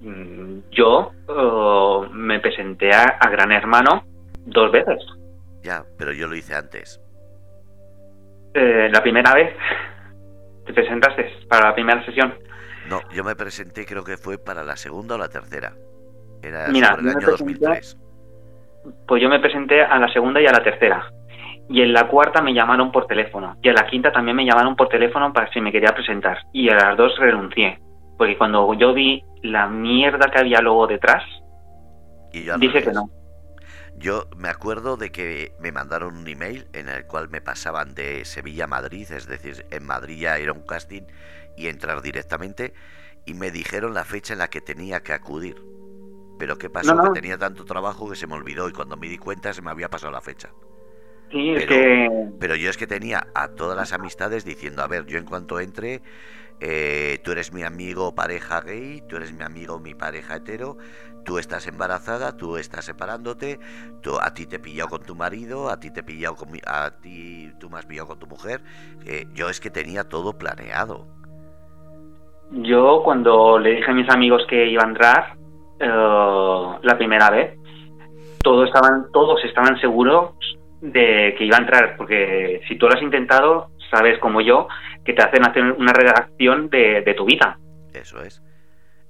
mm, 0.00 0.58
yo 0.70 1.10
eh, 1.28 2.08
me 2.12 2.40
presenté 2.40 2.90
a, 2.94 3.02
a 3.20 3.30
Gran 3.30 3.52
Hermano 3.52 4.04
dos 4.46 4.70
veces. 4.70 5.00
Ya, 5.64 5.82
pero 5.98 6.12
yo 6.12 6.26
lo 6.28 6.36
hice 6.36 6.54
antes. 6.54 7.00
Eh, 8.54 8.88
la 8.92 9.02
primera 9.02 9.34
vez 9.34 9.56
te 10.66 10.72
presentaste 10.74 11.26
para 11.48 11.68
la 11.70 11.74
primera 11.74 12.04
sesión. 12.04 12.34
No, 12.88 13.00
yo 13.12 13.24
me 13.24 13.34
presenté 13.34 13.86
creo 13.86 14.04
que 14.04 14.16
fue 14.18 14.36
para 14.38 14.62
la 14.62 14.76
segunda 14.76 15.14
o 15.14 15.18
la 15.18 15.28
tercera. 15.28 15.72
Era 16.42 16.68
Mira, 16.68 16.88
sobre 16.90 17.02
el 17.02 17.08
año 17.08 17.18
presenté- 17.26 17.58
2003. 17.60 17.98
Pues 19.08 19.22
yo 19.22 19.28
me 19.30 19.40
presenté 19.40 19.82
a 19.82 19.98
la 19.98 20.08
segunda 20.12 20.40
y 20.42 20.46
a 20.46 20.52
la 20.52 20.62
tercera. 20.62 21.10
Y 21.70 21.80
en 21.80 21.94
la 21.94 22.06
cuarta 22.08 22.42
me 22.42 22.52
llamaron 22.52 22.92
por 22.92 23.06
teléfono. 23.06 23.56
Y 23.62 23.70
a 23.70 23.72
la 23.72 23.86
quinta 23.86 24.12
también 24.12 24.36
me 24.36 24.44
llamaron 24.44 24.76
por 24.76 24.90
teléfono 24.90 25.32
para 25.32 25.50
si 25.50 25.62
me 25.62 25.72
quería 25.72 25.94
presentar. 25.94 26.36
Y 26.52 26.68
a 26.68 26.74
las 26.74 26.96
dos 26.98 27.16
renuncié. 27.18 27.78
Porque 28.18 28.36
cuando 28.36 28.74
yo 28.74 28.92
vi 28.92 29.24
la 29.42 29.66
mierda 29.66 30.30
que 30.30 30.38
había 30.40 30.60
luego 30.60 30.86
detrás, 30.86 31.22
Y 32.32 32.44
yo 32.44 32.58
dije 32.58 32.82
que 32.82 32.92
no. 32.92 33.08
Yo 34.04 34.28
me 34.36 34.50
acuerdo 34.50 34.98
de 34.98 35.10
que 35.10 35.54
me 35.58 35.72
mandaron 35.72 36.14
un 36.18 36.28
email 36.28 36.66
en 36.74 36.90
el 36.90 37.06
cual 37.06 37.30
me 37.30 37.40
pasaban 37.40 37.94
de 37.94 38.26
Sevilla 38.26 38.64
a 38.64 38.66
Madrid, 38.66 39.10
es 39.10 39.26
decir, 39.26 39.64
en 39.70 39.82
Madrid 39.86 40.18
ya 40.18 40.36
era 40.36 40.52
un 40.52 40.60
casting 40.60 41.04
y 41.56 41.68
entrar 41.68 42.02
directamente, 42.02 42.74
y 43.24 43.32
me 43.32 43.50
dijeron 43.50 43.94
la 43.94 44.04
fecha 44.04 44.34
en 44.34 44.40
la 44.40 44.48
que 44.50 44.60
tenía 44.60 45.00
que 45.02 45.14
acudir. 45.14 45.56
Pero 46.38 46.58
¿qué 46.58 46.68
pasó? 46.68 46.94
No, 46.94 47.02
no. 47.02 47.12
Que 47.14 47.20
tenía 47.22 47.38
tanto 47.38 47.64
trabajo 47.64 48.10
que 48.10 48.16
se 48.16 48.26
me 48.26 48.34
olvidó 48.34 48.68
y 48.68 48.72
cuando 48.72 48.98
me 48.98 49.08
di 49.08 49.16
cuenta 49.16 49.54
se 49.54 49.62
me 49.62 49.70
había 49.70 49.88
pasado 49.88 50.12
la 50.12 50.20
fecha. 50.20 50.50
Sí, 51.30 51.54
es 51.54 51.64
Pero- 51.64 51.68
que 51.68 52.28
Pero 52.38 52.56
yo 52.56 52.68
es 52.68 52.76
que 52.76 52.86
tenía 52.86 53.28
a 53.34 53.48
todas 53.48 53.74
las 53.74 53.94
amistades 53.94 54.44
diciendo, 54.44 54.82
a 54.82 54.86
ver, 54.86 55.06
yo 55.06 55.16
en 55.16 55.24
cuanto 55.24 55.60
entre, 55.60 56.02
eh, 56.60 57.18
tú 57.24 57.32
eres 57.32 57.52
mi 57.52 57.62
amigo 57.62 58.14
pareja 58.14 58.60
gay, 58.60 59.02
tú 59.08 59.16
eres 59.16 59.32
mi 59.32 59.42
amigo 59.42 59.78
mi 59.78 59.94
pareja 59.94 60.36
hetero, 60.36 60.76
tú 61.24 61.38
estás 61.38 61.66
embarazada, 61.66 62.36
tú 62.36 62.56
estás 62.56 62.84
separándote, 62.84 63.58
tú, 64.02 64.18
a 64.20 64.34
ti 64.34 64.46
te 64.46 64.56
he 64.56 64.58
pillado 64.58 64.90
con 64.90 65.02
tu 65.02 65.14
marido, 65.14 65.68
a 65.70 65.78
ti 65.80 65.90
te 65.90 66.00
he 66.00 66.02
pillado 66.02 66.36
con 66.36 66.50
mi- 66.50 66.60
a 66.66 66.90
ti 67.00 67.50
tú 67.60 67.70
me 67.70 67.78
has 67.78 67.86
pillado 67.86 68.08
con 68.08 68.18
tu 68.18 68.26
mujer. 68.26 68.60
eh, 69.06 69.26
yo 69.34 69.48
es 69.48 69.60
que 69.60 69.70
tenía 69.70 70.04
todo 70.04 70.38
planeado. 70.38 71.06
Yo 72.52 73.02
cuando 73.02 73.58
le 73.58 73.76
dije 73.76 73.90
a 73.90 73.94
mis 73.94 74.08
amigos 74.10 74.42
que 74.48 74.66
iba 74.66 74.82
a 74.82 74.88
entrar 74.88 75.34
eh, 75.80 76.78
la 76.82 76.96
primera 76.96 77.30
vez, 77.30 77.58
todos 78.42 78.66
estaban, 78.68 79.06
todos 79.12 79.42
estaban 79.44 79.78
seguros 79.80 80.30
de 80.80 81.34
que 81.36 81.44
iba 81.44 81.56
a 81.56 81.60
entrar, 81.60 81.96
porque 81.96 82.60
si 82.68 82.76
tú 82.76 82.86
lo 82.86 82.94
has 82.94 83.02
intentado, 83.02 83.68
sabes 83.90 84.18
como 84.20 84.40
yo, 84.42 84.68
que 85.04 85.12
te 85.12 85.22
hacen 85.22 85.44
hacer 85.44 85.62
una 85.72 85.92
redacción 85.92 86.70
de, 86.70 87.14
tu 87.16 87.24
vida. 87.24 87.58
Eso 87.92 88.22
es. 88.22 88.42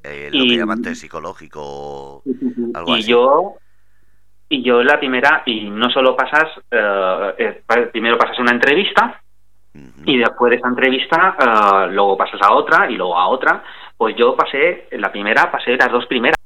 Eh, 0.02 0.28
lo 0.32 0.44
que 0.44 0.56
llaman 0.56 0.84
psicológico 0.94 2.22
algo 2.74 2.96
y 2.98 3.02
yo 3.04 3.54
y 4.50 4.62
yo 4.62 4.82
la 4.82 4.98
primera 4.98 5.42
y 5.46 5.70
no 5.70 5.88
solo 5.88 6.14
pasas 6.14 6.44
eh, 6.70 7.34
eh, 7.38 7.86
primero 7.90 8.18
pasas 8.18 8.38
una 8.38 8.52
entrevista 8.52 9.22
y 10.04 10.18
después 10.18 10.50
de 10.50 10.56
esa 10.56 10.68
entrevista 10.68 11.86
luego 11.86 12.18
pasas 12.18 12.40
a 12.42 12.52
otra 12.52 12.90
y 12.90 12.96
luego 12.96 13.18
a 13.18 13.28
otra. 13.28 13.64
Pues 13.96 14.14
yo 14.16 14.36
pasé 14.36 14.88
la 14.92 15.10
primera 15.10 15.50
pasé 15.50 15.76
las 15.76 15.90
dos 15.90 16.06
primeras. 16.06 16.36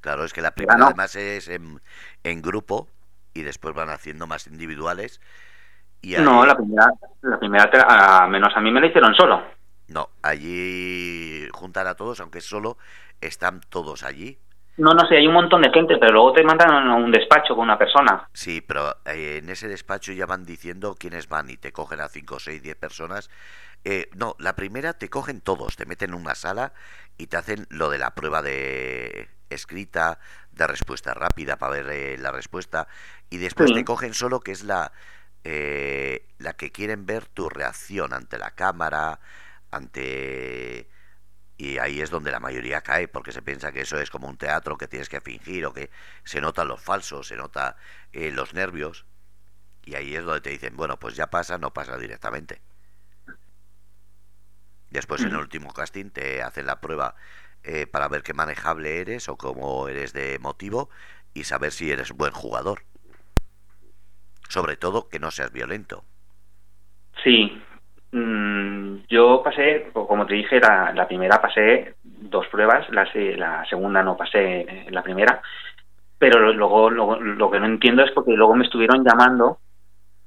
Claro 0.00 0.24
es 0.24 0.32
que 0.32 0.40
la 0.40 0.52
primera 0.52 0.86
además 0.86 1.16
es 1.16 1.48
en, 1.48 1.80
en 2.22 2.40
grupo 2.40 2.88
y 3.34 3.42
después 3.42 3.74
van 3.74 3.90
haciendo 3.90 4.28
más 4.28 4.46
individuales 4.46 5.20
no, 6.02 6.46
la 6.46 6.56
primera, 6.56 6.90
la 7.22 7.38
primera, 7.38 7.70
a 7.88 8.26
menos 8.26 8.52
a 8.54 8.60
mí 8.60 8.70
me 8.70 8.80
la 8.80 8.86
hicieron 8.86 9.14
solo. 9.14 9.42
No, 9.88 10.10
allí 10.22 11.48
juntar 11.52 11.86
a 11.86 11.94
todos, 11.94 12.20
aunque 12.20 12.40
solo, 12.40 12.76
están 13.20 13.60
todos 13.68 14.04
allí. 14.04 14.38
No, 14.76 14.92
no 14.92 15.08
sé, 15.08 15.16
hay 15.16 15.26
un 15.26 15.34
montón 15.34 15.62
de 15.62 15.72
gente, 15.72 15.96
pero 15.98 16.12
luego 16.12 16.32
te 16.32 16.44
mandan 16.44 16.70
a 16.70 16.94
un 16.94 17.10
despacho 17.10 17.56
con 17.56 17.64
una 17.64 17.76
persona. 17.76 18.28
Sí, 18.32 18.60
pero 18.60 18.94
eh, 19.06 19.40
en 19.42 19.50
ese 19.50 19.66
despacho 19.66 20.12
ya 20.12 20.24
van 20.24 20.44
diciendo 20.44 20.94
quiénes 20.96 21.28
van 21.28 21.50
y 21.50 21.56
te 21.56 21.72
cogen 21.72 22.00
a 22.00 22.08
5, 22.08 22.38
6, 22.38 22.62
10 22.62 22.76
personas. 22.76 23.28
Eh, 23.84 24.08
no, 24.14 24.36
la 24.38 24.54
primera 24.54 24.92
te 24.92 25.08
cogen 25.08 25.40
todos, 25.40 25.76
te 25.76 25.84
meten 25.84 26.10
en 26.10 26.20
una 26.20 26.36
sala 26.36 26.74
y 27.16 27.26
te 27.26 27.36
hacen 27.36 27.66
lo 27.70 27.90
de 27.90 27.98
la 27.98 28.14
prueba 28.14 28.40
de 28.40 29.28
escrita, 29.50 30.20
de 30.52 30.66
respuesta 30.68 31.12
rápida 31.12 31.56
para 31.56 31.72
ver 31.72 31.90
eh, 31.90 32.18
la 32.18 32.30
respuesta. 32.30 32.86
Y 33.30 33.38
después 33.38 33.72
te 33.72 33.84
cogen 33.84 34.14
solo, 34.14 34.38
que 34.38 34.52
es 34.52 34.62
la, 34.62 34.92
eh, 35.50 36.26
la 36.36 36.52
que 36.52 36.70
quieren 36.70 37.06
ver 37.06 37.24
tu 37.26 37.48
reacción 37.48 38.12
ante 38.12 38.36
la 38.38 38.50
cámara, 38.50 39.18
ante... 39.70 40.90
Y 41.56 41.78
ahí 41.78 42.02
es 42.02 42.10
donde 42.10 42.30
la 42.30 42.38
mayoría 42.38 42.82
cae, 42.82 43.08
porque 43.08 43.32
se 43.32 43.40
piensa 43.40 43.72
que 43.72 43.80
eso 43.80 43.98
es 43.98 44.10
como 44.10 44.28
un 44.28 44.36
teatro 44.36 44.76
que 44.76 44.88
tienes 44.88 45.08
que 45.08 45.22
fingir 45.22 45.64
o 45.64 45.72
que 45.72 45.90
se 46.24 46.42
notan 46.42 46.68
los 46.68 46.82
falsos, 46.82 47.28
se 47.28 47.36
nota 47.36 47.76
eh, 48.12 48.30
los 48.30 48.52
nervios. 48.52 49.06
Y 49.84 49.94
ahí 49.94 50.14
es 50.14 50.24
donde 50.24 50.42
te 50.42 50.50
dicen, 50.50 50.76
bueno, 50.76 50.98
pues 50.98 51.16
ya 51.16 51.28
pasa, 51.28 51.56
no 51.56 51.72
pasa 51.72 51.96
directamente. 51.96 52.60
Después 54.90 55.22
en 55.22 55.28
el 55.28 55.38
último 55.38 55.72
casting 55.72 56.10
te 56.10 56.42
hacen 56.42 56.66
la 56.66 56.80
prueba 56.80 57.14
eh, 57.62 57.86
para 57.86 58.08
ver 58.08 58.22
qué 58.22 58.34
manejable 58.34 59.00
eres 59.00 59.28
o 59.30 59.36
cómo 59.38 59.88
eres 59.88 60.12
de 60.12 60.38
motivo 60.40 60.90
y 61.32 61.44
saber 61.44 61.72
si 61.72 61.90
eres 61.90 62.12
buen 62.12 62.32
jugador. 62.32 62.84
Sobre 64.48 64.76
todo 64.76 65.08
que 65.08 65.18
no 65.18 65.30
seas 65.30 65.52
violento. 65.52 66.04
Sí. 67.22 67.62
Mm, 68.10 69.04
yo 69.08 69.42
pasé, 69.42 69.90
como 69.92 70.26
te 70.26 70.34
dije, 70.34 70.60
la, 70.60 71.06
primera 71.06 71.40
pasé 71.40 71.94
dos 72.02 72.46
pruebas, 72.48 72.88
la, 72.90 73.06
la 73.36 73.64
segunda 73.68 74.02
no 74.02 74.16
pasé 74.16 74.86
la 74.90 75.02
primera, 75.02 75.42
pero 76.18 76.52
luego, 76.52 76.90
lo 76.90 77.50
que 77.50 77.60
no 77.60 77.66
entiendo 77.66 78.02
es 78.02 78.10
porque 78.12 78.32
luego 78.32 78.54
me 78.56 78.64
estuvieron 78.64 79.04
llamando 79.04 79.58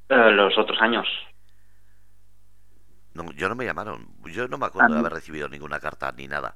eh, 0.09 0.31
los 0.31 0.57
otros 0.57 0.77
años. 0.81 1.07
No, 3.13 3.31
yo 3.31 3.49
no 3.49 3.55
me 3.55 3.65
llamaron, 3.65 4.07
yo 4.25 4.47
no 4.47 4.57
me 4.57 4.65
acuerdo 4.65 4.93
de 4.93 4.99
haber 4.99 5.13
recibido 5.13 5.49
ninguna 5.49 5.79
carta 5.79 6.13
ni 6.15 6.27
nada. 6.27 6.55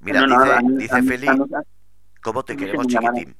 Mira, 0.00 0.22
dice, 0.22 0.76
dice 0.76 1.02
Feli, 1.02 1.26
¿cómo 2.22 2.42
te 2.42 2.56
queremos 2.56 2.86
chiquitín? 2.86 3.34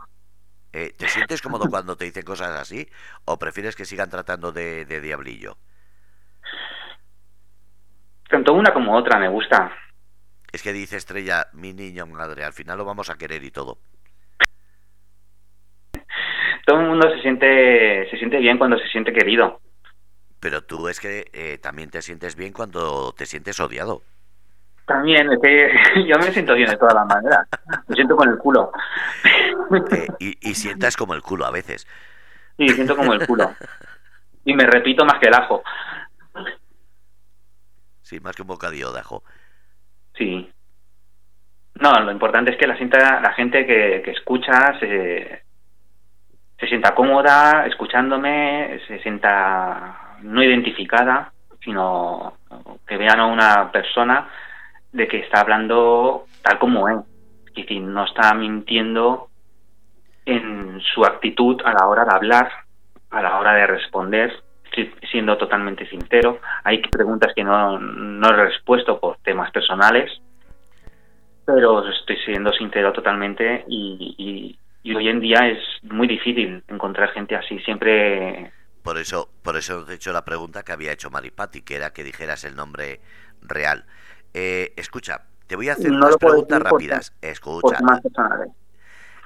Eh, 0.72 0.94
¿Te 0.96 1.08
sientes 1.08 1.42
cómodo 1.42 1.68
cuando 1.68 1.96
te 1.96 2.04
dicen 2.04 2.22
cosas 2.22 2.50
así? 2.58 2.88
¿O 3.24 3.38
prefieres 3.38 3.74
que 3.74 3.84
sigan 3.84 4.08
tratando 4.08 4.52
de, 4.52 4.84
diablillo? 4.84 5.56
Tanto 8.28 8.52
una 8.52 8.72
como 8.72 8.96
otra 8.96 9.18
me 9.18 9.28
gusta. 9.28 9.72
Es 10.52 10.62
que 10.62 10.72
dice 10.72 10.96
Estrella, 10.96 11.48
mi 11.52 11.72
niño 11.72 12.06
madre, 12.06 12.44
al 12.44 12.52
final 12.52 12.78
lo 12.78 12.84
vamos 12.84 13.10
a 13.10 13.16
querer 13.18 13.42
y 13.42 13.50
todo. 13.50 13.78
Todo 16.66 16.80
el 16.80 16.86
mundo 16.86 17.10
se 17.10 17.20
siente, 17.22 18.08
se 18.10 18.16
siente 18.16 18.38
bien 18.38 18.58
cuando 18.58 18.78
se 18.78 18.86
siente 18.88 19.12
querido. 19.12 19.60
Pero 20.38 20.62
tú 20.62 20.88
es 20.88 21.00
que 21.00 21.30
eh, 21.32 21.58
también 21.58 21.90
te 21.90 22.00
sientes 22.00 22.36
bien 22.36 22.52
cuando 22.52 23.12
te 23.12 23.26
sientes 23.26 23.58
odiado. 23.58 24.02
También, 24.90 25.32
es 25.32 25.38
que 25.40 25.70
yo 26.08 26.18
me 26.18 26.32
siento 26.32 26.52
bien 26.54 26.68
de 26.68 26.76
todas 26.76 26.94
las 26.94 27.06
maneras. 27.06 27.46
Me 27.86 27.94
siento 27.94 28.16
con 28.16 28.28
el 28.28 28.38
culo. 28.38 28.72
Eh, 29.92 30.08
y, 30.40 30.54
sientas 30.54 30.96
como 30.96 31.14
el 31.14 31.22
culo 31.22 31.46
a 31.46 31.52
veces. 31.52 31.86
Sí, 32.58 32.68
siento 32.70 32.96
como 32.96 33.12
el 33.12 33.24
culo. 33.24 33.54
Y 34.44 34.52
me 34.52 34.66
repito 34.66 35.04
más 35.04 35.20
que 35.20 35.28
el 35.28 35.34
ajo. 35.34 35.62
Sí, 38.02 38.18
más 38.18 38.34
que 38.34 38.42
un 38.42 38.48
bocadillo 38.48 38.90
de 38.90 38.98
ajo. 38.98 39.22
Sí. 40.18 40.50
No, 41.76 41.92
lo 42.00 42.10
importante 42.10 42.50
es 42.50 42.58
que 42.58 42.66
la, 42.66 42.76
sienta, 42.76 43.20
la 43.20 43.32
gente 43.34 43.64
que, 43.64 44.02
que 44.04 44.10
escucha 44.10 44.76
se, 44.80 45.44
se 46.58 46.66
sienta 46.66 46.96
cómoda 46.96 47.64
escuchándome, 47.66 48.80
se 48.88 48.98
sienta 49.02 50.16
no 50.22 50.42
identificada, 50.42 51.32
sino 51.62 52.38
que 52.88 52.96
vean 52.96 53.20
a 53.20 53.26
una 53.26 53.70
persona 53.70 54.28
de 54.92 55.08
que 55.08 55.18
está 55.18 55.40
hablando 55.40 56.24
tal 56.42 56.58
como 56.58 56.88
es. 56.88 56.98
Es 57.48 57.54
decir, 57.54 57.82
no 57.82 58.04
está 58.04 58.32
mintiendo 58.34 59.28
en 60.24 60.80
su 60.94 61.04
actitud 61.04 61.60
a 61.64 61.72
la 61.72 61.86
hora 61.86 62.04
de 62.04 62.14
hablar, 62.14 62.50
a 63.10 63.22
la 63.22 63.38
hora 63.38 63.54
de 63.54 63.66
responder, 63.66 64.32
siendo 65.10 65.36
totalmente 65.36 65.88
sincero. 65.88 66.40
Hay 66.64 66.80
preguntas 66.82 67.32
que 67.34 67.42
no, 67.42 67.78
no 67.78 68.28
he 68.28 68.32
respuesto 68.32 69.00
por 69.00 69.18
temas 69.18 69.50
personales, 69.50 70.10
pero 71.44 71.88
estoy 71.88 72.16
siendo 72.24 72.52
sincero 72.52 72.92
totalmente 72.92 73.64
y, 73.68 74.56
y, 74.82 74.94
hoy 74.94 75.08
en 75.08 75.20
día 75.20 75.48
es 75.48 75.58
muy 75.82 76.06
difícil 76.06 76.62
encontrar 76.68 77.10
gente 77.10 77.34
así. 77.34 77.58
Siempre 77.60 78.52
por 78.82 78.96
eso, 78.98 79.28
por 79.42 79.56
eso 79.56 79.86
he 79.88 79.94
hecho 79.94 80.12
la 80.12 80.24
pregunta 80.24 80.62
que 80.62 80.72
había 80.72 80.92
hecho 80.92 81.10
Maripati, 81.10 81.62
que 81.62 81.76
era 81.76 81.92
que 81.92 82.04
dijeras 82.04 82.44
el 82.44 82.56
nombre 82.56 83.00
real. 83.42 83.84
Eh, 84.34 84.72
escucha, 84.76 85.26
te 85.46 85.56
voy 85.56 85.68
a 85.68 85.72
hacer 85.72 85.90
unas 85.90 86.16
preguntas 86.16 86.62
rápidas. 86.62 87.12
escucha. 87.20 87.78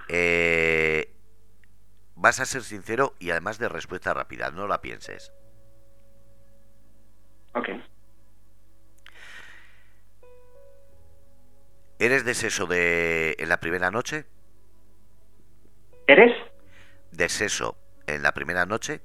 Eh, 0.09 1.15
vas 2.15 2.41
a 2.41 2.47
ser 2.47 2.63
sincero 2.63 3.15
y 3.19 3.31
además 3.31 3.59
de 3.59 3.69
respuesta 3.69 4.15
rápida, 4.15 4.51
no 4.51 4.67
la 4.67 4.81
pienses. 4.81 5.33
Ok. 7.55 7.69
¿Eres 11.99 12.25
de 12.25 12.35
seso 12.35 12.67
de 12.67 13.37
en 13.39 13.49
la 13.49 13.61
primera 13.61 13.91
noche? 13.91 14.27
¿Eres? 16.07 16.33
¿De 17.13 17.29
seso 17.29 17.77
en 18.07 18.23
la 18.23 18.33
primera 18.33 18.67
noche? 18.67 19.01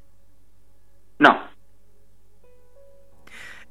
No. 1.19 1.49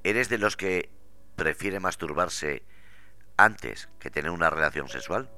¿Eres 0.04 0.28
de 0.28 0.38
los 0.38 0.56
que 0.56 0.90
prefiere 1.38 1.78
masturbarse 1.78 2.64
antes 3.38 3.88
que 4.00 4.10
tener 4.10 4.32
una 4.32 4.50
relación 4.50 4.88
sexual? 4.88 5.30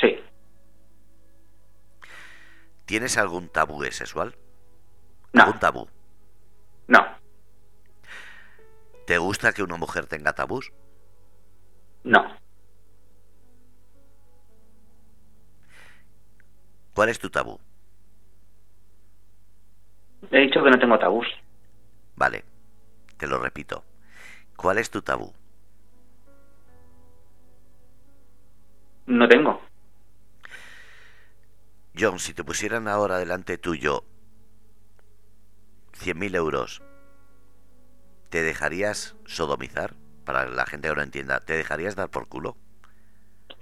Sí. 0.00 0.16
¿Tienes 2.86 3.18
algún 3.18 3.48
tabú 3.48 3.82
sexual? 3.90 4.36
No. 5.32 5.42
¿Algún 5.42 5.58
tabú? 5.58 5.88
No. 6.86 7.04
¿Te 9.06 9.18
gusta 9.18 9.52
que 9.52 9.64
una 9.64 9.76
mujer 9.76 10.06
tenga 10.06 10.32
tabús? 10.32 10.72
No. 12.04 12.24
¿Cuál 16.94 17.08
es 17.08 17.18
tu 17.18 17.28
tabú? 17.30 17.58
He 20.30 20.38
dicho 20.38 20.62
que 20.62 20.70
no 20.70 20.78
tengo 20.78 20.98
tabús. 20.98 21.26
Vale, 22.14 22.44
te 23.16 23.26
lo 23.26 23.38
repito. 23.38 23.84
¿Cuál 24.56 24.78
es 24.78 24.90
tu 24.90 25.02
tabú? 25.02 25.32
No 29.06 29.28
tengo. 29.28 29.60
John, 31.98 32.18
si 32.18 32.34
te 32.34 32.42
pusieran 32.42 32.88
ahora 32.88 33.18
delante 33.18 33.58
tuyo 33.58 34.04
100.000 35.92 36.34
euros, 36.34 36.82
¿te 38.30 38.42
dejarías 38.42 39.16
sodomizar? 39.26 39.94
Para 40.24 40.46
la 40.48 40.66
gente 40.66 40.88
que 40.88 40.94
no 40.94 41.02
entienda, 41.02 41.40
¿te 41.40 41.52
dejarías 41.52 41.94
dar 41.94 42.08
por 42.08 42.28
culo? 42.28 42.56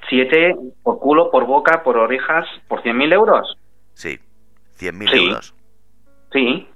¿Siete 0.09 0.55
por 0.82 0.98
culo, 0.98 1.31
por 1.31 1.44
boca, 1.47 1.82
por 1.82 1.97
orejas, 1.97 2.47
por 2.69 2.82
100.000 2.82 3.12
euros? 3.12 3.59
Sí, 3.94 4.19
100.000 4.78 5.14
euros. 5.16 5.55
Sí. 6.32 6.69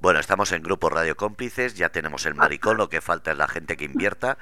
Bueno, 0.00 0.20
estamos 0.20 0.52
en 0.52 0.62
Grupo 0.62 0.90
Radio 0.90 1.16
Cómplices, 1.16 1.74
ya 1.74 1.88
tenemos 1.90 2.26
el 2.26 2.34
maricón, 2.34 2.76
lo 2.76 2.88
que 2.88 3.00
falta 3.00 3.32
es 3.32 3.38
la 3.38 3.48
gente 3.48 3.76
que 3.76 3.84
invierta. 3.84 4.38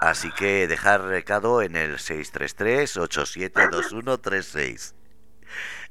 Así 0.00 0.30
que 0.32 0.66
dejar 0.68 1.02
recado 1.02 1.62
en 1.62 1.74
el 1.76 1.96
633-872136. 1.98 4.94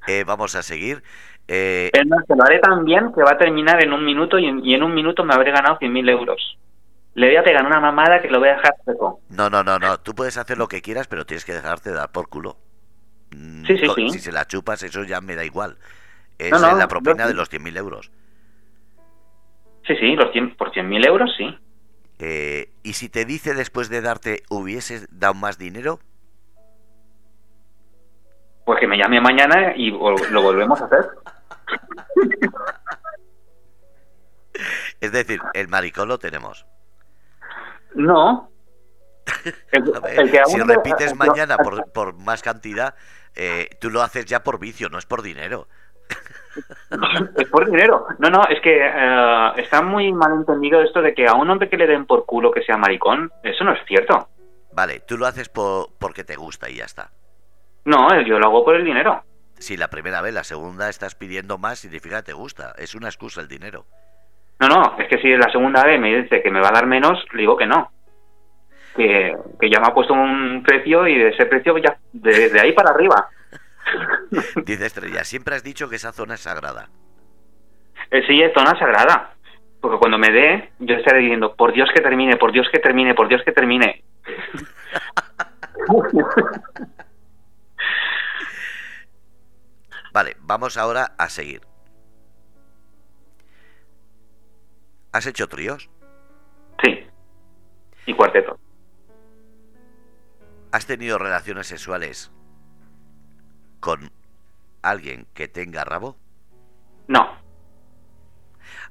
Eh, 0.07 0.23
vamos 0.25 0.55
a 0.55 0.63
seguir. 0.63 1.03
Eh, 1.47 1.89
Es 1.93 2.07
más, 2.07 2.23
que 2.27 2.35
lo 2.35 2.43
haré 2.43 2.59
tan 2.59 2.85
bien 2.85 3.11
que 3.13 3.21
va 3.23 3.31
a 3.31 3.37
terminar 3.37 3.83
en 3.83 3.93
un 3.93 4.03
minuto 4.05 4.37
y 4.39 4.45
en, 4.45 4.63
y 4.65 4.73
en 4.75 4.83
un 4.83 4.93
minuto 4.93 5.23
me 5.23 5.33
habré 5.33 5.51
ganado 5.51 5.77
100.000 5.79 6.09
euros. 6.09 6.57
Le 7.15 7.27
voy 7.27 7.35
a 7.37 7.43
pegar 7.43 7.65
una 7.65 7.79
mamada 7.79 8.21
que 8.21 8.29
lo 8.29 8.39
voy 8.39 8.49
a 8.49 8.55
dejar 8.57 8.75
seco. 8.85 9.21
no, 9.29 9.49
no, 9.49 9.63
no, 9.63 9.79
no. 9.79 9.99
Tú 9.99 10.13
puedes 10.13 10.37
hacer 10.37 10.57
lo 10.57 10.67
que 10.67 10.81
quieras, 10.81 11.07
pero 11.07 11.25
tienes 11.25 11.45
que 11.45 11.53
dejarte 11.53 11.91
dar 11.91 12.11
por 12.11 12.29
culo. 12.29 12.57
Mm, 13.31 13.65
Sí, 13.65 13.77
sí, 13.77 13.87
co- 13.87 13.95
sí. 13.95 14.09
Si 14.09 14.19
se 14.19 14.31
la 14.31 14.45
chupas, 14.45 14.83
eso 14.83 15.03
ya 15.03 15.21
me 15.21 15.35
da 15.35 15.45
igual. 15.45 15.77
Es 16.37 16.51
No, 16.51 16.59
no, 16.59 16.75
eh, 16.75 16.79
la 16.79 16.87
propina 16.87 17.25
de 17.27 17.33
los 17.33 17.49
100.000 17.49 17.77
euros. 17.77 18.11
Sí, 19.87 19.95
sí, 19.97 20.15
los 20.15 20.31
100, 20.31 20.55
por 20.57 20.71
100.000 20.71 21.05
euros 21.05 21.31
sí. 21.37 21.57
Eh, 22.19 22.69
y 22.83 22.93
si 22.93 23.09
te 23.09 23.25
dice 23.25 23.53
después 23.53 23.89
de 23.89 24.01
darte, 24.01 24.43
hubieses 24.49 25.07
dado 25.11 25.33
más 25.33 25.57
dinero, 25.57 25.99
Pues 28.65 28.79
que 28.79 28.87
me 28.87 28.97
llame 28.97 29.21
mañana 29.21 29.75
y 29.75 29.91
lo 29.91 30.41
volvemos 30.41 30.81
a 30.81 30.85
hacer. 30.85 31.05
es 35.01 35.11
decir, 35.11 35.39
el 35.53 35.67
maricón 35.67 36.07
lo 36.07 36.17
tenemos. 36.17 36.65
No. 37.93 38.49
El, 39.71 39.95
A 39.95 39.99
ver, 39.99 40.19
el 40.19 40.31
que 40.31 40.45
si 40.45 40.59
repites 40.59 41.15
mañana 41.15 41.57
por, 41.57 41.91
por 41.91 42.15
más 42.15 42.41
cantidad, 42.41 42.95
eh, 43.35 43.69
tú 43.79 43.89
lo 43.89 44.01
haces 44.01 44.25
ya 44.25 44.43
por 44.43 44.59
vicio, 44.59 44.89
no 44.89 44.97
es 44.97 45.05
por 45.05 45.21
dinero. 45.21 45.67
Es 47.37 47.49
por 47.49 47.69
dinero. 47.69 48.05
No, 48.19 48.29
no, 48.29 48.41
es 48.49 48.61
que 48.61 48.79
eh, 48.81 49.51
está 49.57 49.81
muy 49.81 50.13
mal 50.13 50.33
entendido 50.33 50.81
esto 50.81 51.01
de 51.01 51.13
que 51.13 51.27
a 51.27 51.33
un 51.33 51.49
hombre 51.49 51.69
que 51.69 51.77
le 51.77 51.87
den 51.87 52.05
por 52.05 52.25
culo 52.25 52.51
que 52.51 52.63
sea 52.63 52.77
maricón, 52.77 53.31
eso 53.43 53.63
no 53.63 53.73
es 53.73 53.79
cierto. 53.85 54.29
Vale, 54.73 55.01
tú 55.07 55.17
lo 55.17 55.25
haces 55.25 55.49
por, 55.49 55.87
porque 55.99 56.23
te 56.23 56.35
gusta 56.35 56.69
y 56.69 56.75
ya 56.75 56.85
está. 56.85 57.09
No, 57.85 58.21
yo 58.21 58.39
lo 58.39 58.47
hago 58.47 58.65
por 58.65 58.75
el 58.75 58.83
dinero. 58.83 59.23
Si 59.57 59.77
la 59.77 59.89
primera 59.89 60.21
vez, 60.21 60.33
la 60.33 60.43
segunda 60.43 60.89
estás 60.89 61.15
pidiendo 61.15 61.57
más, 61.57 61.79
significa 61.79 62.17
que 62.17 62.31
te 62.31 62.33
gusta. 62.33 62.73
Es 62.77 62.93
una 62.95 63.07
excusa 63.07 63.41
el 63.41 63.47
dinero. 63.47 63.85
No, 64.59 64.67
no, 64.67 64.95
es 64.97 65.07
que 65.07 65.17
si 65.19 65.29
la 65.35 65.49
segunda 65.51 65.83
vez 65.83 65.99
me 65.99 66.15
dice 66.15 66.41
que 66.41 66.51
me 66.51 66.61
va 66.61 66.69
a 66.69 66.73
dar 66.73 66.87
menos, 66.87 67.23
le 67.33 67.41
digo 67.41 67.55
que 67.55 67.65
no. 67.65 67.91
Que, 68.95 69.35
que 69.59 69.69
ya 69.69 69.79
me 69.79 69.87
ha 69.87 69.93
puesto 69.93 70.13
un 70.13 70.63
precio 70.63 71.07
y 71.07 71.17
de 71.17 71.29
ese 71.29 71.45
precio 71.45 71.77
ya, 71.77 71.97
de, 72.13 72.49
de 72.49 72.59
ahí 72.59 72.71
para 72.71 72.91
arriba. 72.91 73.29
Dice 74.65 74.85
Estrella, 74.85 75.23
siempre 75.23 75.55
has 75.55 75.63
dicho 75.63 75.89
que 75.89 75.95
esa 75.95 76.11
zona 76.11 76.35
es 76.35 76.41
sagrada. 76.41 76.89
Eh, 78.11 78.23
sí, 78.27 78.41
es 78.41 78.53
zona 78.53 78.77
sagrada. 78.77 79.31
Porque 79.81 79.97
cuando 79.97 80.17
me 80.17 80.31
dé, 80.31 80.71
yo 80.79 80.95
estaré 80.95 81.19
diciendo, 81.19 81.55
por 81.55 81.73
Dios 81.73 81.89
que 81.93 82.01
termine, 82.01 82.37
por 82.37 82.51
Dios 82.51 82.67
que 82.71 82.79
termine, 82.79 83.13
por 83.13 83.27
Dios 83.27 83.41
que 83.45 83.51
termine. 83.51 84.03
Vale, 90.11 90.35
vamos 90.39 90.77
ahora 90.77 91.13
a 91.17 91.29
seguir. 91.29 91.61
¿Has 95.11 95.27
hecho 95.27 95.47
tríos? 95.47 95.89
Sí. 96.83 97.07
Y 98.05 98.13
cuarteto. 98.13 98.57
¿Has 100.71 100.87
tenido 100.87 101.17
relaciones 101.17 101.67
sexuales 101.67 102.31
con 103.85 104.09
alguien 104.81 105.27
que 105.35 105.47
tenga 105.47 105.83
rabo? 105.83 106.17
No, 107.07 107.37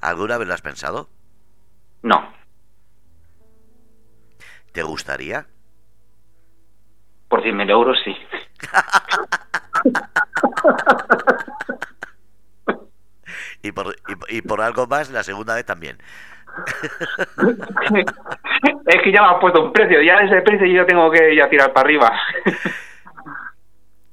¿Alguna 0.01 0.39
vez 0.39 0.47
lo 0.47 0.55
has 0.55 0.63
pensado? 0.63 1.09
no. 2.03 2.33
¿Te 4.73 4.83
gustaría? 4.85 5.47
Por 7.29 7.43
100.000 7.43 7.71
euros 7.71 7.97
sí. 8.05 8.17
Y 13.63 13.73
por, 13.73 13.97
y, 14.29 14.37
y 14.37 14.43
por 14.43 14.61
algo 14.61 14.87
más 14.87 15.11
la 15.11 15.23
segunda 15.23 15.55
vez 15.55 15.65
también. 15.65 15.97
es 18.87 19.03
que 19.03 19.13
ya 19.13 19.23
me 19.23 19.29
has 19.29 19.41
puesto 19.41 19.65
un 19.65 19.73
precio, 19.73 20.03
ya 20.03 20.21
ese 20.21 20.43
precio 20.43 20.67
yo 20.67 20.85
tengo 20.85 21.11
que 21.11 21.33
ir 21.33 21.43
a 21.43 21.49
tirar 21.49 21.73
para 21.73 21.87
arriba. 21.87 22.13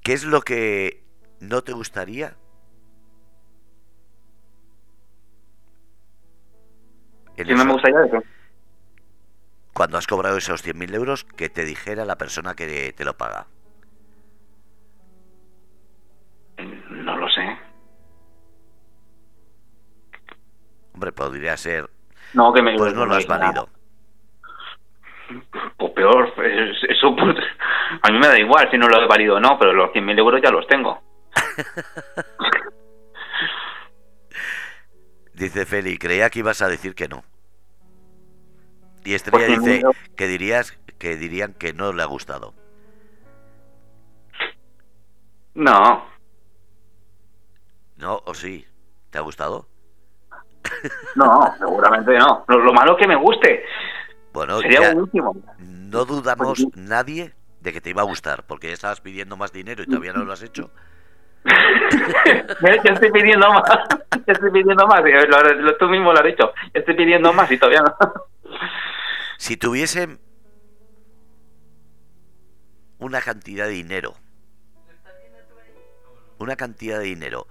¿Qué 0.03 0.13
es 0.13 0.23
lo 0.23 0.41
que 0.41 1.03
no 1.39 1.61
te 1.61 1.73
gustaría? 1.73 2.35
Si 7.37 7.43
no 7.53 7.65
me 7.65 7.73
gustaría 7.73 8.05
eso. 8.05 8.23
Cuando 9.73 9.97
has 9.97 10.05
cobrado 10.05 10.37
esos 10.37 10.61
100.000 10.63 10.93
euros, 10.93 11.23
que 11.23 11.49
te 11.49 11.65
dijera 11.65 12.05
la 12.05 12.17
persona 12.17 12.55
que 12.55 12.93
te 12.95 13.05
lo 13.05 13.17
paga. 13.17 13.47
No 16.89 17.17
lo 17.17 17.27
sé. 17.29 17.57
Hombre, 20.93 21.11
podría 21.13 21.55
ser, 21.57 21.89
No, 22.33 22.53
que 22.53 22.61
me 22.61 22.75
pues 22.77 22.93
no 22.93 23.05
lo 23.05 23.15
has 23.15 23.25
valido. 23.25 23.69
Pues 25.77 25.91
peor, 25.93 26.33
es- 26.45 26.83
eso 26.89 27.15
pues, 27.15 27.37
a 28.01 28.11
mí 28.11 28.19
me 28.19 28.27
da 28.27 28.39
igual 28.39 28.69
si 28.71 28.77
no 28.77 28.87
lo 28.87 29.01
he 29.01 29.07
valido 29.07 29.35
o 29.35 29.39
no, 29.39 29.57
pero 29.59 29.73
los 29.73 29.91
100.000 29.91 30.19
euros 30.19 30.41
ya 30.43 30.51
los 30.51 30.65
tengo. 30.67 31.01
Dice 35.33 35.65
Feli, 35.65 35.97
creía 35.97 36.29
que 36.29 36.39
ibas 36.39 36.61
a 36.61 36.67
decir 36.67 36.93
que 36.93 37.07
no. 37.07 37.23
Y 39.03 39.13
Estrella 39.15 39.47
Pues 39.47 39.59
dice 39.63 39.81
no. 39.81 39.91
que 40.15 40.27
dirías 40.27 40.77
que 40.99 41.15
dirían 41.15 41.53
que 41.53 41.73
no 41.73 41.91
le 41.93 42.03
ha 42.03 42.05
gustado. 42.05 42.53
No, 45.55 46.05
¿No? 47.97 48.21
¿O 48.25 48.33
sí? 48.33 48.65
¿Te 49.09 49.17
ha 49.17 49.21
gustado? 49.21 49.67
no, 51.15 51.39
seguramente 51.57 52.17
no. 52.17 52.45
Lo, 52.47 52.59
lo 52.59 52.73
malo 52.73 52.93
es 52.93 52.97
que 53.01 53.07
me 53.07 53.15
guste. 53.15 53.63
Bueno, 54.33 54.59
Sería 54.59 54.81
ya 54.81 54.93
buenísimo. 54.93 55.35
no 55.59 56.05
dudamos 56.05 56.65
nadie 56.75 57.33
de 57.61 57.71
que 57.71 57.79
te 57.81 57.91
iba 57.91 58.01
a 58.01 58.05
gustar, 58.05 58.43
porque 58.45 58.67
ya 58.67 58.73
estabas 58.73 58.99
pidiendo 59.01 59.37
más 59.37 59.53
dinero 59.53 59.83
y 59.83 59.85
todavía 59.87 60.13
no 60.13 60.23
lo 60.25 60.33
has 60.33 60.41
hecho. 60.41 60.71
ya 61.45 62.91
estoy 62.93 63.11
pidiendo 63.11 63.49
más. 63.51 63.63
Ya 64.27 64.33
estoy 64.33 64.51
pidiendo 64.51 64.85
más. 64.87 65.01
Lo, 65.01 65.53
lo- 65.61 65.77
tú 65.77 65.87
mismo 65.87 66.11
lo 66.11 66.19
has 66.19 66.25
dicho. 66.25 66.51
Estoy 66.73 66.95
pidiendo 66.95 67.31
más 67.33 67.51
y 67.51 67.57
todavía 67.57 67.81
no. 67.83 67.95
Si 69.37 69.57
tuviesen 69.57 70.19
una 72.99 73.21
cantidad 73.21 73.65
de 73.65 73.71
dinero, 73.71 74.13
una 76.37 76.55
cantidad 76.55 76.99
de 76.99 77.05
dinero, 77.05 77.47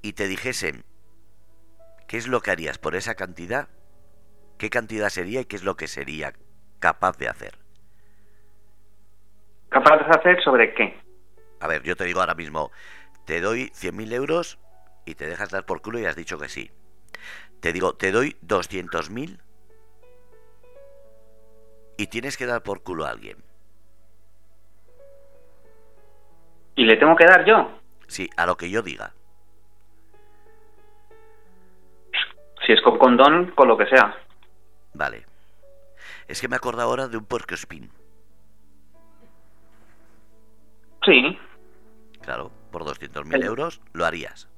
y 0.00 0.14
te 0.14 0.26
dijesen 0.26 0.84
qué 2.06 2.16
es 2.16 2.28
lo 2.28 2.40
que 2.40 2.50
harías 2.50 2.78
por 2.78 2.96
esa 2.96 3.14
cantidad, 3.14 3.68
qué 4.56 4.70
cantidad 4.70 5.10
sería 5.10 5.42
y 5.42 5.44
qué 5.44 5.56
es 5.56 5.64
lo 5.64 5.76
que 5.76 5.86
sería 5.86 6.32
capaz 6.78 7.18
de 7.18 7.28
hacer. 7.28 7.58
¿Capaz 9.68 9.98
de 9.98 10.18
hacer 10.18 10.42
sobre 10.42 10.74
qué? 10.74 10.98
A 11.60 11.68
ver, 11.68 11.82
yo 11.82 11.96
te 11.96 12.04
digo 12.04 12.20
ahora 12.20 12.34
mismo, 12.34 12.70
te 13.24 13.40
doy 13.40 13.70
100.000 13.70 14.12
euros 14.12 14.58
y 15.04 15.14
te 15.14 15.26
dejas 15.26 15.50
dar 15.50 15.66
por 15.66 15.82
culo 15.82 15.98
y 15.98 16.06
has 16.06 16.16
dicho 16.16 16.38
que 16.38 16.48
sí. 16.48 16.70
Te 17.60 17.72
digo, 17.72 17.94
te 17.94 18.12
doy 18.12 18.36
200.000 18.46 19.38
y 21.96 22.06
tienes 22.06 22.36
que 22.36 22.46
dar 22.46 22.62
por 22.62 22.82
culo 22.82 23.04
a 23.04 23.10
alguien. 23.10 23.36
¿Y 26.76 26.84
le 26.84 26.96
tengo 26.96 27.16
que 27.16 27.26
dar 27.26 27.44
yo? 27.44 27.80
Sí, 28.06 28.30
a 28.36 28.46
lo 28.46 28.56
que 28.56 28.70
yo 28.70 28.82
diga. 28.82 29.12
Si 32.64 32.72
es 32.72 32.80
con 32.82 32.98
condón, 32.98 33.50
con 33.50 33.66
lo 33.66 33.76
que 33.76 33.86
sea. 33.86 34.16
Vale. 34.94 35.26
Es 36.28 36.40
que 36.40 36.48
me 36.48 36.56
acuerdo 36.56 36.82
ahora 36.82 37.08
de 37.08 37.16
un 37.16 37.26
spin. 37.50 37.90
Sí, 41.08 41.38
Claro, 42.20 42.50
por 42.70 42.84
200.000 42.84 43.40
Sí. 43.40 43.46
euros 43.46 43.80
lo 43.94 44.04
harías. 44.04 44.48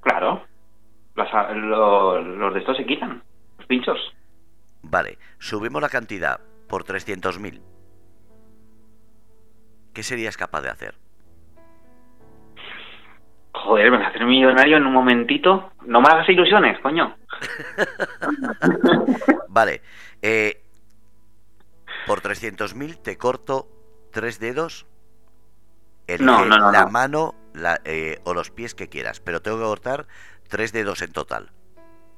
claro. 0.00 0.44
Lo- 1.16 2.20
los 2.22 2.54
de 2.54 2.60
estos 2.60 2.76
se 2.76 2.86
quitan. 2.86 3.22
Los 3.58 3.66
pinchos. 3.66 3.98
Vale, 4.82 5.18
subimos 5.38 5.82
la 5.82 5.88
cantidad 5.88 6.40
por 6.68 6.84
300.000. 6.84 7.60
¿Qué 9.92 10.02
serías 10.02 10.36
capaz 10.36 10.62
de 10.62 10.70
hacer? 10.70 10.94
Joder, 13.52 13.90
me 13.90 13.98
voy 13.98 14.06
a 14.06 14.08
hacer 14.08 14.24
millonario 14.24 14.76
en 14.78 14.86
un 14.86 14.92
momentito. 14.94 15.72
No 15.84 16.00
me 16.00 16.08
hagas 16.08 16.28
ilusiones, 16.28 16.80
coño. 16.80 17.14
Vale, 19.48 19.82
eh, 20.22 20.62
por 22.06 22.20
300.000 22.22 22.96
te 23.02 23.18
corto 23.18 23.68
tres 24.12 24.40
dedos, 24.40 24.86
No, 26.20 26.44
no, 26.44 26.58
no, 26.58 26.70
la 26.72 26.84
no. 26.84 26.90
mano 26.90 27.34
la- 27.54 27.80
eh, 27.84 28.20
o 28.24 28.34
los 28.34 28.50
pies 28.50 28.74
que 28.74 28.88
quieras, 28.88 29.20
pero 29.20 29.40
tengo 29.42 29.58
que 29.58 29.64
cortar 29.64 30.06
tres 30.48 30.72
dedos 30.72 31.02
en 31.02 31.12
total. 31.12 31.50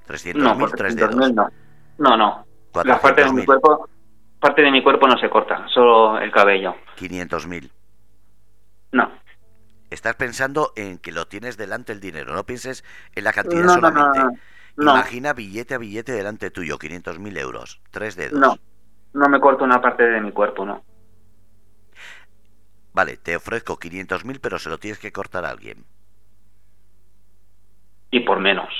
300.000, 0.06 0.34
No, 0.42 0.58
por 0.58 0.72
tres 0.72 0.96
300.000 0.96 0.96
dedos. 0.96 1.32
no. 1.32 1.48
No, 1.98 2.16
no. 2.16 2.46
La 2.84 3.00
parte 3.00 3.22
de 3.24 3.32
mi 3.32 3.42
400.000, 3.42 3.46
cuerpo, 3.46 3.88
parte 4.40 4.62
de 4.62 4.70
mi 4.70 4.82
cuerpo 4.82 5.06
no 5.06 5.16
se 5.18 5.30
corta, 5.30 5.66
solo 5.68 6.18
el 6.18 6.32
cabello. 6.32 6.74
500.000. 6.96 7.70
No. 8.92 9.10
Estás 9.90 10.16
pensando 10.16 10.72
en 10.76 10.98
que 10.98 11.12
lo 11.12 11.26
tienes 11.28 11.56
delante 11.56 11.92
el 11.92 12.00
dinero, 12.00 12.34
no 12.34 12.44
pienses 12.44 12.84
en 13.14 13.24
la 13.24 13.32
cantidad 13.32 13.68
solamente. 13.68 14.20
Imagina 14.76 15.32
billete 15.34 15.74
a 15.74 15.78
billete 15.78 16.10
delante 16.12 16.50
tuyo, 16.50 16.78
500.000 16.78 17.38
euros, 17.38 17.80
tres 17.92 18.16
dedos. 18.16 18.40
No, 18.40 18.56
no 19.12 19.28
me 19.28 19.38
corto 19.40 19.62
una 19.64 19.80
parte 19.80 20.02
de 20.02 20.20
mi 20.20 20.32
cuerpo, 20.32 20.64
no. 20.66 20.82
Vale, 22.94 23.16
te 23.16 23.36
ofrezco 23.36 23.78
500.000, 23.78 24.38
pero 24.40 24.58
se 24.58 24.70
lo 24.70 24.78
tienes 24.78 24.98
que 24.98 25.12
cortar 25.12 25.44
a 25.44 25.50
alguien. 25.50 25.84
Y 28.12 28.20
por 28.20 28.38
menos. 28.38 28.72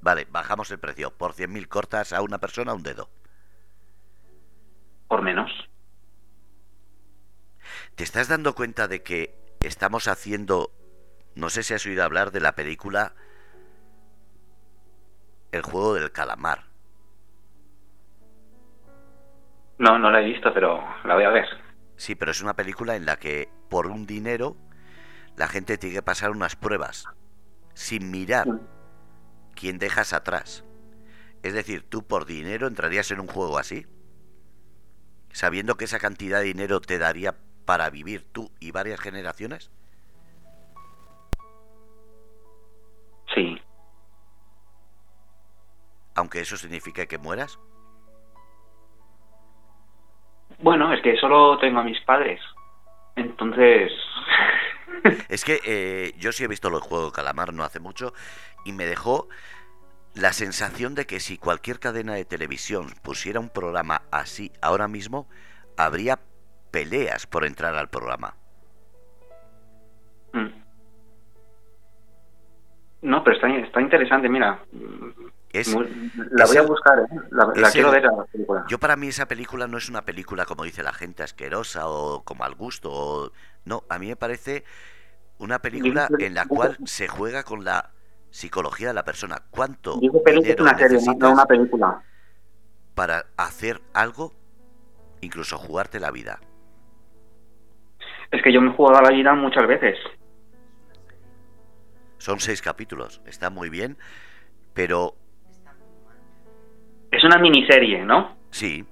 Vale, 0.00 0.26
bajamos 0.30 0.70
el 0.70 0.78
precio. 0.78 1.10
Por 1.10 1.34
100.000 1.34 1.66
cortas 1.66 2.12
a 2.12 2.22
una 2.22 2.38
persona 2.38 2.72
un 2.72 2.84
dedo. 2.84 3.10
Por 5.08 5.22
menos. 5.22 5.50
¿Te 7.96 8.04
estás 8.04 8.28
dando 8.28 8.54
cuenta 8.54 8.86
de 8.86 9.02
que 9.02 9.34
estamos 9.60 10.06
haciendo, 10.06 10.70
no 11.34 11.50
sé 11.50 11.64
si 11.64 11.74
has 11.74 11.84
oído 11.84 12.04
hablar 12.04 12.30
de 12.30 12.40
la 12.40 12.52
película 12.52 13.14
El 15.50 15.62
juego 15.62 15.94
del 15.94 16.12
calamar? 16.12 16.64
No, 19.78 19.98
no 19.98 20.10
la 20.10 20.20
he 20.20 20.24
visto, 20.24 20.52
pero 20.54 20.82
la 21.04 21.14
voy 21.14 21.24
a 21.24 21.30
ver. 21.30 21.61
Sí, 22.02 22.16
pero 22.16 22.32
es 22.32 22.42
una 22.42 22.56
película 22.56 22.96
en 22.96 23.06
la 23.06 23.16
que 23.16 23.48
por 23.70 23.86
un 23.86 24.06
dinero 24.06 24.56
la 25.36 25.46
gente 25.46 25.78
tiene 25.78 25.94
que 25.94 26.02
pasar 26.02 26.32
unas 26.32 26.56
pruebas 26.56 27.04
sin 27.74 28.10
mirar 28.10 28.48
quién 29.54 29.78
dejas 29.78 30.12
atrás. 30.12 30.64
Es 31.44 31.54
decir, 31.54 31.88
tú 31.88 32.04
por 32.04 32.26
dinero 32.26 32.66
entrarías 32.66 33.08
en 33.12 33.20
un 33.20 33.28
juego 33.28 33.56
así, 33.56 33.86
sabiendo 35.30 35.76
que 35.76 35.84
esa 35.84 36.00
cantidad 36.00 36.40
de 36.40 36.46
dinero 36.46 36.80
te 36.80 36.98
daría 36.98 37.36
para 37.64 37.88
vivir 37.88 38.26
tú 38.32 38.50
y 38.58 38.72
varias 38.72 38.98
generaciones? 38.98 39.70
Sí. 43.32 43.62
Aunque 46.16 46.40
eso 46.40 46.56
signifique 46.56 47.06
que 47.06 47.18
mueras. 47.18 47.60
Bueno, 50.62 50.92
es 50.92 51.02
que 51.02 51.16
solo 51.16 51.58
tengo 51.58 51.80
a 51.80 51.84
mis 51.84 52.00
padres. 52.02 52.40
Entonces... 53.16 53.92
es 55.28 55.44
que 55.44 55.60
eh, 55.66 56.12
yo 56.18 56.32
sí 56.32 56.44
he 56.44 56.48
visto 56.48 56.70
los 56.70 56.82
juegos 56.82 57.12
de 57.12 57.16
calamar 57.16 57.52
no 57.52 57.64
hace 57.64 57.80
mucho 57.80 58.14
y 58.64 58.72
me 58.72 58.86
dejó 58.86 59.28
la 60.14 60.32
sensación 60.32 60.94
de 60.94 61.06
que 61.06 61.20
si 61.20 61.36
cualquier 61.36 61.80
cadena 61.80 62.14
de 62.14 62.24
televisión 62.24 62.86
pusiera 63.02 63.40
un 63.40 63.48
programa 63.48 64.02
así 64.12 64.52
ahora 64.60 64.86
mismo, 64.86 65.28
habría 65.76 66.20
peleas 66.70 67.26
por 67.26 67.44
entrar 67.44 67.74
al 67.74 67.88
programa. 67.88 68.34
Mm. 70.32 70.62
No, 73.02 73.24
pero 73.24 73.36
está, 73.36 73.48
está 73.48 73.80
interesante, 73.80 74.28
mira. 74.28 74.60
La 75.52 76.46
voy 76.46 76.56
a 76.56 76.62
buscar, 76.62 76.98
¿eh? 77.00 77.06
la, 77.30 77.70
quiero 77.70 77.90
ver 77.90 78.04
la 78.04 78.24
película. 78.24 78.64
Yo 78.68 78.78
para 78.78 78.96
mí 78.96 79.08
esa 79.08 79.26
película 79.26 79.66
no 79.66 79.76
es 79.76 79.88
una 79.88 80.02
película 80.02 80.46
como 80.46 80.64
dice 80.64 80.82
la 80.82 80.92
gente 80.92 81.22
asquerosa 81.22 81.88
o 81.88 82.22
como 82.24 82.44
al 82.44 82.54
gusto. 82.54 83.32
no, 83.64 83.84
a 83.88 83.98
mí 83.98 84.08
me 84.08 84.16
parece 84.16 84.64
una 85.38 85.58
película 85.58 86.08
en 86.18 86.34
la 86.34 86.46
cual 86.46 86.76
se 86.84 87.08
juega 87.08 87.42
con 87.42 87.64
la 87.64 87.90
psicología 88.30 88.88
de 88.88 88.94
la 88.94 89.04
persona. 89.04 89.42
¿Cuánto 89.50 90.00
es 90.00 90.60
una 90.60 90.78
serie, 90.78 90.98
no 91.18 91.32
una 91.32 91.46
película. 91.46 92.02
Para 92.94 93.26
hacer 93.36 93.80
algo, 93.94 94.32
incluso 95.20 95.58
jugarte 95.58 96.00
la 96.00 96.10
vida. 96.10 96.40
Es 98.30 98.42
que 98.42 98.52
yo 98.52 98.60
me 98.60 98.70
he 98.70 98.74
jugado 98.74 98.98
a 98.98 99.02
la 99.02 99.10
vida 99.10 99.34
muchas 99.34 99.66
veces. 99.66 99.96
Son 102.18 102.40
seis 102.40 102.62
capítulos, 102.62 103.20
está 103.26 103.50
muy 103.50 103.68
bien, 103.68 103.98
pero... 104.74 105.16
Es 107.12 107.22
una 107.22 107.38
miniserie, 107.38 108.04
¿no? 108.04 108.36
Sí. 108.50 108.84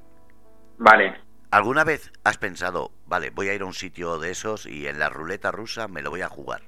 Vale. 0.78 1.14
¿Alguna 1.50 1.82
vez 1.82 2.12
has 2.22 2.38
pensado, 2.38 2.92
vale, 3.06 3.30
voy 3.30 3.48
a 3.48 3.54
ir 3.54 3.62
a 3.62 3.64
un 3.64 3.72
sitio 3.72 4.18
de 4.18 4.30
esos 4.30 4.66
y 4.66 4.86
en 4.86 5.00
la 5.00 5.08
ruleta 5.08 5.50
rusa 5.50 5.88
me 5.88 6.02
lo 6.02 6.10
voy 6.10 6.20
a 6.20 6.28
jugar? 6.28 6.60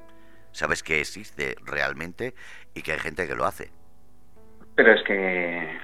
Sabes 0.51 0.83
que 0.83 1.01
existe 1.01 1.55
realmente 1.65 2.35
y 2.75 2.83
que 2.83 2.93
hay 2.93 2.99
gente 2.99 3.29
que 3.29 3.37
lo 3.37 3.45
hace. 3.45 3.71
Pero 4.75 4.93
es 4.93 5.03
que 5.05 5.79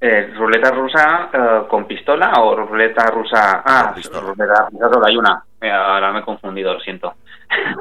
eh, 0.00 0.32
¿Ruleta 0.36 0.70
rusa 0.70 1.30
eh, 1.32 1.66
con 1.68 1.86
pistola 1.86 2.32
o 2.38 2.54
ruleta 2.54 3.06
rusa? 3.06 3.62
Ah, 3.64 3.94
ruleta 3.94 4.68
rusa 4.70 4.88
solo 4.92 5.06
hay 5.06 5.16
una. 5.16 5.42
Eh, 5.60 5.70
ahora 5.70 6.12
me 6.12 6.20
he 6.20 6.22
confundido, 6.22 6.74
lo 6.74 6.80
siento. 6.80 7.14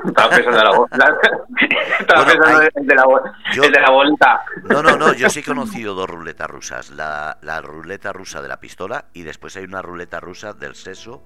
Estaba 0.05 0.29
pensando 0.29 0.87
en 0.91 0.99
la, 0.99 1.17
Estaba 1.99 2.25
pensando 2.25 2.61
en 2.61 2.87
de 2.87 2.95
la, 2.95 3.03
el 3.55 3.71
de 3.71 3.79
la 3.81 3.91
bolita. 3.91 4.41
No, 4.69 4.83
no, 4.83 4.97
no, 4.97 5.13
yo 5.13 5.29
sí 5.29 5.39
he 5.39 5.43
conocido 5.43 5.93
dos 5.95 6.09
ruletas 6.09 6.49
rusas. 6.49 6.89
La, 6.91 7.37
la 7.41 7.61
ruleta 7.61 8.11
rusa 8.13 8.41
de 8.41 8.47
la 8.47 8.59
pistola 8.59 9.05
y 9.13 9.23
después 9.23 9.55
hay 9.57 9.63
una 9.63 9.81
ruleta 9.81 10.19
rusa 10.19 10.53
del 10.53 10.75
sexo 10.75 11.23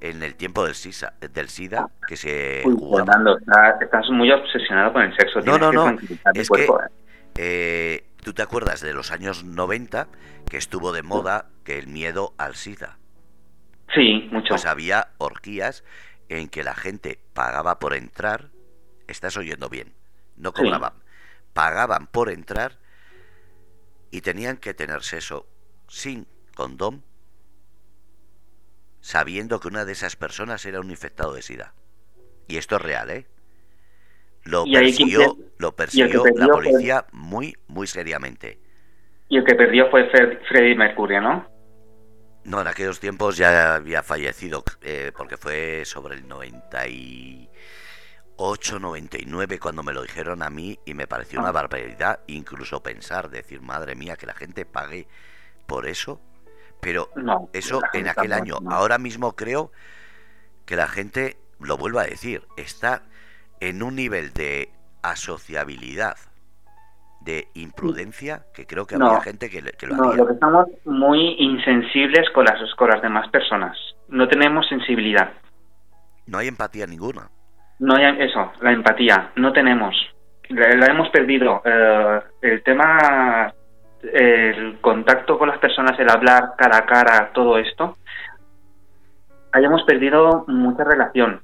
en 0.00 0.22
el 0.22 0.34
tiempo 0.34 0.64
del, 0.64 0.74
SISA, 0.74 1.14
del 1.32 1.48
SIDA 1.48 1.88
que 2.06 2.16
se 2.16 2.62
Uy, 2.64 2.98
Fernando, 2.98 3.38
estás 3.80 4.10
muy 4.10 4.30
obsesionado 4.30 4.92
con 4.92 5.02
el 5.02 5.16
sexo. 5.16 5.40
No, 5.40 5.58
no, 5.58 5.72
no. 5.72 5.96
Es 6.34 6.50
que 6.50 6.68
eh, 7.38 8.06
tú 8.22 8.32
te 8.32 8.42
acuerdas 8.42 8.80
de 8.80 8.92
los 8.92 9.10
años 9.10 9.44
90 9.44 10.08
que 10.48 10.56
estuvo 10.56 10.92
de 10.92 11.02
moda 11.02 11.46
que 11.64 11.78
el 11.78 11.86
miedo 11.86 12.34
al 12.38 12.54
SIDA. 12.54 12.98
Sí, 13.94 14.28
mucho. 14.30 14.48
Pues 14.50 14.66
había 14.66 15.08
orgías 15.18 15.84
en 16.28 16.48
que 16.48 16.64
la 16.64 16.74
gente 16.74 17.20
pagaba 17.32 17.78
por 17.78 17.94
entrar, 17.94 18.50
estás 19.06 19.36
oyendo 19.36 19.68
bien, 19.68 19.94
no 20.36 20.52
cobraban, 20.52 20.94
pagaban 21.52 22.06
por 22.06 22.30
entrar 22.30 22.78
y 24.10 24.20
tenían 24.20 24.56
que 24.56 24.74
tener 24.74 25.02
sexo 25.02 25.46
sin 25.88 26.26
condón, 26.54 27.04
sabiendo 29.00 29.60
que 29.60 29.68
una 29.68 29.84
de 29.84 29.92
esas 29.92 30.16
personas 30.16 30.64
era 30.64 30.80
un 30.80 30.90
infectado 30.90 31.34
de 31.34 31.42
SIDA. 31.42 31.74
Y 32.48 32.56
esto 32.56 32.76
es 32.76 32.82
real, 32.82 33.10
¿eh? 33.10 33.26
Lo 34.44 34.64
persiguió, 34.64 35.36
lo 35.58 35.74
persiguió 35.74 36.24
la 36.36 36.46
policía 36.46 37.06
muy, 37.12 37.56
muy 37.66 37.86
seriamente. 37.88 38.60
Y 39.28 39.38
el 39.38 39.44
que 39.44 39.56
perdió 39.56 39.90
fue 39.90 40.08
Freddy 40.48 40.76
Mercury, 40.76 41.20
¿no? 41.20 41.55
No, 42.46 42.60
en 42.60 42.68
aquellos 42.68 43.00
tiempos 43.00 43.36
ya 43.36 43.74
había 43.74 44.04
fallecido, 44.04 44.62
eh, 44.80 45.10
porque 45.16 45.36
fue 45.36 45.82
sobre 45.84 46.14
el 46.14 46.28
98, 46.28 48.78
99 48.78 49.58
cuando 49.58 49.82
me 49.82 49.92
lo 49.92 50.02
dijeron 50.02 50.44
a 50.44 50.50
mí 50.50 50.78
y 50.84 50.94
me 50.94 51.08
pareció 51.08 51.40
una 51.40 51.48
ah. 51.48 51.52
barbaridad 51.52 52.20
incluso 52.28 52.84
pensar, 52.84 53.30
decir, 53.30 53.60
madre 53.60 53.96
mía, 53.96 54.16
que 54.16 54.26
la 54.26 54.34
gente 54.34 54.64
pague 54.64 55.08
por 55.66 55.88
eso. 55.88 56.20
Pero 56.80 57.10
eso 57.52 57.80
en 57.92 58.06
aquel 58.06 58.32
año. 58.32 58.58
Ahora 58.70 58.98
mismo 58.98 59.34
creo 59.34 59.72
que 60.66 60.76
la 60.76 60.86
gente, 60.86 61.36
lo 61.58 61.76
vuelvo 61.76 61.98
a 61.98 62.04
decir, 62.04 62.46
está 62.56 63.02
en 63.58 63.82
un 63.82 63.96
nivel 63.96 64.32
de 64.32 64.70
asociabilidad, 65.02 66.16
de 67.26 67.48
imprudencia, 67.54 68.44
que 68.54 68.66
creo 68.66 68.86
que 68.86 68.94
había 68.94 69.20
gente 69.20 69.50
que, 69.50 69.60
que 69.60 69.86
lo 69.88 69.96
no, 69.96 70.14
Lo 70.14 70.26
que 70.26 70.32
estamos 70.34 70.66
muy 70.84 71.34
insensibles 71.38 72.30
con 72.30 72.44
las, 72.44 72.58
con 72.76 72.88
las 72.88 73.02
demás 73.02 73.28
personas. 73.30 73.76
No 74.08 74.28
tenemos 74.28 74.66
sensibilidad. 74.68 75.32
No 76.26 76.38
hay 76.38 76.46
empatía 76.48 76.86
ninguna. 76.86 77.28
No 77.80 77.96
hay 77.96 78.16
eso, 78.20 78.52
la 78.62 78.72
empatía, 78.72 79.32
no 79.36 79.52
tenemos. 79.52 79.94
La, 80.48 80.86
hemos 80.86 81.10
perdido. 81.10 81.60
Eh, 81.64 82.20
el 82.42 82.62
tema, 82.62 83.52
el 84.02 84.78
contacto 84.80 85.36
con 85.36 85.48
las 85.48 85.58
personas, 85.58 85.98
el 85.98 86.08
hablar 86.08 86.54
cara 86.56 86.78
a 86.78 86.86
cara, 86.86 87.30
todo 87.34 87.58
esto, 87.58 87.96
hayamos 89.52 89.82
perdido 89.82 90.44
mucha 90.46 90.84
relación. 90.84 91.42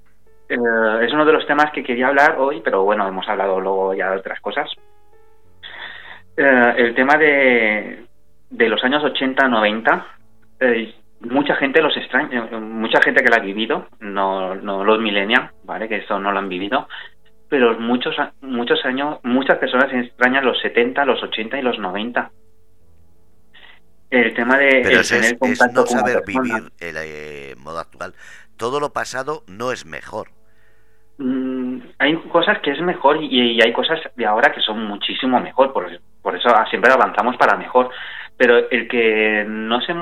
Eh, 0.48 0.54
es 1.02 1.12
uno 1.12 1.24
de 1.24 1.32
los 1.32 1.46
temas 1.46 1.72
que 1.72 1.82
quería 1.82 2.06
hablar 2.06 2.36
hoy, 2.38 2.60
pero 2.64 2.84
bueno, 2.84 3.06
hemos 3.08 3.28
hablado 3.28 3.60
luego 3.60 3.94
ya 3.94 4.10
de 4.10 4.18
otras 4.18 4.40
cosas. 4.40 4.70
Eh, 6.42 6.74
el 6.76 6.94
tema 6.94 7.16
de, 7.16 8.04
de 8.50 8.68
los 8.68 8.82
años 8.82 9.04
80, 9.04 9.46
90, 9.46 10.06
eh, 10.60 10.94
mucha 11.20 11.54
gente 11.54 11.80
los 11.80 11.96
extraña, 11.96 12.46
mucha 12.58 13.00
gente 13.00 13.22
que 13.22 13.30
lo 13.30 13.36
ha 13.36 13.44
vivido, 13.44 13.86
no, 14.00 14.56
no 14.56 14.84
los 14.84 15.00
millennials, 15.00 15.50
¿vale? 15.62 15.88
Que 15.88 15.98
eso 15.98 16.18
no 16.18 16.32
lo 16.32 16.40
han 16.40 16.48
vivido, 16.48 16.88
pero 17.48 17.78
muchos, 17.78 18.16
muchos 18.40 18.84
años, 18.84 19.20
muchas 19.22 19.58
personas 19.58 19.92
extrañan 19.92 20.44
los 20.44 20.60
70, 20.60 21.04
los 21.04 21.22
80 21.22 21.58
y 21.58 21.62
los 21.62 21.78
90 21.78 22.30
el 24.10 24.34
tema 24.34 24.58
de 24.58 24.82
Pero 24.82 25.00
es, 25.00 25.72
no 25.72 25.86
saber 25.86 26.22
vivir 26.26 26.70
el 26.80 27.56
modo 27.56 27.78
actual. 27.78 28.14
Todo 28.58 28.78
lo 28.78 28.92
pasado 28.92 29.42
no 29.46 29.72
es 29.72 29.86
mejor. 29.86 30.28
Mm, 31.16 31.61
hay 31.98 32.16
cosas 32.30 32.58
que 32.60 32.70
es 32.72 32.80
mejor 32.80 33.22
y, 33.22 33.60
hay 33.60 33.72
cosas 33.72 34.00
de 34.16 34.26
ahora 34.26 34.52
que 34.52 34.60
son 34.60 34.84
muchísimo 34.86 35.40
mejor, 35.40 35.72
por, 35.72 35.88
por 36.22 36.36
eso 36.36 36.48
siempre 36.70 36.92
avanzamos 36.92 37.36
para 37.36 37.56
mejor. 37.56 37.90
Pero 38.36 38.70
el 38.70 38.88
que 38.88 39.44
no 39.46 39.80
se 39.82 39.92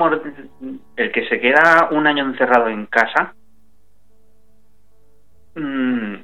el 0.95 1.11
que 1.11 1.27
se 1.27 1.39
queda 1.39 1.89
un 1.91 2.07
año 2.07 2.25
encerrado 2.25 2.69
en 2.69 2.85
casa, 2.85 3.33
mm, 5.55 6.15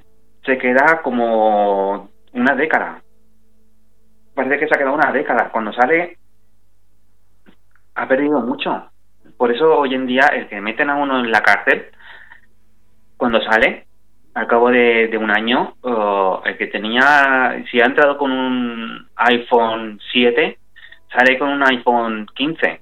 se 0.45 0.57
queda 0.57 1.01
como 1.03 2.09
una 2.33 2.55
década. 2.55 3.01
Parece 4.33 4.59
que 4.59 4.67
se 4.67 4.75
ha 4.75 4.77
quedado 4.77 4.95
una 4.95 5.11
década. 5.11 5.49
Cuando 5.51 5.73
sale, 5.73 6.17
ha 7.95 8.07
perdido 8.07 8.39
mucho. 8.39 8.89
Por 9.37 9.51
eso 9.51 9.77
hoy 9.77 9.93
en 9.93 10.07
día 10.07 10.27
el 10.33 10.47
que 10.47 10.61
meten 10.61 10.89
a 10.89 10.95
uno 10.95 11.19
en 11.19 11.31
la 11.31 11.41
cárcel, 11.41 11.87
cuando 13.17 13.41
sale, 13.41 13.86
al 14.37 14.45
cabo 14.45 14.69
de, 14.69 15.17
un 15.19 15.31
año, 15.31 15.73
el 16.45 16.57
que 16.57 16.67
tenía, 16.67 17.63
si 17.71 17.81
ha 17.81 17.85
entrado 17.85 18.19
con 18.19 18.31
un 18.31 19.07
iPhone 19.15 19.99
7, 20.11 20.59
sale 21.11 21.39
con 21.39 21.49
un 21.49 21.63
iPhone 21.63 22.27
15 22.35 22.79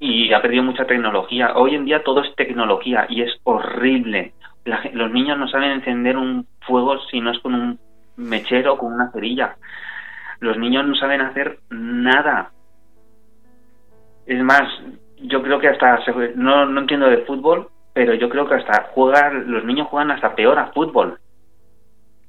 y 0.00 0.32
ha 0.32 0.40
perdido 0.40 0.62
mucha 0.62 0.86
tecnología. 0.86 1.52
Hoy 1.56 1.74
en 1.74 1.84
día 1.84 2.02
todo 2.02 2.22
es 2.22 2.34
tecnología 2.36 3.04
y 3.10 3.20
es 3.20 3.38
horrible. 3.44 4.32
los 4.94 5.10
niños 5.12 5.38
no 5.38 5.46
saben 5.46 5.72
encender 5.72 6.16
un 6.16 6.46
fuego 6.60 7.00
si 7.10 7.20
no 7.20 7.32
es 7.32 7.38
con 7.40 7.54
un 7.54 7.78
mechero 8.16 8.72
o 8.72 8.78
con 8.78 8.94
una 8.94 9.12
cerilla. 9.12 9.56
Los 10.40 10.56
niños 10.56 10.86
no 10.86 10.94
saben 10.94 11.20
hacer 11.20 11.58
nada. 11.68 12.50
Es 14.24 14.42
más, 14.42 14.62
yo 15.18 15.42
creo 15.42 15.58
que 15.58 15.68
hasta 15.68 16.00
no, 16.34 16.64
no 16.64 16.80
entiendo 16.80 17.10
de 17.10 17.18
fútbol, 17.26 17.68
pero 17.96 18.12
yo 18.12 18.28
creo 18.28 18.46
que 18.46 18.56
hasta 18.56 18.90
jugar 18.92 19.32
los 19.32 19.64
niños 19.64 19.88
juegan 19.88 20.10
hasta 20.10 20.34
peor 20.34 20.58
a 20.58 20.70
fútbol 20.72 21.18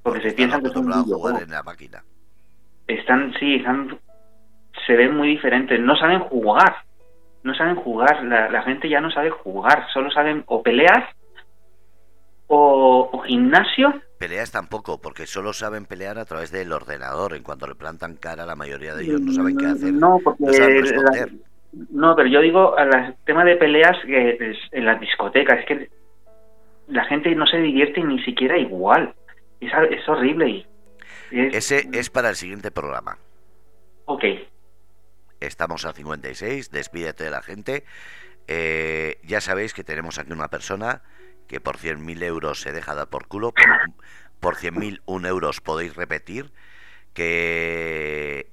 porque, 0.01 0.21
se 0.21 0.31
piensan 0.31 0.63
que 0.63 0.69
son 0.69 0.89
jugar 1.03 1.43
en 1.43 1.51
la 1.51 1.61
máquina. 1.61 2.01
Están 2.87 3.33
sí, 3.37 3.55
están 3.55 3.99
se 4.85 4.93
ven 4.93 5.17
muy 5.17 5.27
diferentes, 5.27 5.77
no 5.81 5.97
saben 5.97 6.21
jugar. 6.21 6.73
No 7.43 7.53
saben 7.53 7.75
jugar, 7.75 8.23
la, 8.23 8.61
gente 8.61 8.87
ya 8.87 9.01
no 9.01 9.11
sabe 9.11 9.29
jugar, 9.29 9.85
solo 9.93 10.09
saben 10.09 10.45
o 10.47 10.63
pelear 10.63 11.09
o, 12.47 13.21
gimnasio. 13.25 14.01
Peleas 14.19 14.51
tampoco, 14.51 15.01
porque 15.01 15.27
solo 15.27 15.51
saben 15.51 15.85
pelear 15.85 16.17
a 16.17 16.23
través 16.23 16.49
del 16.49 16.71
ordenador. 16.71 17.35
En 17.35 17.43
cuanto 17.43 17.67
le 17.67 17.75
plantan 17.75 18.15
cara, 18.15 18.45
la 18.45 18.55
mayoría 18.55 18.95
de 18.95 19.03
ellos 19.03 19.19
no 19.19 19.33
saben 19.33 19.57
qué 19.57 19.65
hacer. 19.65 19.93
No, 19.93 20.17
porque 20.23 20.45
no, 20.45 21.27
pero 22.15 22.27
yo 22.27 22.41
digo, 22.41 22.77
el 22.77 23.15
tema 23.25 23.43
de 23.43 23.55
peleas 23.55 23.97
en 24.05 24.85
las 24.85 24.99
discotecas, 24.99 25.59
es 25.59 25.65
que 25.65 25.89
la 26.87 27.05
gente 27.05 27.33
no 27.35 27.45
se 27.45 27.57
divierte 27.57 28.01
ni 28.01 28.21
siquiera 28.23 28.57
igual. 28.57 29.13
Es, 29.59 29.71
es 29.91 30.07
horrible. 30.07 30.65
Y 31.31 31.55
Ese 31.55 31.89
es 31.93 32.09
para 32.09 32.29
el 32.29 32.35
siguiente 32.35 32.71
programa. 32.71 33.17
Ok. 34.05 34.23
Estamos 35.39 35.85
a 35.85 35.93
56, 35.93 36.71
despídete 36.71 37.25
de 37.25 37.31
la 37.31 37.41
gente. 37.41 37.83
Eh, 38.47 39.19
ya 39.23 39.41
sabéis 39.41 39.73
que 39.73 39.83
tenemos 39.83 40.19
aquí 40.19 40.31
una 40.31 40.47
persona 40.47 41.01
que 41.47 41.59
por 41.59 41.77
100.000 41.77 42.23
euros 42.23 42.61
se 42.61 42.71
deja 42.71 42.95
dar 42.95 43.09
por 43.09 43.27
culo. 43.27 43.51
Por, 43.51 43.65
por 44.39 44.55
100.000 44.55 45.01
un 45.05 45.25
euros 45.25 45.61
podéis 45.61 45.95
repetir 45.95 46.51
que 47.13 48.47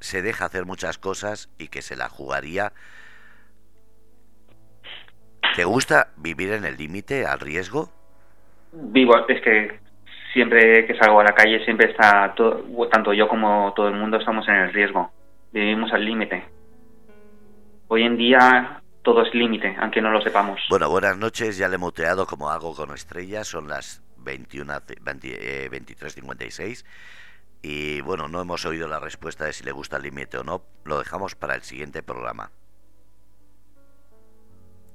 se 0.00 0.22
deja 0.22 0.46
hacer 0.46 0.66
muchas 0.66 0.98
cosas 0.98 1.48
y 1.58 1.68
que 1.68 1.82
se 1.82 1.94
la 1.96 2.08
jugaría. 2.08 2.72
¿Te 5.56 5.64
gusta 5.64 6.10
vivir 6.16 6.52
en 6.52 6.64
el 6.64 6.76
límite, 6.76 7.26
al 7.26 7.40
riesgo? 7.40 7.90
Vivo, 8.72 9.16
es 9.28 9.42
que 9.42 9.80
siempre 10.32 10.86
que 10.86 10.96
salgo 10.96 11.18
a 11.20 11.24
la 11.24 11.34
calle 11.34 11.64
siempre 11.64 11.90
está, 11.90 12.32
todo, 12.34 12.62
tanto 12.90 13.12
yo 13.12 13.28
como 13.28 13.72
todo 13.74 13.88
el 13.88 13.94
mundo 13.94 14.18
estamos 14.18 14.46
en 14.48 14.54
el 14.54 14.72
riesgo. 14.72 15.10
Vivimos 15.52 15.92
al 15.92 16.04
límite. 16.04 16.44
Hoy 17.88 18.04
en 18.04 18.16
día 18.16 18.80
todo 19.02 19.22
es 19.22 19.34
límite, 19.34 19.76
aunque 19.80 20.00
no 20.00 20.12
lo 20.12 20.20
sepamos. 20.20 20.60
Bueno, 20.70 20.88
buenas 20.88 21.18
noches, 21.18 21.58
ya 21.58 21.66
le 21.68 21.74
he 21.74 21.78
muteado 21.78 22.26
como 22.26 22.50
hago 22.50 22.72
con 22.74 22.94
estrellas, 22.94 23.48
son 23.48 23.66
las 23.66 24.04
21, 24.18 24.72
23.56 24.72 26.84
y 27.62 28.00
bueno, 28.00 28.28
no 28.28 28.40
hemos 28.40 28.64
oído 28.64 28.88
la 28.88 28.98
respuesta 29.00 29.44
de 29.44 29.52
si 29.52 29.64
le 29.64 29.72
gusta 29.72 29.98
el 29.98 30.04
límite 30.04 30.38
o 30.38 30.44
no. 30.44 30.62
Lo 30.84 30.98
dejamos 30.98 31.34
para 31.34 31.54
el 31.54 31.62
siguiente 31.62 32.02
programa. 32.02 32.50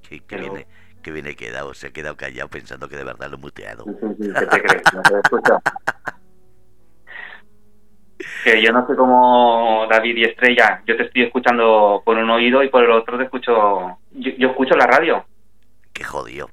Que, 0.01 0.21
viene, 0.37 0.67
que 1.01 1.11
viene 1.11 1.35
quedado, 1.35 1.73
se 1.73 1.87
ha 1.87 1.93
quedado 1.93 2.15
callado 2.15 2.49
pensando 2.49 2.87
que 2.87 2.95
de 2.95 3.03
verdad 3.03 3.29
lo 3.29 3.37
he 3.37 3.39
muteado. 3.39 3.85
¿Qué 3.85 4.45
te 4.45 4.61
crees? 4.61 4.83
que 8.43 8.61
yo 8.61 8.71
no 8.71 8.85
sé 8.87 8.95
cómo 8.95 9.87
David 9.89 10.17
y 10.17 10.23
Estrella, 10.25 10.81
yo 10.85 10.95
te 10.95 11.03
estoy 11.03 11.23
escuchando 11.23 12.01
por 12.05 12.17
un 12.17 12.29
oído 12.29 12.63
y 12.63 12.69
por 12.69 12.83
el 12.83 12.91
otro 12.91 13.17
te 13.17 13.23
escucho. 13.25 13.97
Yo, 14.11 14.49
escucho 14.49 14.75
la 14.75 14.87
radio. 14.87 15.25
Qué 15.93 16.03
jodido. 16.03 16.49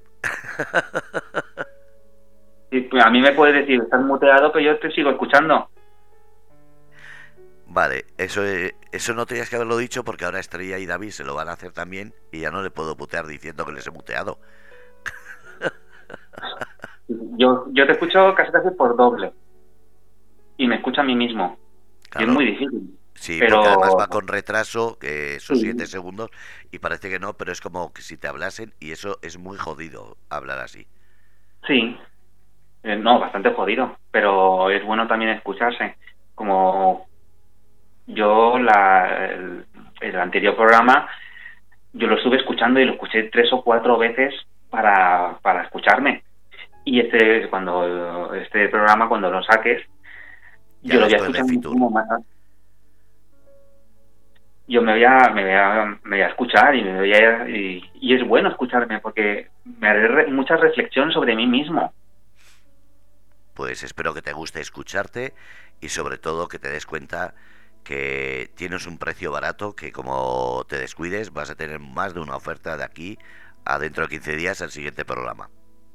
a 3.04 3.10
mí 3.10 3.20
me 3.20 3.32
puedes 3.32 3.54
decir, 3.54 3.82
estás 3.82 4.00
muteado, 4.00 4.50
pero 4.52 4.64
yo 4.64 4.78
te 4.78 4.90
sigo 4.90 5.10
escuchando. 5.10 5.68
Vale, 7.72 8.04
eso, 8.18 8.42
eso 8.92 9.14
no 9.14 9.24
tenías 9.24 9.48
que 9.48 9.56
haberlo 9.56 9.78
dicho 9.78 10.04
porque 10.04 10.26
ahora 10.26 10.40
Estrella 10.40 10.78
y 10.78 10.84
David 10.84 11.08
se 11.08 11.24
lo 11.24 11.34
van 11.34 11.48
a 11.48 11.52
hacer 11.52 11.72
también 11.72 12.12
y 12.30 12.40
ya 12.40 12.50
no 12.50 12.62
le 12.62 12.70
puedo 12.70 12.98
putear 12.98 13.26
diciendo 13.26 13.64
que 13.64 13.72
les 13.72 13.86
he 13.86 13.90
muteado. 13.90 14.38
yo, 17.08 17.64
yo 17.72 17.86
te 17.86 17.92
escucho 17.92 18.34
casi 18.34 18.52
casi 18.52 18.70
por 18.72 18.94
doble 18.94 19.32
y 20.58 20.66
me 20.66 20.76
escucha 20.76 21.00
a 21.00 21.04
mí 21.04 21.16
mismo. 21.16 21.58
es 22.18 22.28
muy 22.28 22.44
difícil. 22.44 22.98
Sí, 23.14 23.38
pero 23.40 23.56
porque 23.56 23.68
además 23.70 23.94
va 23.98 24.08
con 24.08 24.28
retraso, 24.28 24.98
que 24.98 25.40
son 25.40 25.56
siete 25.56 25.86
segundos, 25.86 26.30
y 26.70 26.78
parece 26.78 27.08
que 27.08 27.18
no, 27.18 27.34
pero 27.34 27.52
es 27.52 27.60
como 27.62 27.92
que 27.92 28.02
si 28.02 28.18
te 28.18 28.28
hablasen, 28.28 28.74
y 28.80 28.90
eso 28.90 29.18
es 29.22 29.38
muy 29.38 29.56
jodido 29.56 30.18
hablar 30.28 30.58
así. 30.58 30.86
Sí, 31.66 31.96
eh, 32.82 32.96
no, 32.96 33.18
bastante 33.18 33.52
jodido, 33.52 33.96
pero 34.10 34.70
es 34.70 34.84
bueno 34.84 35.06
también 35.06 35.30
escucharse. 35.30 35.96
Como 36.34 37.06
yo 38.14 38.58
la, 38.58 39.30
el, 40.00 40.16
anterior 40.16 40.56
programa 40.56 41.08
yo 41.92 42.06
lo 42.06 42.16
estuve 42.16 42.38
escuchando 42.38 42.80
y 42.80 42.84
lo 42.84 42.92
escuché 42.92 43.24
tres 43.24 43.52
o 43.52 43.62
cuatro 43.62 43.98
veces 43.98 44.34
para, 44.70 45.38
para 45.42 45.64
escucharme. 45.64 46.22
Y 46.84 47.00
este 47.00 47.48
cuando 47.48 48.34
este 48.34 48.68
programa 48.68 49.08
cuando 49.08 49.30
lo 49.30 49.42
saques 49.42 49.82
yo 50.82 50.98
lo 50.98 51.06
voy 51.06 51.14
a 51.14 51.16
escuchar 51.16 51.44
muchísimo 51.44 51.90
más 51.90 52.06
yo 54.68 54.80
me 54.82 54.92
voy 54.92 55.04
a 55.04 55.30
me 55.34 55.42
voy 55.42 55.52
a, 55.52 55.98
me 56.02 56.16
voy 56.16 56.22
a 56.22 56.28
escuchar 56.28 56.74
y 56.74 56.82
me 56.82 56.98
voy 56.98 57.12
a, 57.12 57.48
y, 57.48 57.90
y, 57.94 58.14
es 58.14 58.26
bueno 58.26 58.48
escucharme 58.48 59.00
porque 59.00 59.48
me 59.64 59.88
haré 59.88 60.26
mucha 60.28 60.56
reflexión 60.56 61.12
sobre 61.12 61.36
mí 61.36 61.46
mismo. 61.46 61.92
Pues 63.54 63.82
espero 63.82 64.14
que 64.14 64.22
te 64.22 64.32
guste 64.32 64.60
escucharte 64.60 65.34
y 65.80 65.88
sobre 65.88 66.16
todo 66.16 66.48
que 66.48 66.58
te 66.58 66.70
des 66.70 66.86
cuenta 66.86 67.34
que 67.84 68.50
tienes 68.56 68.86
un 68.86 68.98
precio 68.98 69.32
barato 69.32 69.74
que 69.74 69.92
como 69.92 70.64
te 70.68 70.78
descuides 70.78 71.32
vas 71.32 71.50
a 71.50 71.54
tener 71.54 71.80
más 71.80 72.14
de 72.14 72.20
una 72.20 72.36
oferta 72.36 72.76
de 72.76 72.84
aquí 72.84 73.18
a 73.64 73.78
dentro 73.78 74.04
de 74.04 74.10
15 74.10 74.36
días 74.36 74.62
al 74.62 74.70
siguiente 74.70 75.04
programa. 75.04 75.48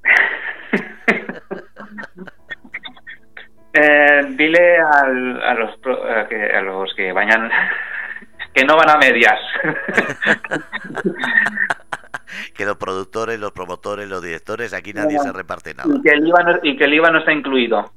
eh, 3.73 4.21
dile 4.29 4.77
al, 4.77 5.41
a, 5.41 5.53
los, 5.53 5.71
que, 6.29 6.51
a 6.55 6.61
los 6.61 6.93
que 6.95 7.11
vayan 7.11 7.49
que 8.53 8.65
no 8.65 8.75
van 8.75 8.89
a 8.89 8.97
medias. 8.97 9.39
que 12.55 12.65
los 12.65 12.77
productores, 12.77 13.39
los 13.39 13.51
promotores, 13.51 14.09
los 14.09 14.21
directores, 14.21 14.73
aquí 14.73 14.93
nadie 14.93 15.19
se 15.19 15.31
reparte 15.31 15.73
nada. 15.73 15.89
Y 15.95 16.01
que 16.01 16.09
el 16.09 16.27
IVA 16.27 16.43
no, 16.43 16.59
y 16.63 16.77
que 16.77 16.83
el 16.85 16.93
IVA 16.95 17.11
no 17.11 17.19
está 17.19 17.31
incluido. 17.31 17.93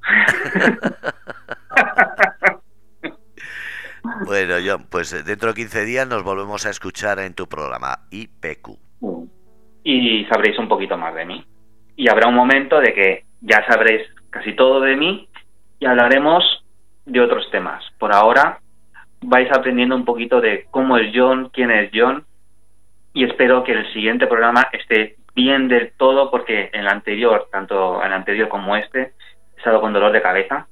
Bueno, 4.24 4.54
John, 4.64 4.86
pues 4.90 5.12
eh, 5.12 5.22
dentro 5.22 5.50
de 5.50 5.54
15 5.54 5.84
días 5.84 6.08
nos 6.08 6.22
volvemos 6.22 6.66
a 6.66 6.70
escuchar 6.70 7.18
en 7.18 7.34
tu 7.34 7.46
programa 7.46 8.06
IPQ. 8.10 8.68
Y 9.84 10.24
sabréis 10.26 10.58
un 10.58 10.68
poquito 10.68 10.96
más 10.96 11.14
de 11.14 11.24
mí. 11.24 11.44
Y 11.96 12.08
habrá 12.08 12.28
un 12.28 12.34
momento 12.34 12.80
de 12.80 12.92
que 12.92 13.24
ya 13.40 13.64
sabréis 13.66 14.02
casi 14.30 14.54
todo 14.54 14.80
de 14.80 14.96
mí 14.96 15.28
y 15.78 15.86
hablaremos 15.86 16.44
de 17.06 17.20
otros 17.20 17.50
temas. 17.50 17.82
Por 17.98 18.14
ahora 18.14 18.60
vais 19.22 19.50
aprendiendo 19.50 19.96
un 19.96 20.04
poquito 20.04 20.40
de 20.40 20.66
cómo 20.70 20.96
es 20.96 21.10
John, 21.14 21.50
quién 21.52 21.70
es 21.70 21.90
John 21.92 22.24
y 23.12 23.24
espero 23.24 23.64
que 23.64 23.72
el 23.72 23.92
siguiente 23.92 24.26
programa 24.26 24.68
esté 24.72 25.16
bien 25.34 25.68
del 25.68 25.92
todo 25.96 26.30
porque 26.30 26.70
en 26.72 26.80
el 26.80 26.88
anterior, 26.88 27.48
tanto 27.50 28.00
en 28.00 28.08
el 28.08 28.12
anterior 28.12 28.48
como 28.48 28.76
este, 28.76 29.12
he 29.54 29.58
estado 29.58 29.80
con 29.80 29.92
dolor 29.92 30.12
de 30.12 30.22
cabeza 30.22 30.68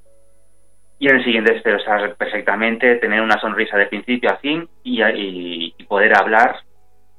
y 0.98 1.08
en 1.08 1.16
el 1.16 1.24
siguiente 1.24 1.56
espero 1.56 1.76
estar 1.76 2.14
perfectamente, 2.16 2.96
tener 2.96 3.20
una 3.20 3.40
sonrisa 3.40 3.76
de 3.76 3.86
principio 3.86 4.30
a 4.30 4.36
fin 4.38 4.68
y, 4.82 5.72
poder 5.84 6.18
hablar 6.18 6.56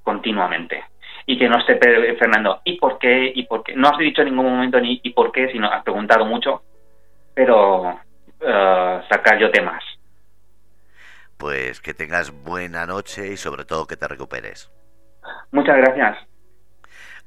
continuamente. 0.03 0.83
Y 1.25 1.37
que 1.37 1.47
no 1.47 1.59
esté 1.59 1.77
Fernando, 2.17 2.61
¿y 2.65 2.77
por 2.77 2.97
qué? 2.99 3.31
¿Y 3.33 3.43
por 3.43 3.63
qué? 3.63 3.75
No 3.75 3.89
has 3.89 3.97
dicho 3.97 4.21
en 4.21 4.29
ningún 4.29 4.51
momento 4.51 4.79
ni 4.79 4.99
¿y 5.03 5.11
por 5.11 5.31
qué? 5.31 5.51
sino 5.51 5.71
has 5.71 5.83
preguntado 5.83 6.25
mucho, 6.25 6.63
pero 7.33 7.99
eh, 8.41 9.01
sacar 9.09 9.39
yo 9.39 9.49
temas. 9.51 9.83
Pues 11.37 11.79
que 11.79 11.93
tengas 11.93 12.31
buena 12.43 12.85
noche 12.85 13.31
y 13.31 13.37
sobre 13.37 13.63
todo 13.63 13.87
que 13.87 13.95
te 13.95 14.07
recuperes. 14.07 14.69
Muchas 15.51 15.77
gracias. 15.77 16.17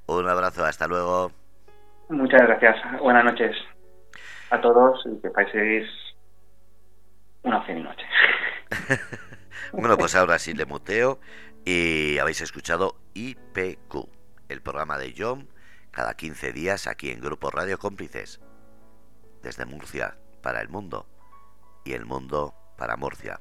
Un 0.07 0.29
abrazo, 0.29 0.65
hasta 0.65 0.87
luego. 0.87 1.31
Muchas 2.11 2.43
gracias. 2.43 2.77
Buenas 3.01 3.24
noches. 3.24 3.57
a 4.51 4.61
todos 4.61 5.03
y 5.07 5.20
que 5.23 5.31
paséis 5.31 5.89
una 7.43 7.59
noche. 7.59 8.06
bueno, 9.73 9.97
pues 9.97 10.14
ahora 10.14 10.39
sí 10.39 10.55
le 10.55 10.66
muteo 10.66 11.20
y 11.64 12.19
habéis 12.19 12.40
escuchado 12.40 12.97
IPQ, 13.14 14.09
el 14.48 14.62
programa 14.62 14.98
de 14.98 15.14
John, 15.16 15.48
cada 15.90 16.14
15 16.14 16.52
días 16.52 16.86
aquí 16.86 17.10
en 17.10 17.20
Grupo 17.20 17.51
Radio 17.51 17.78
Cómplices, 17.78 18.40
desde 19.43 19.66
Murcia 19.66 20.16
para 20.43 20.60
el 20.60 20.69
mundo 20.69 21.06
y 21.85 21.93
el 21.93 22.05
mundo 22.05 22.55
para 22.77 22.97
Murcia. 22.97 23.40